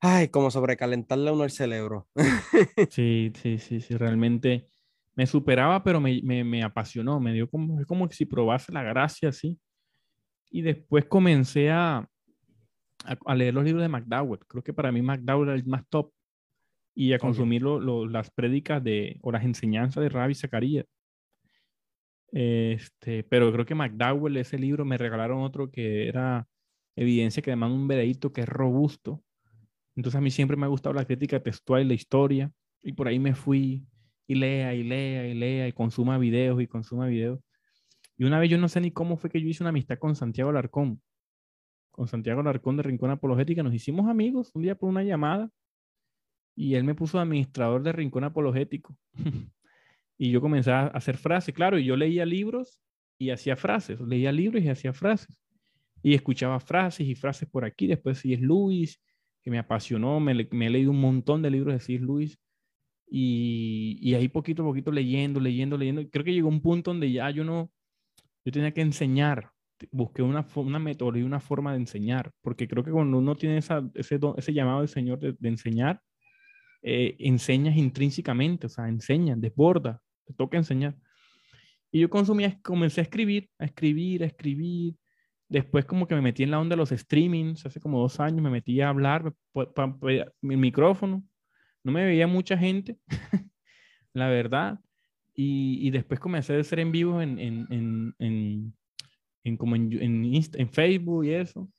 ay, 0.00 0.28
como 0.28 0.50
sobrecalentarle 0.50 1.30
a 1.30 1.32
uno 1.32 1.44
el 1.44 1.50
cerebro. 1.50 2.06
sí, 2.90 3.32
sí, 3.42 3.56
sí, 3.56 3.80
sí, 3.80 3.96
realmente 3.96 4.68
me 5.14 5.26
superaba, 5.26 5.82
pero 5.82 5.98
me, 5.98 6.20
me, 6.22 6.44
me 6.44 6.62
apasionó, 6.62 7.20
me 7.20 7.32
dio 7.32 7.48
como, 7.48 7.80
es 7.80 7.86
como 7.86 8.08
si 8.10 8.26
probase 8.26 8.70
la 8.70 8.82
gracia 8.82 9.30
así. 9.30 9.58
Y 10.52 10.62
después 10.62 11.06
comencé 11.06 11.70
a, 11.70 12.08
a, 13.04 13.34
leer 13.34 13.54
los 13.54 13.64
libros 13.64 13.82
de 13.82 13.88
McDowell. 13.88 14.46
Creo 14.46 14.62
que 14.62 14.74
para 14.74 14.92
mí 14.92 15.02
McDowell 15.02 15.48
era 15.48 15.56
el 15.56 15.64
más 15.66 15.84
top. 15.88 16.12
Y 16.94 17.14
a 17.14 17.18
consumir 17.18 17.62
las 17.62 18.30
prédicas 18.30 18.84
de, 18.84 19.18
o 19.22 19.32
las 19.32 19.44
enseñanzas 19.44 20.02
de 20.02 20.10
Rabbi 20.10 20.34
Zacarías. 20.34 20.84
Este, 22.30 23.24
pero 23.24 23.50
creo 23.50 23.64
que 23.64 23.74
McDowell, 23.74 24.36
ese 24.36 24.58
libro, 24.58 24.84
me 24.84 24.98
regalaron 24.98 25.42
otro 25.42 25.70
que 25.70 26.06
era 26.06 26.46
Evidencia 26.94 27.42
que 27.42 27.50
demanda 27.50 27.74
un 27.74 27.88
veredicto 27.88 28.32
que 28.32 28.42
es 28.42 28.48
robusto. 28.48 29.22
Entonces 29.96 30.18
a 30.18 30.20
mí 30.20 30.30
siempre 30.30 30.56
me 30.56 30.66
ha 30.66 30.68
gustado 30.68 30.94
la 30.94 31.06
crítica 31.06 31.42
textual 31.42 31.82
y 31.82 31.88
la 31.88 31.94
historia. 31.94 32.52
Y 32.82 32.92
por 32.92 33.08
ahí 33.08 33.18
me 33.18 33.34
fui 33.34 33.86
y 34.26 34.34
lea 34.34 34.74
y 34.74 34.82
lea 34.82 35.26
y 35.28 35.34
lea 35.34 35.68
y 35.68 35.72
consuma 35.72 36.18
videos 36.18 36.60
y 36.60 36.66
consuma 36.66 37.06
videos. 37.06 37.40
Y 38.16 38.24
una 38.24 38.38
vez 38.38 38.50
yo 38.50 38.58
no 38.58 38.68
sé 38.68 38.80
ni 38.80 38.90
cómo 38.90 39.16
fue 39.16 39.30
que 39.30 39.40
yo 39.40 39.48
hice 39.48 39.62
una 39.62 39.70
amistad 39.70 39.98
con 39.98 40.14
Santiago 40.14 40.50
Alarcón. 40.50 41.00
Con 41.90 42.08
Santiago 42.08 42.40
Alarcón 42.40 42.76
de 42.76 42.82
Rincón 42.82 43.10
Apologética. 43.10 43.62
Nos 43.62 43.74
hicimos 43.74 44.08
amigos 44.08 44.50
un 44.54 44.62
día 44.62 44.74
por 44.74 44.88
una 44.88 45.02
llamada 45.02 45.50
y 46.54 46.74
él 46.74 46.84
me 46.84 46.94
puso 46.94 47.18
administrador 47.18 47.82
de 47.82 47.92
Rincón 47.92 48.24
Apologético. 48.24 48.96
y 50.18 50.30
yo 50.30 50.40
comencé 50.40 50.70
a 50.70 50.86
hacer 50.88 51.16
frases, 51.16 51.54
claro, 51.54 51.78
y 51.78 51.84
yo 51.84 51.96
leía 51.96 52.24
libros 52.24 52.80
y 53.18 53.30
hacía 53.30 53.56
frases. 53.56 54.00
Leía 54.00 54.32
libros 54.32 54.62
y 54.62 54.68
hacía 54.68 54.92
frases. 54.92 55.40
Y 56.02 56.14
escuchaba 56.14 56.60
frases 56.60 57.06
y 57.06 57.14
frases 57.14 57.48
por 57.48 57.64
aquí. 57.64 57.86
Después 57.86 58.18
si 58.18 58.34
es 58.34 58.40
Luis, 58.40 59.00
que 59.42 59.50
me 59.50 59.58
apasionó. 59.58 60.20
Me, 60.20 60.48
me 60.50 60.66
he 60.66 60.70
leído 60.70 60.90
un 60.90 61.00
montón 61.00 61.42
de 61.42 61.50
libros 61.50 61.74
de 61.74 61.80
C.S. 61.80 62.04
Luis 62.04 62.38
y, 63.08 63.98
y, 64.00 64.14
ahí 64.14 64.28
poquito 64.28 64.62
a 64.62 64.66
poquito 64.66 64.90
leyendo, 64.90 65.38
leyendo, 65.38 65.76
leyendo. 65.76 66.08
Creo 66.08 66.24
que 66.24 66.32
llegó 66.32 66.48
un 66.48 66.62
punto 66.62 66.92
donde 66.92 67.12
ya 67.12 67.30
yo 67.30 67.44
no, 67.44 67.70
yo 68.44 68.52
tenía 68.52 68.72
que 68.72 68.80
enseñar. 68.80 69.50
Busqué 69.90 70.22
una, 70.22 70.46
una 70.54 70.78
metodología, 70.78 71.26
una 71.26 71.40
forma 71.40 71.72
de 71.72 71.78
enseñar, 71.78 72.30
porque 72.40 72.68
creo 72.68 72.84
que 72.84 72.92
cuando 72.92 73.18
uno 73.18 73.34
tiene 73.34 73.58
esa, 73.58 73.82
ese, 73.94 74.20
ese 74.36 74.52
llamado 74.52 74.80
del 74.80 74.88
Señor 74.88 75.18
de, 75.18 75.48
enseñar, 75.48 76.00
eh, 76.82 77.16
enseñas 77.18 77.76
intrínsecamente, 77.76 78.66
o 78.66 78.70
sea, 78.70 78.88
enseñas, 78.88 79.40
desborda, 79.40 80.00
te 80.24 80.34
toca 80.34 80.56
enseñar. 80.56 80.96
Y 81.90 82.00
yo 82.00 82.10
consumía, 82.10 82.58
comencé 82.62 83.00
a 83.00 83.04
escribir, 83.04 83.50
a 83.58 83.66
escribir, 83.66 84.22
a 84.22 84.26
escribir. 84.26 84.96
Después 85.48 85.84
como 85.84 86.06
que 86.06 86.14
me 86.14 86.22
metí 86.22 86.42
en 86.44 86.50
la 86.50 86.58
onda 86.58 86.74
de 86.74 86.78
los 86.78 86.90
streamings, 86.90 87.66
hace 87.66 87.80
como 87.80 88.00
dos 88.00 88.18
años 88.20 88.40
me 88.40 88.48
metí 88.50 88.80
a 88.80 88.88
hablar, 88.88 89.34
mi 90.40 90.56
micrófono, 90.56 91.22
no 91.84 91.92
me 91.92 92.06
veía 92.06 92.26
mucha 92.26 92.56
gente, 92.56 92.98
la 94.14 94.28
verdad. 94.28 94.80
Y, 95.34 95.78
y, 95.86 95.90
después 95.90 96.20
comencé 96.20 96.54
a 96.54 96.60
hacer 96.60 96.80
en 96.80 96.92
vivo 96.92 97.22
en, 97.22 97.38
en, 97.38 97.66
en, 98.18 98.74
en, 99.44 99.56
como 99.56 99.76
en, 99.76 99.90
en, 99.92 100.68
Facebook 100.68 101.24
y 101.24 101.30
eso. 101.30 101.70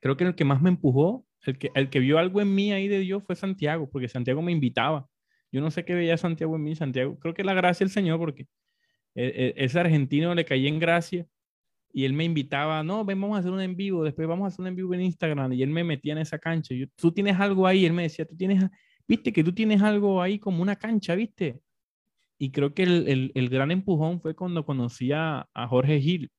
Creo 0.00 0.16
que 0.16 0.24
el 0.24 0.34
que 0.34 0.44
más 0.44 0.60
me 0.60 0.68
empujó, 0.68 1.26
el 1.46 1.58
que, 1.58 1.70
el 1.74 1.88
que 1.88 2.00
vio 2.00 2.18
algo 2.18 2.40
en 2.40 2.54
mí 2.54 2.72
ahí 2.72 2.86
de 2.86 2.98
Dios 3.00 3.24
fue 3.24 3.34
Santiago, 3.34 3.88
porque 3.90 4.08
Santiago 4.08 4.42
me 4.42 4.52
invitaba. 4.52 5.08
Yo 5.50 5.60
no 5.62 5.70
sé 5.70 5.84
qué 5.84 5.94
veía 5.94 6.18
Santiago 6.18 6.56
en 6.56 6.64
mí, 6.64 6.76
Santiago. 6.76 7.18
Creo 7.18 7.32
que 7.32 7.44
la 7.44 7.54
gracia 7.54 7.84
del 7.84 7.92
Señor, 7.92 8.18
porque 8.18 8.46
e, 9.14 9.54
e, 9.56 9.64
ese 9.64 9.80
argentino 9.80 10.34
le 10.34 10.44
caía 10.44 10.68
en 10.68 10.78
gracia 10.78 11.26
y 11.96 12.04
él 12.04 12.12
me 12.12 12.24
invitaba, 12.24 12.82
no, 12.82 13.06
ven, 13.06 13.18
vamos 13.18 13.36
a 13.36 13.40
hacer 13.40 13.50
un 13.50 13.60
en 13.62 13.74
vivo, 13.74 14.04
después 14.04 14.28
vamos 14.28 14.44
a 14.44 14.48
hacer 14.48 14.60
un 14.60 14.66
en 14.66 14.76
vivo 14.76 14.92
en 14.92 15.00
Instagram 15.00 15.54
y 15.54 15.62
él 15.62 15.70
me 15.70 15.82
metía 15.82 16.12
en 16.12 16.18
esa 16.18 16.38
cancha. 16.38 16.74
Yo, 16.74 16.84
tú 16.94 17.10
tienes 17.10 17.40
algo 17.40 17.66
ahí, 17.66 17.86
él 17.86 17.94
me 17.94 18.02
decía, 18.02 18.26
tú 18.26 18.36
tienes, 18.36 18.62
viste 19.08 19.32
que 19.32 19.42
tú 19.42 19.54
tienes 19.54 19.80
algo 19.80 20.20
ahí 20.20 20.38
como 20.38 20.60
una 20.60 20.76
cancha, 20.76 21.14
viste. 21.14 21.58
Y 22.38 22.50
creo 22.50 22.74
que 22.74 22.82
el, 22.82 23.32
el, 23.34 23.48
gran 23.48 23.70
empujón 23.70 24.20
fue 24.20 24.34
cuando 24.34 24.64
conocí 24.66 25.12
a, 25.12 25.48
a, 25.54 25.66
Jorge 25.68 26.00
Gil. 26.00 26.30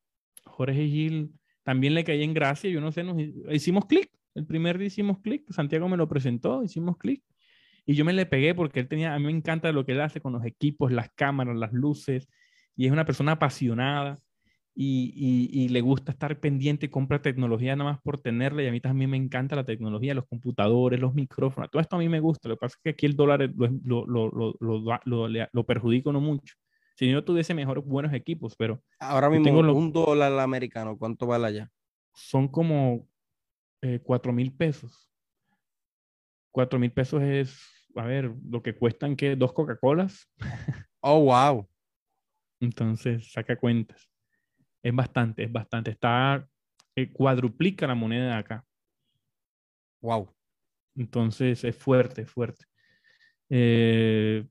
Jorge 0.46 0.88
Gil 0.88 1.32
también 1.64 1.96
le 1.96 2.04
caí 2.04 2.24
en 2.24 2.34
gracia, 2.34 2.70
yo 2.70 2.82
no 2.82 2.92
sé, 2.92 3.04
nos 3.04 3.18
hicimos 3.52 3.86
clic. 3.86 4.12
El 4.36 4.46
primer 4.46 4.78
día 4.78 4.88
hicimos 4.88 5.20
clic, 5.20 5.52
Santiago 5.52 5.90
me 5.90 5.98
lo 5.98 6.08
presentó, 6.08 6.64
hicimos 6.64 6.98
clic. 6.98 7.24
Y 7.86 7.96
yo 7.96 8.06
me 8.06 8.14
le 8.14 8.26
pegué 8.26 8.54
porque 8.54 8.80
él 8.82 8.88
tenía, 8.88 9.16
a 9.16 9.20
mí 9.20 9.26
me 9.26 9.32
encanta 9.32 9.72
lo 9.72 9.86
que 9.86 9.94
él 9.94 10.02
hace 10.02 10.22
con 10.22 10.34
los 10.34 10.46
equipos, 10.46 10.92
las 10.92 11.10
cámaras, 11.16 11.56
las 11.58 11.74
luces. 11.74 12.28
Y 12.76 12.86
es 12.86 12.92
una 12.92 13.06
persona 13.06 13.34
apasionada 13.34 14.18
y, 14.80 15.70
le 15.70 15.82
gusta 15.82 16.12
estar 16.12 16.40
pendiente, 16.40 16.92
compra 16.92 17.22
tecnología 17.22 17.76
nada 17.76 17.92
más 17.92 18.02
por 18.02 18.20
tenerla 18.20 18.62
y 18.62 18.68
a 18.68 18.72
mí 18.72 18.80
también 18.80 19.10
me 19.10 19.18
encanta 19.18 19.56
la 19.56 19.66
tecnología, 19.66 20.14
los 20.14 20.28
computadores, 20.28 21.00
los 21.00 21.16
micrófonos, 21.16 21.72
todo 21.72 21.82
esto 21.82 21.96
a 21.96 22.00
mí 22.00 22.08
me 22.10 22.20
gusta, 22.20 22.48
lo 22.48 22.56
que 22.56 22.60
pasa 22.60 22.76
es 22.78 22.82
que 22.84 22.90
aquí 22.92 23.06
el 23.08 23.16
dólar 23.16 23.50
lo, 23.56 24.06
lo, 24.06 24.54
lo, 24.60 25.28
lo 25.52 25.64
perjudica 25.66 26.12
no 26.12 26.22
mucho. 26.22 26.54
Si 26.96 27.10
yo 27.10 27.24
tuviese 27.24 27.54
mejores 27.54 27.86
buenos 27.86 28.14
equipos, 28.14 28.56
pero... 28.56 28.82
Ahora 29.00 29.30
mismo 29.30 29.46
tengo 29.46 29.60
un 29.60 29.92
dólar 29.92 30.40
americano, 30.40 30.98
¿cuánto 30.98 31.28
vale 31.28 31.48
allá? 31.48 31.72
Son 32.14 32.48
como 32.48 33.08
eh, 33.82 34.00
cuatro 34.04 34.34
mil 34.34 34.52
pesos. 34.52 35.12
Cuatro 36.52 36.80
mil 36.80 36.92
pesos 36.92 37.22
es, 37.22 37.60
a 37.96 38.06
ver, 38.06 38.34
lo 38.50 38.64
que 38.64 38.76
cuestan 38.76 39.16
que 39.16 39.36
dos 39.36 39.54
Coca-Colas. 39.54 40.28
oh, 41.02 41.26
wow. 41.26 41.68
Entonces, 42.60 43.32
saca 43.32 43.56
cuentas. 43.56 44.10
Es 44.88 44.96
bastante, 44.96 45.44
es 45.44 45.52
bastante. 45.52 45.92
Está, 45.92 46.48
eh, 46.96 47.12
cuadruplica 47.12 47.86
la 47.86 47.94
moneda 47.94 48.28
de 48.28 48.34
acá. 48.36 48.66
Wow. 50.02 50.34
Entonces 50.96 51.62
es 51.66 51.76
fuerte, 51.76 52.26
fuerte. 52.26 52.64
Eh, 53.50 54.48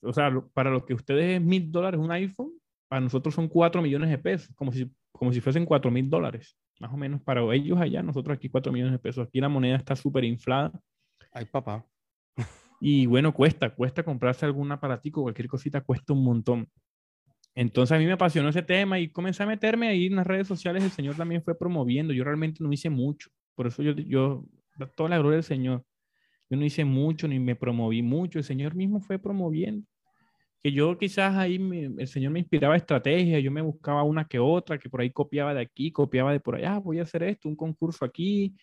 o 0.00 0.12
sea, 0.12 0.30
para 0.52 0.70
lo 0.70 0.84
que 0.86 0.94
ustedes 0.94 1.40
es 1.40 1.42
mil 1.42 1.72
dólares 1.72 1.98
un 1.98 2.12
iPhone, 2.12 2.52
para 2.86 3.00
nosotros 3.00 3.34
son 3.34 3.48
cuatro 3.48 3.82
millones 3.82 4.10
de 4.10 4.18
pesos, 4.18 4.54
como 4.54 4.70
si, 4.70 4.88
como 5.10 5.32
si 5.32 5.40
fuesen 5.40 5.66
cuatro 5.66 5.90
mil 5.90 6.08
dólares. 6.08 6.56
más 6.78 6.92
o 6.92 6.96
menos 6.96 7.20
para 7.20 7.42
ellos 7.52 7.80
allá, 7.80 8.00
nosotros 8.00 8.36
aquí 8.36 8.48
4 8.48 8.72
millones 8.72 8.92
de 8.92 9.00
pesos. 9.00 9.26
Aquí 9.26 9.40
la 9.40 9.48
moneda 9.48 9.76
está 9.76 9.96
súper 9.96 10.22
inflada. 10.22 10.70
Ay, 11.32 11.46
papá. 11.46 11.84
Y 12.80 13.06
bueno, 13.06 13.34
cuesta, 13.34 13.74
cuesta 13.74 14.04
comprarse 14.04 14.46
algún 14.46 14.70
aparatico, 14.70 15.22
cualquier 15.22 15.48
cosita 15.48 15.80
cuesta 15.80 16.12
un 16.12 16.22
montón. 16.22 16.68
Entonces 17.54 17.94
a 17.94 17.98
mí 17.98 18.06
me 18.06 18.12
apasionó 18.12 18.48
ese 18.48 18.62
tema 18.62 18.98
y 18.98 19.08
comencé 19.08 19.42
a 19.42 19.46
meterme 19.46 19.88
ahí 19.88 20.06
en 20.06 20.16
las 20.16 20.26
redes 20.26 20.48
sociales. 20.48 20.82
El 20.82 20.90
Señor 20.90 21.14
también 21.14 21.42
fue 21.42 21.56
promoviendo. 21.56 22.12
Yo 22.12 22.24
realmente 22.24 22.62
no 22.62 22.72
hice 22.72 22.90
mucho. 22.90 23.30
Por 23.54 23.68
eso 23.68 23.82
yo, 23.82 23.92
yo 23.92 24.44
toda 24.96 25.08
la 25.08 25.18
gloria 25.18 25.36
del 25.36 25.44
Señor. 25.44 25.84
Yo 26.50 26.56
no 26.56 26.64
hice 26.64 26.84
mucho 26.84 27.28
ni 27.28 27.38
me 27.38 27.54
promoví 27.54 28.02
mucho. 28.02 28.38
El 28.38 28.44
Señor 28.44 28.74
mismo 28.74 29.00
fue 29.00 29.18
promoviendo. 29.18 29.86
Que 30.62 30.72
yo 30.72 30.98
quizás 30.98 31.36
ahí 31.36 31.56
el 31.98 32.08
Señor 32.08 32.32
me 32.32 32.40
inspiraba 32.40 32.76
estrategia. 32.76 33.38
Yo 33.38 33.52
me 33.52 33.62
buscaba 33.62 34.02
una 34.02 34.24
que 34.26 34.38
otra, 34.40 34.78
que 34.78 34.90
por 34.90 35.00
ahí 35.00 35.10
copiaba 35.10 35.54
de 35.54 35.60
aquí, 35.60 35.92
copiaba 35.92 36.32
de 36.32 36.40
por 36.40 36.56
allá. 36.56 36.78
Voy 36.78 36.98
a 36.98 37.02
hacer 37.02 37.22
esto, 37.22 37.48
un 37.48 37.56
concurso 37.56 38.04
aquí, 38.04 38.56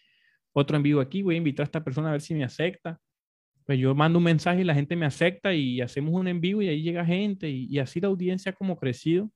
otro 0.51 0.75
en 0.75 0.83
vivo 0.83 0.99
aquí. 0.99 1.21
Voy 1.21 1.35
a 1.35 1.37
invitar 1.37 1.63
a 1.63 1.65
esta 1.65 1.83
persona 1.83 2.09
a 2.09 2.13
ver 2.13 2.21
si 2.21 2.33
me 2.35 2.43
acepta 2.43 2.99
pues 3.71 3.79
yo 3.79 3.95
mando 3.95 4.17
un 4.17 4.25
mensaje 4.25 4.59
y 4.59 4.63
la 4.65 4.73
gente 4.73 4.97
me 4.97 5.05
acepta 5.05 5.53
y 5.53 5.79
hacemos 5.79 6.13
un 6.13 6.27
en 6.27 6.41
vivo 6.41 6.61
y 6.61 6.67
ahí 6.67 6.81
llega 6.81 7.05
gente 7.05 7.49
y, 7.49 7.79
así 7.79 8.01
la 8.01 8.09
audiencia 8.09 8.51
como 8.51 8.75
crecido. 8.75 9.31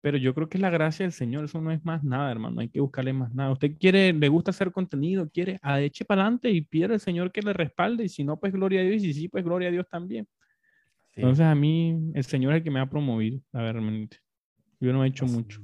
Pero 0.00 0.18
yo 0.18 0.34
creo 0.34 0.48
que 0.48 0.58
es 0.58 0.60
la 0.60 0.70
gracia 0.70 1.04
del 1.04 1.12
Señor, 1.12 1.44
eso 1.44 1.60
no 1.60 1.70
es 1.70 1.84
más 1.84 2.02
nada, 2.02 2.32
hermano, 2.32 2.56
no 2.56 2.60
hay 2.62 2.68
que 2.68 2.80
buscarle 2.80 3.12
más 3.12 3.32
nada. 3.32 3.52
Usted 3.52 3.76
quiere, 3.78 4.12
le 4.12 4.28
gusta 4.28 4.50
hacer 4.50 4.72
contenido, 4.72 5.30
quiere, 5.30 5.60
a 5.62 5.80
eche 5.80 6.04
para 6.04 6.22
adelante 6.22 6.50
y 6.50 6.62
pide 6.62 6.86
al 6.86 6.98
Señor 6.98 7.30
que 7.30 7.40
le 7.40 7.52
respalde 7.52 8.06
y 8.06 8.08
si 8.08 8.24
no, 8.24 8.40
pues 8.40 8.52
gloria 8.52 8.80
a 8.80 8.82
Dios 8.82 8.96
y 8.96 9.12
si 9.12 9.14
sí, 9.14 9.28
pues 9.28 9.44
gloria 9.44 9.68
a 9.68 9.70
Dios 9.70 9.86
también. 9.88 10.26
Entonces 11.14 11.46
a 11.46 11.54
mí 11.54 12.10
el 12.14 12.24
Señor 12.24 12.54
es 12.54 12.56
el 12.56 12.64
que 12.64 12.72
me 12.72 12.80
ha 12.80 12.90
promovido, 12.90 13.40
la 13.52 13.62
verdad, 13.62 13.82
Yo 14.80 14.92
no 14.92 15.04
he 15.04 15.06
hecho 15.06 15.26
mucho. 15.26 15.60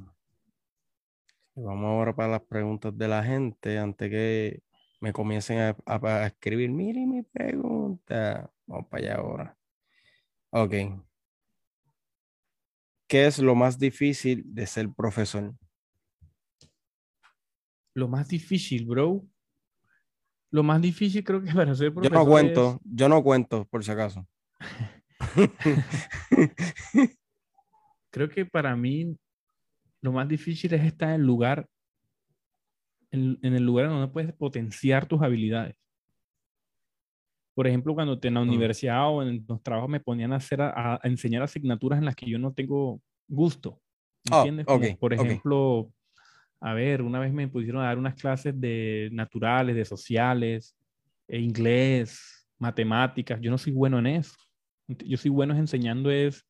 Vamos 1.57 1.87
ahora 1.87 2.15
para 2.15 2.29
las 2.29 2.43
preguntas 2.43 2.97
de 2.97 3.09
la 3.09 3.25
gente, 3.25 3.81
antes 3.81 4.09
que 4.09 4.63
me 5.05 5.13
comiencen 5.13 5.77
a, 5.85 6.27
escribir, 6.27 6.71
mire 6.71 7.07
mi 7.07 7.23
pregunta. 7.23 8.51
Vamos 8.67 8.87
para 8.89 9.05
allá 9.05 9.17
ahora. 9.17 9.55
Ok. 10.49 10.73
¿Qué 13.07 13.27
es 13.27 13.39
lo 13.39 13.55
más 13.55 13.79
difícil 13.79 14.43
de 14.47 14.67
ser 14.67 14.89
profesor? 14.89 15.55
Lo 17.93 18.09
más 18.09 18.29
difícil, 18.29 18.87
bro. 18.87 19.23
Lo 20.51 20.63
más 20.63 20.81
difícil 20.81 21.23
creo 21.23 21.43
que 21.43 21.53
para 21.55 21.75
ser 21.75 21.93
profesor. 21.93 22.17
Yo 22.17 22.25
no 22.25 22.27
cuento, 22.27 22.81
yo 22.83 23.07
no 23.11 23.23
cuento, 23.23 23.67
por 23.67 23.85
si 23.85 23.91
acaso. 23.91 24.27
creo 28.11 28.31
que 28.31 28.47
para 28.47 28.75
mí 28.75 29.19
lo 30.01 30.13
más 30.13 30.27
difícil 30.29 30.73
es 30.73 30.83
estar 30.83 31.11
en 31.11 31.17
el 31.17 31.27
lugar 31.27 31.69
en, 33.15 33.55
el 33.55 33.65
lugar 33.65 33.89
donde 33.89 34.09
puedes 34.09 34.33
potenciar 34.33 35.07
tus 35.07 35.23
habilidades. 35.23 35.77
Por 37.55 37.67
ejemplo, 37.67 37.95
cuando 37.95 38.19
en 38.21 38.35
la 38.35 38.41
universidad 38.41 39.09
o 39.09 39.23
en 39.23 39.45
los 39.49 39.63
trabajos 39.63 39.89
me 39.89 40.01
ponían 40.01 40.33
a, 40.33 40.37
hacer, 40.37 40.61
a, 40.61 41.01
enseñar 41.05 41.43
asignaturas 41.43 41.99
en 41.99 42.05
las 42.05 42.17
que 42.17 42.29
yo 42.29 42.39
no 42.39 42.53
tengo 42.53 43.01
gusto. 43.29 43.81
Oh, 44.31 44.39
¿Entiendes? 44.39 44.67
por 44.99 45.13
ejemplo, 45.13 45.91
a 46.61 46.75
ver, 46.75 47.03
una 47.03 47.21
vez 47.21 47.33
me 47.33 47.47
pusieron 47.47 47.83
a 47.83 47.87
dar 47.87 47.99
unas 47.99 48.15
clases 48.15 48.59
de 48.59 49.09
naturales, 49.13 49.77
de 49.77 49.85
sociales, 49.85 50.77
e 51.29 51.39
inglés, 51.39 52.49
matemáticas. 52.59 53.41
Yo 53.41 53.51
no 53.51 53.59
soy 53.59 53.73
bueno 53.73 53.99
en 53.99 54.07
eso. 54.09 54.35
Yo 54.89 55.17
soy 55.17 55.31
bueno 55.31 55.57
enseñando 55.57 56.11
es 56.11 56.45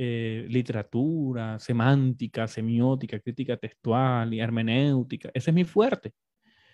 eh, 0.00 0.46
literatura, 0.48 1.58
semántica, 1.58 2.46
semiótica, 2.46 3.18
crítica 3.18 3.56
textual 3.56 4.32
y 4.32 4.38
hermenéutica. 4.38 5.28
Ese 5.34 5.50
es 5.50 5.54
mi 5.54 5.64
fuerte. 5.64 6.12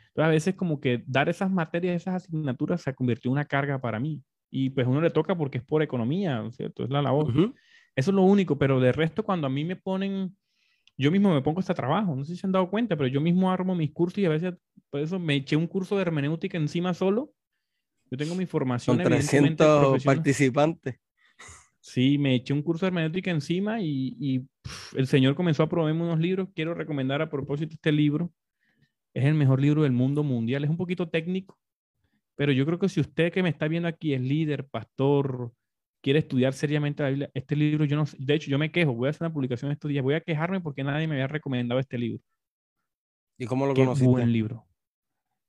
Entonces, 0.09 0.28
a 0.28 0.28
veces 0.28 0.55
como 0.56 0.78
que 0.78 1.02
dar 1.06 1.30
esas 1.30 1.51
materias, 1.51 1.96
esas 1.96 2.16
asignaturas 2.16 2.82
se 2.82 2.90
ha 2.90 2.92
convertido 2.92 3.30
en 3.30 3.38
una 3.38 3.46
carga 3.46 3.80
para 3.80 3.98
mí. 3.98 4.22
Y 4.51 4.68
pues 4.68 4.86
uno 4.86 5.01
le 5.01 5.09
toca 5.09 5.34
porque 5.38 5.56
es 5.56 5.64
por 5.64 5.82
economía, 5.82 6.46
¿cierto? 6.51 6.84
Es 6.84 6.90
la 6.90 7.01
labor. 7.01 7.32
Eso 7.96 8.10
es 8.10 8.14
lo 8.14 8.24
único, 8.24 8.59
pero 8.59 8.78
de 8.78 8.92
resto 8.92 9.24
cuando 9.24 9.46
a 9.46 9.51
mí 9.51 9.64
me 9.64 9.76
ponen, 9.76 10.36
yo 10.98 11.10
mismo 11.10 11.32
me 11.32 11.40
pongo 11.40 11.60
este 11.60 11.72
trabajo, 11.72 12.14
no 12.14 12.24
sé 12.24 12.34
si 12.34 12.40
se 12.40 12.46
han 12.46 12.52
dado 12.52 12.68
cuenta, 12.68 12.94
pero 12.94 13.06
yo 13.06 13.22
mismo 13.22 13.51
armo 13.51 13.74
mis 13.74 13.92
cursos 13.92 14.18
y 14.18 14.26
a 14.26 14.28
veces 14.28 14.52
por 14.90 15.01
eso 15.01 15.18
me 15.18 15.36
eché 15.36 15.56
un 15.56 15.66
curso 15.66 15.96
de 15.96 16.02
hermenéutica 16.02 16.59
encima 16.59 16.92
solo. 16.92 17.32
Yo 18.10 18.18
tengo 18.18 18.34
mi 18.34 18.44
formación. 18.44 18.98
Con 18.98 19.06
300 19.06 20.05
participantes. 20.05 20.96
Sí, 21.85 22.16
me 22.16 22.35
eché 22.35 22.55
un 22.55 22.62
curso 22.62 22.86
de 22.86 22.89
hermenéutica 22.89 23.31
encima 23.31 23.78
y, 23.78 24.48
el 24.94 25.06
señor 25.06 25.35
comenzó 25.35 25.62
a 25.65 25.69
proveerme 25.69 26.05
unos 26.05 26.19
libros. 26.19 26.48
Quiero 26.55 26.73
recomendar 26.73 27.20
a 27.20 27.28
propósito 27.28 27.74
este 27.74 27.93
libro. 27.93 28.32
Es 29.12 29.27
el 29.27 29.35
mejor 29.35 29.61
libro 29.61 29.82
del 29.82 29.93
mundo 29.93 30.24
mundial. 30.24 30.65
Es 30.65 30.70
un 30.70 30.78
poquito 30.78 31.11
técnico, 31.11 31.59
pero 32.36 32.52
yo 32.52 32.65
creo 32.65 32.78
que 32.78 32.89
si 32.89 33.01
usted 33.01 33.31
que 33.31 33.43
me 33.43 33.51
está 33.51 33.69
viendo 33.69 33.86
aquí 33.86 34.15
es 34.15 34.23
líder, 34.23 34.66
pastor, 34.66 35.52
quiere 36.01 36.20
estudiar 36.20 36.55
seriamente 36.55 37.02
la 37.02 37.11
Biblia, 37.11 37.31
este 37.35 37.55
libro 37.55 37.85
yo 37.85 37.97
no 37.97 38.05
De 38.16 38.35
hecho, 38.35 38.51
yo 38.51 38.59
me 38.59 38.73
quejo. 38.73 38.94
Voy 38.94 39.09
a 39.09 39.11
hacer 39.11 39.27
una 39.27 39.35
publicación 39.35 39.70
estos 39.70 39.90
días. 39.90 40.02
Voy 40.02 40.15
a 40.15 40.23
quejarme 40.23 40.62
porque 40.62 40.82
nadie 40.82 41.06
me 41.06 41.16
había 41.16 41.27
recomendado 41.27 41.78
este 41.78 41.98
libro. 41.98 42.24
¿Y 43.36 43.44
cómo 43.44 43.66
lo 43.66 43.74
conociste? 43.74 44.09
buen 44.09 44.32
libro. 44.32 44.66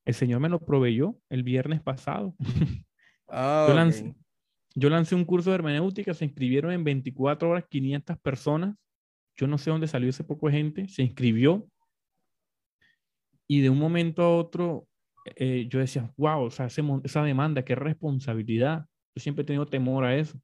El 0.04 0.14
señor 0.14 0.42
me 0.42 0.50
lo 0.50 0.60
proveyó 0.60 1.16
el 1.30 1.44
viernes 1.44 1.82
pasado. 1.82 2.36
Ah, 3.28 3.66
yo 3.68 3.74
lancé 3.74 4.16
un 4.76 5.26
curso 5.26 5.50
de 5.50 5.56
hermenéutica, 5.56 6.14
se 6.14 6.26
inscribieron 6.26 6.72
en 6.72 6.84
24 6.84 7.50
horas 7.50 7.66
500 7.70 8.18
personas. 8.20 8.76
Yo 9.38 9.48
no 9.48 9.58
sé 9.58 9.70
dónde 9.70 9.88
salió 9.88 10.10
ese 10.10 10.24
poco 10.24 10.48
de 10.48 10.54
gente, 10.54 10.88
se 10.88 11.04
inscribió. 11.04 11.68
Y 13.48 13.62
de 13.62 13.70
un 13.70 13.78
momento 13.78 14.24
a 14.24 14.36
otro, 14.36 14.88
eh, 15.36 15.68
yo 15.70 15.80
decía, 15.80 16.12
wow, 16.18 16.44
o 16.44 16.52
sea, 16.52 16.68
esa 16.68 17.24
demanda, 17.24 17.64
qué 17.64 17.76
responsabilidad. 17.76 18.86
Yo 19.16 19.22
siempre 19.22 19.44
he 19.44 19.46
tenido 19.46 19.66
temor 19.66 20.04
a 20.04 20.16
eso. 20.16 20.40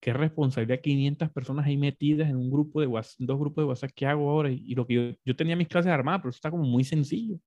Qué 0.00 0.12
responsabilidad, 0.12 0.80
500 0.82 1.30
personas 1.30 1.66
ahí 1.66 1.76
metidas 1.76 2.28
en 2.28 2.36
un 2.36 2.50
grupo 2.50 2.80
de 2.80 2.86
WhatsApp, 2.86 3.20
dos 3.20 3.38
grupos 3.38 3.62
de 3.62 3.68
WhatsApp, 3.68 3.90
¿qué 3.94 4.06
hago 4.06 4.30
ahora? 4.30 4.50
Y, 4.50 4.74
lo 4.74 4.86
que 4.86 4.94
yo, 4.94 5.18
yo 5.24 5.36
tenía 5.36 5.56
mis 5.56 5.68
clases 5.68 5.90
armadas, 5.90 6.20
pero 6.20 6.30
eso 6.30 6.36
está 6.36 6.50
como 6.50 6.64
muy 6.64 6.84
sencillo. 6.84 7.38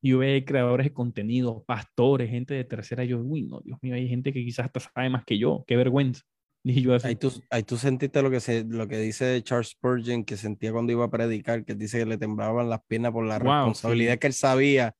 Y 0.00 0.10
yo 0.10 0.18
veía 0.18 0.44
creadores 0.44 0.86
de 0.86 0.92
contenido, 0.92 1.64
pastores, 1.66 2.30
gente 2.30 2.54
de 2.54 2.64
tercera. 2.64 3.04
yo, 3.04 3.18
uy, 3.20 3.42
no, 3.42 3.60
Dios 3.60 3.78
mío, 3.82 3.94
hay 3.94 4.08
gente 4.08 4.32
que 4.32 4.44
quizás 4.44 4.66
hasta 4.66 4.80
sabe 4.80 5.10
más 5.10 5.24
que 5.24 5.38
yo. 5.38 5.64
Qué 5.66 5.76
vergüenza. 5.76 6.22
Dije 6.64 6.82
yo 6.82 6.96
Ahí 7.04 7.16
tú, 7.16 7.32
ahí 7.50 7.62
tú 7.62 7.76
sentiste 7.76 8.20
lo 8.20 8.30
que, 8.30 8.40
se, 8.40 8.64
lo 8.64 8.88
que 8.88 8.98
dice 8.98 9.42
Charles 9.42 9.68
Spurgeon, 9.68 10.24
que 10.24 10.36
sentía 10.36 10.72
cuando 10.72 10.92
iba 10.92 11.04
a 11.04 11.10
predicar, 11.10 11.64
que 11.64 11.74
dice 11.74 11.98
que 12.00 12.06
le 12.06 12.18
temblaban 12.18 12.68
las 12.68 12.80
piernas 12.86 13.12
por 13.12 13.24
la 13.24 13.38
responsabilidad 13.38 14.18
que 14.18 14.26
él 14.26 14.32
sabía 14.32 14.94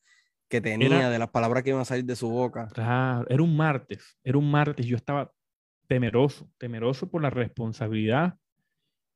que 0.49 0.61
tenía 0.61 1.11
de 1.11 1.19
las 1.19 1.29
palabras 1.29 1.63
que 1.63 1.71
iban 1.71 1.83
a 1.83 1.85
salir 1.85 2.05
de 2.05 2.17
su 2.17 2.31
boca. 2.31 2.69
Claro, 2.73 3.27
era 3.29 3.43
un 3.43 3.57
martes, 3.57 4.17
era 4.25 4.39
un 4.39 4.51
martes. 4.51 4.87
Yo 4.87 4.97
estaba 4.97 5.31
temeroso, 5.87 6.51
temeroso 6.59 7.11
por 7.11 7.23
la 7.23 7.31
responsabilidad 7.31 8.39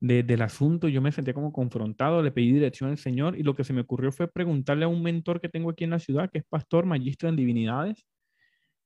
del 0.03 0.43
asunto, 0.43 0.89
yo 0.89 1.01
me 1.01 1.13
sentía 1.13 1.33
como 1.33 1.53
confrontado, 1.53 2.25
le 2.25 2.33
pedí 2.33 2.53
dirección 2.53 2.91
al 2.91 2.99
Señor 2.99 3.39
y 3.39 3.45
lo 3.45 3.55
que 3.55 3.63
se 3.63 3.73
me 3.73 3.83
ocurrió 3.83 4.11
fue 4.11 4.27
preguntarle 4.27 4.85
a 4.85 4.89
un 4.89 5.01
mentor 5.01 5.41
que 5.41 5.49
tengo 5.49 5.71
aquí 5.71 5.85
en 5.85 5.91
la 5.91 6.01
ciudad, 6.01 6.29
que 6.29 6.39
es 6.39 6.45
pastor, 6.45 6.87
magistro 6.87 7.29
en 7.29 7.37
divinidades. 7.37 8.05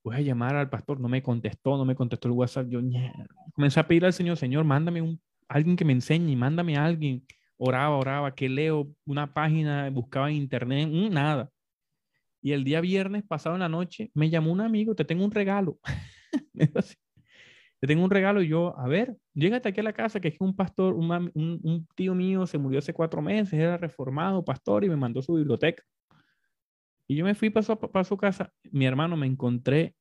Voy 0.04 0.16
a 0.16 0.20
llamar 0.20 0.56
al 0.56 0.68
pastor, 0.68 1.00
no 1.00 1.08
me 1.08 1.22
contestó, 1.22 1.78
no 1.78 1.86
me 1.86 1.94
contestó 1.94 2.28
el 2.28 2.32
WhatsApp. 2.34 2.66
Yo 2.68 2.80
comencé 3.54 3.80
a 3.80 3.88
pedir 3.88 4.04
al 4.04 4.12
Señor, 4.12 4.36
Señor, 4.36 4.64
mándame 4.64 5.00
un, 5.00 5.18
alguien 5.48 5.74
que 5.76 5.86
me 5.86 5.94
enseñe, 5.94 6.36
mándame 6.36 6.76
a 6.76 6.84
alguien. 6.84 7.24
Oraba, 7.56 7.96
oraba, 7.96 8.34
que 8.34 8.50
leo 8.50 8.94
una 9.06 9.32
página, 9.32 9.88
buscaba 9.88 10.28
en 10.28 10.36
internet, 10.36 10.86
mm, 10.92 11.08
nada. 11.14 11.50
Y 12.42 12.52
el 12.52 12.62
día 12.62 12.82
viernes, 12.82 13.24
pasado 13.24 13.56
en 13.56 13.60
la 13.60 13.70
noche, 13.70 14.10
me 14.12 14.28
llamó 14.28 14.52
un 14.52 14.60
amigo, 14.60 14.94
te 14.94 15.06
tengo 15.06 15.24
un 15.24 15.30
regalo. 15.30 15.80
te 17.80 17.86
tengo 17.86 18.04
un 18.04 18.10
regalo 18.10 18.40
y 18.42 18.48
yo, 18.48 18.78
a 18.78 18.88
ver, 18.88 19.16
llégate 19.34 19.68
aquí 19.68 19.80
a 19.80 19.82
la 19.82 19.92
casa, 19.92 20.20
que 20.20 20.28
es 20.28 20.36
un 20.40 20.56
pastor, 20.56 20.94
un, 20.94 21.10
un, 21.34 21.86
tío 21.94 22.14
mío 22.14 22.46
se 22.46 22.56
murió 22.56 22.78
hace 22.78 22.94
cuatro 22.94 23.20
meses, 23.20 23.52
era 23.52 23.76
reformado, 23.76 24.44
pastor, 24.44 24.84
y 24.84 24.88
me 24.88 24.96
mandó 24.96 25.20
su 25.20 25.34
biblioteca. 25.34 25.82
Y 27.06 27.16
yo 27.16 27.24
me 27.24 27.34
fui 27.34 27.52
su, 27.62 27.78
para 27.78 28.04
su 28.04 28.16
casa, 28.16 28.50
mi 28.70 28.86
hermano, 28.86 29.16
me 29.16 29.26
encontré, 29.26 29.94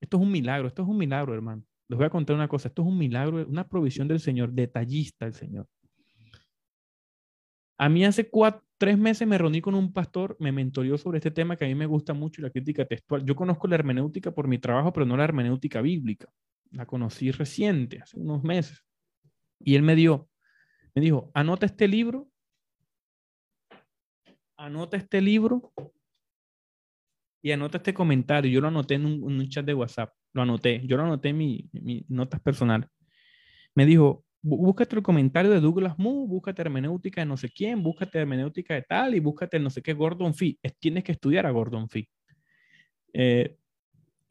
esto 0.00 0.16
es 0.16 0.22
un 0.22 0.30
milagro, 0.30 0.68
esto 0.68 0.82
es 0.82 0.88
un 0.88 0.96
milagro, 0.96 1.34
hermano. 1.34 1.64
Les 1.88 1.96
voy 1.96 2.06
a 2.06 2.10
contar 2.10 2.36
una 2.36 2.48
cosa, 2.48 2.68
esto 2.68 2.82
es 2.82 2.88
un 2.88 2.96
milagro, 2.96 3.44
una 3.46 3.68
provisión 3.68 4.06
del 4.06 4.20
Señor, 4.20 4.52
detallista 4.52 5.26
el 5.26 5.34
Señor. 5.34 5.66
A 7.76 7.88
mí 7.88 8.04
hace 8.04 8.30
cuatro, 8.30 8.62
tres 8.78 8.96
meses 8.96 9.26
me 9.26 9.36
reuní 9.36 9.60
con 9.60 9.74
un 9.74 9.92
pastor, 9.92 10.36
me 10.38 10.52
mentorió 10.52 10.96
sobre 10.96 11.18
este 11.18 11.32
tema 11.32 11.56
que 11.56 11.64
a 11.64 11.68
mí 11.68 11.74
me 11.74 11.86
gusta 11.86 12.14
mucho, 12.14 12.40
la 12.40 12.50
crítica 12.50 12.84
textual. 12.84 13.24
Yo 13.24 13.34
conozco 13.34 13.66
la 13.66 13.74
hermenéutica 13.74 14.30
por 14.30 14.46
mi 14.46 14.58
trabajo, 14.58 14.92
pero 14.92 15.04
no 15.04 15.16
la 15.16 15.24
hermenéutica 15.24 15.80
bíblica 15.80 16.28
la 16.72 16.86
conocí 16.86 17.30
reciente, 17.30 18.00
hace 18.00 18.18
unos 18.18 18.42
meses. 18.42 18.84
Y 19.58 19.76
él 19.76 19.82
me 19.82 19.94
dio, 19.94 20.28
me 20.94 21.02
dijo, 21.02 21.30
anota 21.34 21.66
este 21.66 21.86
libro, 21.88 22.28
anota 24.56 24.96
este 24.96 25.20
libro 25.20 25.72
y 27.42 27.52
anota 27.52 27.78
este 27.78 27.94
comentario. 27.94 28.50
Yo 28.50 28.60
lo 28.60 28.68
anoté 28.68 28.94
en 28.94 29.06
un, 29.06 29.48
chat 29.48 29.64
de 29.64 29.74
WhatsApp, 29.74 30.12
lo 30.32 30.42
anoté, 30.42 30.82
yo 30.86 30.96
lo 30.96 31.04
anoté 31.04 31.30
en 31.30 31.38
mi, 31.38 31.68
mis 31.72 32.08
notas 32.08 32.40
personales. 32.40 32.88
Me 33.74 33.86
dijo, 33.86 34.24
búscate 34.42 34.96
el 34.96 35.02
comentario 35.02 35.50
de 35.50 35.60
Douglas 35.60 35.98
Moo, 35.98 36.26
búscate 36.26 36.62
hermenéutica 36.62 37.20
de 37.20 37.26
no 37.26 37.36
sé 37.36 37.50
quién, 37.50 37.82
búscate 37.82 38.18
hermenéutica 38.18 38.74
de 38.74 38.82
tal 38.82 39.14
y 39.14 39.20
búscate 39.20 39.58
no 39.58 39.70
sé 39.70 39.82
qué 39.82 39.94
Gordon 39.94 40.34
Fee. 40.34 40.58
tienes 40.78 41.04
que 41.04 41.12
estudiar 41.12 41.46
a 41.46 41.50
Gordon 41.50 41.88
Fee. 41.88 42.08
Eh, 43.12 43.56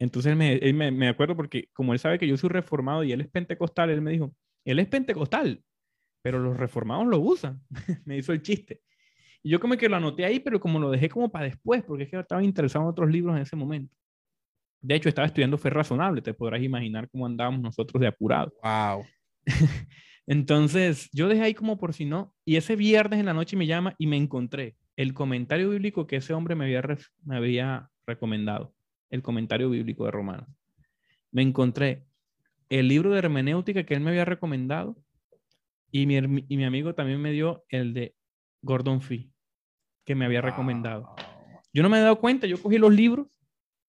entonces 0.02 0.32
él 0.32 0.74
me, 0.74 0.90
me, 0.90 1.08
acuerdo 1.08 1.36
porque 1.36 1.68
como 1.72 1.92
él 1.92 1.98
sabe 2.00 2.18
que 2.18 2.26
yo 2.26 2.36
soy 2.36 2.48
reformado 2.48 3.04
y 3.04 3.12
él 3.12 3.20
es 3.20 3.28
pentecostal, 3.28 3.88
él 3.88 4.00
me 4.00 4.10
dijo, 4.10 4.34
él 4.64 4.80
es 4.80 4.88
pentecostal, 4.88 5.62
pero 6.22 6.40
los 6.40 6.56
reformados 6.56 7.06
lo 7.06 7.20
usan. 7.20 7.60
me 8.04 8.16
hizo 8.16 8.32
el 8.32 8.42
chiste. 8.42 8.82
Y 9.44 9.50
yo 9.50 9.60
como 9.60 9.76
que 9.76 9.88
lo 9.88 9.94
anoté 9.94 10.24
ahí, 10.24 10.40
pero 10.40 10.58
como 10.58 10.80
lo 10.80 10.90
dejé 10.90 11.08
como 11.08 11.30
para 11.30 11.44
después, 11.44 11.84
porque 11.84 12.02
es 12.02 12.10
que 12.10 12.18
estaba 12.18 12.42
interesado 12.42 12.84
en 12.84 12.90
otros 12.90 13.10
libros 13.10 13.36
en 13.36 13.42
ese 13.42 13.54
momento. 13.54 13.94
De 14.80 14.96
hecho, 14.96 15.08
estaba 15.08 15.26
estudiando 15.26 15.56
fe 15.56 15.70
razonable, 15.70 16.20
te 16.20 16.34
podrás 16.34 16.60
imaginar 16.60 17.08
cómo 17.08 17.24
andábamos 17.24 17.60
nosotros 17.60 18.00
de 18.00 18.08
apurado. 18.08 18.52
Wow. 18.60 19.04
Entonces, 20.26 21.10
yo 21.12 21.28
dejé 21.28 21.42
ahí 21.42 21.54
como 21.54 21.78
por 21.78 21.94
si 21.94 22.06
no, 22.06 22.34
y 22.44 22.56
ese 22.56 22.74
viernes 22.74 23.20
en 23.20 23.26
la 23.26 23.34
noche 23.34 23.56
me 23.56 23.68
llama 23.68 23.94
y 23.98 24.08
me 24.08 24.16
encontré 24.16 24.74
el 24.96 25.14
comentario 25.14 25.70
bíblico 25.70 26.08
que 26.08 26.16
ese 26.16 26.34
hombre 26.34 26.56
me 26.56 26.64
había, 26.64 26.82
me 27.24 27.36
había 27.36 27.88
recomendado, 28.04 28.74
el 29.12 29.22
comentario 29.22 29.70
bíblico 29.70 30.06
de 30.06 30.10
Romanos. 30.10 30.48
Me 31.30 31.42
encontré 31.42 32.06
el 32.68 32.88
libro 32.88 33.10
de 33.10 33.18
hermenéutica 33.18 33.84
que 33.84 33.94
él 33.94 34.00
me 34.00 34.10
había 34.10 34.24
recomendado 34.24 34.96
y 35.90 36.06
mi, 36.06 36.16
y 36.16 36.56
mi 36.56 36.64
amigo 36.64 36.94
también 36.94 37.20
me 37.20 37.30
dio 37.30 37.64
el 37.68 37.92
de 37.92 38.16
Gordon 38.62 39.02
Fee, 39.02 39.30
que 40.04 40.14
me 40.14 40.24
había 40.24 40.40
recomendado. 40.40 41.14
Yo 41.74 41.82
no 41.82 41.90
me 41.90 41.98
he 41.98 42.02
dado 42.02 42.18
cuenta, 42.18 42.46
yo 42.46 42.60
cogí 42.60 42.78
los 42.78 42.92
libros. 42.92 43.28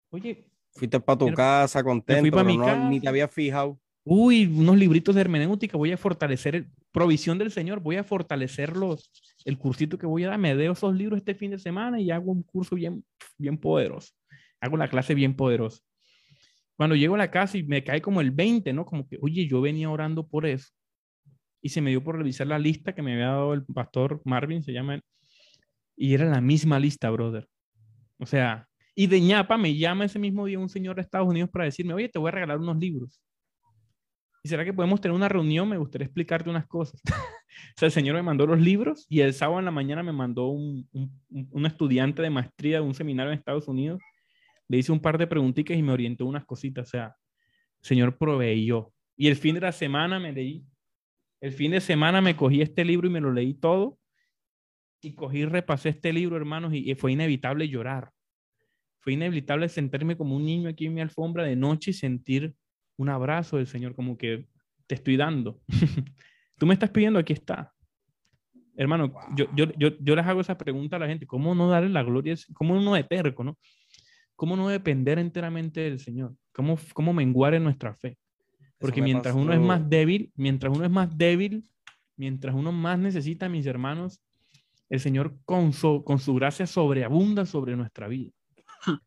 Oye. 0.10 0.46
Fuiste 0.74 1.00
para 1.00 1.18
tu 1.18 1.32
casa 1.34 1.84
contento, 1.84 2.22
fui 2.22 2.32
para 2.32 2.44
mi 2.44 2.58
casa. 2.58 2.90
ni 2.90 3.00
te 3.00 3.08
había 3.08 3.28
fijado. 3.28 3.80
Uy, 4.04 4.48
unos 4.48 4.76
libritos 4.76 5.16
de 5.16 5.22
hermenéutica, 5.22 5.78
voy 5.78 5.94
a 5.94 5.98
fortalecer, 5.98 6.68
provisión 6.92 7.38
del 7.38 7.52
Señor, 7.52 7.80
voy 7.80 7.96
a 7.96 8.04
fortalecer 8.04 8.76
los, 8.76 9.10
el 9.46 9.58
cursito 9.58 9.98
que 9.98 10.06
voy 10.06 10.26
a 10.26 10.30
dar, 10.30 10.40
me 10.40 10.56
deo 10.56 10.74
esos 10.74 10.94
libros 10.94 11.18
este 11.18 11.36
fin 11.36 11.52
de 11.52 11.60
semana 11.60 12.02
y 12.02 12.12
hago 12.12 12.32
un 12.32 12.44
curso 12.44 12.76
bien, 12.76 13.06
bien 13.38 13.58
poderoso. 13.58 14.12
Hago 14.64 14.78
la 14.78 14.88
clase 14.88 15.14
bien 15.14 15.36
poderosa. 15.36 15.82
Cuando 16.78 16.96
llego 16.96 17.16
a 17.16 17.18
la 17.18 17.32
casa 17.32 17.58
y 17.58 17.64
me 17.64 17.84
cae 17.84 18.02
como 18.02 18.22
el 18.22 18.32
20, 18.32 18.72
¿no? 18.72 18.86
Como 18.86 19.08
que, 19.08 19.18
oye, 19.22 19.46
yo 19.46 19.60
venía 19.60 19.90
orando 19.90 20.26
por 20.26 20.46
eso. 20.46 20.70
Y 21.62 21.70
se 21.70 21.82
me 21.82 21.90
dio 21.90 22.02
por 22.02 22.18
revisar 22.18 22.48
la 22.48 22.58
lista 22.58 22.96
que 22.96 23.02
me 23.02 23.14
había 23.14 23.28
dado 23.28 23.54
el 23.54 23.66
pastor 23.66 24.22
Marvin, 24.24 24.64
se 24.64 24.72
llama 24.72 25.02
Y 25.98 26.14
era 26.14 26.26
la 26.30 26.40
misma 26.40 26.80
lista, 26.80 27.10
brother. 27.10 27.48
O 28.20 28.26
sea, 28.26 28.70
y 28.96 29.08
de 29.08 29.20
ñapa 29.20 29.58
me 29.58 29.76
llama 29.76 30.06
ese 30.06 30.18
mismo 30.18 30.46
día 30.46 30.60
un 30.60 30.70
señor 30.70 30.96
de 30.96 31.02
Estados 31.02 31.28
Unidos 31.28 31.50
para 31.50 31.66
decirme, 31.66 31.94
oye, 31.94 32.08
te 32.08 32.20
voy 32.20 32.30
a 32.30 32.32
regalar 32.32 32.60
unos 32.60 32.78
libros. 32.78 33.22
¿Y 34.44 34.50
será 34.50 34.64
que 34.64 34.74
podemos 34.74 35.02
tener 35.02 35.16
una 35.16 35.30
reunión? 35.30 35.68
Me 35.68 35.78
gustaría 35.78 36.06
explicarte 36.06 36.50
unas 36.50 36.68
cosas. 36.68 37.02
o 37.06 37.78
sea, 37.78 37.88
el 37.88 37.92
señor 37.92 38.16
me 38.16 38.24
mandó 38.24 38.46
los 38.46 38.60
libros 38.62 39.06
y 39.10 39.22
el 39.22 39.34
sábado 39.34 39.60
en 39.60 39.66
la 39.66 39.72
mañana 39.72 40.04
me 40.04 40.14
mandó 40.14 40.48
un, 40.48 40.88
un, 41.52 41.66
estudiante 41.66 42.22
de 42.22 42.30
maestría 42.30 42.78
de 42.78 42.86
un 42.86 42.94
seminario 42.94 43.32
en 43.32 43.40
Estados 43.40 43.68
Unidos. 43.68 44.02
Le 44.68 44.78
hice 44.78 44.92
un 44.92 45.00
par 45.00 45.18
de 45.18 45.28
preguntitas 45.28 45.78
y 45.78 45.84
me 45.84 45.92
orientó 45.92 46.26
unas 46.26 46.46
cositas. 46.46 46.88
O 46.88 46.90
sea, 46.90 47.16
señor 47.82 48.18
proveyó. 48.18 48.94
Y 49.16 49.28
el 49.28 49.36
fin 49.36 49.56
de 49.56 49.62
la 49.62 49.72
semana 49.72 50.20
me 50.20 50.32
leí. 50.32 50.66
El 51.42 51.52
fin 51.52 51.72
de 51.72 51.82
semana 51.82 52.22
me 52.22 52.36
cogí 52.36 52.62
este 52.62 52.86
libro 52.86 53.08
y 53.08 53.12
me 53.12 53.22
lo 53.22 53.32
leí 53.32 53.54
todo. 53.54 54.00
Y 55.02 55.14
cogí 55.14 55.44
repasé 55.46 55.90
este 55.90 56.14
libro, 56.14 56.38
hermanos, 56.38 56.74
y, 56.74 56.96
fue 56.96 57.12
inevitable 57.12 57.68
llorar. 57.68 58.12
Fue 59.00 59.14
inevitable 59.14 59.68
sentarme 59.68 60.16
como 60.16 60.38
un 60.38 60.46
niño 60.46 60.70
aquí 60.70 60.86
en 60.86 60.94
mi 60.94 61.02
alfombra 61.02 61.44
de 61.44 61.58
noche 61.58 61.92
y 61.92 61.94
sentir 61.94 62.56
un 62.96 63.10
abrazo 63.10 63.58
del 63.58 63.68
Señor, 63.68 63.96
como 63.96 64.18
que 64.18 64.48
te 64.88 64.96
estoy 64.96 65.18
dando. 65.18 65.60
Tú 66.58 66.66
me 66.66 66.74
estás 66.74 66.90
pidiendo, 66.90 67.20
aquí 67.20 67.34
está. 67.34 67.74
Hermano, 68.78 69.14
yo, 69.36 69.48
yo, 69.54 69.66
yo, 69.78 69.90
yo, 70.00 70.16
les 70.16 70.26
hago 70.26 70.40
esa 70.40 70.58
pregunta 70.58 70.96
a 70.96 71.00
la 71.00 71.08
gente, 71.08 71.28
¿cómo 71.28 71.54
no 71.54 71.68
darle 71.68 71.90
la 71.90 72.04
gloria? 72.04 72.36
¿Cómo 72.54 72.80
no 72.80 72.94
de 72.94 73.04
terco, 73.04 73.44
no? 73.44 73.58
¿Cómo 74.36 74.56
no 74.56 74.68
depender 74.68 75.20
enteramente 75.20 75.82
del 75.82 76.00
Señor? 76.00 76.36
¿Cómo, 76.54 76.78
cómo 76.94 77.14
menguar 77.14 77.54
en 77.54 77.64
nuestra 77.64 77.94
fe? 77.94 78.18
Porque 78.78 79.02
mientras 79.02 79.34
uno 79.36 79.54
es 79.54 79.62
más 79.62 79.90
débil, 79.90 80.32
mientras 80.36 80.76
uno 80.76 80.84
es 80.84 80.92
más 80.92 81.18
débil, 81.18 81.64
mientras 82.18 82.54
uno 82.54 82.72
más 82.72 83.00
necesita, 83.00 83.48
mis 83.48 83.66
hermanos, 83.66 84.22
el 84.90 85.00
Señor 85.00 85.38
con 85.46 85.74
su, 85.74 86.04
con 86.04 86.20
su 86.20 86.36
gracia 86.36 86.68
sobreabunda 86.68 87.46
sobre 87.46 87.76
nuestra 87.76 88.08
vida. 88.08 88.32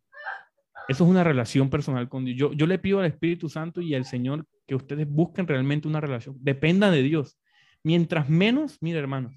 Eso 0.88 1.04
es 1.04 1.10
una 1.10 1.22
relación 1.22 1.68
personal 1.68 2.08
con 2.08 2.24
Dios. 2.24 2.36
Yo, 2.38 2.52
yo 2.52 2.66
le 2.66 2.78
pido 2.78 3.00
al 3.00 3.06
Espíritu 3.06 3.48
Santo 3.48 3.80
y 3.80 3.94
al 3.94 4.04
Señor 4.04 4.46
que 4.66 4.74
ustedes 4.74 5.08
busquen 5.08 5.46
realmente 5.46 5.86
una 5.86 6.00
relación. 6.00 6.36
Dependa 6.40 6.90
de 6.90 7.02
Dios. 7.02 7.38
Mientras 7.82 8.28
menos, 8.28 8.78
mira 8.80 8.98
hermanos, 8.98 9.34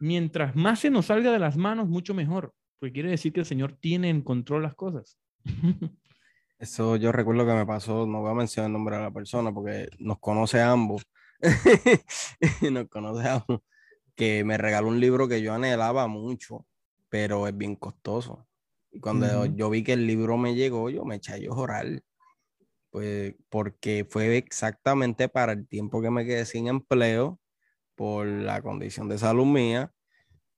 mientras 0.00 0.56
más 0.56 0.80
se 0.80 0.90
nos 0.90 1.06
salga 1.06 1.30
de 1.30 1.38
las 1.38 1.56
manos, 1.56 1.88
mucho 1.88 2.14
mejor. 2.14 2.52
Porque 2.78 2.92
quiere 2.92 3.10
decir 3.10 3.32
que 3.32 3.40
el 3.40 3.46
Señor 3.46 3.72
tiene 3.72 4.10
en 4.10 4.22
control 4.22 4.62
las 4.62 4.74
cosas. 4.74 5.18
Eso 6.58 6.96
yo 6.96 7.12
recuerdo 7.12 7.46
que 7.46 7.52
me 7.52 7.66
pasó, 7.66 8.06
no 8.06 8.22
voy 8.22 8.30
a 8.30 8.34
mencionar 8.34 8.68
el 8.68 8.72
nombre 8.72 8.96
de 8.96 9.02
la 9.02 9.10
persona 9.10 9.52
porque 9.52 9.88
nos 9.98 10.18
conoce 10.18 10.60
a 10.60 10.70
ambos. 10.70 11.02
nos 12.70 12.88
conoce 12.88 13.28
a 13.28 13.34
ambos. 13.34 13.60
Que 14.14 14.42
me 14.44 14.56
regaló 14.56 14.88
un 14.88 14.98
libro 14.98 15.28
que 15.28 15.42
yo 15.42 15.52
anhelaba 15.52 16.06
mucho, 16.06 16.66
pero 17.10 17.46
es 17.46 17.56
bien 17.56 17.76
costoso. 17.76 18.46
Y 18.90 19.00
cuando 19.00 19.44
yo 19.44 19.68
vi 19.68 19.82
que 19.84 19.92
el 19.92 20.06
libro 20.06 20.38
me 20.38 20.54
llegó, 20.54 20.88
yo 20.88 21.04
me 21.04 21.16
eché 21.16 21.34
a 21.34 21.38
llorar. 21.38 22.02
Pues 22.88 23.34
porque 23.50 24.06
fue 24.08 24.38
exactamente 24.38 25.28
para 25.28 25.52
el 25.52 25.68
tiempo 25.68 26.00
que 26.00 26.10
me 26.10 26.24
quedé 26.24 26.46
sin 26.46 26.68
empleo 26.68 27.38
por 27.94 28.26
la 28.26 28.62
condición 28.62 29.10
de 29.10 29.18
salud 29.18 29.44
mía. 29.44 29.92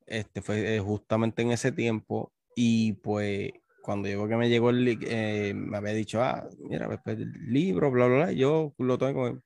Este 0.08 0.42
fue 0.42 0.76
eh, 0.76 0.80
justamente 0.80 1.42
en 1.42 1.52
ese 1.52 1.72
tiempo. 1.72 2.32
Y 2.56 2.94
pues 2.94 3.52
cuando 3.82 4.08
llegó 4.08 4.28
que 4.28 4.36
me 4.36 4.48
llegó 4.48 4.70
el 4.70 4.98
eh, 5.02 5.54
me 5.54 5.76
había 5.76 5.92
dicho, 5.92 6.22
ah, 6.22 6.48
mira, 6.58 6.86
pues, 6.86 7.00
pues 7.04 7.18
el 7.18 7.32
libro, 7.52 7.90
bla, 7.90 8.06
bla, 8.06 8.16
bla. 8.16 8.32
Yo 8.32 8.74
lo 8.78 8.98
tengo 8.98 9.40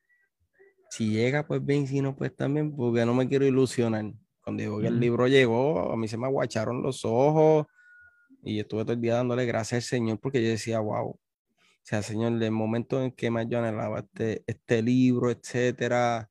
si 0.92 1.08
llega, 1.10 1.46
pues 1.46 1.64
bien, 1.64 1.86
si 1.86 2.02
no, 2.02 2.14
pues 2.14 2.36
también, 2.36 2.76
porque 2.76 3.06
no 3.06 3.14
me 3.14 3.26
quiero 3.26 3.46
ilusionar. 3.46 4.12
Cuando 4.44 4.62
llegó 4.62 4.78
que 4.78 4.88
el 4.88 5.00
libro 5.00 5.26
llegó, 5.26 5.90
a 5.90 5.96
mí 5.96 6.06
se 6.06 6.18
me 6.18 6.26
aguacharon 6.26 6.82
los 6.82 7.06
ojos 7.06 7.66
y 8.42 8.56
yo 8.56 8.62
estuve 8.62 8.82
todo 8.82 8.92
el 8.92 9.00
día 9.00 9.14
dándole 9.14 9.46
gracias 9.46 9.84
al 9.84 9.88
Señor 9.88 10.20
porque 10.20 10.42
yo 10.42 10.50
decía, 10.50 10.80
wow. 10.80 11.08
O 11.08 11.20
sea, 11.82 12.02
Señor, 12.02 12.42
el 12.42 12.50
momento 12.50 13.02
en 13.02 13.12
que 13.12 13.30
más 13.30 13.46
yo 13.48 13.58
anhelaba 13.58 14.00
este, 14.00 14.44
este 14.46 14.82
libro, 14.82 15.30
etcétera, 15.30 16.28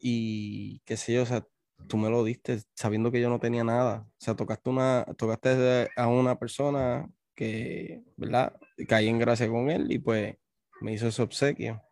y 0.00 0.80
qué 0.86 0.96
sé 0.96 1.12
yo, 1.12 1.24
o 1.24 1.26
sea, 1.26 1.46
tú 1.86 1.96
me 1.96 2.10
lo 2.10 2.24
diste 2.24 2.60
sabiendo 2.74 3.10
que 3.10 3.20
yo 3.20 3.28
no 3.28 3.38
tenía 3.38 3.64
nada. 3.64 4.06
O 4.08 4.14
sea, 4.18 4.34
tocaste, 4.34 4.70
una, 4.70 5.04
tocaste 5.16 5.88
a 5.96 6.08
una 6.08 6.38
persona 6.38 7.08
que, 7.34 8.02
¿verdad? 8.16 8.54
Caí 8.88 9.08
en 9.08 9.18
gracia 9.18 9.48
con 9.48 9.70
él 9.70 9.90
y 9.90 9.98
pues 9.98 10.36
me 10.80 10.92
hizo 10.92 11.08
ese 11.08 11.22
obsequio. 11.22 11.82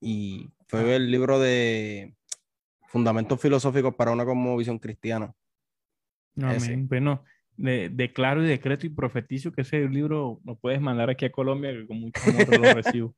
Y 0.00 0.50
fue 0.68 0.96
el 0.96 1.10
libro 1.10 1.38
de 1.38 2.14
Fundamentos 2.86 3.40
Filosóficos 3.40 3.94
para 3.94 4.12
una 4.12 4.24
Visión 4.56 4.78
Cristiana. 4.78 5.34
No, 6.34 6.52
bueno, 6.88 7.24
de, 7.56 7.88
declaro 7.88 8.44
y 8.44 8.48
decreto 8.48 8.86
y 8.86 8.90
profetizo 8.90 9.52
que 9.52 9.62
ese 9.62 9.88
libro 9.88 10.40
lo 10.44 10.56
puedes 10.56 10.80
mandar 10.80 11.10
aquí 11.10 11.24
a 11.24 11.32
Colombia, 11.32 11.72
que 11.72 11.86
con 11.86 12.00
mucho 12.00 12.20
amor 12.26 12.60
lo 12.60 12.74
recibo. 12.74 13.14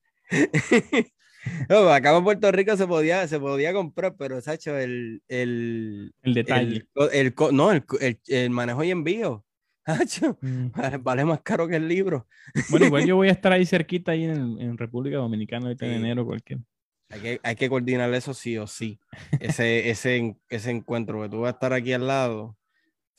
No, 1.69 1.89
acá 1.91 2.17
en 2.17 2.25
Puerto 2.25 2.51
Rico 2.53 2.77
se 2.77 2.87
podía, 2.87 3.27
se 3.29 3.39
podía 3.39 3.73
comprar, 3.73 4.15
pero 4.17 4.41
Sacho, 4.41 4.77
el, 4.77 5.23
el, 5.29 6.13
el 6.23 6.35
detalle. 6.35 6.87
El, 7.13 7.35
no, 7.53 7.73
el, 7.73 7.85
el, 8.27 8.51
manejo 8.51 8.85
y 8.85 8.91
envío. 8.91 9.45
Mm. 10.41 10.69
vale, 11.03 11.25
más 11.25 11.41
caro 11.41 11.67
que 11.67 11.75
el 11.75 11.89
libro. 11.89 12.29
Bueno, 12.69 12.87
igual 12.87 13.07
yo 13.07 13.17
voy 13.17 13.29
a 13.29 13.33
estar 13.33 13.51
ahí 13.53 13.67
cerquita, 13.67 14.13
ahí 14.13 14.23
en, 14.23 14.61
en 14.61 14.79
República 14.79 15.17
Dominicana, 15.17 15.67
ahorita 15.67 15.85
en 15.85 15.93
enero, 15.95 16.25
cualquier. 16.25 16.61
Hay 17.09 17.21
que, 17.21 17.41
hay 17.43 17.57
que 17.57 17.69
coordinar 17.69 18.13
eso 18.15 18.33
sí 18.33 18.57
o 18.57 18.69
sí. 18.69 19.01
Ese, 19.41 19.91
ese, 19.91 20.37
ese 20.49 20.71
encuentro, 20.71 21.21
que 21.23 21.29
tú 21.29 21.41
vas 21.41 21.49
a 21.49 21.55
estar 21.55 21.73
aquí 21.73 21.93
al 21.93 22.07
lado 22.07 22.57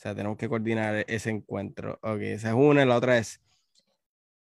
o 0.02 0.04
sea, 0.04 0.16
tenemos 0.16 0.36
que 0.36 0.50
coordinar 0.50 1.06
ese 1.08 1.30
encuentro. 1.30 2.00
Ok, 2.02 2.22
esa 2.22 2.48
es 2.50 2.56
una. 2.56 2.84
La 2.86 2.98
otra 2.98 3.20
es. 3.20 3.40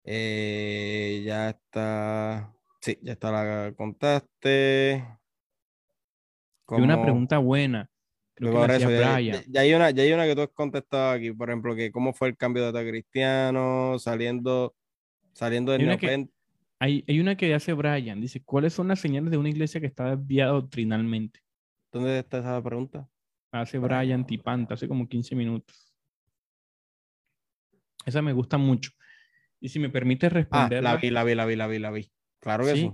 Eh, 0.06 1.24
ya 1.26 1.50
está. 1.50 2.54
Sí, 2.82 2.98
ya 3.02 3.14
está 3.14 3.32
la 3.32 3.74
contaste. 3.76 5.06
Y 6.70 6.82
una 6.82 7.02
pregunta 7.02 7.38
buena. 7.38 7.90
Creo 8.34 8.66
que 8.66 8.80
ya, 8.80 9.20
ya, 9.20 9.62
hay 9.62 9.74
una, 9.74 9.92
ya 9.92 10.04
hay 10.04 10.14
una 10.14 10.26
que 10.26 10.36
tú 10.36 10.42
has 10.42 10.50
contestado 10.50 11.12
aquí, 11.12 11.32
por 11.32 11.50
ejemplo, 11.50 11.76
que 11.76 11.92
cómo 11.92 12.12
fue 12.12 12.30
el 12.30 12.38
cambio 12.38 12.64
de 12.64 12.72
data 12.72 12.88
cristiano, 12.88 14.00
saliendo, 14.00 14.74
saliendo 15.34 15.74
del 15.74 15.88
hay, 15.90 16.30
hay, 16.80 17.06
hay, 17.08 17.20
una 17.20 17.36
que 17.36 17.54
hace 17.54 17.74
Brian, 17.74 18.20
dice, 18.20 18.42
¿cuáles 18.44 18.74
son 18.74 18.88
las 18.88 19.00
señales 19.00 19.30
de 19.30 19.38
una 19.38 19.50
iglesia 19.50 19.80
que 19.80 19.86
está 19.86 20.16
desviada 20.16 20.54
doctrinalmente? 20.54 21.42
¿Dónde 21.92 22.18
está 22.18 22.40
esa 22.40 22.64
pregunta? 22.64 23.08
Hace 23.52 23.78
Brian 23.78 24.26
Tipanta, 24.26 24.74
hace 24.74 24.88
como 24.88 25.08
15 25.08 25.36
minutos. 25.36 25.94
Esa 28.06 28.24
me 28.24 28.34
gusta 28.34 28.58
mucho. 28.58 28.92
Y 29.60 29.70
si 29.70 29.78
me 29.78 29.90
permite 29.90 30.30
responder. 30.30 30.80
Ah, 30.80 30.82
la 30.82 30.96
vi, 30.96 31.12
la 31.12 31.24
vi, 31.24 31.36
la 31.36 31.46
vi, 31.46 31.56
la 31.56 31.68
vi, 31.68 31.80
la 31.80 31.92
vi. 31.92 32.12
Claro 32.42 32.66
que 32.66 32.76
sí. 32.76 32.92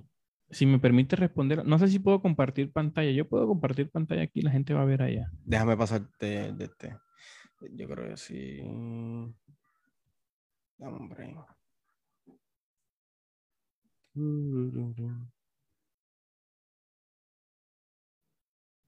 si 0.52 0.66
me 0.66 0.78
permite 0.78 1.16
responder, 1.16 1.66
no 1.66 1.80
sé 1.80 1.88
si 1.88 2.00
puedo 2.00 2.22
compartir 2.22 2.72
pantalla. 2.72 3.12
Yo 3.12 3.28
puedo 3.28 3.48
compartir 3.48 3.90
pantalla 3.90 4.24
aquí, 4.24 4.42
la 4.42 4.52
gente 4.52 4.74
va 4.74 4.82
a 4.82 4.86
ver 4.86 5.02
allá. 5.02 5.32
Déjame 5.44 5.76
pasarte 5.76 6.54
de 6.54 6.66
este. 6.66 6.96
Yo 7.72 7.88
creo 7.88 8.10
que 8.10 8.18
sí. 8.18 8.60
Hombre. 10.80 11.36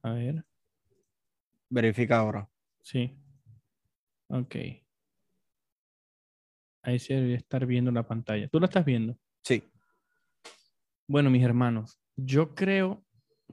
A 0.04 0.12
ver. 0.12 0.46
Verifica 1.70 2.18
ahora. 2.18 2.50
Sí. 2.82 3.18
Ok. 4.28 4.56
Ahí 6.82 7.00
se 7.00 7.14
debe 7.14 7.36
estar 7.36 7.66
viendo 7.66 7.92
la 7.92 8.08
pantalla. 8.08 8.48
¿Tú 8.48 8.60
la 8.60 8.66
estás 8.68 8.86
viendo? 8.86 9.18
Sí. 9.44 9.64
Bueno, 11.10 11.32
mis 11.32 11.42
hermanos, 11.42 12.00
yo 12.16 12.54
creo 12.54 13.04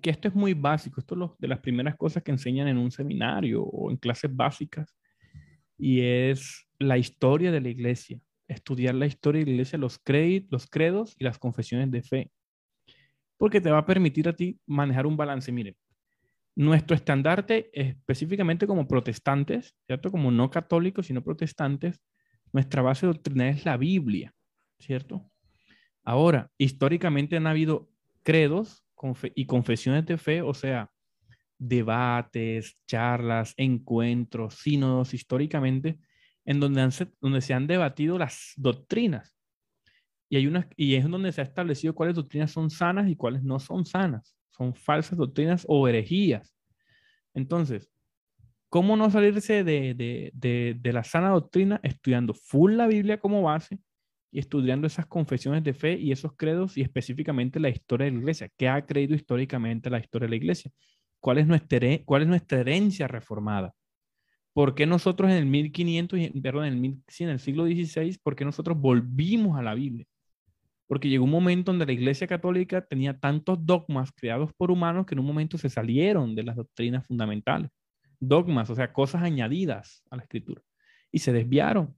que 0.02 0.10
esto 0.10 0.28
es 0.28 0.34
muy 0.34 0.52
básico. 0.52 1.00
Esto 1.00 1.14
es 1.14 1.30
de 1.38 1.48
las 1.48 1.60
primeras 1.60 1.96
cosas 1.96 2.22
que 2.22 2.30
enseñan 2.30 2.68
en 2.68 2.76
un 2.76 2.90
seminario 2.90 3.62
o 3.62 3.90
en 3.90 3.96
clases 3.96 4.30
básicas. 4.36 4.94
Y 5.78 6.02
es 6.02 6.68
la 6.78 6.98
historia 6.98 7.50
de 7.50 7.62
la 7.62 7.70
iglesia. 7.70 8.20
Estudiar 8.46 8.94
la 8.94 9.06
historia 9.06 9.40
de 9.40 9.46
la 9.46 9.52
iglesia, 9.52 9.78
los, 9.78 10.02
los 10.50 10.66
credos 10.66 11.16
y 11.18 11.24
las 11.24 11.38
confesiones 11.38 11.90
de 11.90 12.02
fe. 12.02 12.30
Porque 13.38 13.62
te 13.62 13.70
va 13.70 13.78
a 13.78 13.86
permitir 13.86 14.28
a 14.28 14.36
ti 14.36 14.60
manejar 14.66 15.06
un 15.06 15.16
balance. 15.16 15.50
Miren, 15.50 15.76
nuestro 16.56 16.94
estandarte, 16.94 17.70
específicamente 17.72 18.66
como 18.66 18.86
protestantes, 18.86 19.74
¿cierto? 19.86 20.10
Como 20.10 20.30
no 20.30 20.50
católicos, 20.50 21.06
sino 21.06 21.24
protestantes, 21.24 22.02
nuestra 22.52 22.82
base 22.82 23.06
doctrinal 23.06 23.48
es 23.48 23.64
la 23.64 23.78
Biblia, 23.78 24.34
¿cierto? 24.78 25.30
Ahora, 26.06 26.50
históricamente 26.56 27.36
han 27.36 27.46
habido 27.46 27.90
credos 28.22 28.82
y 29.34 29.44
confesiones 29.44 30.06
de 30.06 30.16
fe, 30.16 30.40
o 30.40 30.54
sea, 30.54 30.90
debates, 31.58 32.78
charlas, 32.86 33.52
encuentros, 33.58 34.54
sínodos 34.54 35.12
históricamente, 35.12 35.98
en 36.46 36.60
donde, 36.60 36.88
donde 37.20 37.40
se 37.42 37.52
han 37.52 37.66
debatido 37.66 38.16
las 38.16 38.54
doctrinas. 38.56 39.36
Y, 40.30 40.36
hay 40.36 40.46
unas, 40.46 40.66
y 40.76 40.94
es 40.94 41.06
donde 41.06 41.30
se 41.32 41.42
ha 41.42 41.44
establecido 41.44 41.94
cuáles 41.94 42.16
doctrinas 42.16 42.50
son 42.50 42.70
sanas 42.70 43.10
y 43.10 43.16
cuáles 43.16 43.42
no 43.42 43.60
son 43.60 43.84
sanas 43.84 44.36
son 44.56 44.74
falsas 44.74 45.18
doctrinas 45.18 45.64
o 45.68 45.86
herejías. 45.86 46.54
Entonces, 47.34 47.90
¿cómo 48.68 48.96
no 48.96 49.10
salirse 49.10 49.64
de, 49.64 50.82
la 50.82 51.04
sana 51.04 51.30
doctrina 51.30 51.80
estudiando 51.82 52.32
full 52.34 52.72
la 52.72 52.86
Biblia 52.86 53.20
como 53.20 53.42
base 53.42 53.78
y 54.30 54.38
estudiando 54.38 54.86
esas 54.86 55.06
confesiones 55.06 55.64
de 55.64 55.74
fe 55.74 55.98
y 55.98 56.12
esos 56.12 56.32
credos 56.36 56.76
y 56.76 56.82
específicamente 56.82 57.60
la 57.60 57.68
historia 57.68 58.06
de 58.06 58.12
la 58.12 58.18
iglesia? 58.18 58.50
¿Qué 58.56 58.68
ha 58.68 58.84
creído 58.84 59.14
históricamente 59.14 59.90
la 59.90 59.98
historia 59.98 60.26
de 60.26 60.30
la 60.30 60.36
iglesia? 60.36 60.70
¿Cuál 61.20 61.38
es 61.38 61.46
nuestra, 61.46 61.80
cuál 62.04 62.22
es 62.22 62.28
nuestra 62.28 62.60
herencia 62.60 63.08
reformada? 63.08 63.74
¿Por 64.52 64.74
qué 64.74 64.86
nosotros 64.86 65.30
en 65.30 65.36
el 65.36 65.46
1500, 65.46 66.20
perdón, 66.42 66.64
en 66.66 66.84
el, 66.84 67.02
en 67.18 67.28
el 67.28 67.38
siglo 67.40 67.66
XVI, 67.66 68.18
por 68.22 68.36
qué 68.36 68.44
nosotros 68.44 68.78
volvimos 68.78 69.58
a 69.58 69.62
la 69.62 69.74
Biblia? 69.74 70.06
porque 70.86 71.08
llegó 71.08 71.24
un 71.24 71.30
momento 71.30 71.72
donde 71.72 71.86
la 71.86 71.92
Iglesia 71.92 72.26
Católica 72.26 72.80
tenía 72.80 73.18
tantos 73.18 73.64
dogmas 73.64 74.12
creados 74.12 74.52
por 74.56 74.70
humanos 74.70 75.06
que 75.06 75.14
en 75.14 75.18
un 75.18 75.26
momento 75.26 75.58
se 75.58 75.68
salieron 75.68 76.34
de 76.34 76.44
las 76.44 76.56
doctrinas 76.56 77.06
fundamentales. 77.06 77.70
Dogmas, 78.20 78.70
o 78.70 78.74
sea, 78.74 78.92
cosas 78.92 79.22
añadidas 79.22 80.02
a 80.10 80.16
la 80.16 80.22
escritura. 80.22 80.62
Y 81.10 81.18
se 81.18 81.32
desviaron, 81.32 81.96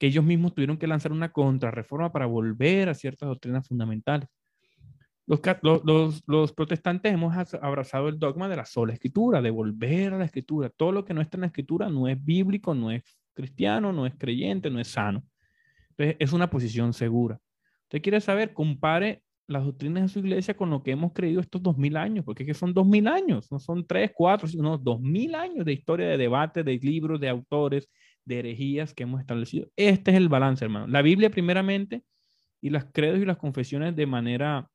que 0.00 0.06
ellos 0.06 0.24
mismos 0.24 0.54
tuvieron 0.54 0.78
que 0.78 0.86
lanzar 0.86 1.12
una 1.12 1.30
contrarreforma 1.30 2.10
para 2.10 2.24
volver 2.24 2.88
a 2.88 2.94
ciertas 2.94 3.28
doctrinas 3.28 3.68
fundamentales. 3.68 4.30
Los, 5.26 6.22
los, 6.26 6.52
protestantes 6.54 7.12
hemos 7.12 7.36
abrazado 7.60 8.08
el 8.08 8.18
dogma 8.18 8.48
de 8.48 8.56
la 8.56 8.64
sola 8.64 8.94
escritura, 8.94 9.42
de 9.42 9.50
volver 9.50 10.14
a 10.14 10.18
la 10.18 10.24
escritura. 10.24 10.70
Todo 10.70 10.90
lo 10.90 11.04
que 11.04 11.12
no 11.12 11.20
está 11.20 11.36
en 11.36 11.42
la 11.42 11.48
escritura 11.48 11.90
no 11.90 12.08
es 12.08 12.24
bíblico, 12.24 12.74
no 12.74 12.90
es 12.90 13.02
cristiano, 13.34 13.92
no 13.92 14.06
es 14.06 14.14
creyente, 14.16 14.70
no 14.70 14.80
es 14.80 14.88
sano. 14.88 15.22
Entonces, 15.90 16.16
es 16.18 16.32
una 16.32 16.48
posición 16.48 16.94
segura. 16.94 17.38
Usted 17.82 18.00
quiere 18.00 18.22
saber, 18.22 18.54
compare 18.54 19.22
las 19.48 19.66
doctrinas 19.66 20.04
de 20.04 20.08
su 20.08 20.20
iglesia 20.20 20.56
con 20.56 20.70
lo 20.70 20.82
que 20.82 20.92
hemos 20.92 21.12
creído 21.12 21.42
estos 21.42 21.62
dos 21.62 21.76
mil 21.76 21.98
años, 21.98 22.24
porque 22.24 22.44
es 22.44 22.46
que 22.46 22.54
son 22.54 22.72
dos 22.72 22.86
mil 22.86 23.06
años, 23.06 23.52
no 23.52 23.58
son 23.58 23.86
tres, 23.86 24.12
cuatro, 24.14 24.48
sino 24.48 24.78
dos 24.78 24.98
mil 24.98 25.34
años 25.34 25.66
de 25.66 25.74
historia, 25.74 26.08
de 26.08 26.16
debate, 26.16 26.64
de 26.64 26.78
libros, 26.78 27.20
de 27.20 27.28
autores, 27.28 27.86
de 28.30 28.38
herejías 28.38 28.94
que 28.94 29.02
hemos 29.02 29.20
establecido. 29.20 29.68
Este 29.76 30.12
es 30.12 30.16
el 30.16 30.28
balance, 30.28 30.64
hermano. 30.64 30.86
La 30.86 31.02
Biblia 31.02 31.30
primeramente 31.30 32.04
y 32.60 32.70
las 32.70 32.86
credos 32.86 33.20
y 33.20 33.24
las 33.24 33.36
confesiones 33.36 33.96
de 33.96 34.06
manera, 34.06 34.70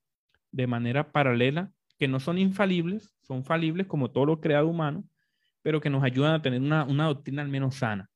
de 0.52 0.68
manera 0.68 1.11
paralela, 1.11 1.72
que 1.98 2.07
no 2.07 2.19
son 2.19 2.38
infalibles, 2.38 3.15
son 3.23 3.45
falibles 3.45 3.88
como 3.88 4.11
todo 4.11 4.26
lo 4.26 4.41
creado 4.41 4.68
humano, 4.68 5.06
pero 5.61 5.80
que 5.80 5.90
nos 5.90 6.03
ayudan 6.03 6.34
a 6.34 6.41
tener 6.41 6.61
una, 6.61 6.84
una 6.84 7.06
doctrina 7.06 7.41
al 7.41 7.48
menos 7.48 7.76
sana. 7.76 8.10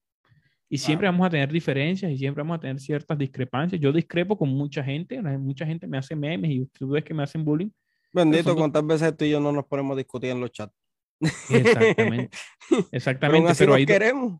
Y 0.71 0.77
siempre 0.77 1.07
vamos 1.07 1.25
a 1.25 1.29
tener 1.31 1.51
diferencias 1.51 2.11
y 2.11 2.17
siempre 2.17 2.43
vamos 2.43 2.57
a 2.57 2.61
tener 2.61 2.79
ciertas 2.79 3.17
discrepancias. 3.17 3.81
Yo 3.81 3.91
discrepo 3.91 4.37
con 4.37 4.49
mucha 4.49 4.83
gente, 4.83 5.19
mucha 5.21 5.65
gente 5.65 5.87
me 5.87 5.97
hace 5.97 6.15
memes 6.15 6.51
y 6.51 6.65
tú 6.67 6.89
ves 6.89 7.03
que 7.03 7.13
me 7.13 7.23
hacen 7.23 7.43
bullying. 7.43 7.71
Bendito, 8.13 8.55
cuántas 8.55 8.85
veces 8.85 9.17
tú 9.17 9.25
y 9.25 9.31
yo 9.31 9.39
no 9.39 9.51
nos 9.51 9.65
ponemos 9.65 9.95
a 9.95 9.97
discutir 9.97 10.29
en 10.29 10.41
los 10.41 10.51
chats. 10.51 10.75
Exactamente. 11.49 12.37
Exactamente. 12.91 13.53
pero, 13.57 13.73
hay 13.73 13.85
queremos. 13.85 14.39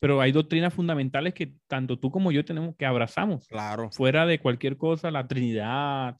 Pero 0.00 0.20
hay 0.20 0.32
doctrinas 0.32 0.74
fundamentales 0.74 1.34
que 1.34 1.54
tanto 1.66 1.98
tú 1.98 2.10
como 2.10 2.32
yo 2.32 2.44
tenemos 2.44 2.76
que 2.76 2.86
abrazamos. 2.86 3.46
Claro. 3.48 3.90
Fuera 3.90 4.26
de 4.26 4.38
cualquier 4.38 4.76
cosa, 4.76 5.10
la 5.10 5.26
Trinidad, 5.26 6.16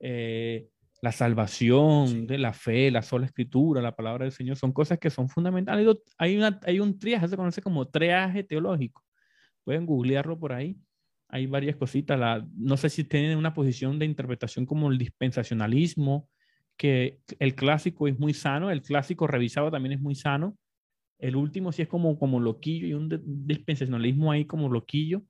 eh, 0.00 0.68
la 1.04 1.12
salvación 1.12 2.26
de 2.26 2.38
la 2.38 2.52
fe, 2.52 2.90
la 2.90 3.02
sola 3.02 3.26
escritura, 3.26 3.82
la 3.82 3.94
palabra 3.94 4.24
del 4.24 4.32
Señor, 4.32 4.56
son 4.56 4.72
cosas 4.72 4.98
que 4.98 5.10
son 5.10 5.28
fundamentales. 5.28 5.86
Hay, 6.16 6.36
una, 6.36 6.58
hay 6.62 6.80
un 6.80 6.98
triaje, 6.98 7.28
se 7.28 7.36
conoce 7.36 7.60
como 7.60 7.86
triaje 7.88 8.42
teológico. 8.42 9.02
Pueden 9.64 9.84
googlearlo 9.84 10.38
por 10.38 10.52
ahí. 10.52 10.78
Hay 11.28 11.46
varias 11.46 11.76
cositas. 11.76 12.18
La, 12.18 12.46
no 12.56 12.76
sé 12.76 12.88
si 12.88 13.04
tienen 13.04 13.36
una 13.36 13.52
posición 13.52 13.98
de 13.98 14.06
interpretación 14.06 14.64
como 14.64 14.90
el 14.90 14.96
dispensacionalismo, 14.96 16.28
que 16.76 17.20
el 17.38 17.54
clásico 17.54 18.08
es 18.08 18.18
muy 18.18 18.34
sano, 18.34 18.70
el 18.70 18.82
clásico 18.82 19.26
revisado 19.26 19.70
también 19.70 19.92
es 19.92 20.00
muy 20.00 20.14
sano. 20.14 20.56
El 21.18 21.36
último 21.36 21.72
sí 21.72 21.82
es 21.82 21.88
como, 21.88 22.18
como 22.18 22.40
loquillo 22.40 22.86
y 22.86 22.94
un 22.94 23.08
dispensacionalismo 23.46 24.32
ahí 24.32 24.44
como 24.44 24.68
loquillo. 24.68 25.22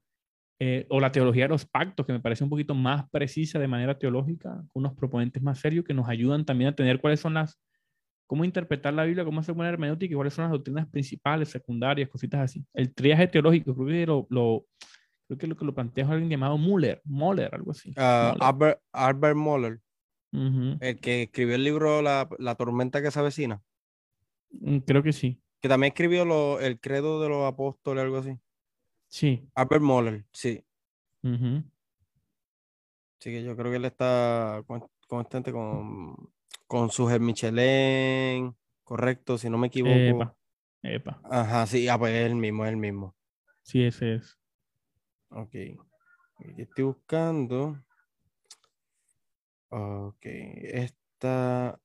Eh, 0.61 0.86
o 0.89 1.01
la 1.01 1.11
teología 1.11 1.44
de 1.44 1.48
los 1.48 1.66
pactos, 1.66 2.06
que 2.06 2.12
me 2.12 2.20
parece 2.20 2.44
un 2.44 2.51
poquito 2.51 2.74
más 2.74 3.11
precisa 3.11 3.59
de 3.59 3.66
manera 3.66 3.98
teológica, 3.98 4.65
unos 4.73 4.94
proponentes 4.94 5.43
más 5.43 5.59
serios 5.59 5.85
que 5.85 5.93
nos 5.93 6.09
ayudan 6.09 6.44
también 6.44 6.70
a 6.70 6.74
tener 6.77 7.01
cuáles 7.01 7.19
son 7.19 7.35
las, 7.35 7.61
cómo 8.27 8.44
interpretar 8.44 8.94
la 8.94 9.05
Biblia, 9.05 9.24
cómo 9.24 9.40
hacer 9.40 9.55
buena 9.55 9.70
hermenéutica 9.70 10.12
y 10.12 10.15
cuáles 10.15 10.32
son 10.32 10.44
las 10.44 10.52
doctrinas 10.52 10.86
principales, 10.86 11.48
secundarias, 11.48 12.09
cositas 12.09 12.40
así. 12.40 12.65
El 12.73 12.94
triaje 12.94 13.27
teológico, 13.27 13.74
creo 13.74 13.89
que 13.89 14.06
lo, 14.06 14.27
lo 14.31 14.66
creo 15.27 15.39
que 15.39 15.47
lo 15.48 15.56
que 15.56 15.65
lo 15.65 15.74
plantea 15.74 16.09
alguien 16.09 16.31
llamado 16.31 16.56
Muller, 16.56 17.02
Moller, 17.05 17.52
algo 17.52 17.73
así. 17.73 17.90
Uh, 17.90 18.36
Albert, 18.40 18.81
Albert 18.93 19.36
Moller, 19.36 19.81
el 20.32 21.01
que 21.01 21.23
escribió 21.24 21.56
el 21.56 21.65
libro 21.65 22.01
La, 22.01 22.28
la 22.39 22.55
tormenta 22.55 23.02
que 23.02 23.11
se 23.11 23.19
avecina. 23.19 23.61
Mm, 24.51 24.78
creo 24.78 25.02
que 25.02 25.12
sí. 25.12 25.40
Que 25.65 25.69
también 25.70 25.95
escribió 25.95 26.27
lo, 26.27 26.61
el 26.61 26.78
credo 26.78 27.23
de 27.23 27.31
los 27.31 27.51
apóstoles, 27.51 28.05
algo 28.05 28.19
así. 28.19 28.39
Sí. 29.09 29.49
Albert 29.55 29.81
Moller, 29.81 30.27
sí. 30.31 30.62
Sí, 31.23 33.31
que 33.31 33.43
yo 33.43 33.57
creo 33.57 33.70
que 33.70 33.78
él 33.78 33.86
está 33.86 34.62
constante 35.09 35.53
con, 35.53 36.31
con 36.66 36.91
su 36.91 37.09
Michelin, 37.19 38.55
correcto, 38.82 39.39
si 39.39 39.49
no 39.49 39.57
me 39.57 39.69
equivoco. 39.69 39.95
Epa. 39.95 40.36
Epa. 40.82 41.19
Ajá, 41.24 41.66
sí, 41.66 41.89
ah, 41.89 41.99
pues 41.99 42.12
es 42.12 42.27
el 42.27 42.35
mismo, 42.35 42.66
es 42.66 42.70
el 42.70 42.77
mismo. 42.77 43.15
Sí, 43.62 43.85
ese 43.85 44.16
es. 44.16 44.39
Ok. 45.31 45.55
estoy 46.59 46.85
buscando. 46.85 47.82
Ok, 49.70 50.27
esta 50.27 51.81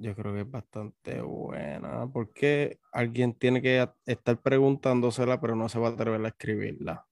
yo 0.00 0.14
creo 0.16 0.32
que 0.32 0.40
es 0.40 0.50
bastante 0.50 1.20
buena, 1.20 2.08
porque 2.10 2.80
alguien 2.90 3.34
tiene 3.34 3.60
que 3.60 3.86
estar 4.06 4.40
preguntándosela, 4.40 5.40
pero 5.40 5.54
no 5.54 5.68
se 5.68 5.78
va 5.78 5.88
a 5.88 5.90
atrever 5.92 6.24
a 6.24 6.28
escribirla. 6.28 7.06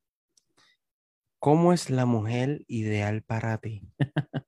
¿Cómo 1.38 1.72
es 1.72 1.90
la 1.90 2.06
mujer 2.06 2.64
ideal 2.66 3.22
para 3.22 3.58
ti? 3.58 3.82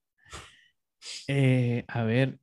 Eh, 1.28 1.84
a 1.88 2.02
ver, 2.02 2.38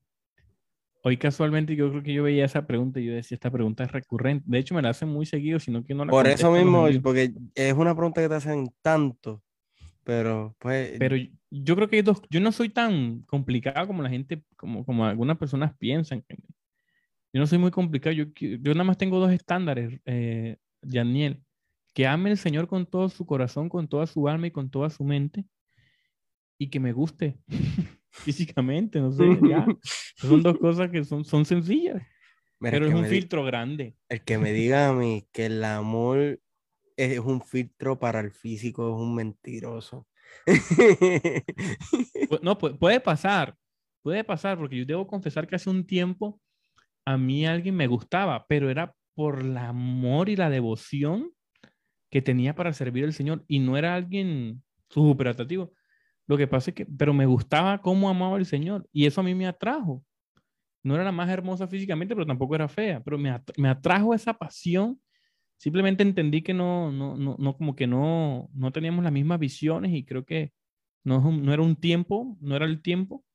hoy 1.03 1.17
casualmente 1.17 1.75
yo 1.75 1.91
creo 1.91 2.01
que 2.01 2.13
yo 2.13 2.23
veía 2.23 2.43
esa 2.43 2.65
pregunta 2.65 2.99
y 2.99 3.05
yo 3.05 3.13
decía, 3.13 3.35
esta 3.35 3.51
pregunta 3.51 3.83
es 3.83 3.91
recurrente. 3.91 4.45
De 4.47 4.57
hecho, 4.57 4.73
me 4.73 4.81
la 4.81 4.89
hacen 4.89 5.09
muy 5.09 5.27
seguido, 5.27 5.59
sino 5.59 5.83
que 5.85 5.93
no 5.93 6.05
la 6.05 6.09
Por 6.09 6.25
eso 6.27 6.51
mismo, 6.51 6.87
porque 7.03 7.33
es 7.53 7.73
una 7.73 7.95
pregunta 7.95 8.21
que 8.21 8.29
te 8.29 8.35
hacen 8.35 8.73
tanto, 8.81 9.43
pero 10.07 10.55
pues... 10.57 10.93
Pero 10.97 11.17
yo 11.51 11.75
creo 11.75 11.89
que 11.89 11.97
hay 11.97 12.01
dos, 12.01 12.21
yo 12.29 12.39
no 12.39 12.53
soy 12.53 12.69
tan 12.69 13.23
complicado 13.23 13.85
como 13.87 14.01
la 14.01 14.09
gente, 14.09 14.41
como, 14.55 14.85
como 14.85 15.05
algunas 15.05 15.37
personas 15.37 15.75
piensan. 15.77 16.23
Yo 16.29 17.41
no 17.41 17.45
soy 17.45 17.57
muy 17.57 17.71
complicado, 17.71 18.13
yo, 18.15 18.23
yo 18.33 18.73
nada 18.73 18.85
más 18.85 18.97
tengo 18.97 19.19
dos 19.19 19.33
estándares, 19.33 19.99
eh, 20.05 20.55
Daniel, 20.81 21.43
que 21.93 22.07
ame 22.07 22.31
el 22.31 22.37
Señor 22.37 22.69
con 22.69 22.85
todo 22.85 23.09
su 23.09 23.25
corazón, 23.25 23.67
con 23.67 23.89
toda 23.89 24.07
su 24.07 24.29
alma 24.29 24.47
y 24.47 24.51
con 24.51 24.69
toda 24.69 24.89
su 24.89 25.03
mente, 25.03 25.43
y 26.57 26.69
que 26.69 26.79
me 26.79 26.93
guste. 26.93 27.37
físicamente, 28.09 29.01
no 29.01 29.11
sé, 29.11 29.25
ya. 29.45 29.65
Son 30.15 30.41
dos 30.41 30.57
cosas 30.57 30.89
que 30.89 31.03
son, 31.03 31.25
son 31.25 31.43
sencillas, 31.43 32.01
pero 32.59 32.87
es 32.87 32.93
un 32.93 33.05
filtro 33.05 33.43
grande. 33.43 33.97
El 34.07 34.23
que 34.23 34.37
me 34.37 34.53
diga 34.53 34.87
a 34.87 34.93
mí 34.93 35.27
que 35.33 35.47
el 35.47 35.61
amor 35.65 36.39
es 36.97 37.19
un 37.19 37.41
filtro 37.41 37.99
para 37.99 38.19
el 38.19 38.31
físico 38.31 38.89
es 38.89 38.95
un 38.99 39.15
mentiroso. 39.15 40.07
no, 42.41 42.57
puede 42.57 42.99
pasar, 42.99 43.55
puede 44.01 44.23
pasar, 44.23 44.57
porque 44.57 44.77
yo 44.77 44.85
debo 44.85 45.07
confesar 45.07 45.47
que 45.47 45.55
hace 45.55 45.69
un 45.69 45.85
tiempo 45.85 46.41
a 47.05 47.17
mí 47.17 47.45
alguien 47.45 47.75
me 47.75 47.87
gustaba, 47.87 48.45
pero 48.47 48.69
era 48.69 48.93
por 49.15 49.39
el 49.39 49.57
amor 49.57 50.27
y 50.27 50.35
la 50.35 50.49
devoción 50.49 51.31
que 52.11 52.21
tenía 52.21 52.55
para 52.55 52.73
servir 52.73 53.05
al 53.05 53.13
Señor 53.13 53.45
y 53.47 53.59
no 53.59 53.77
era 53.77 53.95
alguien 53.95 54.63
súper 54.89 55.29
atractivo. 55.29 55.71
Lo 56.27 56.37
que 56.37 56.47
pasa 56.47 56.71
es 56.71 56.75
que, 56.75 56.85
pero 56.85 57.13
me 57.13 57.25
gustaba 57.25 57.81
cómo 57.81 58.09
amaba 58.09 58.35
al 58.35 58.45
Señor 58.45 58.87
y 58.91 59.05
eso 59.05 59.21
a 59.21 59.23
mí 59.23 59.33
me 59.33 59.47
atrajo. 59.47 60.03
No 60.83 60.95
era 60.95 61.03
la 61.03 61.11
más 61.11 61.29
hermosa 61.29 61.67
físicamente, 61.67 62.13
pero 62.15 62.25
tampoco 62.25 62.55
era 62.55 62.67
fea, 62.67 63.01
pero 63.01 63.17
me, 63.17 63.41
me 63.57 63.69
atrajo 63.69 64.13
esa 64.13 64.33
pasión. 64.33 64.99
Simplemente 65.57 66.03
entendí 66.03 66.41
que 66.43 66.53
no, 66.53 66.91
no, 66.91 67.17
no, 67.17 67.35
no, 67.39 67.57
como 67.57 67.75
que 67.75 67.87
no, 67.87 68.49
no 68.53 68.71
teníamos 68.71 69.03
las 69.03 69.13
mismas 69.13 69.39
visiones 69.39 69.91
y 69.93 70.05
creo 70.05 70.23
que 70.23 70.53
no, 71.03 71.19
no 71.31 71.53
era 71.53 71.61
un 71.63 71.75
tiempo, 71.75 72.37
no 72.41 72.55
era 72.55 72.65
el 72.65 72.81
tiempo, 72.81 73.25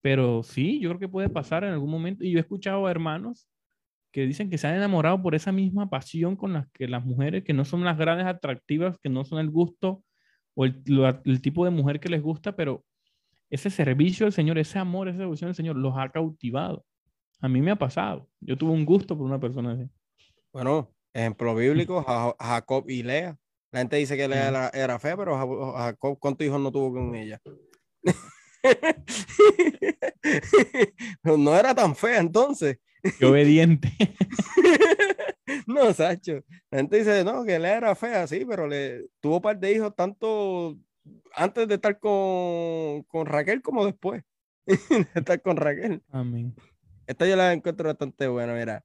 pero 0.00 0.42
sí, 0.42 0.80
yo 0.80 0.90
creo 0.90 1.00
que 1.00 1.08
puede 1.08 1.28
pasar 1.28 1.64
en 1.64 1.72
algún 1.72 1.90
momento. 1.90 2.24
Y 2.24 2.32
yo 2.32 2.38
he 2.38 2.42
escuchado 2.42 2.86
a 2.86 2.90
hermanos 2.90 3.48
que 4.12 4.26
dicen 4.26 4.50
que 4.50 4.58
se 4.58 4.66
han 4.66 4.76
enamorado 4.76 5.22
por 5.22 5.34
esa 5.34 5.52
misma 5.52 5.88
pasión 5.88 6.36
con 6.36 6.52
las 6.52 6.68
que 6.72 6.86
las 6.86 7.04
mujeres, 7.04 7.44
que 7.44 7.54
no 7.54 7.64
son 7.64 7.82
las 7.84 7.96
grandes 7.98 8.26
atractivas, 8.26 8.98
que 8.98 9.08
no 9.08 9.24
son 9.24 9.38
el 9.38 9.50
gusto 9.50 10.04
o 10.54 10.66
el, 10.66 11.40
tipo 11.40 11.64
de 11.64 11.70
mujer 11.70 11.98
que 11.98 12.10
les 12.10 12.20
gusta, 12.20 12.54
pero 12.54 12.84
ese 13.48 13.70
servicio 13.70 14.26
del 14.26 14.32
Señor, 14.34 14.58
ese 14.58 14.78
amor, 14.78 15.08
esa 15.08 15.20
devoción 15.20 15.48
del 15.48 15.54
Señor 15.54 15.76
los 15.76 15.94
ha 15.96 16.10
cautivado. 16.10 16.84
A 17.40 17.48
mí 17.48 17.62
me 17.62 17.70
ha 17.70 17.76
pasado. 17.76 18.28
Yo 18.40 18.56
tuve 18.56 18.72
un 18.72 18.84
gusto 18.84 19.16
por 19.16 19.26
una 19.26 19.40
persona 19.40 19.72
así. 19.72 19.88
Bueno, 20.52 20.91
ejemplo 21.12 21.54
bíblico, 21.54 22.04
Jacob 22.38 22.88
y 22.88 23.02
Lea. 23.02 23.36
La 23.70 23.80
gente 23.80 23.96
dice 23.96 24.16
que 24.16 24.28
Lea 24.28 24.48
era, 24.48 24.68
era 24.68 24.98
fea, 24.98 25.16
pero 25.16 25.72
Jacob, 25.74 26.18
¿cuántos 26.18 26.46
hijos 26.46 26.60
no 26.60 26.70
tuvo 26.70 26.92
con 26.92 27.14
ella? 27.14 27.40
no 31.24 31.56
era 31.56 31.74
tan 31.74 31.96
fea 31.96 32.18
entonces. 32.18 32.78
Qué 33.18 33.26
obediente. 33.26 33.92
no, 35.66 35.92
Sacho. 35.92 36.44
La 36.70 36.78
gente 36.78 36.98
dice, 36.98 37.24
no, 37.24 37.44
que 37.44 37.56
él 37.56 37.64
era 37.64 37.94
fea, 37.94 38.26
sí, 38.26 38.44
pero 38.44 38.66
le 38.66 39.06
tuvo 39.20 39.36
un 39.36 39.42
par 39.42 39.58
de 39.58 39.72
hijos 39.72 39.94
tanto 39.96 40.78
antes 41.34 41.66
de 41.66 41.74
estar 41.74 41.98
con, 41.98 43.02
con 43.04 43.26
Raquel 43.26 43.62
como 43.62 43.84
después 43.84 44.22
de 44.66 45.06
estar 45.14 45.40
con 45.42 45.56
Raquel. 45.56 46.02
Amén. 46.10 46.54
Esta 47.06 47.26
yo 47.26 47.36
la 47.36 47.52
encuentro 47.52 47.88
bastante 47.88 48.28
buena, 48.28 48.54
mira. 48.54 48.84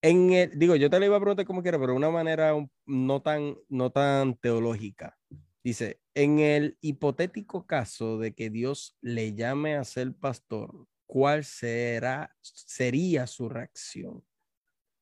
En 0.00 0.30
el, 0.30 0.58
digo, 0.58 0.76
yo 0.76 0.90
te 0.90 1.00
la 1.00 1.06
iba 1.06 1.16
a 1.16 1.20
preguntar 1.20 1.46
como 1.46 1.62
quiera, 1.62 1.78
pero 1.78 1.92
de 1.92 1.98
una 1.98 2.10
manera 2.10 2.52
no 2.86 3.22
tan, 3.22 3.56
no 3.68 3.90
tan 3.90 4.36
teológica. 4.36 5.18
Dice, 5.64 6.00
en 6.14 6.38
el 6.38 6.78
hipotético 6.80 7.66
caso 7.66 8.18
de 8.18 8.34
que 8.34 8.48
Dios 8.48 8.96
le 9.00 9.34
llame 9.34 9.74
a 9.74 9.84
ser 9.84 10.14
pastor, 10.14 10.86
¿cuál 11.06 11.44
será, 11.44 12.34
sería 12.40 13.26
su 13.26 13.48
reacción? 13.48 14.24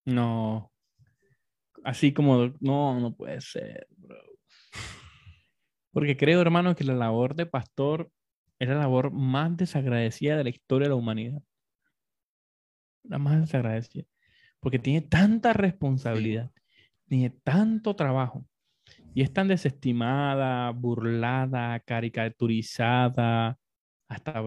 No. 0.04 0.72
Así 1.84 2.12
como, 2.12 2.54
no, 2.60 2.98
no 2.98 3.14
puede 3.14 3.40
ser, 3.40 3.86
bro. 3.90 4.16
Porque 5.92 6.16
creo, 6.16 6.40
hermano, 6.40 6.74
que 6.74 6.84
la 6.84 6.94
labor 6.94 7.34
de 7.34 7.46
pastor 7.46 8.10
es 8.58 8.68
la 8.68 8.74
labor 8.74 9.10
más 9.12 9.56
desagradecida 9.56 10.36
de 10.36 10.44
la 10.44 10.50
historia 10.50 10.86
de 10.86 10.90
la 10.90 10.96
humanidad. 10.96 11.42
La 13.02 13.18
más 13.18 13.40
desagradecida. 13.40 14.04
Porque 14.66 14.80
tiene 14.80 15.00
tanta 15.00 15.52
responsabilidad, 15.52 16.50
tiene 17.06 17.30
tanto 17.30 17.94
trabajo 17.94 18.44
y 19.14 19.22
es 19.22 19.32
tan 19.32 19.46
desestimada, 19.46 20.72
burlada, 20.72 21.78
caricaturizada, 21.78 23.60
hasta, 24.08 24.40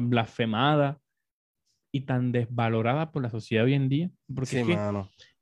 blasfemada 0.00 0.98
y 1.92 2.00
tan 2.00 2.32
desvalorada 2.32 3.12
por 3.12 3.22
la 3.22 3.30
sociedad 3.30 3.66
hoy 3.66 3.74
en 3.74 3.88
día. 3.88 4.10
Porque 4.34 4.76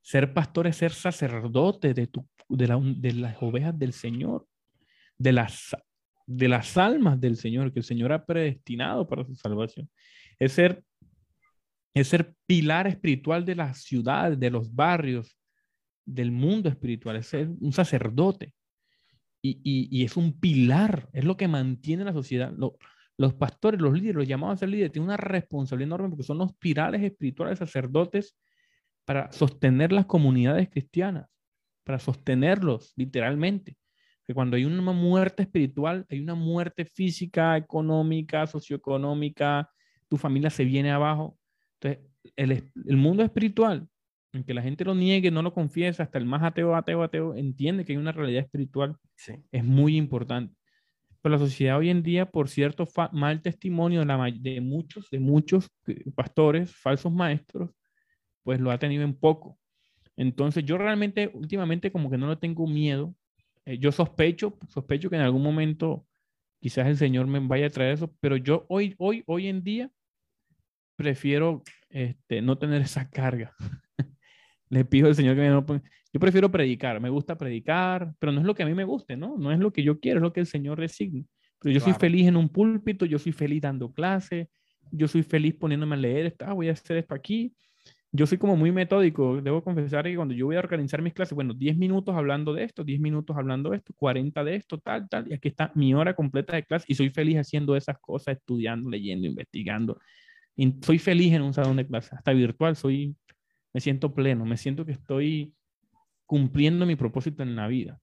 ser 0.02 0.34
pastor 0.34 0.66
es 0.66 0.76
ser 0.76 0.92
sacerdote 0.92 1.94
de, 1.94 2.08
tu, 2.08 2.28
de, 2.50 2.66
de, 2.98 3.12
las 3.14 3.42
ovejas 3.42 3.78
del 3.78 3.94
Señor, 3.94 4.46
de 5.16 5.32
las, 5.32 5.74
de 6.26 6.46
las 6.46 6.76
almas 6.76 7.18
del 7.18 7.38
Señor, 7.38 7.72
que 7.72 7.78
el 7.78 7.86
Señor 7.86 8.12
ha 8.12 8.26
predestinado 8.26 9.08
para 9.08 9.24
su 9.24 9.34
salvación. 9.34 9.88
Es 10.38 10.52
ser, 10.52 10.84
es 11.94 12.08
ser 12.08 12.34
pilar 12.46 12.86
espiritual 12.86 13.44
de 13.44 13.54
las 13.54 13.82
ciudades, 13.82 14.38
de 14.38 14.50
los 14.50 14.74
barrios, 14.74 15.36
del 16.04 16.32
mundo 16.32 16.68
espiritual, 16.68 17.16
es 17.16 17.32
un 17.32 17.72
sacerdote 17.72 18.54
y, 19.42 20.04
es 20.04 20.16
un 20.16 20.38
pilar, 20.38 21.08
es 21.12 21.24
lo 21.24 21.36
que 21.36 21.48
mantiene 21.48 22.04
la 22.04 22.12
sociedad. 22.12 22.52
los 23.16 23.34
pastores, 23.34 23.80
los 23.80 23.94
líderes, 23.94 24.16
los 24.16 24.28
llamados 24.28 24.54
a 24.54 24.60
ser 24.60 24.68
líderes, 24.68 24.92
tienen 24.92 25.08
una 25.08 25.16
responsabilidad 25.16 25.88
enorme 25.88 26.10
porque 26.10 26.22
son 26.24 26.38
los 26.38 26.54
pilares 26.54 27.02
espirituales 27.02 27.58
sacerdotes 27.58 28.36
para 29.04 29.30
sostener 29.32 29.92
las 29.92 30.06
comunidades 30.06 30.68
cristianas, 30.70 31.28
para 31.84 31.98
sostenerlos 31.98 32.92
literalmente. 32.96 33.76
Que 34.24 34.34
cuando 34.34 34.56
hay 34.56 34.64
una 34.64 34.80
muerte 34.92 35.42
espiritual, 35.42 36.06
hay 36.08 36.20
una 36.20 36.36
muerte 36.36 36.84
física, 36.84 37.56
económica, 37.56 38.46
socioeconómica, 38.46 39.68
tu 40.08 40.16
familia 40.16 40.50
se 40.50 40.64
viene 40.64 40.92
abajo. 40.92 41.36
Entonces, 41.82 42.04
el, 42.36 42.52
el 42.86 42.96
mundo 42.96 43.22
espiritual 43.22 43.88
aunque 44.34 44.54
la 44.54 44.62
gente 44.62 44.84
lo 44.84 44.94
niegue, 44.94 45.30
no 45.30 45.42
lo 45.42 45.52
confiesa, 45.52 46.02
hasta 46.02 46.18
el 46.18 46.24
más 46.24 46.42
ateo, 46.42 46.74
ateo, 46.74 47.02
ateo, 47.02 47.34
entiende 47.34 47.84
que 47.84 47.92
hay 47.92 47.98
una 47.98 48.12
realidad 48.12 48.42
espiritual, 48.44 48.96
es 49.50 49.64
muy 49.64 49.96
importante. 49.96 50.54
Pero 51.20 51.34
la 51.34 51.38
sociedad 51.38 51.78
hoy 51.78 51.90
en 51.90 52.02
día, 52.02 52.26
por 52.30 52.48
cierto 52.48 52.88
mal 53.12 53.42
testimonio 53.42 54.00
de, 54.00 54.06
la, 54.06 54.30
de, 54.34 54.60
muchos, 54.60 55.08
de 55.10 55.20
muchos 55.20 55.70
eh, 55.86 56.10
pastores, 56.14 56.74
falsos 56.74 57.12
maestros, 57.12 57.70
pues 58.42 58.58
lo 58.58 58.70
ha 58.70 58.78
tenido 58.78 59.04
en 59.04 59.14
poco. 59.14 59.58
Entonces 60.16 60.64
yo 60.64 60.78
realmente, 60.78 61.30
últimamente, 61.32 61.92
como 61.92 62.10
que 62.10 62.18
no 62.18 62.28
le 62.28 62.36
tengo 62.36 62.66
miedo. 62.66 63.14
Eh, 63.66 63.78
yo 63.78 63.92
sospecho, 63.92 64.58
sospecho 64.68 65.10
que 65.10 65.16
en 65.16 65.22
algún 65.22 65.42
momento 65.42 66.06
quizás 66.60 66.86
el 66.88 66.96
Señor 66.96 67.26
me 67.26 67.38
vaya 67.38 67.66
a 67.66 67.70
traer 67.70 67.92
eso, 67.92 68.12
pero 68.20 68.36
yo 68.36 68.66
hoy, 68.68 68.94
hoy, 68.98 69.22
hoy 69.26 69.46
en 69.46 69.62
día 69.62 69.90
prefiero 71.02 71.64
este, 71.90 72.40
no 72.42 72.56
tener 72.58 72.80
esa 72.80 73.10
carga. 73.10 73.52
Le 74.70 74.84
pido 74.84 75.08
al 75.08 75.16
Señor 75.16 75.34
que 75.34 75.40
me 75.40 75.48
no 75.48 75.64
Yo 76.12 76.20
prefiero 76.20 76.50
predicar, 76.50 77.00
me 77.00 77.10
gusta 77.10 77.36
predicar, 77.36 78.14
pero 78.20 78.30
no 78.30 78.40
es 78.40 78.46
lo 78.46 78.54
que 78.54 78.62
a 78.62 78.66
mí 78.66 78.74
me 78.74 78.84
guste, 78.84 79.16
¿no? 79.16 79.36
No 79.36 79.50
es 79.50 79.58
lo 79.58 79.72
que 79.72 79.82
yo 79.82 79.98
quiero, 79.98 80.18
es 80.18 80.22
lo 80.22 80.32
que 80.32 80.40
el 80.40 80.46
Señor 80.46 80.78
resigne. 80.78 81.26
Pero 81.60 81.74
yo 81.74 81.80
soy 81.80 81.92
feliz 81.92 82.26
en 82.28 82.36
un 82.36 82.48
púlpito, 82.48 83.04
yo 83.04 83.18
soy 83.18 83.32
feliz 83.32 83.62
dando 83.62 83.92
clases, 83.92 84.48
yo 84.92 85.08
soy 85.08 85.22
feliz 85.22 85.54
poniéndome 85.54 85.96
a 85.96 85.98
leer, 85.98 86.36
ah, 86.40 86.52
voy 86.52 86.68
a 86.68 86.72
hacer 86.72 86.98
esto 86.98 87.14
aquí. 87.14 87.52
Yo 88.12 88.26
soy 88.26 88.38
como 88.38 88.56
muy 88.56 88.70
metódico, 88.70 89.40
debo 89.40 89.64
confesar 89.64 90.04
que 90.04 90.14
cuando 90.14 90.34
yo 90.34 90.46
voy 90.46 90.56
a 90.56 90.58
organizar 90.58 91.00
mis 91.02 91.14
clases, 91.14 91.34
bueno, 91.34 91.54
10 91.54 91.78
minutos 91.78 92.14
hablando 92.14 92.52
de 92.52 92.64
esto, 92.64 92.84
10 92.84 93.00
minutos 93.00 93.36
hablando 93.36 93.70
de 93.70 93.78
esto, 93.78 93.92
40 93.96 94.44
de 94.44 94.54
esto, 94.54 94.78
tal, 94.78 95.08
tal, 95.08 95.30
y 95.30 95.34
aquí 95.34 95.48
está 95.48 95.72
mi 95.74 95.94
hora 95.94 96.14
completa 96.14 96.54
de 96.54 96.62
clase 96.64 96.84
y 96.88 96.94
soy 96.94 97.08
feliz 97.08 97.38
haciendo 97.38 97.74
esas 97.74 97.98
cosas, 97.98 98.36
estudiando, 98.36 98.90
leyendo, 98.90 99.26
investigando. 99.26 99.98
Y 100.56 100.74
soy 100.82 100.98
feliz 100.98 101.32
en 101.32 101.42
un 101.42 101.54
salón 101.54 101.76
de 101.76 101.86
clase, 101.86 102.14
hasta 102.14 102.32
virtual, 102.32 102.76
soy 102.76 103.16
me 103.72 103.80
siento 103.80 104.14
pleno, 104.14 104.44
me 104.44 104.56
siento 104.56 104.84
que 104.84 104.92
estoy 104.92 105.54
cumpliendo 106.26 106.86
mi 106.86 106.96
propósito 106.96 107.42
en 107.42 107.56
la 107.56 107.66
vida. 107.66 108.00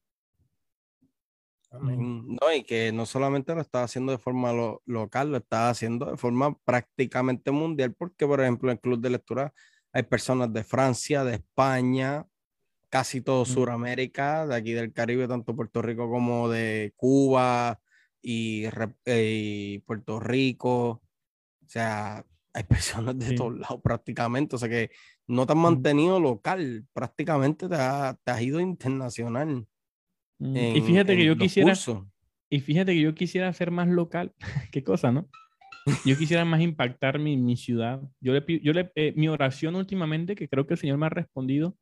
No, 1.72 2.52
y 2.56 2.64
que 2.64 2.92
no 2.92 3.06
solamente 3.06 3.54
lo 3.54 3.62
está 3.62 3.84
haciendo 3.84 4.12
de 4.12 4.18
forma 4.18 4.52
local, 4.86 5.30
lo 5.30 5.38
está 5.38 5.70
haciendo 5.70 6.08
de 6.10 6.18
forma 6.18 6.58
prácticamente 6.66 7.52
mundial, 7.52 7.94
porque 7.96 8.26
por 8.26 8.42
ejemplo 8.42 8.72
en 8.72 8.78
el 8.78 8.82
Club 8.82 9.00
de 9.00 9.12
Lectura 9.12 9.54
hay 9.92 10.04
personas 10.04 10.52
de 10.52 10.64
Francia, 10.64 11.24
de 11.24 11.36
España, 11.36 12.26
casi 12.90 13.22
todo 13.22 13.46
Sudamérica, 13.46 14.48
de 14.48 14.56
aquí 14.56 14.72
del 14.72 14.94
Caribe, 14.94 15.28
tanto 15.28 15.56
Puerto 15.56 15.84
Rico 15.84 16.10
como 16.10 16.50
de 16.50 16.92
Cuba 16.96 17.80
y, 18.20 18.66
eh, 19.06 19.74
y 19.76 19.80
Puerto 19.80 20.20
Rico. 20.20 20.90
O 20.90 21.68
sea, 21.68 22.26
hay 22.54 22.64
personas 22.64 23.18
de 23.18 23.36
todos 23.36 23.58
lados 23.58 23.80
prácticamente, 23.84 24.56
o 24.56 24.60
sea 24.60 24.70
que 24.70 24.92
no 25.28 25.46
te 25.46 25.54
has 25.54 25.60
mantenido 25.60 26.20
local, 26.20 26.86
prácticamente 26.94 27.68
te, 27.68 27.76
has 27.76 28.42
ido 28.42 28.60
internacional. 28.60 29.68
Mm, 30.40 30.58
y 30.58 30.82
fíjate 30.82 31.16
que 31.16 31.26
yo 31.26 31.38
quisiera, 31.38 31.74
y 32.50 32.60
fíjate 32.62 32.94
que 32.94 33.02
yo 33.02 33.14
quisiera 33.14 33.52
ser 33.54 33.72
más 33.72 33.88
local, 33.88 34.34
qué 34.72 34.84
cosa, 34.84 35.12
¿no? 35.12 35.30
Yo 36.06 36.18
quisiera 36.18 36.46
más 36.46 36.62
impactar 36.62 37.20
mi, 37.20 37.38
mi 37.38 37.56
ciudad. 37.56 38.02
Yo 38.20 38.34
le, 38.34 38.44
yo 38.62 38.74
le 38.74 38.92
eh, 38.96 39.14
mi 39.16 39.28
oración 39.28 39.76
últimamente, 39.76 40.36
que 40.36 40.48
creo 40.48 40.68
que 40.68 40.74
el 40.76 40.80
Señor 40.80 40.98
me 40.98 41.08
ha 41.08 41.10
respondido, 41.10 41.78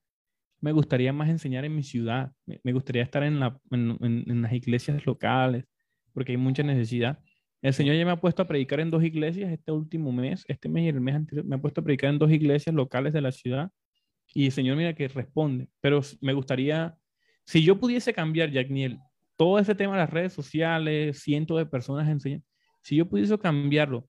me 0.61 0.71
gustaría 0.71 1.11
más 1.13 1.29
enseñar 1.29 1.65
en 1.65 1.75
mi 1.75 1.83
ciudad. 1.83 2.31
Me, 2.63 2.73
gustaría 2.73 3.03
estar 3.03 3.23
en, 3.23 3.39
la, 3.39 3.59
en, 3.71 3.97
en, 4.01 4.41
las 4.41 4.53
iglesias 4.53 5.05
locales, 5.05 5.65
porque 6.13 6.33
hay 6.33 6.37
mucha 6.37 6.63
necesidad 6.63 7.19
El 7.67 7.73
Señor 7.73 7.97
ya 7.97 8.05
me 8.05 8.11
ha 8.11 8.21
puesto 8.21 8.41
a 8.41 8.47
predicar 8.47 8.79
en 8.79 8.89
dos 8.89 9.03
iglesias 9.03 9.51
este 9.51 9.73
último 9.73 10.13
mes, 10.13 10.45
este 10.47 10.69
mes 10.69 10.85
y 10.85 10.87
el 10.87 11.01
mes 11.01 11.15
anterior, 11.15 11.45
me 11.45 11.57
ha 11.57 11.59
puesto 11.59 11.81
a 11.81 11.83
predicar 11.83 12.09
en 12.09 12.17
dos 12.17 12.31
iglesias 12.31 12.73
locales 12.73 13.11
de 13.11 13.19
la 13.19 13.33
ciudad. 13.33 13.69
Y 14.33 14.45
el 14.45 14.51
Señor 14.53 14.77
mira 14.77 14.95
que 14.95 15.05
responde. 15.09 15.67
Pero 15.81 15.99
me 16.21 16.31
gustaría, 16.31 16.97
si 17.45 17.61
yo 17.65 17.77
pudiese 17.77 18.13
cambiar, 18.13 18.51
Jack 18.51 18.69
Niel, 18.69 18.99
todo 19.35 19.59
ese 19.59 19.75
tema 19.75 19.95
de 19.95 19.99
las 19.99 20.09
redes 20.09 20.31
sociales, 20.31 21.19
cientos 21.19 21.57
de 21.57 21.65
personas 21.65 22.07
enseñan, 22.07 22.41
si 22.83 22.95
yo 22.95 23.09
pudiese 23.09 23.37
cambiarlo 23.37 24.07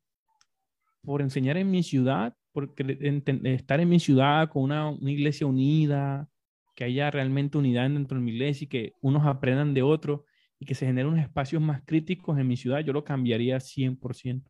por 1.03 1.21
enseñar 1.21 1.57
en 1.57 1.69
mi 1.69 1.83
ciudad, 1.83 2.37
por 2.53 2.73
estar 2.79 3.81
en 3.81 3.89
mi 3.89 3.99
ciudad 3.99 4.49
con 4.51 4.63
una, 4.63 4.91
una 4.91 5.11
iglesia 5.11 5.49
unida, 5.49 6.29
que 6.77 6.85
haya 6.85 7.11
realmente 7.11 7.59
unidad 7.59 7.91
dentro 7.91 8.19
de 8.19 8.25
mi 8.25 8.31
iglesia 8.31 8.67
y 8.67 8.69
que 8.69 8.93
unos 9.01 9.27
aprendan 9.27 9.75
de 9.75 9.83
otros 9.83 10.21
y 10.59 10.67
que 10.67 10.75
se 10.75 10.87
generen 10.87 11.13
unos 11.13 11.25
espacios 11.25 11.63
más 11.63 11.83
críticos 11.85 12.39
en 12.39 12.49
mi 12.49 12.57
ciudad, 12.57 12.81
yo 12.81 12.93
lo 12.93 13.05
cambiaría 13.05 13.59
100%. 13.61 14.43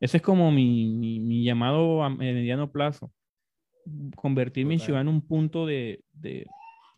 Ese 0.00 0.16
es 0.18 0.22
como 0.22 0.50
mi, 0.50 1.20
mi, 1.20 1.44
llamado 1.44 2.02
a 2.02 2.10
mediano 2.10 2.70
plazo. 2.70 3.12
Convertir 4.16 4.66
mi 4.66 4.78
ciudad 4.78 5.02
en 5.02 5.08
un 5.08 5.20
punto 5.20 5.66
de, 5.66 6.04
de, 6.12 6.46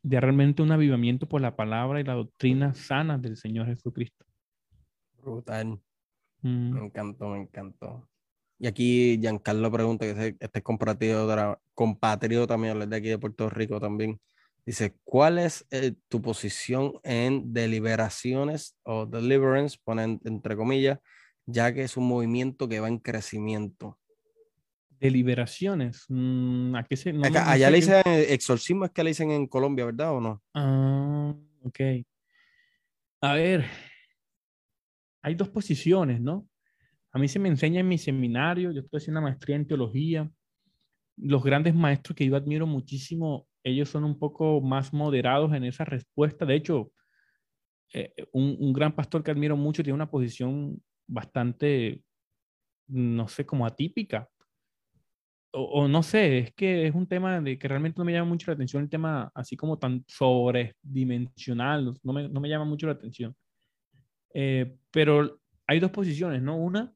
de, 0.02 0.20
realmente 0.20 0.62
un 0.62 0.72
avivamiento 0.72 1.28
por 1.28 1.40
la 1.40 1.56
palabra 1.56 2.00
y 2.00 2.04
la 2.04 2.14
doctrina 2.14 2.74
sana 2.74 3.18
del 3.18 3.36
Señor 3.36 3.66
Jesucristo. 3.66 4.24
Brutal. 5.20 5.80
Mm. 6.42 6.72
Me 6.72 6.86
encantó, 6.86 7.28
me 7.28 7.40
encantó. 7.40 8.08
Y 8.58 8.66
aquí 8.68 9.18
Giancarlo 9.20 9.72
pregunta 9.72 10.04
que 10.04 10.36
este 10.38 10.58
es 10.58 10.62
compatriota, 10.62 11.60
compatriota 11.74 12.54
también, 12.54 12.88
de 12.88 12.96
aquí 12.96 13.08
de 13.08 13.18
Puerto 13.18 13.50
Rico 13.50 13.80
también. 13.80 14.20
Dice, 14.64 14.94
¿cuál 15.02 15.38
es 15.38 15.66
eh, 15.70 15.94
tu 16.08 16.22
posición 16.22 16.94
en 17.02 17.52
deliberaciones 17.52 18.76
o 18.84 19.06
deliverance, 19.06 19.76
ponen 19.82 20.20
entre 20.24 20.56
comillas, 20.56 21.00
ya 21.46 21.74
que 21.74 21.82
es 21.82 21.96
un 21.96 22.06
movimiento 22.06 22.68
que 22.68 22.78
va 22.78 22.86
en 22.86 22.98
crecimiento? 22.98 23.98
Deliberaciones. 25.00 26.04
Mm, 26.08 26.76
¿A 26.76 26.84
qué 26.84 26.96
se, 26.96 27.10
allá 27.10 27.70
le 27.70 27.76
dicen 27.76 28.02
exorcismo, 28.06 28.84
es 28.84 28.92
que 28.92 29.02
le 29.02 29.10
dicen 29.10 29.32
en 29.32 29.48
Colombia, 29.48 29.84
¿verdad 29.84 30.12
o 30.12 30.20
no? 30.20 30.42
Ah, 30.54 31.34
ok. 31.64 31.80
A 33.20 33.34
ver, 33.34 33.64
hay 35.22 35.34
dos 35.34 35.48
posiciones, 35.48 36.20
¿no? 36.20 36.48
A 37.12 37.18
mí 37.18 37.26
se 37.26 37.40
me 37.40 37.48
enseña 37.48 37.80
en 37.80 37.88
mi 37.88 37.98
seminario, 37.98 38.70
yo 38.70 38.80
estoy 38.80 38.98
haciendo 38.98 39.20
una 39.20 39.28
maestría 39.28 39.56
en 39.56 39.66
teología. 39.66 40.30
Los 41.16 41.42
grandes 41.42 41.74
maestros 41.74 42.16
que 42.16 42.26
yo 42.26 42.36
admiro 42.36 42.66
muchísimo 42.66 43.46
ellos 43.64 43.88
son 43.88 44.04
un 44.04 44.18
poco 44.18 44.60
más 44.60 44.92
moderados 44.92 45.52
en 45.52 45.64
esa 45.64 45.84
respuesta. 45.84 46.44
De 46.44 46.54
hecho, 46.54 46.92
eh, 47.92 48.12
un, 48.32 48.72
gran 48.72 48.94
pastor 48.94 49.22
que 49.22 49.30
admiro 49.30 49.56
mucho 49.56 49.82
tiene 49.82 49.94
una 49.94 50.10
posición 50.10 50.82
bastante, 51.06 52.02
no 52.88 53.28
sé, 53.28 53.44
como 53.46 53.66
atípica. 53.66 54.28
O, 55.54 55.86
no 55.86 56.02
sé, 56.02 56.38
es 56.38 56.54
que 56.54 56.86
es 56.86 56.94
un 56.94 57.06
tema 57.06 57.40
de 57.40 57.58
que 57.58 57.68
realmente 57.68 57.98
no 57.98 58.06
me 58.06 58.12
llama 58.12 58.30
mucho 58.30 58.50
la 58.50 58.54
atención, 58.54 58.82
el 58.82 58.88
tema 58.88 59.30
así 59.34 59.54
como 59.54 59.78
tan 59.78 60.02
sobredimensional, 60.08 61.94
no 62.02 62.12
me, 62.14 62.26
no 62.28 62.40
me 62.40 62.48
llama 62.48 62.64
mucho 62.64 62.86
la 62.86 62.94
atención. 62.94 63.36
Eh, 64.32 64.74
pero 64.90 65.40
hay 65.66 65.78
dos 65.78 65.90
posiciones, 65.90 66.40
¿no? 66.42 66.56
Una 66.56 66.94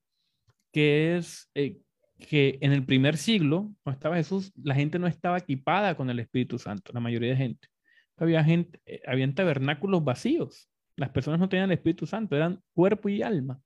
que 0.72 1.16
es 1.16 1.50
eh, 1.54 1.80
que 2.18 2.58
en 2.60 2.72
el 2.72 2.84
primer 2.84 3.16
siglo, 3.16 3.72
cuando 3.82 3.96
estaba 3.96 4.16
Jesús, 4.16 4.52
la 4.62 4.74
gente 4.74 4.98
no 4.98 5.06
estaba 5.06 5.38
equipada 5.38 5.96
con 5.96 6.08
el 6.10 6.18
Espíritu 6.18 6.58
Santo, 6.58 6.92
la 6.92 7.00
mayoría 7.00 7.30
de 7.30 7.36
gente. 7.36 7.68
Había 8.16 8.42
gente, 8.42 8.80
eh, 8.86 9.02
habían 9.06 9.34
tabernáculos 9.34 10.02
vacíos. 10.02 10.68
Las 10.96 11.10
personas 11.10 11.38
no 11.38 11.48
tenían 11.48 11.70
el 11.70 11.76
Espíritu 11.76 12.06
Santo, 12.06 12.34
eran 12.34 12.62
cuerpo 12.72 13.08
y 13.08 13.22
alma. 13.22 13.60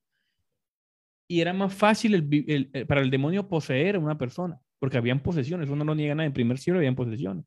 Y 1.28 1.40
era 1.40 1.52
más 1.52 1.72
fácil 1.72 2.14
el, 2.14 2.86
para 2.88 3.02
el 3.02 3.10
demonio 3.10 3.48
poseer 3.48 3.94
a 3.94 4.00
una 4.00 4.18
persona, 4.18 4.58
porque 4.80 4.98
habían 4.98 5.20
posesiones. 5.22 5.68
Uno 5.68 5.84
no 5.84 5.92
lo 5.92 5.94
niega 5.94 6.16
nada. 6.16 6.24
En 6.24 6.30
el 6.30 6.34
primer 6.34 6.58
siglo 6.58 6.80
habían 6.80 6.96
posesiones. 6.96 7.44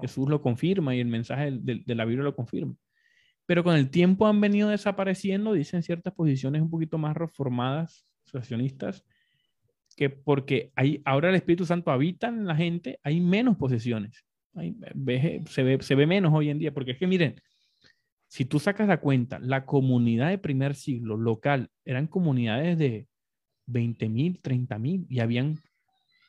Jesús 0.00 0.28
lo 0.28 0.42
confirma 0.42 0.96
y 0.96 1.00
el 1.00 1.06
mensaje 1.06 1.52
de, 1.52 1.82
de 1.86 1.94
la 1.94 2.04
Biblia 2.04 2.24
lo 2.24 2.34
confirma. 2.34 2.74
Pero 3.46 3.62
con 3.62 3.76
el 3.76 3.88
tiempo 3.88 4.26
han 4.26 4.40
venido 4.40 4.68
desapareciendo, 4.68 5.52
dicen 5.52 5.84
ciertas 5.84 6.12
posiciones 6.12 6.60
un 6.60 6.70
poquito 6.70 6.98
más 6.98 7.16
reformadas, 7.16 8.04
asociacionistas, 8.26 9.04
que 9.96 10.10
porque 10.10 10.72
hay, 10.76 11.02
ahora 11.04 11.28
el 11.28 11.34
Espíritu 11.34 11.66
Santo 11.66 11.90
habita 11.90 12.28
en 12.28 12.46
la 12.46 12.56
gente, 12.56 12.98
hay 13.02 13.20
menos 13.20 13.56
posesiones. 13.56 14.24
se, 14.54 15.62
ve, 15.62 15.78
se 15.80 15.94
ve 15.94 16.06
menos 16.06 16.32
hoy 16.34 16.50
en 16.50 16.58
día, 16.58 16.72
porque 16.72 16.92
es 16.92 16.98
que 16.98 17.06
miren, 17.06 17.40
si 18.28 18.44
tú 18.44 18.60
sacas 18.60 18.86
la 18.86 19.00
cuenta, 19.00 19.38
la 19.40 19.66
comunidad 19.66 20.30
de 20.30 20.38
primer 20.38 20.76
siglo 20.76 21.16
local 21.16 21.68
eran 21.84 22.06
comunidades 22.06 22.78
de 22.78 23.08
20 23.66 24.08
mil, 24.08 24.40
30 24.40 24.78
mil 24.78 25.06
y 25.08 25.20
habían 25.20 25.58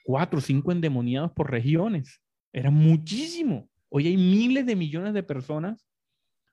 cuatro 0.04 0.40
o 0.40 0.42
cinco 0.42 0.72
endemoniados 0.72 1.32
por 1.32 1.52
regiones. 1.52 2.22
Era 2.52 2.72
muchísimo. 2.72 3.70
Hoy 3.90 4.08
hay 4.08 4.18
miles 4.18 4.66
de 4.66 4.76
millones 4.76 5.14
de 5.14 5.24
personas, 5.24 5.88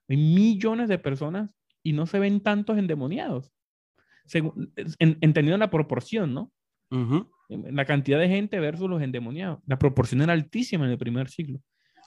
hay 0.07 0.17
millones 0.17 0.87
de 0.87 0.99
personas 0.99 1.55
y 1.81 1.93
no 1.93 2.05
se 2.05 2.19
ven 2.19 2.41
tantos 2.41 2.77
endemoniados. 2.77 3.51
Según, 4.25 4.71
entendiendo 4.99 5.57
la 5.57 5.71
proporción, 5.71 6.33
¿no? 6.33 6.51
La 7.49 7.85
cantidad 7.85 8.19
de 8.19 8.29
gente 8.29 8.59
versus 8.59 8.89
los 8.89 9.01
endemoniados. 9.01 9.59
La 9.65 9.79
proporción 9.79 10.21
era 10.21 10.33
altísima 10.33 10.85
en 10.85 10.91
el 10.91 10.97
primer 10.97 11.29
siglo. 11.29 11.59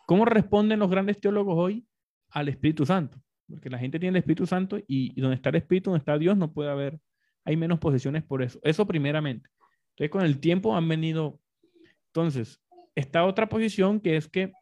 ¿Cómo 0.06 0.24
responden 0.24 0.78
los 0.78 0.90
grandes 0.90 1.20
teólogos 1.20 1.56
hoy 1.58 1.86
al 2.30 2.48
Espíritu 2.48 2.86
Santo? 2.86 3.20
Porque 3.48 3.70
la 3.70 3.78
gente 3.78 3.98
tiene 3.98 4.18
el 4.18 4.20
Espíritu 4.20 4.46
Santo 4.46 4.78
y, 4.86 5.20
donde 5.20 5.36
está 5.36 5.50
el 5.50 5.56
Espíritu, 5.56 5.90
donde 5.90 6.00
está 6.00 6.18
Dios, 6.18 6.36
no 6.36 6.52
puede 6.52 6.70
haber, 6.70 7.00
hay 7.44 7.56
menos 7.56 7.78
posesiones 7.78 8.22
por 8.22 8.42
eso. 8.42 8.60
Eso 8.62 8.86
primeramente. 8.86 9.50
Entonces, 9.90 10.10
con 10.10 10.22
el 10.22 10.38
tiempo 10.38 10.76
han 10.76 10.88
venido. 10.88 11.40
Entonces, 12.08 12.60
esta 12.94 13.24
otra 13.24 13.48
posición 13.48 14.00
que 14.00 14.16
es 14.16 14.28
que, 14.28 14.52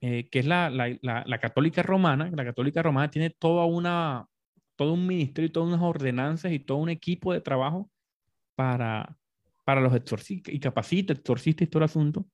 eh, 0.00 0.28
que 0.30 0.38
es 0.38 0.46
la, 0.46 0.70
la, 0.70 0.98
la, 1.02 1.38
católica 1.40 1.82
romana. 1.82 2.30
La 2.34 2.44
católica 2.44 2.82
romana 2.82 3.10
tiene 3.10 3.30
toda 3.30 3.66
una, 3.66 4.26
todo 4.76 4.94
un 4.94 5.06
ministerio, 5.06 5.52
todas 5.52 5.68
unas 5.68 5.82
ordenanzas 5.82 6.52
y 6.52 6.58
todo 6.58 6.78
un 6.78 6.88
equipo 6.88 7.32
de 7.32 7.40
trabajo 7.40 7.90
para, 8.54 9.18
para 9.70 9.80
los 9.80 9.94
exorcistas 9.94 10.52
y 10.52 10.58
capacita, 10.58 11.12
exorcista 11.12 11.62
y 11.62 11.68
todo 11.68 11.78
el 11.78 11.84
asunto. 11.84 12.26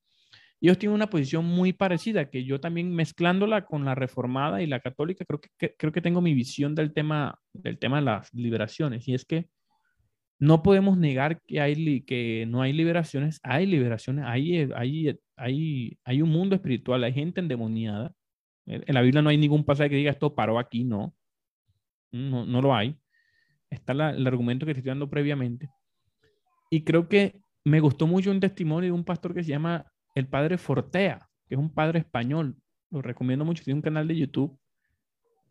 Ellos 0.59 0.79
tienen 0.79 0.95
una 0.95 1.11
posición 1.11 1.45
muy 1.45 1.75
parecida, 1.75 2.31
que 2.31 2.45
yo 2.45 2.59
también 2.61 2.95
mezclándola 2.95 3.67
con 3.67 3.85
la 3.85 3.95
reformada 3.95 4.63
y 4.63 4.67
la 4.67 4.81
católica, 4.81 5.27
creo 5.27 5.39
que, 5.39 5.75
creo 5.77 5.93
que 5.93 6.01
tengo 6.01 6.23
mi 6.23 6.33
visión 6.33 6.75
del 6.75 6.95
tema, 6.95 7.39
del 7.53 7.79
tema 7.79 7.99
de 7.99 8.07
las 8.07 8.33
liberaciones. 8.33 9.07
Y 9.07 9.13
es 9.13 9.27
que 9.27 9.51
no 10.39 10.63
podemos 10.63 10.97
negar 10.97 11.43
que, 11.47 11.61
hay, 11.61 12.01
que 12.07 12.47
no 12.49 12.63
hay 12.63 12.73
liberaciones, 12.73 13.39
hay 13.43 13.67
liberaciones, 13.67 14.25
hay, 14.27 14.67
hay, 14.75 15.19
hay, 15.37 15.99
hay 16.05 16.23
un 16.23 16.31
mundo 16.31 16.55
espiritual, 16.55 17.05
hay 17.05 17.13
gente 17.13 17.41
endemoniada. 17.41 18.15
En 18.65 18.95
la 18.95 19.03
Biblia 19.03 19.21
no 19.21 19.29
hay 19.29 19.37
ningún 19.37 19.63
pasaje 19.63 19.91
que 19.91 19.97
diga 19.97 20.11
esto 20.11 20.35
paró 20.35 20.59
aquí, 20.59 20.85
no. 20.85 21.15
No, 22.13 22.47
no 22.47 22.63
lo 22.63 22.75
hay. 22.75 22.97
Está 23.69 23.93
el 23.93 24.27
argumento 24.27 24.65
que 24.65 24.73
estoy 24.73 24.89
dando 24.89 25.11
previamente. 25.11 25.69
Y 26.71 26.85
creo 26.85 27.09
que 27.09 27.41
me 27.65 27.81
gustó 27.81 28.07
mucho 28.07 28.31
un 28.31 28.41
testimonio 28.41 28.89
de 28.89 28.93
un 28.93 29.05
pastor 29.05 29.35
que 29.35 29.43
se 29.43 29.51
llama 29.51 29.87
el 30.15 30.29
padre 30.29 30.59
Fortea, 30.59 31.29
que 31.49 31.55
es 31.55 31.59
un 31.59 31.73
padre 31.73 32.01
español. 32.01 32.57
Lo 32.91 33.03
recomiendo 33.03 33.45
mucho, 33.45 33.65
tiene 33.65 33.79
un 33.79 33.83
canal 33.83 34.07
de 34.09 34.17
YouTube. 34.17 34.59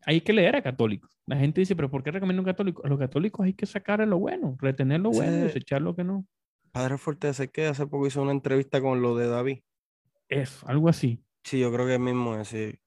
Hay 0.05 0.21
que 0.21 0.33
leer 0.33 0.55
a 0.55 0.61
católicos. 0.61 1.09
La 1.25 1.37
gente 1.37 1.61
dice, 1.61 1.75
pero 1.75 1.89
¿por 1.89 2.03
qué 2.03 2.11
recomiendo 2.11 2.41
un 2.41 2.45
católico? 2.45 2.85
A 2.85 2.89
los 2.89 2.99
católicos 2.99 3.45
hay 3.45 3.53
que 3.53 3.65
sacar 3.65 3.99
lo 4.07 4.19
bueno, 4.19 4.55
retener 4.59 5.01
lo 5.01 5.11
bueno, 5.11 5.31
desechar 5.37 5.81
lo 5.81 5.95
que 5.95 6.03
no. 6.03 6.25
Padre 6.71 6.97
Fortea, 6.97 7.33
sé 7.33 7.49
que 7.49 7.65
hace 7.65 7.87
poco 7.87 8.07
hizo 8.07 8.21
una 8.21 8.31
entrevista 8.31 8.81
con 8.81 9.01
lo 9.01 9.15
de 9.15 9.27
David. 9.27 9.59
Eso, 10.29 10.67
algo 10.67 10.89
así. 10.89 11.23
Sí, 11.43 11.59
yo 11.59 11.71
creo 11.71 11.85
que 11.85 11.95
es 11.95 11.99
mismo 11.99 12.35
ese. 12.35 12.79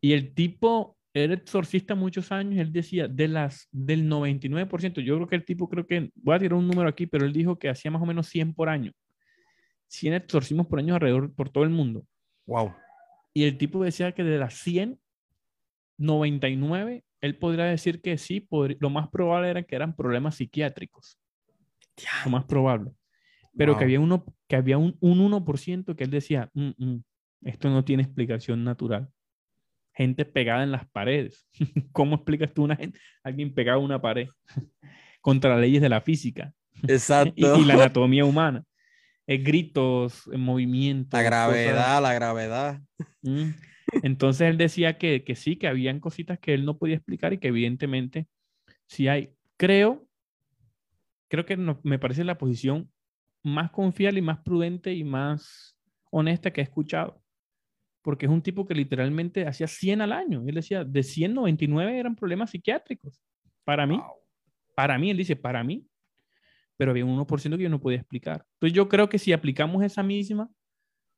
Y 0.00 0.12
el 0.12 0.34
tipo 0.34 0.96
era 1.14 1.34
exorcista 1.34 1.94
muchos 1.94 2.32
años, 2.32 2.58
él 2.58 2.72
decía, 2.72 3.06
de 3.06 3.28
las, 3.28 3.68
del 3.70 4.10
99%, 4.10 5.00
yo 5.00 5.14
creo 5.14 5.28
que 5.28 5.36
el 5.36 5.44
tipo, 5.44 5.68
creo 5.68 5.86
que, 5.86 6.10
voy 6.16 6.34
a 6.34 6.40
tirar 6.40 6.58
un 6.58 6.66
número 6.66 6.88
aquí, 6.88 7.06
pero 7.06 7.24
él 7.24 7.32
dijo 7.32 7.56
que 7.56 7.68
hacía 7.68 7.92
más 7.92 8.02
o 8.02 8.06
menos 8.06 8.26
100 8.26 8.52
por 8.52 8.68
año. 8.68 8.92
100 9.86 10.14
exorcismos 10.14 10.66
por 10.66 10.80
año 10.80 10.94
alrededor, 10.94 11.32
por 11.32 11.50
todo 11.50 11.62
el 11.62 11.70
mundo. 11.70 12.04
Wow. 12.46 12.74
Y 13.32 13.44
el 13.44 13.56
tipo 13.56 13.84
decía 13.84 14.10
que 14.12 14.24
de 14.24 14.38
las 14.38 14.54
100, 14.54 14.98
99, 15.98 17.04
él 17.20 17.38
podría 17.38 17.66
decir 17.66 18.02
que 18.02 18.18
sí, 18.18 18.48
lo 18.80 18.90
más 18.90 19.08
probable 19.08 19.50
era 19.50 19.62
que 19.62 19.76
eran 19.76 19.94
problemas 19.94 20.34
psiquiátricos. 20.34 21.16
Lo 22.24 22.32
más 22.32 22.44
probable. 22.44 22.90
Pero 23.56 23.78
que 23.78 23.84
había, 23.84 24.00
uno, 24.00 24.24
que 24.48 24.56
había 24.56 24.78
un, 24.78 24.96
un 24.98 25.20
1% 25.20 25.94
que 25.94 26.02
él 26.02 26.10
decía, 26.10 26.50
mm, 26.54 26.70
mm, 26.76 27.04
esto 27.42 27.70
no 27.70 27.84
tiene 27.84 28.02
explicación 28.02 28.64
natural 28.64 29.08
gente 29.94 30.24
pegada 30.24 30.62
en 30.62 30.72
las 30.72 30.88
paredes. 30.88 31.46
¿Cómo 31.92 32.16
explicas 32.16 32.52
tú 32.52 32.64
una 32.64 32.76
gente, 32.76 32.98
alguien 33.22 33.54
pegado 33.54 33.80
a 33.80 33.84
una 33.84 34.00
pared 34.00 34.28
contra 35.20 35.50
las 35.50 35.60
leyes 35.60 35.82
de 35.82 35.88
la 35.88 36.00
física? 36.00 36.52
Exacto. 36.88 37.34
y, 37.36 37.64
la 37.64 37.74
anatomía 37.74 38.24
humana. 38.24 38.64
Eh, 39.26 39.38
gritos, 39.38 40.28
movimientos. 40.36 41.18
La 41.18 41.22
gravedad, 41.22 42.02
la 42.02 42.12
gravedad. 42.12 42.82
Mm. 43.22 43.50
Entonces 44.02 44.50
él 44.50 44.58
decía 44.58 44.98
que, 44.98 45.24
que 45.24 45.34
sí, 45.34 45.56
que 45.56 45.68
habían 45.68 46.00
cositas 46.00 46.38
que 46.38 46.52
él 46.52 46.64
no 46.66 46.76
podía 46.76 46.96
explicar 46.96 47.32
y 47.32 47.38
que 47.38 47.48
evidentemente 47.48 48.26
sí 48.86 49.08
hay. 49.08 49.30
Creo 49.56 50.06
creo 51.34 51.46
que 51.46 51.56
me 51.82 51.98
parece 51.98 52.22
la 52.22 52.38
posición 52.38 52.88
más 53.42 53.72
confiable 53.72 54.20
y 54.20 54.22
más 54.22 54.38
prudente 54.38 54.94
y 54.94 55.02
más 55.02 55.76
honesta 56.12 56.52
que 56.52 56.60
he 56.60 56.64
escuchado. 56.64 57.20
Porque 58.04 58.26
es 58.26 58.32
un 58.32 58.42
tipo 58.42 58.66
que 58.66 58.74
literalmente 58.74 59.46
hacía 59.46 59.66
100 59.66 60.02
al 60.02 60.12
año. 60.12 60.44
Él 60.46 60.54
decía, 60.54 60.84
de 60.84 61.02
199 61.02 61.98
eran 61.98 62.14
problemas 62.14 62.50
psiquiátricos. 62.50 63.18
Para 63.64 63.86
mí, 63.86 63.98
para 64.76 64.98
mí, 64.98 65.10
él 65.10 65.16
dice, 65.16 65.36
para 65.36 65.64
mí, 65.64 65.86
pero 66.76 66.90
había 66.90 67.06
un 67.06 67.18
1% 67.18 67.56
que 67.56 67.62
yo 67.62 67.70
no 67.70 67.80
podía 67.80 67.98
explicar. 67.98 68.44
Entonces 68.54 68.76
yo 68.76 68.88
creo 68.88 69.08
que 69.08 69.18
si 69.18 69.32
aplicamos 69.32 69.82
esa 69.82 70.02
misma, 70.02 70.50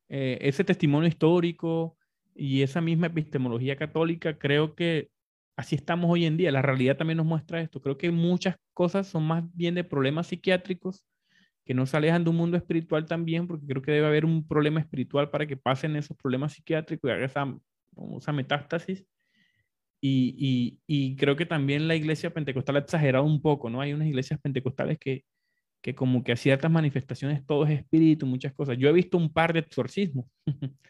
eh, 0.08 0.38
ese 0.40 0.62
testimonio 0.62 1.08
histórico 1.08 1.96
y 2.34 2.62
esa 2.62 2.80
misma 2.80 3.08
epistemología 3.08 3.76
católica, 3.76 4.38
creo 4.38 4.74
que 4.74 5.10
así 5.56 5.74
estamos 5.74 6.10
hoy 6.10 6.26
en 6.26 6.36
día. 6.36 6.52
La 6.52 6.62
realidad 6.62 6.96
también 6.96 7.16
nos 7.16 7.26
muestra 7.26 7.60
esto. 7.60 7.80
Creo 7.80 7.98
que 7.98 8.10
muchas 8.10 8.56
cosas 8.74 9.06
son 9.06 9.26
más 9.26 9.44
bien 9.54 9.74
de 9.74 9.84
problemas 9.84 10.28
psiquiátricos 10.28 11.04
que 11.66 11.74
no 11.74 11.84
se 11.84 11.96
alejan 11.96 12.22
de 12.22 12.30
un 12.30 12.36
mundo 12.36 12.56
espiritual 12.56 13.06
también, 13.06 13.48
porque 13.48 13.66
creo 13.66 13.82
que 13.82 13.90
debe 13.90 14.06
haber 14.06 14.24
un 14.24 14.46
problema 14.46 14.80
espiritual 14.80 15.30
para 15.30 15.46
que 15.46 15.56
pasen 15.56 15.96
esos 15.96 16.16
problemas 16.16 16.52
psiquiátricos 16.52 17.10
y 17.10 17.12
haga 17.12 17.26
esa, 17.26 18.32
metástasis. 18.32 19.04
Y, 20.00 21.16
creo 21.18 21.34
que 21.34 21.44
también 21.44 21.88
la 21.88 21.96
iglesia 21.96 22.32
pentecostal 22.32 22.76
ha 22.76 22.78
exagerado 22.80 23.24
un 23.24 23.42
poco, 23.42 23.68
¿no? 23.68 23.80
Hay 23.80 23.92
unas 23.92 24.06
iglesias 24.06 24.38
pentecostales 24.40 24.98
que, 24.98 25.24
que 25.82 25.96
como 25.96 26.22
que 26.22 26.32
a 26.32 26.36
ciertas 26.36 26.70
manifestaciones 26.70 27.44
todo 27.44 27.64
es 27.64 27.80
espíritu, 27.80 28.26
muchas 28.26 28.54
cosas. 28.54 28.78
Yo 28.78 28.88
he 28.88 28.92
visto 28.92 29.18
un 29.18 29.32
par 29.32 29.52
de 29.52 29.60
exorcismos. 29.60 30.26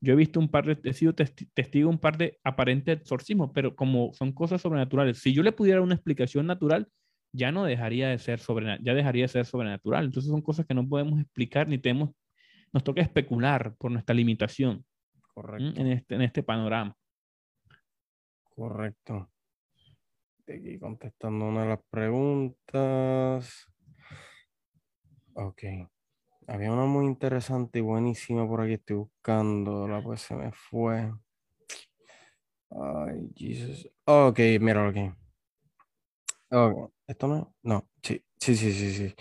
Yo 0.00 0.12
he 0.12 0.16
visto 0.16 0.38
un 0.38 0.48
par 0.48 0.66
de, 0.66 0.78
he 0.88 0.92
sido 0.92 1.14
testigo 1.14 1.88
un 1.88 1.98
par 1.98 2.18
de 2.18 2.38
aparentes 2.44 2.98
exorcismos, 2.98 3.50
pero 3.54 3.74
como 3.74 4.12
son 4.12 4.32
cosas 4.32 4.60
sobrenaturales, 4.60 5.18
si 5.18 5.32
yo 5.32 5.42
le 5.42 5.50
pudiera 5.50 5.80
una 5.80 5.94
explicación 5.94 6.46
natural, 6.46 6.88
ya 7.34 7.50
no 7.50 7.64
dejaría 7.64 8.08
de 8.08 8.18
ser 8.18 8.38
sobrenatural, 8.38 8.84
ya 8.84 8.94
dejaría 8.94 9.24
de 9.24 9.28
ser 9.28 9.44
sobrenatural. 9.44 10.04
Entonces 10.04 10.30
son 10.30 10.40
cosas 10.40 10.66
que 10.66 10.74
no 10.74 10.88
podemos 10.88 11.20
explicar 11.20 11.68
ni 11.68 11.78
tenemos, 11.78 12.10
nos 12.72 12.84
toca 12.84 13.02
especular 13.02 13.74
por 13.76 13.90
nuestra 13.90 14.14
limitación 14.14 14.84
Correcto. 15.34 15.80
En, 15.80 15.88
este, 15.88 16.14
en 16.14 16.22
este 16.22 16.42
panorama. 16.44 16.96
Correcto. 18.54 19.30
Aquí 20.46 20.78
contestando 20.78 21.46
una 21.46 21.62
de 21.62 21.68
las 21.70 21.82
preguntas. 21.90 23.66
Ok. 25.32 25.62
Había 26.46 26.70
una 26.70 26.84
muy 26.84 27.06
interesante 27.06 27.80
y 27.80 27.82
buenísima 27.82 28.46
por 28.46 28.60
aquí. 28.60 28.74
Estoy 28.74 28.96
buscando. 28.96 29.88
La 29.88 30.00
pues 30.00 30.20
se 30.20 30.36
me 30.36 30.52
fue. 30.52 31.12
Ay, 32.70 33.32
Jesus. 33.34 33.90
Ok, 34.04 34.38
mira 34.60 34.88
aquí. 34.88 35.10
Ok. 36.50 36.93
¿Esto 37.06 37.28
no? 37.28 37.54
No. 37.62 37.88
Sí, 38.02 38.24
sí, 38.38 38.56
sí, 38.56 38.72
sí, 38.72 38.92
sí. 38.92 39.14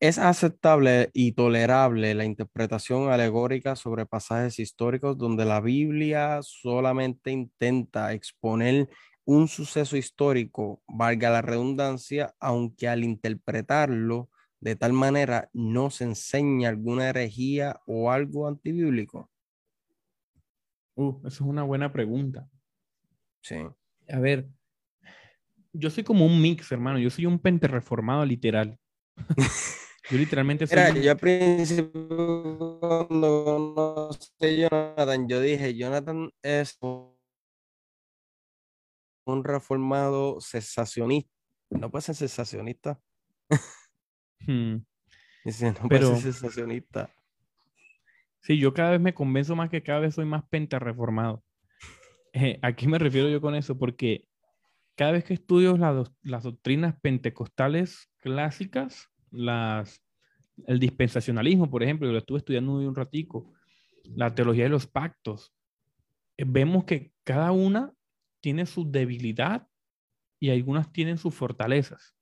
Es 0.00 0.18
aceptable 0.18 1.10
y 1.12 1.32
tolerable 1.32 2.14
la 2.14 2.24
interpretación 2.24 3.10
alegórica 3.10 3.74
sobre 3.74 4.06
pasajes 4.06 4.58
históricos 4.60 5.18
donde 5.18 5.44
la 5.44 5.60
Biblia 5.60 6.38
solamente 6.42 7.32
intenta 7.32 8.12
exponer 8.12 8.88
un 9.24 9.48
suceso 9.48 9.96
histórico, 9.96 10.82
valga 10.86 11.30
la 11.30 11.42
redundancia, 11.42 12.34
aunque 12.38 12.88
al 12.88 13.04
interpretarlo 13.04 14.30
de 14.60 14.76
tal 14.76 14.92
manera 14.92 15.50
no 15.52 15.90
se 15.90 16.04
enseña 16.04 16.68
alguna 16.68 17.10
herejía 17.10 17.80
o 17.86 18.10
algo 18.10 18.48
antibíblico? 18.48 19.30
Uh, 20.94 21.18
eso 21.26 21.28
es 21.28 21.40
una 21.40 21.62
buena 21.62 21.92
pregunta. 21.92 22.48
Sí. 23.42 23.56
A 24.08 24.18
ver, 24.18 24.48
yo 25.72 25.90
soy 25.90 26.04
como 26.04 26.26
un 26.26 26.40
mix, 26.40 26.70
hermano. 26.72 26.98
Yo 26.98 27.10
soy 27.10 27.26
un 27.26 27.38
pente 27.38 27.68
reformado 27.68 28.24
literal. 28.24 28.78
yo 30.10 30.18
literalmente 30.18 30.66
soy. 30.66 30.76
Mira, 30.76 30.94
yo 30.94 31.10
al 31.12 31.18
principio, 31.18 32.78
cuando 32.80 33.44
conocí 33.44 34.64
a 34.64 34.68
Jonathan, 34.68 35.28
yo 35.28 35.40
dije: 35.40 35.76
Jonathan 35.76 36.30
es 36.42 36.78
un 36.80 37.14
reformado 39.44 40.40
sensacionista. 40.40 41.30
No 41.70 41.90
puede 41.90 42.02
ser 42.02 42.14
sensacionista. 42.14 43.00
Hmm. 44.40 44.78
Pero, 45.88 46.16
sensacionista. 46.16 47.10
Sí, 48.40 48.58
yo 48.58 48.72
cada 48.72 48.92
vez 48.92 49.00
me 49.00 49.14
convenzo 49.14 49.56
más 49.56 49.70
que 49.70 49.82
cada 49.82 50.00
vez 50.00 50.14
soy 50.14 50.24
más 50.24 50.44
penta 50.48 50.78
reformado. 50.78 51.42
Eh, 52.34 52.58
¿A 52.60 52.76
qué 52.76 52.86
me 52.86 52.98
refiero 52.98 53.30
yo 53.30 53.40
con 53.40 53.54
eso? 53.54 53.78
Porque 53.78 54.27
cada 54.98 55.12
vez 55.12 55.22
que 55.22 55.34
estudio 55.34 55.76
las 55.76 56.42
doctrinas 56.42 56.96
pentecostales 57.00 58.10
clásicas, 58.16 59.08
las, 59.30 60.02
el 60.66 60.80
dispensacionalismo, 60.80 61.70
por 61.70 61.84
ejemplo, 61.84 62.10
lo 62.10 62.18
estuve 62.18 62.38
estudiando 62.38 62.72
un 62.72 62.96
ratico, 62.96 63.54
la 64.02 64.34
teología 64.34 64.64
de 64.64 64.70
los 64.70 64.88
pactos, 64.88 65.54
vemos 66.36 66.82
que 66.82 67.12
cada 67.22 67.52
una 67.52 67.92
tiene 68.40 68.66
su 68.66 68.90
debilidad 68.90 69.68
y 70.40 70.50
algunas 70.50 70.92
tienen 70.92 71.16
sus 71.16 71.32
fortalezas. 71.32 72.16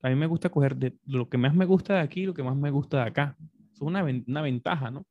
A 0.00 0.08
mí 0.08 0.14
me 0.14 0.26
gusta 0.26 0.48
coger 0.48 0.76
de 0.76 0.96
lo 1.04 1.28
que 1.28 1.36
más 1.36 1.54
me 1.54 1.66
gusta 1.66 1.96
de 1.96 2.00
aquí 2.00 2.22
y 2.22 2.26
lo 2.26 2.32
que 2.32 2.42
más 2.42 2.56
me 2.56 2.70
gusta 2.70 3.02
de 3.02 3.10
acá. 3.10 3.36
es 3.70 3.82
una, 3.82 4.02
una 4.02 4.40
ventaja, 4.40 4.90
¿no? 4.90 5.06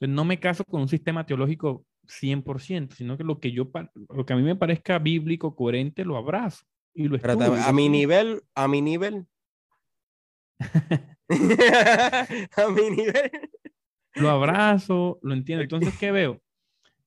Entonces, 0.00 0.16
no 0.16 0.24
me 0.24 0.40
caso 0.40 0.64
con 0.64 0.80
un 0.80 0.88
sistema 0.88 1.26
teológico 1.26 1.84
100%, 2.08 2.94
sino 2.94 3.16
que 3.16 3.24
lo 3.24 3.38
que, 3.38 3.52
yo, 3.52 3.70
lo 4.08 4.26
que 4.26 4.32
a 4.32 4.36
mí 4.36 4.42
me 4.42 4.56
parezca 4.56 4.98
bíblico, 4.98 5.54
coherente, 5.54 6.04
lo 6.04 6.16
abrazo 6.16 6.64
y 6.94 7.08
lo 7.08 7.16
estudio. 7.16 7.54
A 7.54 7.72
mi 7.72 7.88
nivel, 7.88 8.42
a 8.54 8.68
mi 8.68 8.82
nivel. 8.82 9.26
a 11.28 12.68
mi 12.70 12.90
nivel. 12.90 13.30
Lo 14.14 14.30
abrazo, 14.30 15.18
lo 15.22 15.34
entiendo. 15.34 15.62
Entonces, 15.62 15.96
¿qué 15.98 16.10
veo? 16.10 16.40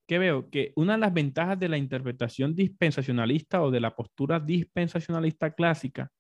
¿Qué 0.07 0.19
veo? 0.19 0.49
Que 0.49 0.73
una 0.75 0.93
de 0.93 0.99
las 0.99 1.13
ventajas 1.13 1.59
de 1.59 1.69
la 1.69 1.77
interpretación 1.77 2.55
dispensacionalista 2.55 3.61
o 3.61 3.71
de 3.71 3.79
la 3.79 3.95
postura 3.95 4.39
dispensacionalista 4.39 5.51
clásica 5.51 6.11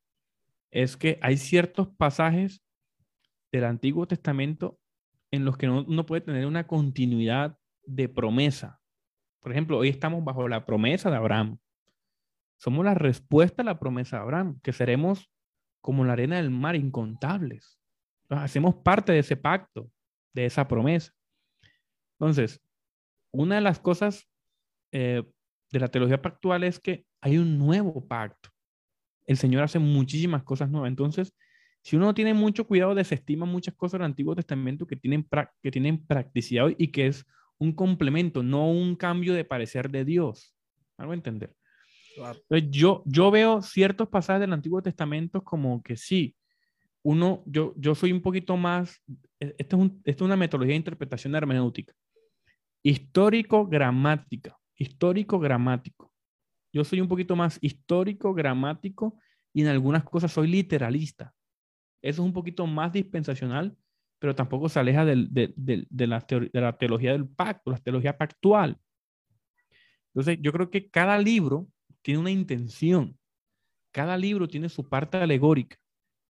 es 0.71 0.97
que 0.97 1.19
hay 1.21 1.37
ciertos 1.37 1.89
pasajes 1.89 2.61
del 3.51 3.65
Antiguo 3.65 4.07
Testamento 4.07 4.79
en 5.31 5.45
los 5.45 5.57
que 5.57 5.69
uno 5.69 6.05
puede 6.05 6.21
tener 6.21 6.45
una 6.45 6.67
continuidad 6.67 7.57
de 7.83 8.09
promesa. 8.09 8.79
Por 9.39 9.51
ejemplo, 9.51 9.77
hoy 9.77 9.89
estamos 9.89 10.23
bajo 10.23 10.47
la 10.47 10.65
promesa 10.65 11.09
de 11.09 11.17
Abraham. 11.17 11.57
Somos 12.57 12.85
la 12.85 12.93
respuesta 12.93 13.63
a 13.63 13.65
la 13.65 13.79
promesa 13.79 14.17
de 14.17 14.23
Abraham, 14.23 14.59
que 14.61 14.73
seremos 14.73 15.31
como 15.81 16.05
la 16.05 16.13
arena 16.13 16.37
del 16.37 16.51
mar, 16.51 16.75
incontables. 16.75 17.79
hacemos 18.29 18.75
parte 18.75 19.11
de 19.11 19.19
ese 19.19 19.35
pacto, 19.35 19.89
de 20.33 20.45
esa 20.45 20.67
promesa. 20.67 21.11
Entonces, 22.19 22.61
una 23.31 23.55
de 23.55 23.61
las 23.61 23.79
cosas 23.79 24.29
eh, 24.91 25.23
de 25.71 25.79
la 25.79 25.87
teología 25.87 26.21
pactual 26.21 26.63
es 26.63 26.79
que 26.79 27.05
hay 27.19 27.37
un 27.37 27.57
nuevo 27.57 28.07
pacto 28.07 28.51
el 29.31 29.37
Señor 29.37 29.63
hace 29.63 29.79
muchísimas 29.79 30.43
cosas 30.43 30.69
nuevas. 30.69 30.89
Entonces, 30.89 31.33
si 31.83 31.95
uno 31.95 32.13
tiene 32.13 32.33
mucho 32.33 32.67
cuidado, 32.67 32.93
desestima 32.93 33.45
muchas 33.45 33.73
cosas 33.75 33.93
del 33.93 34.05
Antiguo 34.05 34.35
Testamento 34.35 34.85
que 34.85 34.95
tienen, 34.95 35.27
que 35.61 35.71
tienen 35.71 36.05
practicidad 36.05 36.67
y 36.77 36.89
que 36.89 37.07
es 37.07 37.25
un 37.61 37.73
complemento, 37.73 38.41
no 38.41 38.71
un 38.71 38.95
cambio 38.95 39.35
de 39.35 39.45
parecer 39.45 39.91
de 39.91 40.03
Dios. 40.03 40.55
¿Algo 40.97 41.13
entender? 41.13 41.55
Entonces, 42.17 42.71
yo, 42.71 43.03
yo 43.05 43.29
veo 43.29 43.61
ciertos 43.61 44.09
pasajes 44.09 44.41
del 44.41 44.53
Antiguo 44.53 44.81
Testamento 44.81 45.43
como 45.43 45.81
que 45.83 45.95
sí, 45.95 46.35
uno, 47.03 47.43
yo, 47.45 47.75
yo 47.77 47.93
soy 47.93 48.11
un 48.11 48.21
poquito 48.21 48.57
más, 48.57 48.99
e, 49.39 49.55
esto 49.59 49.77
es, 49.77 49.91
esto 50.05 50.23
es 50.23 50.27
una 50.27 50.35
metodología 50.35 50.73
de 50.73 50.77
interpretación 50.77 51.35
hermenéutica, 51.35 51.93
histórico-gramática, 52.81 54.57
histórico-gramático. 54.75 56.11
Yo 56.73 56.83
soy 56.83 56.99
un 56.99 57.07
poquito 57.07 57.35
más 57.35 57.59
histórico, 57.61 58.33
gramático 58.33 59.19
y 59.53 59.61
en 59.61 59.67
algunas 59.67 60.03
cosas 60.03 60.31
soy 60.31 60.47
literalista. 60.47 61.31
Eso 62.01 62.23
es 62.23 62.25
un 62.25 62.33
poquito 62.33 62.65
más 62.65 62.91
dispensacional, 62.91 63.77
pero 64.21 64.35
tampoco 64.35 64.69
se 64.69 64.79
aleja 64.79 65.03
de, 65.03 65.15
la 65.15 66.23
de, 66.29 66.61
la 66.61 66.77
teología 66.77 67.11
del 67.13 67.27
pacto, 67.27 67.71
la 67.71 67.79
teología 67.79 68.15
pactual. 68.15 68.77
Entonces, 70.13 70.37
yo 70.43 70.51
creo 70.51 70.69
que 70.69 70.91
cada 70.91 71.17
libro 71.17 71.67
tiene 72.03 72.19
una 72.19 72.29
intención. 72.29 73.17
Cada 73.91 74.15
libro 74.17 74.47
tiene 74.47 74.69
su 74.69 74.87
parte 74.87 75.17
alegórica. 75.17 75.75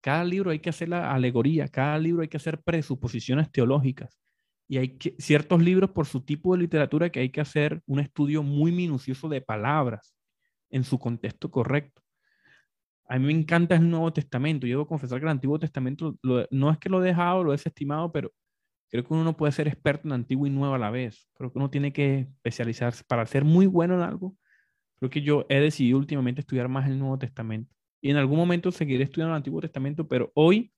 Cada 0.01 0.23
libro 0.23 0.53
hay 0.53 0.61
que 0.61 0.71
hacer 0.71 0.89
la 0.89 1.13
alegoría. 1.13 1.67
Cada 1.67 1.99
libro 1.99 2.23
hay 2.23 2.29
que 2.29 2.37
hacer 2.37 2.63
presuposiciones 2.63 3.51
teológicas. 3.51 4.21
Y 4.69 4.79
hay 4.79 4.97
ciertos 5.19 5.61
libros 5.61 5.91
por 5.91 6.07
su 6.07 6.21
tipo 6.21 6.55
de 6.55 6.63
literatura 6.63 7.11
que 7.11 7.19
hay 7.19 7.31
que 7.31 7.41
hacer 7.41 7.83
un 7.87 7.99
estudio 7.99 8.45
muy 8.45 8.71
minucioso 8.71 9.29
de 9.29 9.41
palabras 9.41 10.15
en 10.71 10.85
su 10.85 10.97
contexto 10.97 11.51
correcto. 11.51 12.03
A 13.11 13.19
mí 13.19 13.27
me 13.27 13.33
encanta 13.33 13.75
el 13.75 13.91
Nuevo 13.91 14.13
Testamento. 14.13 14.69
Yo 14.69 14.75
debo 14.75 14.87
confesar 14.87 15.19
que 15.19 15.25
el 15.25 15.31
Antiguo 15.31 15.59
Testamento 15.59 16.17
no 16.23 16.71
es 16.71 16.79
que 16.79 16.89
lo 16.89 17.03
he 17.03 17.07
dejado, 17.07 17.43
lo 17.43 17.51
he 17.51 17.55
desestimado, 17.57 18.13
pero 18.13 18.33
creo 18.89 19.05
que 19.05 19.13
uno 19.13 19.25
no 19.25 19.37
puede 19.37 19.51
ser 19.51 19.67
experto 19.67 20.07
en 20.07 20.13
Antiguo 20.13 20.47
y 20.47 20.51
Nuevo 20.51 20.75
a 20.77 20.79
la 20.79 20.91
vez. 20.91 21.29
Creo 21.35 21.53
que 21.53 21.59
uno 21.59 21.71
tiene 21.71 21.93
que 21.93 22.29
especializarse 22.37 23.03
para 23.05 23.27
ser 23.27 23.45
muy 23.45 23.67
bueno 23.67 23.95
en 23.95 24.03
algo. 24.03 24.37
Creo 25.01 25.11
que 25.11 25.23
yo 25.23 25.45
he 25.49 25.59
decidido 25.59 25.99
últimamente 25.99 26.43
estudiar 26.43 26.69
más 26.69 26.87
el 26.89 26.99
Nuevo 27.01 27.19
Testamento. 27.19 27.75
y 28.01 28.11
en 28.11 28.17
algún 28.17 28.39
momento 28.39 28.71
seguiré 28.71 29.05
estudiando 29.05 29.35
el 29.35 29.39
Antiguo 29.39 29.61
Testamento, 29.61 30.07
pero 30.07 30.31
hoy 30.35 30.73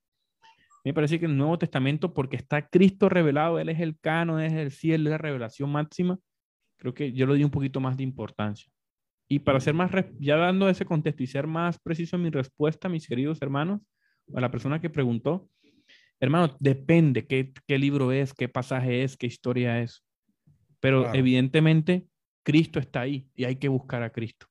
me 0.85 0.95
parece 0.95 1.21
que 1.21 1.27
el 1.27 1.37
Nuevo 1.37 1.59
Testamento, 1.59 2.15
porque 2.15 2.37
está 2.37 2.67
Cristo 2.67 3.09
revelado, 3.11 3.59
Él 3.59 3.69
es 3.69 3.79
el 3.79 3.99
canon, 4.01 4.41
es 4.41 4.55
el 4.55 4.71
cielo, 4.73 5.05
es 5.05 5.13
la 5.13 5.19
revelación 5.19 5.71
máxima, 5.71 6.19
creo 6.79 6.95
que 6.95 7.13
yo 7.13 7.27
le 7.27 7.35
di 7.37 7.45
un 7.45 7.51
poquito 7.51 7.79
más 7.79 7.97
de 7.97 8.05
importancia. 8.05 8.73
Y 9.33 9.39
para 9.39 9.61
ser 9.61 9.73
más, 9.73 9.91
ya 10.19 10.37
dando 10.37 10.69
ese 10.69 10.85
contexto 10.85 11.23
y 11.23 11.27
ser 11.27 11.47
más 11.47 11.79
preciso 11.79 12.17
en 12.17 12.23
mi 12.25 12.29
respuesta, 12.29 12.91
mis 12.91 13.09
queridos 13.09 13.41
hermanos, 13.41 13.81
a 14.35 14.43
la 14.43 14.51
persona 14.51 14.79
que 14.79 14.91
preguntó, 14.91 15.49
hermano, 16.21 16.55
depende 16.61 17.27
qué, 17.27 17.51
qué 17.67 17.79
libro 17.79 18.13
es, 18.13 18.35
qué 18.35 18.51
pasaje 18.51 19.05
es, 19.05 19.17
qué 19.17 19.27
historia 19.27 19.81
es. 19.81 20.05
Pero 20.81 21.15
evidentemente 21.15 22.07
Cristo 22.43 22.79
está 22.79 23.01
ahí 23.01 23.27
y 23.35 23.45
hay 23.45 23.57
que 23.57 23.69
buscar 23.69 24.03
a 24.03 24.11
Cristo. 24.11 24.49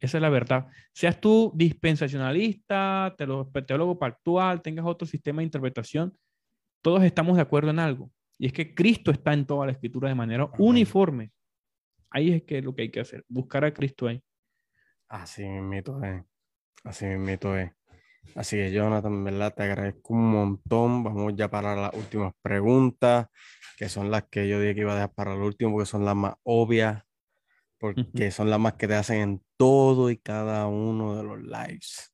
Esa 0.00 0.16
es 0.16 0.22
la 0.22 0.30
verdad. 0.30 0.68
Seas 0.94 1.20
tú 1.20 1.52
dispensacionalista, 1.54 3.14
teólogo 3.18 3.98
pactual, 3.98 4.62
tengas 4.62 4.86
otro 4.86 5.06
sistema 5.06 5.40
de 5.42 5.48
interpretación, 5.48 6.16
todos 6.80 7.04
estamos 7.04 7.36
de 7.36 7.42
acuerdo 7.42 7.68
en 7.68 7.78
algo. 7.78 8.10
Y 8.38 8.46
es 8.46 8.54
que 8.54 8.74
Cristo 8.74 9.10
está 9.10 9.34
en 9.34 9.44
toda 9.44 9.66
la 9.66 9.72
escritura 9.72 10.08
de 10.08 10.14
manera 10.14 10.48
uniforme. 10.56 11.30
Ahí 12.14 12.32
es 12.32 12.44
que 12.44 12.58
es 12.58 12.64
lo 12.64 12.74
que 12.74 12.82
hay 12.82 12.90
que 12.90 13.00
hacer, 13.00 13.24
buscar 13.28 13.64
a 13.64 13.74
Cristo 13.74 14.06
ahí. 14.06 14.22
Así 15.08 15.44
mismo 15.44 16.02
es. 16.04 16.22
Así 16.84 17.06
mismo 17.06 17.56
es. 17.56 17.72
Así 18.34 18.56
que 18.56 18.72
Jonathan, 18.72 19.22
¿verdad? 19.24 19.54
Te 19.54 19.64
agradezco 19.64 20.14
un 20.14 20.30
montón. 20.30 21.04
Vamos 21.04 21.34
ya 21.36 21.50
para 21.50 21.76
las 21.76 21.92
últimas 21.94 22.32
preguntas, 22.40 23.26
que 23.76 23.88
son 23.88 24.10
las 24.10 24.24
que 24.30 24.48
yo 24.48 24.60
dije 24.60 24.76
que 24.76 24.80
iba 24.82 24.92
a 24.92 24.94
dejar 24.94 25.12
para 25.12 25.34
el 25.34 25.40
último, 25.40 25.72
porque 25.72 25.86
son 25.86 26.04
las 26.04 26.16
más 26.16 26.34
obvias 26.44 27.04
porque 27.84 28.30
son 28.30 28.48
las 28.48 28.58
más 28.58 28.74
que 28.74 28.88
te 28.88 28.94
hacen 28.94 29.20
en 29.20 29.44
todo 29.58 30.08
y 30.08 30.16
cada 30.16 30.66
uno 30.66 31.16
de 31.16 31.22
los 31.22 31.42
lives. 31.42 32.13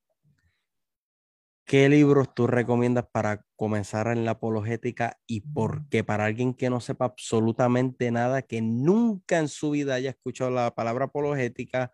¿Qué 1.70 1.88
libros 1.88 2.34
tú 2.34 2.48
recomiendas 2.48 3.06
para 3.12 3.46
comenzar 3.54 4.08
en 4.08 4.24
la 4.24 4.32
apologética 4.32 5.20
y 5.28 5.42
por 5.42 5.88
qué? 5.88 6.02
Para 6.02 6.24
alguien 6.24 6.52
que 6.52 6.68
no 6.68 6.80
sepa 6.80 7.04
absolutamente 7.04 8.10
nada, 8.10 8.42
que 8.42 8.60
nunca 8.60 9.38
en 9.38 9.46
su 9.46 9.70
vida 9.70 9.94
haya 9.94 10.10
escuchado 10.10 10.50
la 10.50 10.74
palabra 10.74 11.04
apologética, 11.04 11.92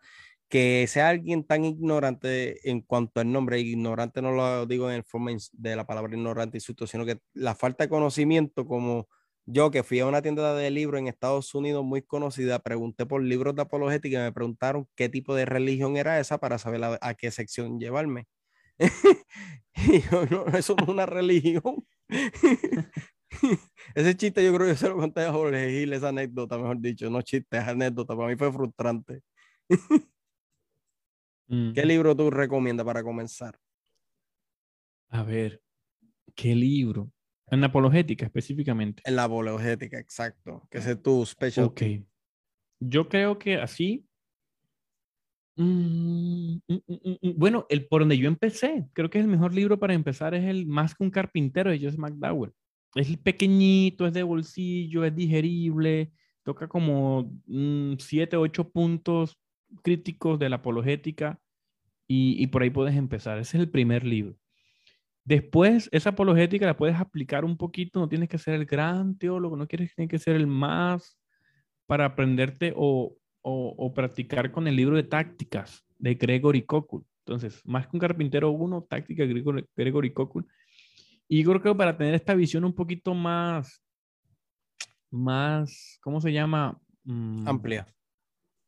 que 0.48 0.86
sea 0.89 1.11
alguien 1.11 1.44
tan 1.44 1.66
ignorante 1.66 2.70
en 2.70 2.81
cuanto 2.81 3.20
al 3.20 3.31
nombre, 3.31 3.61
ignorante 3.61 4.23
no 4.23 4.32
lo 4.32 4.65
digo 4.65 4.89
en 4.89 4.97
el 4.97 5.05
forma 5.05 5.32
de 5.53 5.77
la 5.77 5.86
palabra 5.86 6.16
ignorante, 6.16 6.57
insulto, 6.57 6.86
sino 6.86 7.05
que 7.05 7.20
la 7.35 7.55
falta 7.55 7.85
de 7.85 7.90
conocimiento 7.90 8.66
como 8.66 9.09
yo 9.44 9.70
que 9.70 9.82
fui 9.82 10.01
a 10.01 10.07
una 10.07 10.23
tienda 10.23 10.55
de 10.55 10.70
libros 10.70 11.01
en 11.01 11.09
Estados 11.09 11.55
Unidos 11.55 11.85
muy 11.85 12.01
conocida, 12.01 12.61
pregunté 12.61 13.05
por 13.05 13.23
libros 13.23 13.55
de 13.55 13.62
apologética 13.62 14.20
y 14.20 14.23
me 14.23 14.32
preguntaron 14.32 14.89
qué 14.97 15.11
tipo 15.11 15.35
de 15.35 15.44
religión 15.44 15.98
era 15.98 16.19
esa 16.19 16.39
para 16.39 16.57
saber 16.59 16.82
a, 16.82 17.15
qué 17.15 17.31
sección 17.31 17.78
llevarme. 17.78 18.27
y 19.74 20.01
yo, 20.03 20.27
no, 20.27 20.47
eso 20.47 20.74
no 20.77 20.85
es 20.85 20.89
una 20.89 21.07
religión. 21.07 21.86
Ese 23.94 24.16
chiste 24.16 24.44
yo 24.44 24.55
creo 24.55 24.69
que 24.69 24.77
se 24.77 24.89
lo 24.89 24.97
conté 24.97 25.23
a 25.23 25.32
Jorge 25.32 25.70
Gil, 25.70 25.93
esa 25.93 26.09
anécdota, 26.09 26.57
mejor 26.59 26.81
dicho, 26.81 27.11
no 27.11 27.23
chiste, 27.23 27.59
es 27.59 27.65
anécdota, 27.65 28.16
para 28.16 28.28
mí 28.28 28.36
fue 28.36 28.53
frustrante. 28.53 29.23
¿Qué 31.48 31.82
mm. 31.82 31.86
libro 31.86 32.16
tú 32.16 32.31
recomiendas 32.31 32.86
para 32.86 33.03
comenzar? 33.03 33.59
A 35.09 35.23
ver, 35.23 35.62
¿qué 36.35 36.55
libro? 36.55 37.12
En 37.48 37.61
la 37.61 37.69
apologética 37.69 38.27
específicamente. 38.27 39.03
En 39.05 39.16
la 39.16 39.24
apologética, 39.24 39.98
exacto. 39.98 40.66
Que 40.70 40.78
es 40.78 41.03
tu 41.03 41.24
special. 41.24 41.66
Ok. 41.66 41.82
Yo 42.81 43.09
creo 43.09 43.39
que 43.39 43.57
así. 43.57 44.06
Mm, 45.57 46.59
mm, 46.69 46.74
mm, 46.77 47.39
bueno, 47.39 47.66
el 47.70 47.87
por 47.87 48.03
donde 48.03 48.19
yo 48.19 48.28
empecé, 48.28 48.87
creo 48.93 49.09
que 49.09 49.19
el 49.19 49.27
mejor 49.27 49.55
libro 49.55 49.78
para 49.78 49.95
empezar 49.95 50.35
es 50.35 50.45
el 50.45 50.66
Más 50.66 50.95
que 50.95 51.05
un 51.05 51.11
carpintero 51.11 51.70
de 51.70 51.78
Joseph 51.78 51.99
McDowell. 51.99 52.53
Es 52.95 53.16
pequeñito, 53.19 54.07
es 54.07 54.12
de 54.12 54.23
bolsillo, 54.23 55.05
es 55.05 55.15
digerible, 55.15 56.12
toca 56.45 56.69
como 56.69 57.31
siete, 57.99 58.37
ocho 58.37 58.70
puntos 58.70 59.39
críticos 59.83 60.39
de 60.39 60.49
la 60.49 60.57
apologética 60.57 61.41
y, 62.09 62.43
y 62.43 62.47
por 62.49 62.62
ahí 62.62 62.70
puedes 62.70 62.97
empezar. 62.97 63.39
Ese 63.39 63.59
es 63.59 63.62
el 63.62 63.70
primer 63.70 64.05
libro. 64.05 64.37
Después, 65.27 65.89
esa 65.93 66.11
apologética 66.11 66.66
la 66.66 66.77
puedes 66.77 66.97
aplicar 66.97 67.45
un 67.45 67.57
poquito, 67.57 67.99
no 67.99 68.09
tienes 68.09 68.28
que 68.28 68.39
ser 68.39 68.55
el 68.55 68.65
gran 68.65 69.19
teólogo, 69.19 69.57
no 69.57 69.66
quieres, 69.66 69.93
que 70.09 70.19
ser 70.20 70.37
el 70.37 70.47
más 70.47 71.19
para 71.87 72.05
aprenderte 72.07 72.73
o, 72.77 73.16
o, 73.48 73.94
practicar 73.94 74.51
con 74.51 74.66
el 74.66 74.74
libro 74.74 74.97
de 74.97 75.05
tácticas 75.05 75.85
de 75.98 76.14
Gregory 76.14 76.62
Cockle. 76.62 77.02
Entonces, 77.24 77.60
más 77.64 77.86
que 77.86 77.97
un 77.97 78.01
carpintero 78.01 78.51
uno, 78.51 78.82
táctica 78.82 79.24
Gregory, 79.24 79.64
Gregory 79.77 80.12
Cockle. 80.12 80.44
Y 81.28 81.43
yo 81.43 81.51
creo 81.51 81.62
que 81.62 81.74
para 81.78 81.97
tener 81.97 82.14
esta 82.14 82.35
visión 82.35 82.64
un 82.64 82.74
poquito 82.74 83.14
más, 83.14 83.82
más, 85.10 85.98
¿cómo 86.02 86.20
se 86.20 86.32
llama? 86.32 86.81
Mm, 87.05 87.47
Amplia 87.47 87.86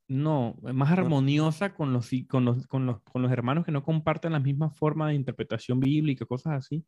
no, 0.09 0.57
más 0.61 0.91
armoniosa 0.91 1.75
con 1.75 1.93
los, 1.93 2.09
con, 2.27 2.43
los, 2.43 2.65
con, 2.65 2.87
los, 2.87 2.99
con 3.03 3.21
los 3.21 3.31
hermanos 3.31 3.63
que 3.63 3.71
no 3.71 3.83
comparten 3.83 4.31
la 4.31 4.39
misma 4.39 4.71
forma 4.71 5.07
de 5.07 5.13
interpretación 5.15 5.79
bíblica, 5.79 6.25
cosas 6.25 6.53
así. 6.53 6.83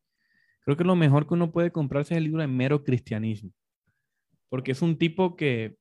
Creo 0.62 0.76
que 0.76 0.84
lo 0.84 0.96
mejor 0.96 1.28
que 1.28 1.36
uno 1.36 1.52
puede 1.52 1.72
comprarse 1.72 2.16
es 2.16 2.18
el 2.18 2.24
libro 2.26 2.42
de 2.42 2.48
mero 2.48 2.84
cristianismo, 2.84 3.52
porque 4.50 4.72
es 4.72 4.82
un 4.82 4.98
tipo 4.98 5.36
que 5.36 5.78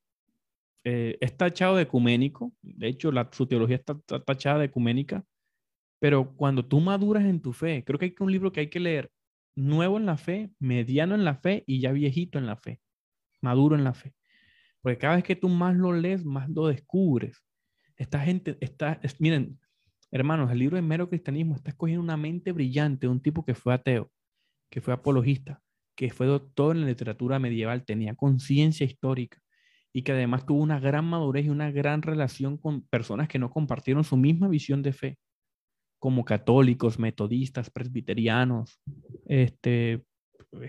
eh, 0.84 1.18
está 1.20 1.48
tachado 1.48 1.76
de 1.76 1.82
ecuménico, 1.82 2.52
de 2.62 2.88
hecho 2.88 3.12
la, 3.12 3.28
su 3.32 3.46
teología 3.46 3.76
está, 3.76 3.98
tachada 3.98 4.60
de 4.60 4.66
ecuménica, 4.66 5.24
pero 5.98 6.34
cuando 6.36 6.64
tú 6.64 6.80
maduras 6.80 7.24
en 7.24 7.40
tu 7.40 7.52
fe, 7.52 7.84
creo 7.84 7.98
que 7.98 8.06
hay 8.06 8.14
un 8.20 8.32
libro 8.32 8.50
que 8.52 8.60
hay 8.60 8.70
que 8.70 8.80
leer 8.80 9.10
nuevo 9.54 9.98
en 9.98 10.06
la 10.06 10.16
fe, 10.16 10.50
mediano 10.58 11.14
en 11.14 11.24
la 11.24 11.34
fe 11.34 11.64
y 11.66 11.80
ya 11.80 11.92
viejito 11.92 12.38
en 12.38 12.46
la 12.46 12.56
fe, 12.56 12.80
maduro 13.42 13.76
en 13.76 13.84
la 13.84 13.92
fe. 13.92 14.14
Porque 14.80 14.96
cada 14.96 15.16
vez 15.16 15.24
que 15.24 15.36
tú 15.36 15.50
más 15.50 15.76
lo 15.76 15.92
lees, 15.92 16.24
más 16.24 16.48
lo 16.48 16.68
descubres. 16.68 17.44
Esta 17.96 18.20
gente 18.20 18.56
está, 18.60 18.98
miren, 19.18 19.58
hermanos, 20.10 20.50
el 20.50 20.58
libro 20.58 20.76
de 20.76 20.82
mero 20.82 21.10
cristianismo 21.10 21.56
está 21.56 21.70
escogiendo 21.70 22.02
una 22.02 22.16
mente 22.16 22.52
brillante 22.52 23.06
de 23.06 23.12
un 23.12 23.20
tipo 23.20 23.44
que 23.44 23.54
fue 23.54 23.74
ateo, 23.74 24.10
que 24.70 24.80
fue 24.80 24.94
apologista, 24.94 25.62
que 25.94 26.10
fue 26.10 26.26
doctor 26.26 26.74
en 26.74 26.82
la 26.82 26.88
literatura 26.88 27.38
medieval, 27.38 27.84
tenía 27.84 28.14
conciencia 28.14 28.86
histórica 28.86 29.42
y 29.92 30.02
que 30.02 30.12
además 30.12 30.46
tuvo 30.46 30.62
una 30.62 30.78
gran 30.78 31.04
madurez 31.04 31.46
y 31.46 31.48
una 31.48 31.70
gran 31.70 32.02
relación 32.02 32.56
con 32.56 32.82
personas 32.82 33.28
que 33.28 33.38
no 33.38 33.50
compartieron 33.50 34.04
su 34.04 34.16
misma 34.16 34.48
visión 34.48 34.82
de 34.82 34.92
fe, 34.92 35.18
como 35.98 36.24
católicos, 36.24 36.98
metodistas, 36.98 37.70
presbiterianos, 37.70 38.80
este, 39.26 40.04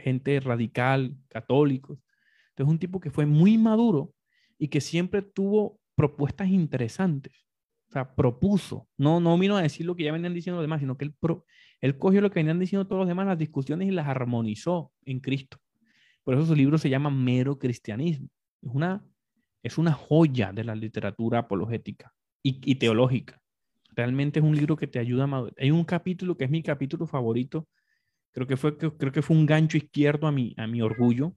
gente 0.03 0.39
radical, 0.39 1.15
católicos. 1.30 1.99
Entonces, 2.49 2.72
un 2.72 2.80
tipo 2.80 2.99
que 2.99 3.11
fue 3.11 3.26
muy 3.26 3.57
maduro 3.57 4.14
y 4.57 4.68
que 4.68 4.81
siempre 4.81 5.22
tuvo 5.22 5.80
propuestas 5.95 6.49
interesantes. 6.49 7.48
O 7.89 7.93
sea, 7.93 8.15
propuso. 8.15 8.88
No, 8.98 9.19
no 9.19 9.38
vino 9.38 9.57
a 9.57 9.61
decir 9.61 9.85
lo 9.85 9.95
que 9.95 10.03
ya 10.03 10.11
venían 10.11 10.34
diciendo 10.34 10.57
los 10.57 10.64
demás, 10.64 10.80
sino 10.80 10.98
que 10.98 11.06
él, 11.06 11.15
él 11.81 11.98
cogió 11.98 12.22
lo 12.22 12.30
que 12.30 12.39
venían 12.39 12.60
diciendo 12.60 12.88
todos 12.88 12.99
los 13.02 13.07
demás, 13.07 13.27
las 13.27 13.38
discusiones 13.38 13.88
y 13.88 13.91
las 13.91 14.07
armonizó 14.07 14.91
en 15.03 15.19
Cristo. 15.19 15.57
Por 16.23 16.35
eso 16.35 16.45
su 16.45 16.56
libro 16.56 16.77
se 16.77 16.89
llama 16.89 17.10
Mero 17.10 17.57
Cristianismo. 17.57 18.30
Es 18.61 18.69
una, 18.72 19.03
es 19.63 19.77
una 19.77 19.93
joya 19.93 20.51
de 20.51 20.63
la 20.63 20.75
literatura 20.75 21.39
apologética 21.39 22.13
y, 22.43 22.59
y 22.63 22.75
teológica. 22.75 23.41
Realmente 23.93 24.39
es 24.39 24.45
un 24.45 24.55
libro 24.55 24.75
que 24.75 24.88
te 24.88 24.99
ayuda 24.99 25.25
a 25.25 25.27
madurar. 25.27 25.55
Hay 25.57 25.71
un 25.71 25.83
capítulo 25.83 26.38
que 26.38 26.45
es 26.45 26.49
mi 26.49 26.63
capítulo 26.63 27.05
favorito. 27.05 27.67
Creo 28.31 28.47
que 28.47 28.57
fue, 28.57 28.77
creo 28.77 29.11
que 29.11 29.21
fue 29.21 29.35
un 29.35 29.45
gancho 29.45 29.77
izquierdo 29.77 30.27
a 30.27 30.31
mi, 30.31 30.53
a 30.57 30.65
mi 30.65 30.81
orgullo, 30.81 31.35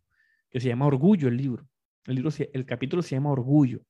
que 0.51 0.61
se 0.61 0.69
llama 0.69 0.87
Orgullo 0.87 1.29
el 1.29 1.37
libro. 1.37 1.69
El, 2.07 2.17
libro, 2.17 2.31
el 2.53 2.65
capítulo 2.65 3.03
se 3.03 3.17
llama 3.17 3.33
Orgullo. 3.33 3.81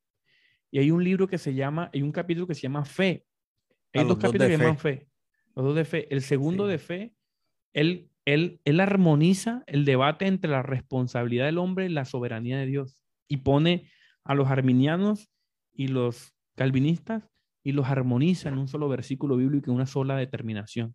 Y 0.70 0.78
hay 0.78 0.90
un 0.90 1.04
libro 1.04 1.28
que 1.28 1.38
se 1.38 1.54
llama, 1.54 1.90
hay 1.92 2.02
un 2.02 2.10
capítulo 2.10 2.46
que 2.46 2.54
se 2.54 2.62
llama 2.62 2.84
Fe. 2.84 3.26
Hay 3.92 4.00
ah, 4.00 4.04
dos 4.04 4.16
capítulos 4.16 4.48
que 4.48 4.56
se 4.56 4.62
llaman 4.62 4.78
Fe. 4.78 5.08
Los 5.54 5.64
dos 5.66 5.76
de 5.76 5.84
Fe. 5.84 6.08
El 6.12 6.22
segundo 6.22 6.66
de 6.66 6.78
Fe, 6.78 7.14
él, 7.74 8.10
él, 8.24 8.60
él 8.64 8.80
armoniza 8.80 9.62
el 9.66 9.84
debate 9.84 10.26
entre 10.26 10.50
la 10.50 10.62
responsabilidad 10.62 11.44
del 11.44 11.58
hombre 11.58 11.86
y 11.86 11.90
la 11.90 12.06
soberanía 12.06 12.58
de 12.58 12.66
Dios. 12.66 13.04
Y 13.28 13.38
pone 13.38 13.90
a 14.24 14.34
los 14.34 14.48
arminianos 14.48 15.30
y 15.72 15.88
los 15.88 16.34
calvinistas 16.56 17.28
y 17.62 17.72
los 17.72 17.86
armoniza 17.86 18.48
en 18.48 18.58
un 18.58 18.68
solo 18.68 18.88
versículo 18.88 19.36
bíblico, 19.36 19.70
en 19.70 19.76
una 19.76 19.86
sola 19.86 20.16
determinación. 20.16 20.94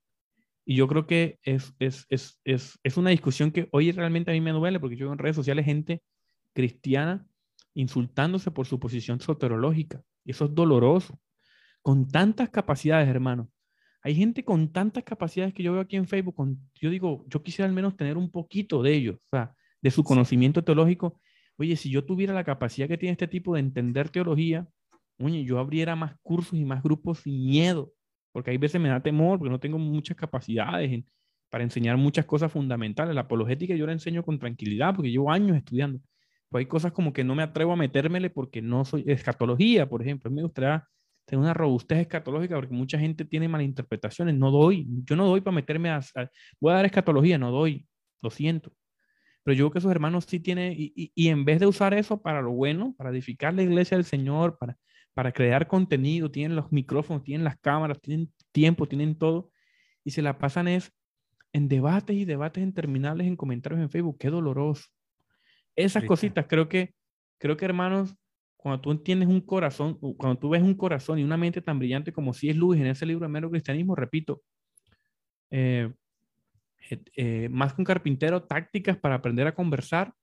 Y 0.65 0.75
yo 0.75 0.87
creo 0.87 1.07
que 1.07 1.39
es, 1.41 1.73
es, 1.79 2.05
es, 2.09 2.39
es, 2.83 2.97
una 2.97 3.09
discusión 3.09 3.51
que 3.51 3.67
hoy 3.71 3.91
realmente 3.91 4.29
a 4.29 4.33
mí 4.35 4.41
me 4.41 4.51
duele 4.51 4.79
porque 4.79 4.95
yo 4.95 5.07
veo 5.07 5.13
en 5.13 5.19
redes 5.19 5.35
sociales 5.35 5.65
gente 5.65 6.03
cristiana 6.53 7.25
insultándose 7.73 8.51
por 8.51 8.67
su 8.67 8.79
posición 8.79 9.19
soterológica. 9.19 10.03
Y 10.23 10.31
eso 10.31 10.45
es 10.45 10.53
doloroso. 10.53 11.19
Con 11.81 12.07
tantas 12.07 12.49
capacidades, 12.49 13.07
hermano. 13.07 13.49
Hay 14.03 14.15
gente 14.15 14.45
con 14.45 14.71
tantas 14.71 15.03
capacidades 15.03 15.53
que 15.53 15.63
yo 15.63 15.73
veo 15.73 15.81
aquí 15.81 15.95
en 15.95 16.07
Facebook. 16.07 16.35
Con, 16.35 16.59
yo 16.75 16.91
digo, 16.91 17.25
yo 17.27 17.41
quisiera 17.41 17.67
al 17.67 17.73
menos 17.73 17.97
tener 17.97 18.17
un 18.17 18.29
poquito 18.29 18.83
de 18.83 18.93
ellos, 18.93 19.15
o 19.15 19.29
sea, 19.29 19.55
de 19.81 19.91
su 19.91 20.03
conocimiento 20.03 20.63
teológico. 20.63 21.19
Oye, 21.59 21.75
si 21.75 21.89
yo 21.91 22.05
tuviera 22.05 22.33
la 22.33 22.43
capacidad 22.43 22.87
que 22.87 22.97
tiene 22.97 23.11
este 23.11 23.27
tipo 23.27 23.53
de 23.53 23.59
entender 23.59 24.09
teología, 24.09 24.67
oye, 25.19 25.43
yo 25.43 25.59
abriera 25.59 25.95
más 25.95 26.15
cursos 26.23 26.57
y 26.57 26.65
más 26.65 26.81
grupos 26.81 27.19
sin 27.19 27.45
miedo 27.45 27.93
porque 28.31 28.51
hay 28.51 28.57
veces 28.57 28.79
me 28.79 28.89
da 28.89 29.01
temor, 29.01 29.39
porque 29.39 29.51
no 29.51 29.59
tengo 29.59 29.77
muchas 29.77 30.15
capacidades 30.17 31.03
para 31.49 31.63
enseñar 31.63 31.97
muchas 31.97 32.25
cosas 32.25 32.51
fundamentales. 32.51 33.15
La 33.15 33.21
apologética 33.21 33.75
yo 33.75 33.85
la 33.85 33.93
enseño 33.93 34.23
con 34.23 34.39
tranquilidad, 34.39 34.95
porque 34.95 35.11
llevo 35.11 35.31
años 35.31 35.57
estudiando. 35.57 35.99
Pues 36.49 36.63
hay 36.63 36.65
cosas 36.67 36.91
como 36.91 37.13
que 37.13 37.23
no 37.23 37.35
me 37.35 37.43
atrevo 37.43 37.73
a 37.73 37.75
metérmele 37.75 38.29
porque 38.29 38.61
no 38.61 38.85
soy 38.85 39.03
escatología, 39.07 39.87
por 39.89 40.01
ejemplo. 40.01 40.31
Me 40.31 40.43
gustaría 40.43 40.87
tener 41.25 41.43
una 41.43 41.53
robustez 41.53 41.99
escatológica 41.99 42.55
porque 42.55 42.73
mucha 42.73 42.97
gente 42.99 43.25
tiene 43.25 43.47
malinterpretaciones. 43.47 44.35
No 44.35 44.51
doy, 44.51 44.87
yo 45.05 45.15
no 45.15 45.27
doy 45.27 45.41
para 45.41 45.55
meterme 45.55 45.89
a, 45.89 46.01
voy 46.59 46.71
a 46.71 46.75
dar 46.77 46.85
escatología, 46.85 47.37
no 47.37 47.51
doy, 47.51 47.87
lo 48.21 48.29
siento. 48.29 48.71
Pero 49.49 49.57
yo 49.57 49.65
creo 49.65 49.71
que 49.71 49.79
esos 49.79 49.89
hermanos 49.89 50.25
sí 50.27 50.39
tienen, 50.39 50.75
y, 50.77 51.11
y, 51.15 51.27
en 51.29 51.43
vez 51.43 51.59
de 51.59 51.65
usar 51.65 51.95
eso 51.95 52.21
para 52.21 52.39
lo 52.39 52.51
bueno, 52.51 52.93
para 52.99 53.09
edificar 53.09 53.51
la 53.51 53.63
iglesia 53.63 53.97
del 53.97 54.05
Señor, 54.05 54.59
para, 54.59 54.77
para 55.15 55.31
crear 55.31 55.67
contenido, 55.67 56.29
tienen 56.29 56.55
los 56.55 56.71
micrófonos, 56.71 57.23
tienen 57.23 57.43
las 57.43 57.57
cámaras, 57.57 57.99
tienen 57.99 58.31
tiempo, 58.51 58.87
tienen 58.87 59.17
todo, 59.17 59.49
y 60.03 60.11
se 60.11 60.21
la 60.21 60.37
pasan 60.37 60.67
es 60.67 60.93
en 61.51 61.67
debates 61.67 62.15
y 62.15 62.25
debates 62.25 62.61
interminables 62.61 63.25
en 63.25 63.35
comentarios 63.35 63.81
en 63.81 63.89
Facebook. 63.89 64.19
Qué 64.19 64.29
doloroso. 64.29 64.85
Esas 65.75 66.03
cositas, 66.03 66.45
creo 66.47 66.69
que, 66.69 66.93
creo 67.39 67.57
que 67.57 67.65
hermanos, 67.65 68.15
cuando 68.55 68.81
tú 68.81 68.91
entiendes 68.91 69.29
un 69.29 69.41
corazón, 69.41 69.95
cuando 69.95 70.37
tú 70.37 70.49
ves 70.49 70.61
un 70.61 70.75
corazón 70.75 71.17
y 71.17 71.23
una 71.23 71.37
mente 71.37 71.59
tan 71.59 71.79
brillante 71.79 72.13
como 72.13 72.35
si 72.35 72.51
es 72.51 72.55
Luis 72.55 72.79
en 72.79 72.85
ese 72.85 73.07
libro 73.07 73.25
de 73.25 73.31
mero 73.31 73.49
cristianismo, 73.49 73.95
repito, 73.95 74.43
eh, 75.49 75.91
eh, 76.89 77.49
más 77.49 77.73
que 77.73 77.81
un 77.81 77.85
carpintero, 77.85 78.43
tácticas 78.43 78.97
para 78.97 79.15
aprender 79.15 79.47
a 79.47 79.55
conversar 79.55 80.13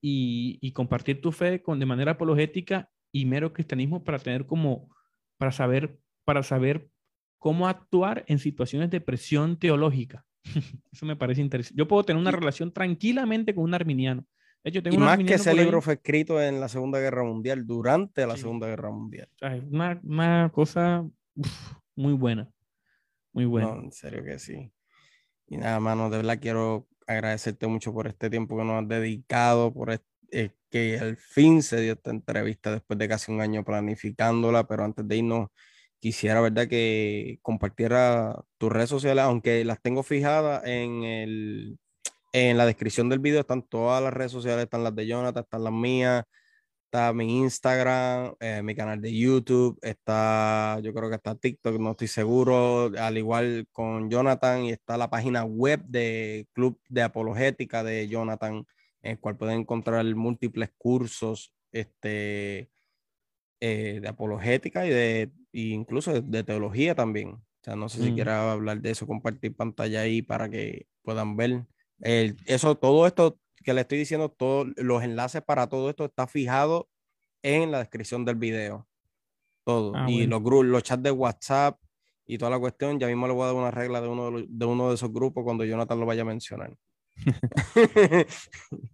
y, 0.00 0.70
compartir 0.72 1.20
tu 1.22 1.32
fe 1.32 1.62
con, 1.62 1.78
de 1.78 1.86
manera 1.86 2.12
apologética 2.12 2.90
y 3.10 3.24
mero 3.24 3.52
cristianismo 3.52 4.04
para 4.04 4.18
tener 4.18 4.44
como, 4.44 4.90
para 5.38 5.50
saber, 5.50 5.98
para 6.24 6.42
saber 6.42 6.88
cómo 7.38 7.68
actuar 7.68 8.24
en 8.26 8.38
situaciones 8.38 8.90
de 8.90 9.00
presión 9.00 9.58
teológica. 9.58 10.26
Eso 10.92 11.06
me 11.06 11.16
parece 11.16 11.40
interesante. 11.40 11.78
Yo 11.78 11.88
puedo 11.88 12.04
tener 12.04 12.20
una 12.20 12.32
relación 12.32 12.72
tranquilamente 12.72 13.54
con 13.54 13.64
un 13.64 13.74
arminiano. 13.74 14.26
De 14.62 14.70
hecho, 14.70 14.82
tengo 14.82 14.96
y 14.96 14.98
más 14.98 15.18
que 15.18 15.34
ese 15.34 15.54
libro 15.54 15.80
fue 15.80 15.94
escrito 15.94 16.40
en 16.40 16.60
la 16.60 16.68
Segunda 16.68 16.98
Guerra 16.98 17.22
Mundial, 17.22 17.66
durante 17.66 18.26
la 18.26 18.36
Segunda 18.36 18.66
Guerra 18.66 18.90
Mundial. 18.90 19.28
una, 19.70 20.00
una 20.02 20.50
cosa 20.52 21.06
muy 21.94 22.14
buena. 22.14 22.50
Muy 23.32 23.46
buena. 23.46 23.74
No, 23.74 23.82
en 23.82 23.92
serio 23.92 24.22
que 24.24 24.38
sí. 24.38 24.70
Y 25.54 25.56
nada, 25.56 25.78
mano, 25.78 26.10
de 26.10 26.16
verdad 26.16 26.40
quiero 26.40 26.88
agradecerte 27.06 27.68
mucho 27.68 27.92
por 27.92 28.08
este 28.08 28.28
tiempo 28.28 28.56
que 28.56 28.64
nos 28.64 28.82
has 28.82 28.88
dedicado, 28.88 29.72
por 29.72 29.92
eh, 30.32 30.50
que 30.68 30.98
al 30.98 31.16
fin 31.16 31.62
se 31.62 31.80
dio 31.80 31.92
esta 31.92 32.10
entrevista 32.10 32.72
después 32.72 32.98
de 32.98 33.08
casi 33.08 33.30
un 33.30 33.40
año 33.40 33.64
planificándola, 33.64 34.66
pero 34.66 34.84
antes 34.84 35.06
de 35.06 35.16
irnos, 35.18 35.48
quisiera, 36.00 36.40
¿verdad?, 36.40 36.66
que 36.66 37.38
compartiera 37.40 38.34
tus 38.58 38.72
redes 38.72 38.90
sociales, 38.90 39.22
aunque 39.22 39.64
las 39.64 39.80
tengo 39.80 40.02
fijadas 40.02 40.64
en, 40.66 41.04
el, 41.04 41.78
en 42.32 42.56
la 42.58 42.66
descripción 42.66 43.08
del 43.08 43.20
video, 43.20 43.40
están 43.40 43.62
todas 43.62 44.02
las 44.02 44.12
redes 44.12 44.32
sociales, 44.32 44.64
están 44.64 44.82
las 44.82 44.96
de 44.96 45.06
Jonathan, 45.06 45.44
están 45.44 45.62
las 45.62 45.72
mías, 45.72 46.24
está 46.94 47.12
mi 47.12 47.38
Instagram, 47.38 48.36
eh, 48.38 48.62
mi 48.62 48.76
canal 48.76 49.00
de 49.00 49.12
YouTube, 49.12 49.76
está, 49.82 50.78
yo 50.80 50.94
creo 50.94 51.08
que 51.08 51.16
está 51.16 51.34
TikTok, 51.34 51.76
no 51.80 51.90
estoy 51.90 52.06
seguro, 52.06 52.92
al 52.96 53.18
igual 53.18 53.66
con 53.72 54.08
Jonathan, 54.08 54.62
y 54.62 54.70
está 54.70 54.96
la 54.96 55.10
página 55.10 55.42
web 55.42 55.82
de 55.86 56.46
Club 56.52 56.78
de 56.88 57.02
Apologética 57.02 57.82
de 57.82 58.06
Jonathan, 58.06 58.64
en 59.02 59.10
el 59.10 59.18
cual 59.18 59.36
pueden 59.36 59.62
encontrar 59.62 60.04
múltiples 60.14 60.70
cursos 60.78 61.52
este, 61.72 62.70
eh, 63.58 63.98
de 64.00 64.08
apologética 64.08 64.86
y 64.86 64.90
de 64.90 65.32
incluso 65.50 66.22
de, 66.22 66.44
teología 66.44 66.94
también. 66.94 67.30
O 67.30 67.64
sea, 67.64 67.74
no 67.74 67.88
sé 67.88 68.04
si 68.04 68.12
mm. 68.12 68.14
quiera 68.14 68.52
hablar 68.52 68.80
de 68.80 68.92
eso, 68.92 69.04
compartir 69.04 69.56
pantalla 69.56 70.02
ahí 70.02 70.22
para 70.22 70.48
que 70.48 70.86
puedan 71.02 71.36
ver. 71.36 71.66
El, 71.98 72.36
eso, 72.46 72.76
todo 72.76 73.04
esto 73.08 73.36
que 73.64 73.74
le 73.74 73.80
estoy 73.80 73.98
diciendo, 73.98 74.28
todos 74.28 74.68
los 74.76 75.02
enlaces 75.02 75.42
para 75.42 75.68
todo 75.68 75.90
esto 75.90 76.04
está 76.04 76.26
fijado 76.26 76.88
en 77.42 77.72
la 77.72 77.78
descripción 77.78 78.24
del 78.24 78.36
video. 78.36 78.86
Todo. 79.64 79.92
Ah, 79.96 80.06
y 80.08 80.26
los, 80.26 80.42
los 80.42 80.82
chats 80.82 81.02
de 81.02 81.10
WhatsApp 81.10 81.80
y 82.26 82.38
toda 82.38 82.50
la 82.50 82.58
cuestión, 82.58 83.00
ya 83.00 83.06
mismo 83.06 83.26
le 83.26 83.32
voy 83.32 83.44
a 83.44 83.46
dar 83.46 83.54
una 83.54 83.70
regla 83.70 84.00
de 84.00 84.08
uno 84.08 84.30
de, 84.30 84.66
uno 84.66 84.88
de 84.88 84.94
esos 84.94 85.12
grupos 85.12 85.44
cuando 85.44 85.64
Jonathan 85.64 85.98
lo 85.98 86.06
vaya 86.06 86.22
a 86.22 86.26
mencionar. 86.26 86.76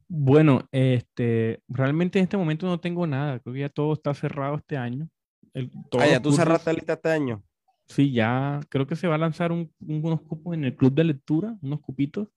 bueno, 0.09 0.69
este, 0.73 1.63
realmente 1.69 2.19
en 2.19 2.25
este 2.25 2.37
momento 2.37 2.67
no 2.67 2.81
tengo 2.81 3.07
nada. 3.07 3.39
Creo 3.41 3.55
que 3.55 3.61
ya 3.61 3.69
todo 3.69 3.93
está 3.93 4.15
cerrado 4.15 4.57
este 4.57 4.77
año. 4.77 5.09
ah, 5.55 6.07
ya 6.07 6.23
tú 6.23 6.33
cerraste 6.33 6.71
la 6.71 6.75
lista 6.75 6.93
este 6.95 7.11
año. 7.11 7.43
Sí, 7.87 8.13
ya 8.13 8.61
creo 8.69 8.87
que 8.87 8.95
se 8.95 9.09
va 9.09 9.17
a 9.17 9.19
lanzar 9.19 9.51
unos 9.51 10.21
cupos 10.23 10.55
en 10.55 10.65
el 10.65 10.77
club 10.77 10.93
de 10.93 11.03
lectura, 11.03 11.57
unos 11.61 11.81
cupitos 11.81 12.29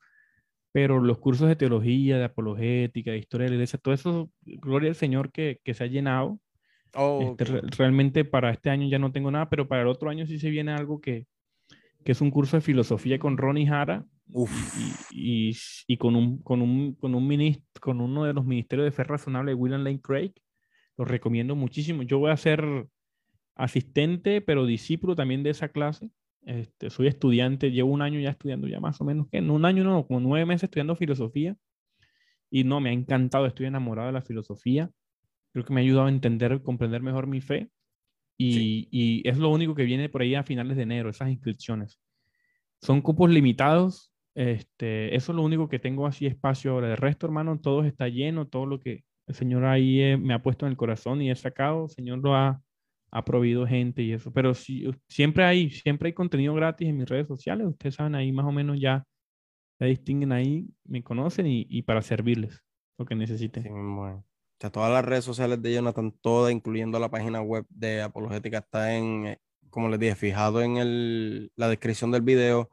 pero 0.73 0.99
los 0.99 1.19
cursos 1.19 1.47
de 1.47 1.55
teología, 1.55 2.17
de 2.17 2.25
apologética, 2.25 3.11
de 3.11 3.19
historia 3.19 3.45
de 3.45 3.51
la 3.51 3.55
iglesia, 3.57 3.79
todo 3.79 3.93
eso, 3.93 4.31
gloria 4.41 4.89
al 4.89 4.95
Señor 4.95 5.31
que, 5.31 5.61
que 5.63 5.75
se 5.75 5.83
ha 5.83 5.87
llenado. 5.87 6.39
Oh, 6.95 7.35
este, 7.39 7.61
realmente 7.77 8.25
para 8.25 8.51
este 8.51 8.71
año 8.71 8.89
ya 8.89 8.97
no 8.99 9.11
tengo 9.11 9.29
nada, 9.29 9.49
pero 9.49 9.67
para 9.67 9.83
el 9.83 9.87
otro 9.87 10.09
año 10.09 10.25
sí 10.25 10.39
se 10.39 10.49
viene 10.49 10.71
algo 10.71 10.99
que, 10.99 11.27
que 12.03 12.11
es 12.11 12.21
un 12.21 12.31
curso 12.31 12.57
de 12.57 12.61
filosofía 12.61 13.19
con 13.19 13.37
Ronnie 13.37 13.67
Jara 13.67 14.03
y, 15.11 15.49
y, 15.49 15.57
y, 15.87 15.97
con, 15.97 16.15
un, 16.15 16.41
con, 16.41 16.63
un, 16.63 16.95
con, 16.95 17.13
un 17.13 17.27
ministro, 17.27 17.63
con 17.79 18.01
uno 18.01 18.23
de 18.23 18.33
los 18.33 18.43
ministerios 18.45 18.85
de 18.85 18.91
fe 18.91 19.03
razonable, 19.03 19.53
William 19.53 19.83
Lane 19.83 20.01
Craig. 20.01 20.33
Lo 20.97 21.05
recomiendo 21.05 21.55
muchísimo. 21.55 22.01
Yo 22.01 22.17
voy 22.17 22.31
a 22.31 22.37
ser 22.37 22.87
asistente, 23.55 24.41
pero 24.41 24.65
discípulo 24.65 25.15
también 25.15 25.43
de 25.43 25.51
esa 25.51 25.69
clase. 25.69 26.09
Este, 26.45 26.89
soy 26.89 27.07
estudiante, 27.07 27.71
llevo 27.71 27.91
un 27.91 28.01
año 28.01 28.19
ya 28.19 28.31
estudiando, 28.31 28.67
ya 28.67 28.79
más 28.79 28.99
o 29.01 29.05
menos, 29.05 29.27
que 29.29 29.37
en 29.37 29.49
un 29.49 29.65
año 29.65 29.83
no, 29.83 30.05
como 30.05 30.19
nueve 30.19 30.45
meses 30.45 30.63
estudiando 30.63 30.95
filosofía. 30.95 31.55
Y 32.49 32.63
no, 32.63 32.79
me 32.79 32.89
ha 32.89 32.93
encantado, 32.93 33.45
estoy 33.45 33.65
enamorado 33.65 34.07
de 34.07 34.13
la 34.13 34.21
filosofía. 34.21 34.91
Creo 35.53 35.65
que 35.65 35.73
me 35.73 35.81
ha 35.81 35.83
ayudado 35.83 36.07
a 36.07 36.11
entender, 36.11 36.61
comprender 36.61 37.01
mejor 37.01 37.27
mi 37.27 37.41
fe. 37.41 37.69
Y, 38.37 38.87
y 38.91 39.27
es 39.27 39.37
lo 39.37 39.49
único 39.49 39.75
que 39.75 39.83
viene 39.83 40.09
por 40.09 40.21
ahí 40.21 40.35
a 40.35 40.43
finales 40.43 40.77
de 40.77 40.83
enero, 40.83 41.09
esas 41.09 41.29
inscripciones. 41.29 41.99
Son 42.81 43.01
cupos 43.01 43.29
limitados. 43.29 44.11
Este, 44.35 45.15
eso 45.15 45.31
es 45.31 45.35
lo 45.35 45.43
único 45.43 45.69
que 45.69 45.79
tengo 45.79 46.05
así 46.05 46.25
espacio 46.25 46.71
ahora. 46.71 46.89
De 46.89 46.95
resto, 46.95 47.25
hermano, 47.25 47.59
todo 47.59 47.83
está 47.85 48.07
lleno, 48.07 48.47
todo 48.47 48.65
lo 48.65 48.79
que 48.79 49.03
el 49.27 49.35
Señor 49.35 49.65
ahí 49.65 50.01
eh, 50.01 50.17
me 50.17 50.33
ha 50.33 50.43
puesto 50.43 50.65
en 50.65 50.71
el 50.71 50.77
corazón 50.77 51.21
y 51.21 51.31
he 51.31 51.35
sacado, 51.35 51.85
el 51.85 51.89
Señor 51.89 52.19
lo 52.19 52.35
ha, 52.35 52.61
ha 53.13 53.23
prohibido 53.23 53.67
gente 53.67 54.01
y 54.01 54.11
eso. 54.11 54.33
Pero 54.33 54.55
si, 54.55 54.89
siempre 55.07 55.45
hay, 55.45 55.69
siempre 55.69 56.07
hay 56.07 56.13
contenido 56.13 56.53
gratis 56.55 56.89
en 56.89 56.97
mis 56.97 57.07
redes 57.07 57.27
sociales. 57.27 57.67
Ustedes 57.67 57.95
saben 57.95 58.15
ahí 58.15 58.31
más 58.31 58.45
o 58.45 58.51
menos 58.51 58.79
ya, 58.79 59.05
ya 59.79 59.85
distinguen 59.85 60.31
ahí, 60.31 60.67
me 60.83 61.03
conocen 61.03 61.45
y, 61.45 61.67
y 61.69 61.83
para 61.83 62.01
servirles 62.01 62.63
lo 62.97 63.05
que 63.05 63.15
necesiten. 63.15 63.63
Sí, 63.63 63.69
bueno. 63.69 64.25
O 64.63 64.71
todas 64.71 64.91
las 64.91 65.05
redes 65.05 65.25
sociales 65.25 65.61
de 65.61 65.73
Jonathan, 65.73 66.11
todas, 66.21 66.51
incluyendo 66.51 66.97
la 66.97 67.11
página 67.11 67.41
web 67.41 67.65
de 67.69 68.01
Apologética, 68.01 68.59
está 68.59 68.95
en, 68.95 69.27
eh, 69.27 69.39
como 69.69 69.89
les 69.89 69.99
dije, 69.99 70.15
fijado 70.15 70.61
en 70.61 70.77
el, 70.77 71.51
la 71.55 71.67
descripción 71.67 72.11
del 72.11 72.21
video. 72.23 72.69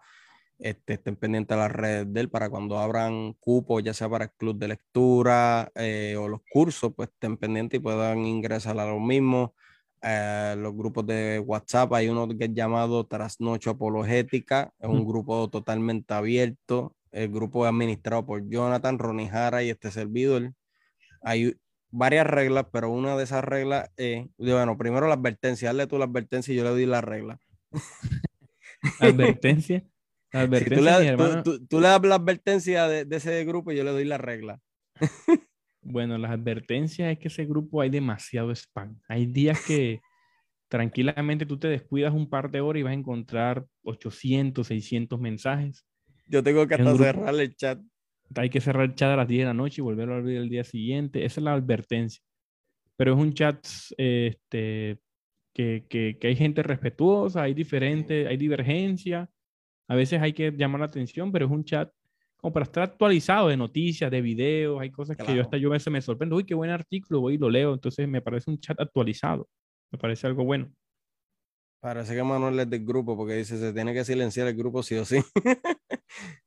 Este, 0.59 0.95
estén 0.95 1.17
pendientes 1.17 1.55
de 1.57 1.63
las 1.63 1.73
redes 1.73 2.13
de 2.13 2.21
él 2.21 2.31
para 2.31 2.49
cuando 2.49 2.79
abran 2.79 3.33
cupos, 3.41 3.83
ya 3.83 3.93
sea 3.93 4.09
para 4.09 4.27
el 4.27 4.31
club 4.33 4.59
de 4.59 4.69
lectura 4.69 5.71
eh, 5.75 6.17
o 6.19 6.29
los 6.29 6.41
cursos, 6.51 6.93
pues 6.95 7.09
estén 7.11 7.37
pendientes 7.37 7.81
y 7.81 7.83
puedan 7.83 8.25
ingresar 8.25 8.79
a 8.79 8.87
lo 8.87 9.01
mismo. 9.01 9.55
Eh, 10.03 10.55
los 10.59 10.75
grupos 10.75 11.07
de 11.07 11.39
WhatsApp. 11.41 11.93
Hay 11.93 12.09
uno 12.09 12.27
que 12.29 12.45
es 12.45 12.55
llamado 12.55 13.07
Trasnocho 13.07 13.71
Apologética, 13.71 14.73
es 14.79 14.89
un 14.89 15.07
grupo 15.07 15.49
totalmente 15.51 16.15
abierto. 16.15 16.97
El 17.13 17.31
grupo 17.31 17.67
es 17.67 17.73
administrado 17.73 18.25
por 18.25 18.49
Jonathan, 18.49 18.99
Ronnie 18.99 19.29
Jara 19.29 19.63
y 19.63 19.71
este 19.71 19.91
servidor. 19.91 20.55
Hay 21.23 21.55
varias 21.91 22.27
reglas, 22.27 22.67
pero 22.73 22.91
una 22.91 23.17
de 23.17 23.25
esas 23.25 23.45
reglas 23.45 23.91
es, 23.97 24.27
bueno, 24.39 24.79
primero 24.79 25.09
la 25.09 25.15
advertencia, 25.15 25.69
dale 25.69 25.87
tú 25.87 25.99
la 25.99 26.05
advertencia 26.07 26.55
y 26.55 26.57
yo 26.57 26.65
le 26.65 26.71
doy 26.71 26.87
la 26.87 27.01
regla. 27.01 27.39
advertencia. 29.01 29.85
advertencia 30.33 31.43
tú, 31.43 31.81
le, 31.81 31.89
das 31.89 32.03
la 32.03 32.15
advertencia 32.15 32.89
de, 32.89 33.05
de, 33.05 33.17
ese 33.17 33.45
grupo 33.45 33.73
y 33.73 33.77
yo 33.77 33.85
le 33.85 33.91
doy 33.91 34.05
la 34.05 34.19
regla. 34.19 34.61
Bueno, 35.83 36.19
las 36.19 36.31
advertencias 36.31 37.13
es 37.13 37.19
que 37.19 37.29
ese 37.29 37.47
grupo 37.47 37.81
hay 37.81 37.91
demasiado 37.91 38.51
spam. 38.55 39.01
Hay 39.09 39.27
días 39.27 39.65
que 39.67 40.01
tranquilamente 40.69 41.47
tú 41.47 41.59
te 41.59 41.69
descuidas 41.69 42.13
un 42.13 42.29
par 42.29 42.51
de 42.51 42.61
horas 42.61 42.81
y 42.81 42.83
vas 42.83 42.91
a 42.91 42.95
encontrar 42.95 43.67
800, 43.83 44.67
600 44.67 45.21
mensajes. 45.21 45.87
Yo 46.27 46.43
tengo 46.43 46.67
que 46.67 46.75
hasta 46.75 46.97
cerrar 46.97 47.35
el 47.35 47.57
chat. 47.57 47.81
Hay 48.37 48.51
que 48.51 48.61
cerrar 48.61 48.85
el 48.85 48.95
chat 48.95 49.11
a 49.11 49.17
las 49.17 49.27
10 49.27 49.41
de 49.41 49.47
la 49.47 49.55
noche 49.55 49.81
y 49.81 49.83
volverlo 49.83 50.15
a 50.15 50.19
abrir 50.19 50.37
el 50.37 50.49
día 50.49 50.63
siguiente. 50.63 51.25
Esa 51.25 51.41
es 51.41 51.45
la 51.45 51.55
advertencia. 51.55 52.23
Pero 52.97 53.15
es 53.15 53.19
un 53.19 53.33
chat 53.33 53.67
este, 53.97 55.01
que, 55.53 55.87
que, 55.89 56.19
que 56.21 56.27
hay 56.29 56.37
gente 56.37 56.63
respetuosa, 56.63 57.43
hay 57.43 57.55
diferente, 57.55 58.29
hay 58.29 58.37
divergencia. 58.37 59.29
A 59.89 59.97
veces 59.97 60.23
hay 60.23 60.33
que 60.33 60.53
llamar 60.53 60.81
la 60.81 60.87
atención, 60.87 61.33
pero 61.33 61.47
es 61.47 61.51
un 61.51 61.65
chat 61.65 61.91
como 62.41 62.53
para 62.53 62.65
estar 62.65 62.83
actualizado 62.83 63.49
de 63.49 63.57
noticias, 63.57 64.11
de 64.11 64.21
videos, 64.21 64.81
hay 64.81 64.91
cosas 64.91 65.17
que 65.17 65.35
yo 65.35 65.43
hasta 65.43 65.59
yo 65.59 65.69
a 65.69 65.73
veces 65.73 65.93
me 65.93 66.01
sorprendo, 66.01 66.37
uy, 66.37 66.45
qué 66.45 66.55
buen 66.55 66.71
artículo, 66.71 67.21
voy 67.21 67.35
y 67.35 67.39
lo 67.39 67.51
leo, 67.51 67.75
entonces 67.75 68.09
me 68.09 68.23
parece 68.23 68.51
un 68.51 68.59
chat 68.59 68.81
actualizado, 68.81 69.49
me 69.91 69.99
parece 69.99 70.27
algo 70.27 70.45
bueno. 70.45 70.73
Parece 71.81 72.15
que 72.15 72.23
Manuel 72.23 72.61
es 72.61 72.69
del 72.69 72.85
grupo 72.85 73.17
porque 73.17 73.35
dice 73.35 73.59
se 73.59 73.73
tiene 73.73 73.95
que 73.95 74.05
silenciar 74.05 74.47
el 74.47 74.57
grupo 74.57 74.83
sí 74.83 74.97
o 74.97 75.05
sí. 75.05 75.21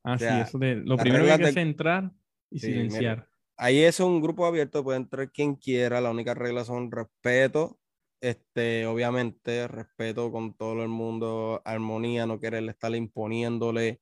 ah, 0.04 0.18
sí, 0.18 0.26
eso 0.26 0.58
de, 0.58 0.76
lo 0.76 0.96
primero 0.96 1.24
que 1.24 1.32
hay 1.32 1.38
que 1.38 1.44
hacer 1.44 1.58
es 1.58 1.64
entrar 1.64 2.12
y 2.50 2.58
silenciar. 2.60 3.28
ahí 3.56 3.78
es 3.78 4.00
un 4.00 4.20
grupo 4.20 4.46
abierto, 4.46 4.84
puede 4.84 4.98
entrar 4.98 5.30
quien 5.30 5.56
quiera, 5.56 6.00
la 6.00 6.10
única 6.10 6.34
regla 6.34 6.64
son 6.64 6.90
respeto, 6.90 7.78
este, 8.20 8.86
obviamente 8.86 9.68
respeto 9.68 10.32
con 10.32 10.54
todo 10.54 10.82
el 10.82 10.88
mundo, 10.88 11.62
armonía, 11.64 12.26
no 12.26 12.40
querer 12.40 12.68
estar 12.68 12.94
imponiéndole 12.94 14.00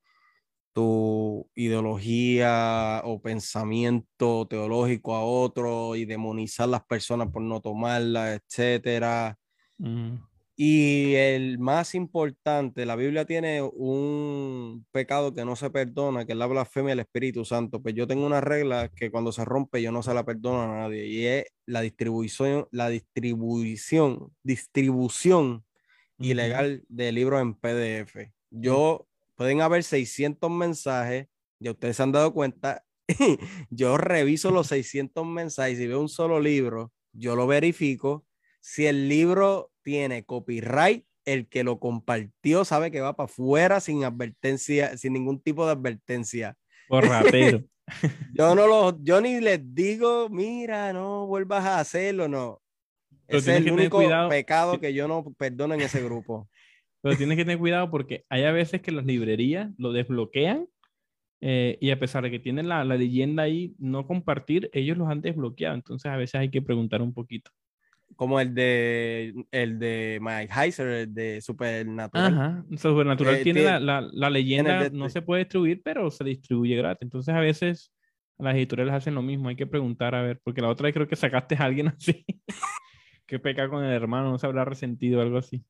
tu 0.72 1.48
ideología 1.54 3.02
o 3.04 3.20
pensamiento 3.20 4.46
teológico 4.48 5.14
a 5.14 5.24
otro 5.24 5.96
y 5.96 6.04
demonizar 6.04 6.68
las 6.68 6.84
personas 6.84 7.28
por 7.28 7.42
no 7.42 7.60
tomarla, 7.60 8.34
etcétera. 8.34 9.38
Y 10.54 11.14
el 11.14 11.58
más 11.58 11.94
importante, 11.94 12.84
la 12.86 12.94
Biblia 12.94 13.24
tiene 13.24 13.62
un 13.62 14.86
pecado 14.92 15.34
que 15.34 15.44
no 15.44 15.56
se 15.56 15.70
perdona, 15.70 16.26
que 16.26 16.32
es 16.32 16.38
la 16.38 16.46
blasfemia 16.46 16.90
del 16.90 17.00
Espíritu 17.00 17.44
Santo. 17.44 17.82
Pues 17.82 17.94
yo 17.94 18.06
tengo 18.06 18.26
una 18.26 18.40
regla 18.40 18.88
que 18.94 19.10
cuando 19.10 19.32
se 19.32 19.44
rompe 19.44 19.82
yo 19.82 19.90
no 19.92 20.02
se 20.02 20.14
la 20.14 20.24
perdono 20.24 20.62
a 20.62 20.82
nadie 20.82 21.06
y 21.06 21.26
es 21.26 21.46
la 21.66 21.80
distribución, 21.80 22.68
la 22.70 22.90
distribución, 22.90 24.32
distribución 24.42 25.64
ilegal 26.18 26.84
de 26.88 27.12
libros 27.12 27.40
en 27.40 27.54
PDF. 27.54 28.30
Yo 28.50 29.08
pueden 29.34 29.60
haber 29.60 29.84
600 29.84 30.50
mensajes, 30.50 31.28
ya 31.58 31.72
ustedes 31.72 31.96
se 31.96 32.02
han 32.02 32.12
dado 32.12 32.32
cuenta, 32.32 32.84
yo 33.70 33.96
reviso 33.96 34.50
los 34.50 34.66
600 34.68 35.26
mensajes 35.26 35.78
y 35.78 35.86
veo 35.86 36.00
un 36.00 36.08
solo 36.08 36.40
libro, 36.40 36.92
yo 37.12 37.36
lo 37.36 37.46
verifico. 37.46 38.24
Si 38.60 38.86
el 38.86 39.08
libro 39.08 39.72
tiene 39.82 40.24
copyright, 40.24 41.04
el 41.24 41.48
que 41.48 41.64
lo 41.64 41.78
compartió 41.78 42.64
sabe 42.64 42.90
que 42.90 43.00
va 43.00 43.16
para 43.16 43.26
afuera 43.26 43.80
sin 43.80 44.04
advertencia, 44.04 44.96
sin 44.96 45.12
ningún 45.12 45.40
tipo 45.40 45.66
de 45.66 45.72
advertencia. 45.72 46.56
Por 46.88 47.04
ratero. 47.06 47.64
yo 48.34 48.54
no 48.54 48.66
lo, 48.66 49.02
yo 49.02 49.20
ni 49.20 49.40
les 49.40 49.60
digo, 49.74 50.28
mira, 50.28 50.92
no 50.92 51.26
vuelvas 51.26 51.64
a 51.64 51.80
hacerlo, 51.80 52.28
no. 52.28 52.60
es 53.28 53.46
el 53.48 53.70
único 53.70 54.00
pecado 54.28 54.80
que 54.80 54.92
yo 54.92 55.08
no 55.08 55.24
perdono 55.36 55.74
en 55.74 55.82
ese 55.82 56.02
grupo. 56.02 56.48
Pero 57.02 57.16
tienes 57.16 57.36
que 57.36 57.44
tener 57.44 57.58
cuidado 57.58 57.90
porque 57.90 58.24
hay 58.28 58.44
a 58.44 58.52
veces 58.52 58.80
que 58.80 58.92
las 58.92 59.04
librerías 59.04 59.70
lo 59.76 59.92
desbloquean 59.92 60.66
eh, 61.40 61.76
y 61.80 61.90
a 61.90 61.98
pesar 61.98 62.22
de 62.22 62.30
que 62.30 62.38
tienen 62.38 62.68
la, 62.68 62.84
la, 62.84 62.96
leyenda 62.96 63.42
ahí, 63.42 63.74
no 63.78 64.06
compartir, 64.06 64.70
ellos 64.72 64.96
los 64.96 65.08
han 65.08 65.20
desbloqueado. 65.20 65.74
Entonces 65.74 66.10
a 66.10 66.16
veces 66.16 66.36
hay 66.36 66.50
que 66.50 66.62
preguntar 66.62 67.02
un 67.02 67.12
poquito. 67.12 67.50
Como 68.14 68.38
el 68.38 68.54
de, 68.54 69.34
el 69.50 69.80
de 69.80 70.20
Mike 70.22 70.52
Heiser, 70.54 70.86
el 70.86 71.14
de 71.14 71.40
Supernatural. 71.40 72.32
Ajá, 72.32 72.64
Supernatural 72.76 73.34
eh, 73.36 73.42
tiene, 73.42 73.64
la, 73.64 73.80
la, 73.80 74.08
la, 74.12 74.30
leyenda, 74.30 74.88
no 74.90 75.08
se 75.08 75.22
puede 75.22 75.40
distribuir, 75.40 75.82
pero 75.82 76.08
se 76.12 76.22
distribuye 76.22 76.76
gratis. 76.76 77.02
Entonces 77.02 77.34
a 77.34 77.40
veces 77.40 77.92
las 78.38 78.54
editoriales 78.54 78.94
hacen 78.94 79.16
lo 79.16 79.22
mismo, 79.22 79.48
hay 79.48 79.56
que 79.56 79.66
preguntar 79.66 80.14
a 80.14 80.22
ver, 80.22 80.40
porque 80.44 80.60
la 80.60 80.68
otra 80.68 80.84
vez 80.84 80.94
creo 80.94 81.08
que 81.08 81.16
sacaste 81.16 81.56
a 81.56 81.64
alguien 81.64 81.88
así 81.96 82.24
qué 83.32 83.38
peca 83.38 83.66
con 83.70 83.82
el 83.82 83.90
hermano, 83.90 84.30
no 84.30 84.38
se 84.38 84.46
habrá 84.46 84.66
resentido 84.66 85.20
o 85.20 85.22
algo 85.22 85.38
así. 85.38 85.64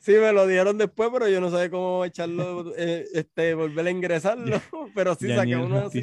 Sí, 0.00 0.10
me 0.10 0.32
lo 0.32 0.48
dieron 0.48 0.76
después, 0.76 1.08
pero 1.12 1.28
yo 1.28 1.40
no 1.40 1.48
sabía 1.48 1.70
cómo 1.70 2.04
echarlo, 2.04 2.74
eh, 2.76 3.06
este, 3.14 3.54
volver 3.54 3.86
a 3.86 3.90
ingresarlo, 3.90 4.60
pero 4.96 5.14
sí 5.14 5.28
saqué 5.28 5.54
uno 5.54 5.86
así. 5.86 6.02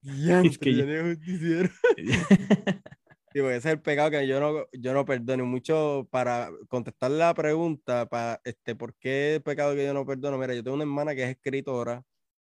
Ya, 0.00 0.40
es 0.40 0.56
que 0.56 0.74
yo... 0.74 0.86
justiciero. 1.02 1.68
Ese 3.34 3.56
es 3.56 3.66
el 3.66 3.80
pecado 3.82 4.10
que 4.10 4.26
yo 4.26 4.40
no, 4.40 4.64
yo 4.72 4.94
no 4.94 5.04
perdono. 5.04 5.44
Mucho 5.44 6.08
para 6.10 6.50
contestar 6.68 7.10
la 7.10 7.34
pregunta, 7.34 8.06
para, 8.08 8.40
este, 8.44 8.74
¿por 8.74 8.94
qué 8.94 9.34
el 9.34 9.42
pecado 9.42 9.74
que 9.74 9.84
yo 9.84 9.92
no 9.92 10.06
perdono? 10.06 10.38
Mira, 10.38 10.54
yo 10.54 10.64
tengo 10.64 10.76
una 10.76 10.84
hermana 10.84 11.14
que 11.14 11.24
es 11.24 11.30
escritora 11.30 12.02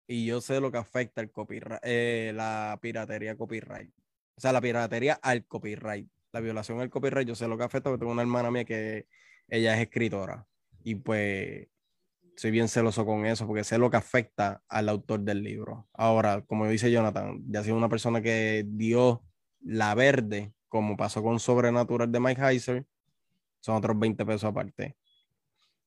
y 0.08 0.26
yo 0.26 0.40
sé 0.40 0.60
lo 0.60 0.72
que 0.72 0.78
afecta 0.78 1.20
el 1.20 1.30
copyright, 1.30 1.80
eh, 1.84 2.32
la 2.34 2.76
piratería 2.82 3.36
copyright. 3.36 3.92
O 4.36 4.40
sea, 4.40 4.52
la 4.52 4.60
piratería 4.60 5.14
al 5.22 5.44
copyright 5.44 6.08
la 6.32 6.40
violación 6.40 6.80
al 6.80 6.90
copyright, 6.90 7.26
yo 7.26 7.34
sé 7.34 7.48
lo 7.48 7.58
que 7.58 7.64
afecta, 7.64 7.90
porque 7.90 8.00
tengo 8.00 8.12
una 8.12 8.22
hermana 8.22 8.50
mía 8.50 8.64
que 8.64 9.06
ella 9.48 9.74
es 9.74 9.82
escritora 9.82 10.46
y 10.82 10.94
pues 10.94 11.68
soy 12.36 12.50
bien 12.50 12.68
celoso 12.68 13.04
con 13.04 13.26
eso 13.26 13.46
porque 13.46 13.64
sé 13.64 13.76
lo 13.76 13.90
que 13.90 13.98
afecta 13.98 14.62
al 14.68 14.88
autor 14.88 15.20
del 15.20 15.42
libro. 15.42 15.88
Ahora, 15.92 16.42
como 16.42 16.66
dice 16.66 16.90
Jonathan, 16.90 17.42
ya 17.48 17.62
sido 17.62 17.76
una 17.76 17.88
persona 17.88 18.22
que 18.22 18.64
dio 18.66 19.22
la 19.60 19.94
verde, 19.94 20.54
como 20.68 20.96
pasó 20.96 21.22
con 21.22 21.38
Sobrenatural 21.38 22.10
de 22.10 22.20
Mike 22.20 22.40
Heiser, 22.40 22.86
son 23.60 23.76
otros 23.76 23.98
20 23.98 24.24
pesos 24.24 24.44
aparte. 24.44 24.96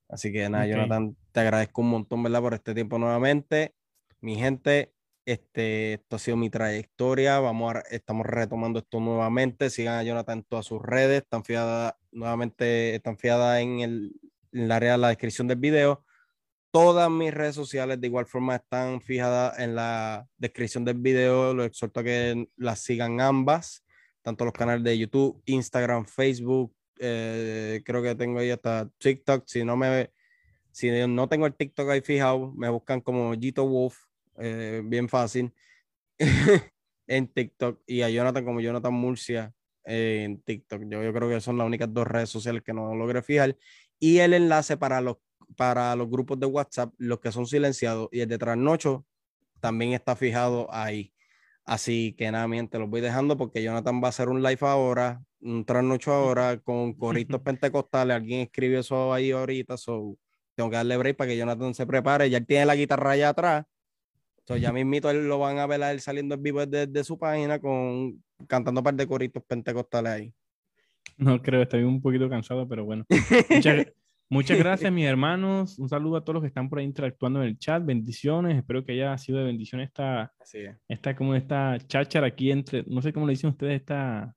Así 0.09 0.31
que 0.31 0.47
nada, 0.47 0.67
Jonathan, 0.67 1.17
te 1.31 1.39
agradezco 1.39 1.81
un 1.81 1.89
montón, 1.89 2.21
¿verdad? 2.21 2.41
Por 2.41 2.53
este 2.53 2.75
tiempo 2.75 2.99
nuevamente. 2.99 3.73
Mi 4.21 4.35
gente, 4.35 4.93
este, 5.25 5.93
esto 5.93 6.15
ha 6.15 6.19
sido 6.19 6.37
mi 6.37 6.49
trayectoria. 6.49 7.39
Vamos 7.39 7.75
a, 7.75 7.79
estamos 7.91 8.25
retomando 8.25 8.79
esto 8.79 8.99
nuevamente. 8.99 9.69
Sigan 9.69 9.99
a 9.99 10.03
Jonathan 10.03 10.39
en 10.39 10.43
todas 10.43 10.65
sus 10.65 10.81
redes. 10.81 11.23
Están 11.23 11.43
fiadas, 11.43 11.95
nuevamente, 12.11 12.95
están 12.95 13.17
fiadas 13.17 13.61
en 13.61 13.79
el, 13.79 14.11
en 14.51 14.71
área 14.71 14.93
de 14.93 14.97
la 14.97 15.07
descripción 15.09 15.47
del 15.47 15.59
video. 15.59 16.03
Todas 16.71 17.09
mis 17.09 17.33
redes 17.33 17.55
sociales 17.55 18.01
de 18.01 18.07
igual 18.07 18.25
forma 18.25 18.55
están 18.55 18.99
fijadas 19.01 19.59
en 19.59 19.75
la 19.75 20.27
descripción 20.37 20.83
del 20.83 20.97
video. 20.97 21.53
Los 21.53 21.67
exhorto 21.67 21.99
a 21.99 22.03
que 22.03 22.47
las 22.57 22.79
sigan 22.81 23.21
ambas, 23.21 23.85
tanto 24.23 24.43
los 24.45 24.53
canales 24.53 24.83
de 24.83 24.97
YouTube, 24.97 25.41
Instagram, 25.45 26.05
Facebook. 26.05 26.75
Eh, 26.99 27.81
creo 27.85 28.01
que 28.01 28.15
tengo 28.15 28.39
ahí 28.39 28.49
hasta 28.49 28.89
TikTok. 28.97 29.43
Si 29.45 29.63
no 29.63 29.77
me, 29.77 30.11
si 30.71 30.89
no 31.07 31.29
tengo 31.29 31.45
el 31.45 31.53
TikTok 31.55 31.89
ahí 31.89 32.01
fijado, 32.01 32.51
me 32.53 32.69
buscan 32.69 33.01
como 33.01 33.33
Gito 33.33 33.67
Wolf 33.67 33.95
eh, 34.37 34.81
bien 34.83 35.09
fácil, 35.09 35.53
en 37.07 37.27
TikTok 37.27 37.81
y 37.85 38.01
a 38.01 38.09
Jonathan 38.09 38.45
como 38.45 38.61
Jonathan 38.61 38.93
Murcia 38.93 39.53
eh, 39.85 40.23
en 40.25 40.41
TikTok. 40.41 40.83
Yo, 40.87 41.03
yo 41.03 41.13
creo 41.13 41.29
que 41.29 41.41
son 41.41 41.57
las 41.57 41.67
únicas 41.67 41.93
dos 41.93 42.07
redes 42.07 42.29
sociales 42.29 42.63
que 42.63 42.73
no 42.73 42.95
logré 42.95 43.21
fijar. 43.21 43.57
Y 43.99 44.19
el 44.19 44.33
enlace 44.33 44.77
para 44.77 45.01
los, 45.01 45.17
para 45.55 45.95
los 45.95 46.09
grupos 46.09 46.39
de 46.39 46.45
WhatsApp, 46.45 46.93
los 46.97 47.19
que 47.19 47.31
son 47.31 47.45
silenciados, 47.45 48.09
y 48.11 48.21
el 48.21 48.29
de 48.29 48.37
Trasnocho 48.37 49.05
también 49.59 49.93
está 49.93 50.15
fijado 50.15 50.67
ahí. 50.73 51.13
Así 51.65 52.13
que 52.17 52.29
nada, 52.31 52.47
miente, 52.47 52.77
los 52.77 52.89
voy 52.89 53.01
dejando 53.01 53.37
porque 53.37 53.63
Jonathan 53.63 54.01
va 54.01 54.07
a 54.07 54.09
hacer 54.09 54.27
un 54.27 54.43
live 54.43 54.59
ahora, 54.61 55.23
un 55.39 55.65
trasnocho 55.65 56.11
ahora 56.11 56.57
con 56.59 56.93
coritos 56.97 57.41
pentecostales. 57.41 58.17
Alguien 58.17 58.41
escribió 58.41 58.79
eso 58.79 59.13
ahí 59.13 59.31
ahorita, 59.31 59.77
so 59.77 60.17
tengo 60.55 60.69
que 60.69 60.75
darle 60.75 60.97
break 60.97 61.15
para 61.15 61.29
que 61.29 61.37
Jonathan 61.37 61.73
se 61.73 61.85
prepare. 61.87 62.29
Ya 62.29 62.41
tiene 62.41 62.65
la 62.65 62.75
guitarra 62.75 63.11
allá 63.11 63.29
atrás 63.29 63.65
So, 64.45 64.57
ya 64.57 64.73
mismito 64.73 65.09
él 65.09 65.27
lo 65.27 65.39
van 65.39 65.57
a 65.59 65.67
ver 65.67 65.81
a 65.83 65.91
él 65.91 66.01
saliendo 66.01 66.35
en 66.35 66.43
vivo 66.43 66.65
desde, 66.65 67.03
su 67.03 67.17
página 67.17 67.59
con 67.59 68.21
cantando 68.47 68.81
un 68.81 68.83
par 68.83 68.93
de 68.93 69.07
coritos 69.07 69.43
pentecostales 69.47 70.11
ahí. 70.11 70.33
No 71.17 71.41
creo, 71.41 71.61
estoy 71.61 71.83
un 71.83 72.01
poquito 72.01 72.29
cansado, 72.29 72.67
pero 72.67 72.83
bueno. 72.83 73.05
Muchas, 74.29 74.57
gracias, 74.57 74.91
mis 74.91 75.05
hermanos. 75.05 75.77
Un 75.77 75.87
saludo 75.87 76.17
a 76.17 76.21
todos 76.23 76.35
los 76.35 76.43
que 76.43 76.47
están 76.47 76.67
por 76.67 76.79
ahí 76.79 76.85
interactuando 76.85 77.41
en 77.41 77.49
el 77.49 77.57
chat. 77.59 77.85
Bendiciones. 77.85 78.57
Espero 78.57 78.83
que 78.83 78.93
haya 78.93 79.15
sido 79.17 79.37
de 79.37 79.45
bendición 79.45 79.79
esta, 79.79 80.33
esta 80.87 81.15
como 81.15 81.35
esta 81.35 81.77
cháchara 81.85 82.27
aquí 82.27 82.49
entre, 82.49 82.83
no 82.87 83.01
sé 83.01 83.13
cómo 83.13 83.27
le 83.27 83.33
dicen 83.33 83.51
ustedes, 83.51 83.81
esta 83.81 84.35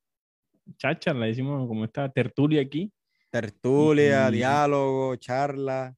cháchara, 0.77 1.19
la 1.19 1.27
decimos 1.27 1.67
como 1.67 1.85
esta 1.85 2.11
tertulia 2.11 2.61
aquí. 2.61 2.93
Tertulia, 3.31 4.31
diálogo, 4.31 5.17
charla. 5.17 5.97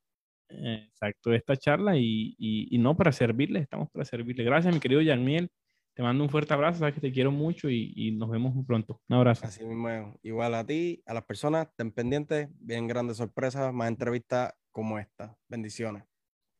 Exacto, 0.49 1.33
esta 1.33 1.57
charla 1.57 1.97
y, 1.97 2.35
y, 2.39 2.79
no 2.79 2.97
para 2.97 3.13
servirle, 3.13 3.61
estamos 3.61 3.91
para 3.91 4.05
servirle. 4.05 4.45
Gracias, 4.45 4.73
mi 4.73 4.81
querido 4.81 5.01
Yanmiel. 5.01 5.51
Te 5.95 6.03
mando 6.03 6.23
un 6.23 6.31
fuerte 6.31 6.55
abrazo, 6.55 6.79
sabes 6.79 6.95
que 6.95 7.01
te 7.01 7.13
quiero 7.13 7.33
mucho 7.33 7.69
y, 7.69 7.93
y 7.97 8.13
nos 8.13 8.31
vemos 8.31 8.55
muy 8.55 8.65
pronto. 8.65 9.01
Un 9.09 9.17
abrazo. 9.17 9.45
Así 9.45 9.65
mismo, 9.65 10.17
igual 10.23 10.55
a 10.55 10.65
ti, 10.65 11.03
a 11.07 11.15
las 11.15 11.25
personas, 11.25 11.67
estén 11.67 11.91
pendientes, 11.91 12.49
bien 12.61 12.87
grandes 12.87 13.17
sorpresas, 13.17 13.73
más 13.73 13.89
entrevistas 13.89 14.55
como 14.71 14.99
esta. 14.99 15.37
Bendiciones. 15.49 16.05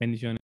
Bendiciones. 0.01 0.41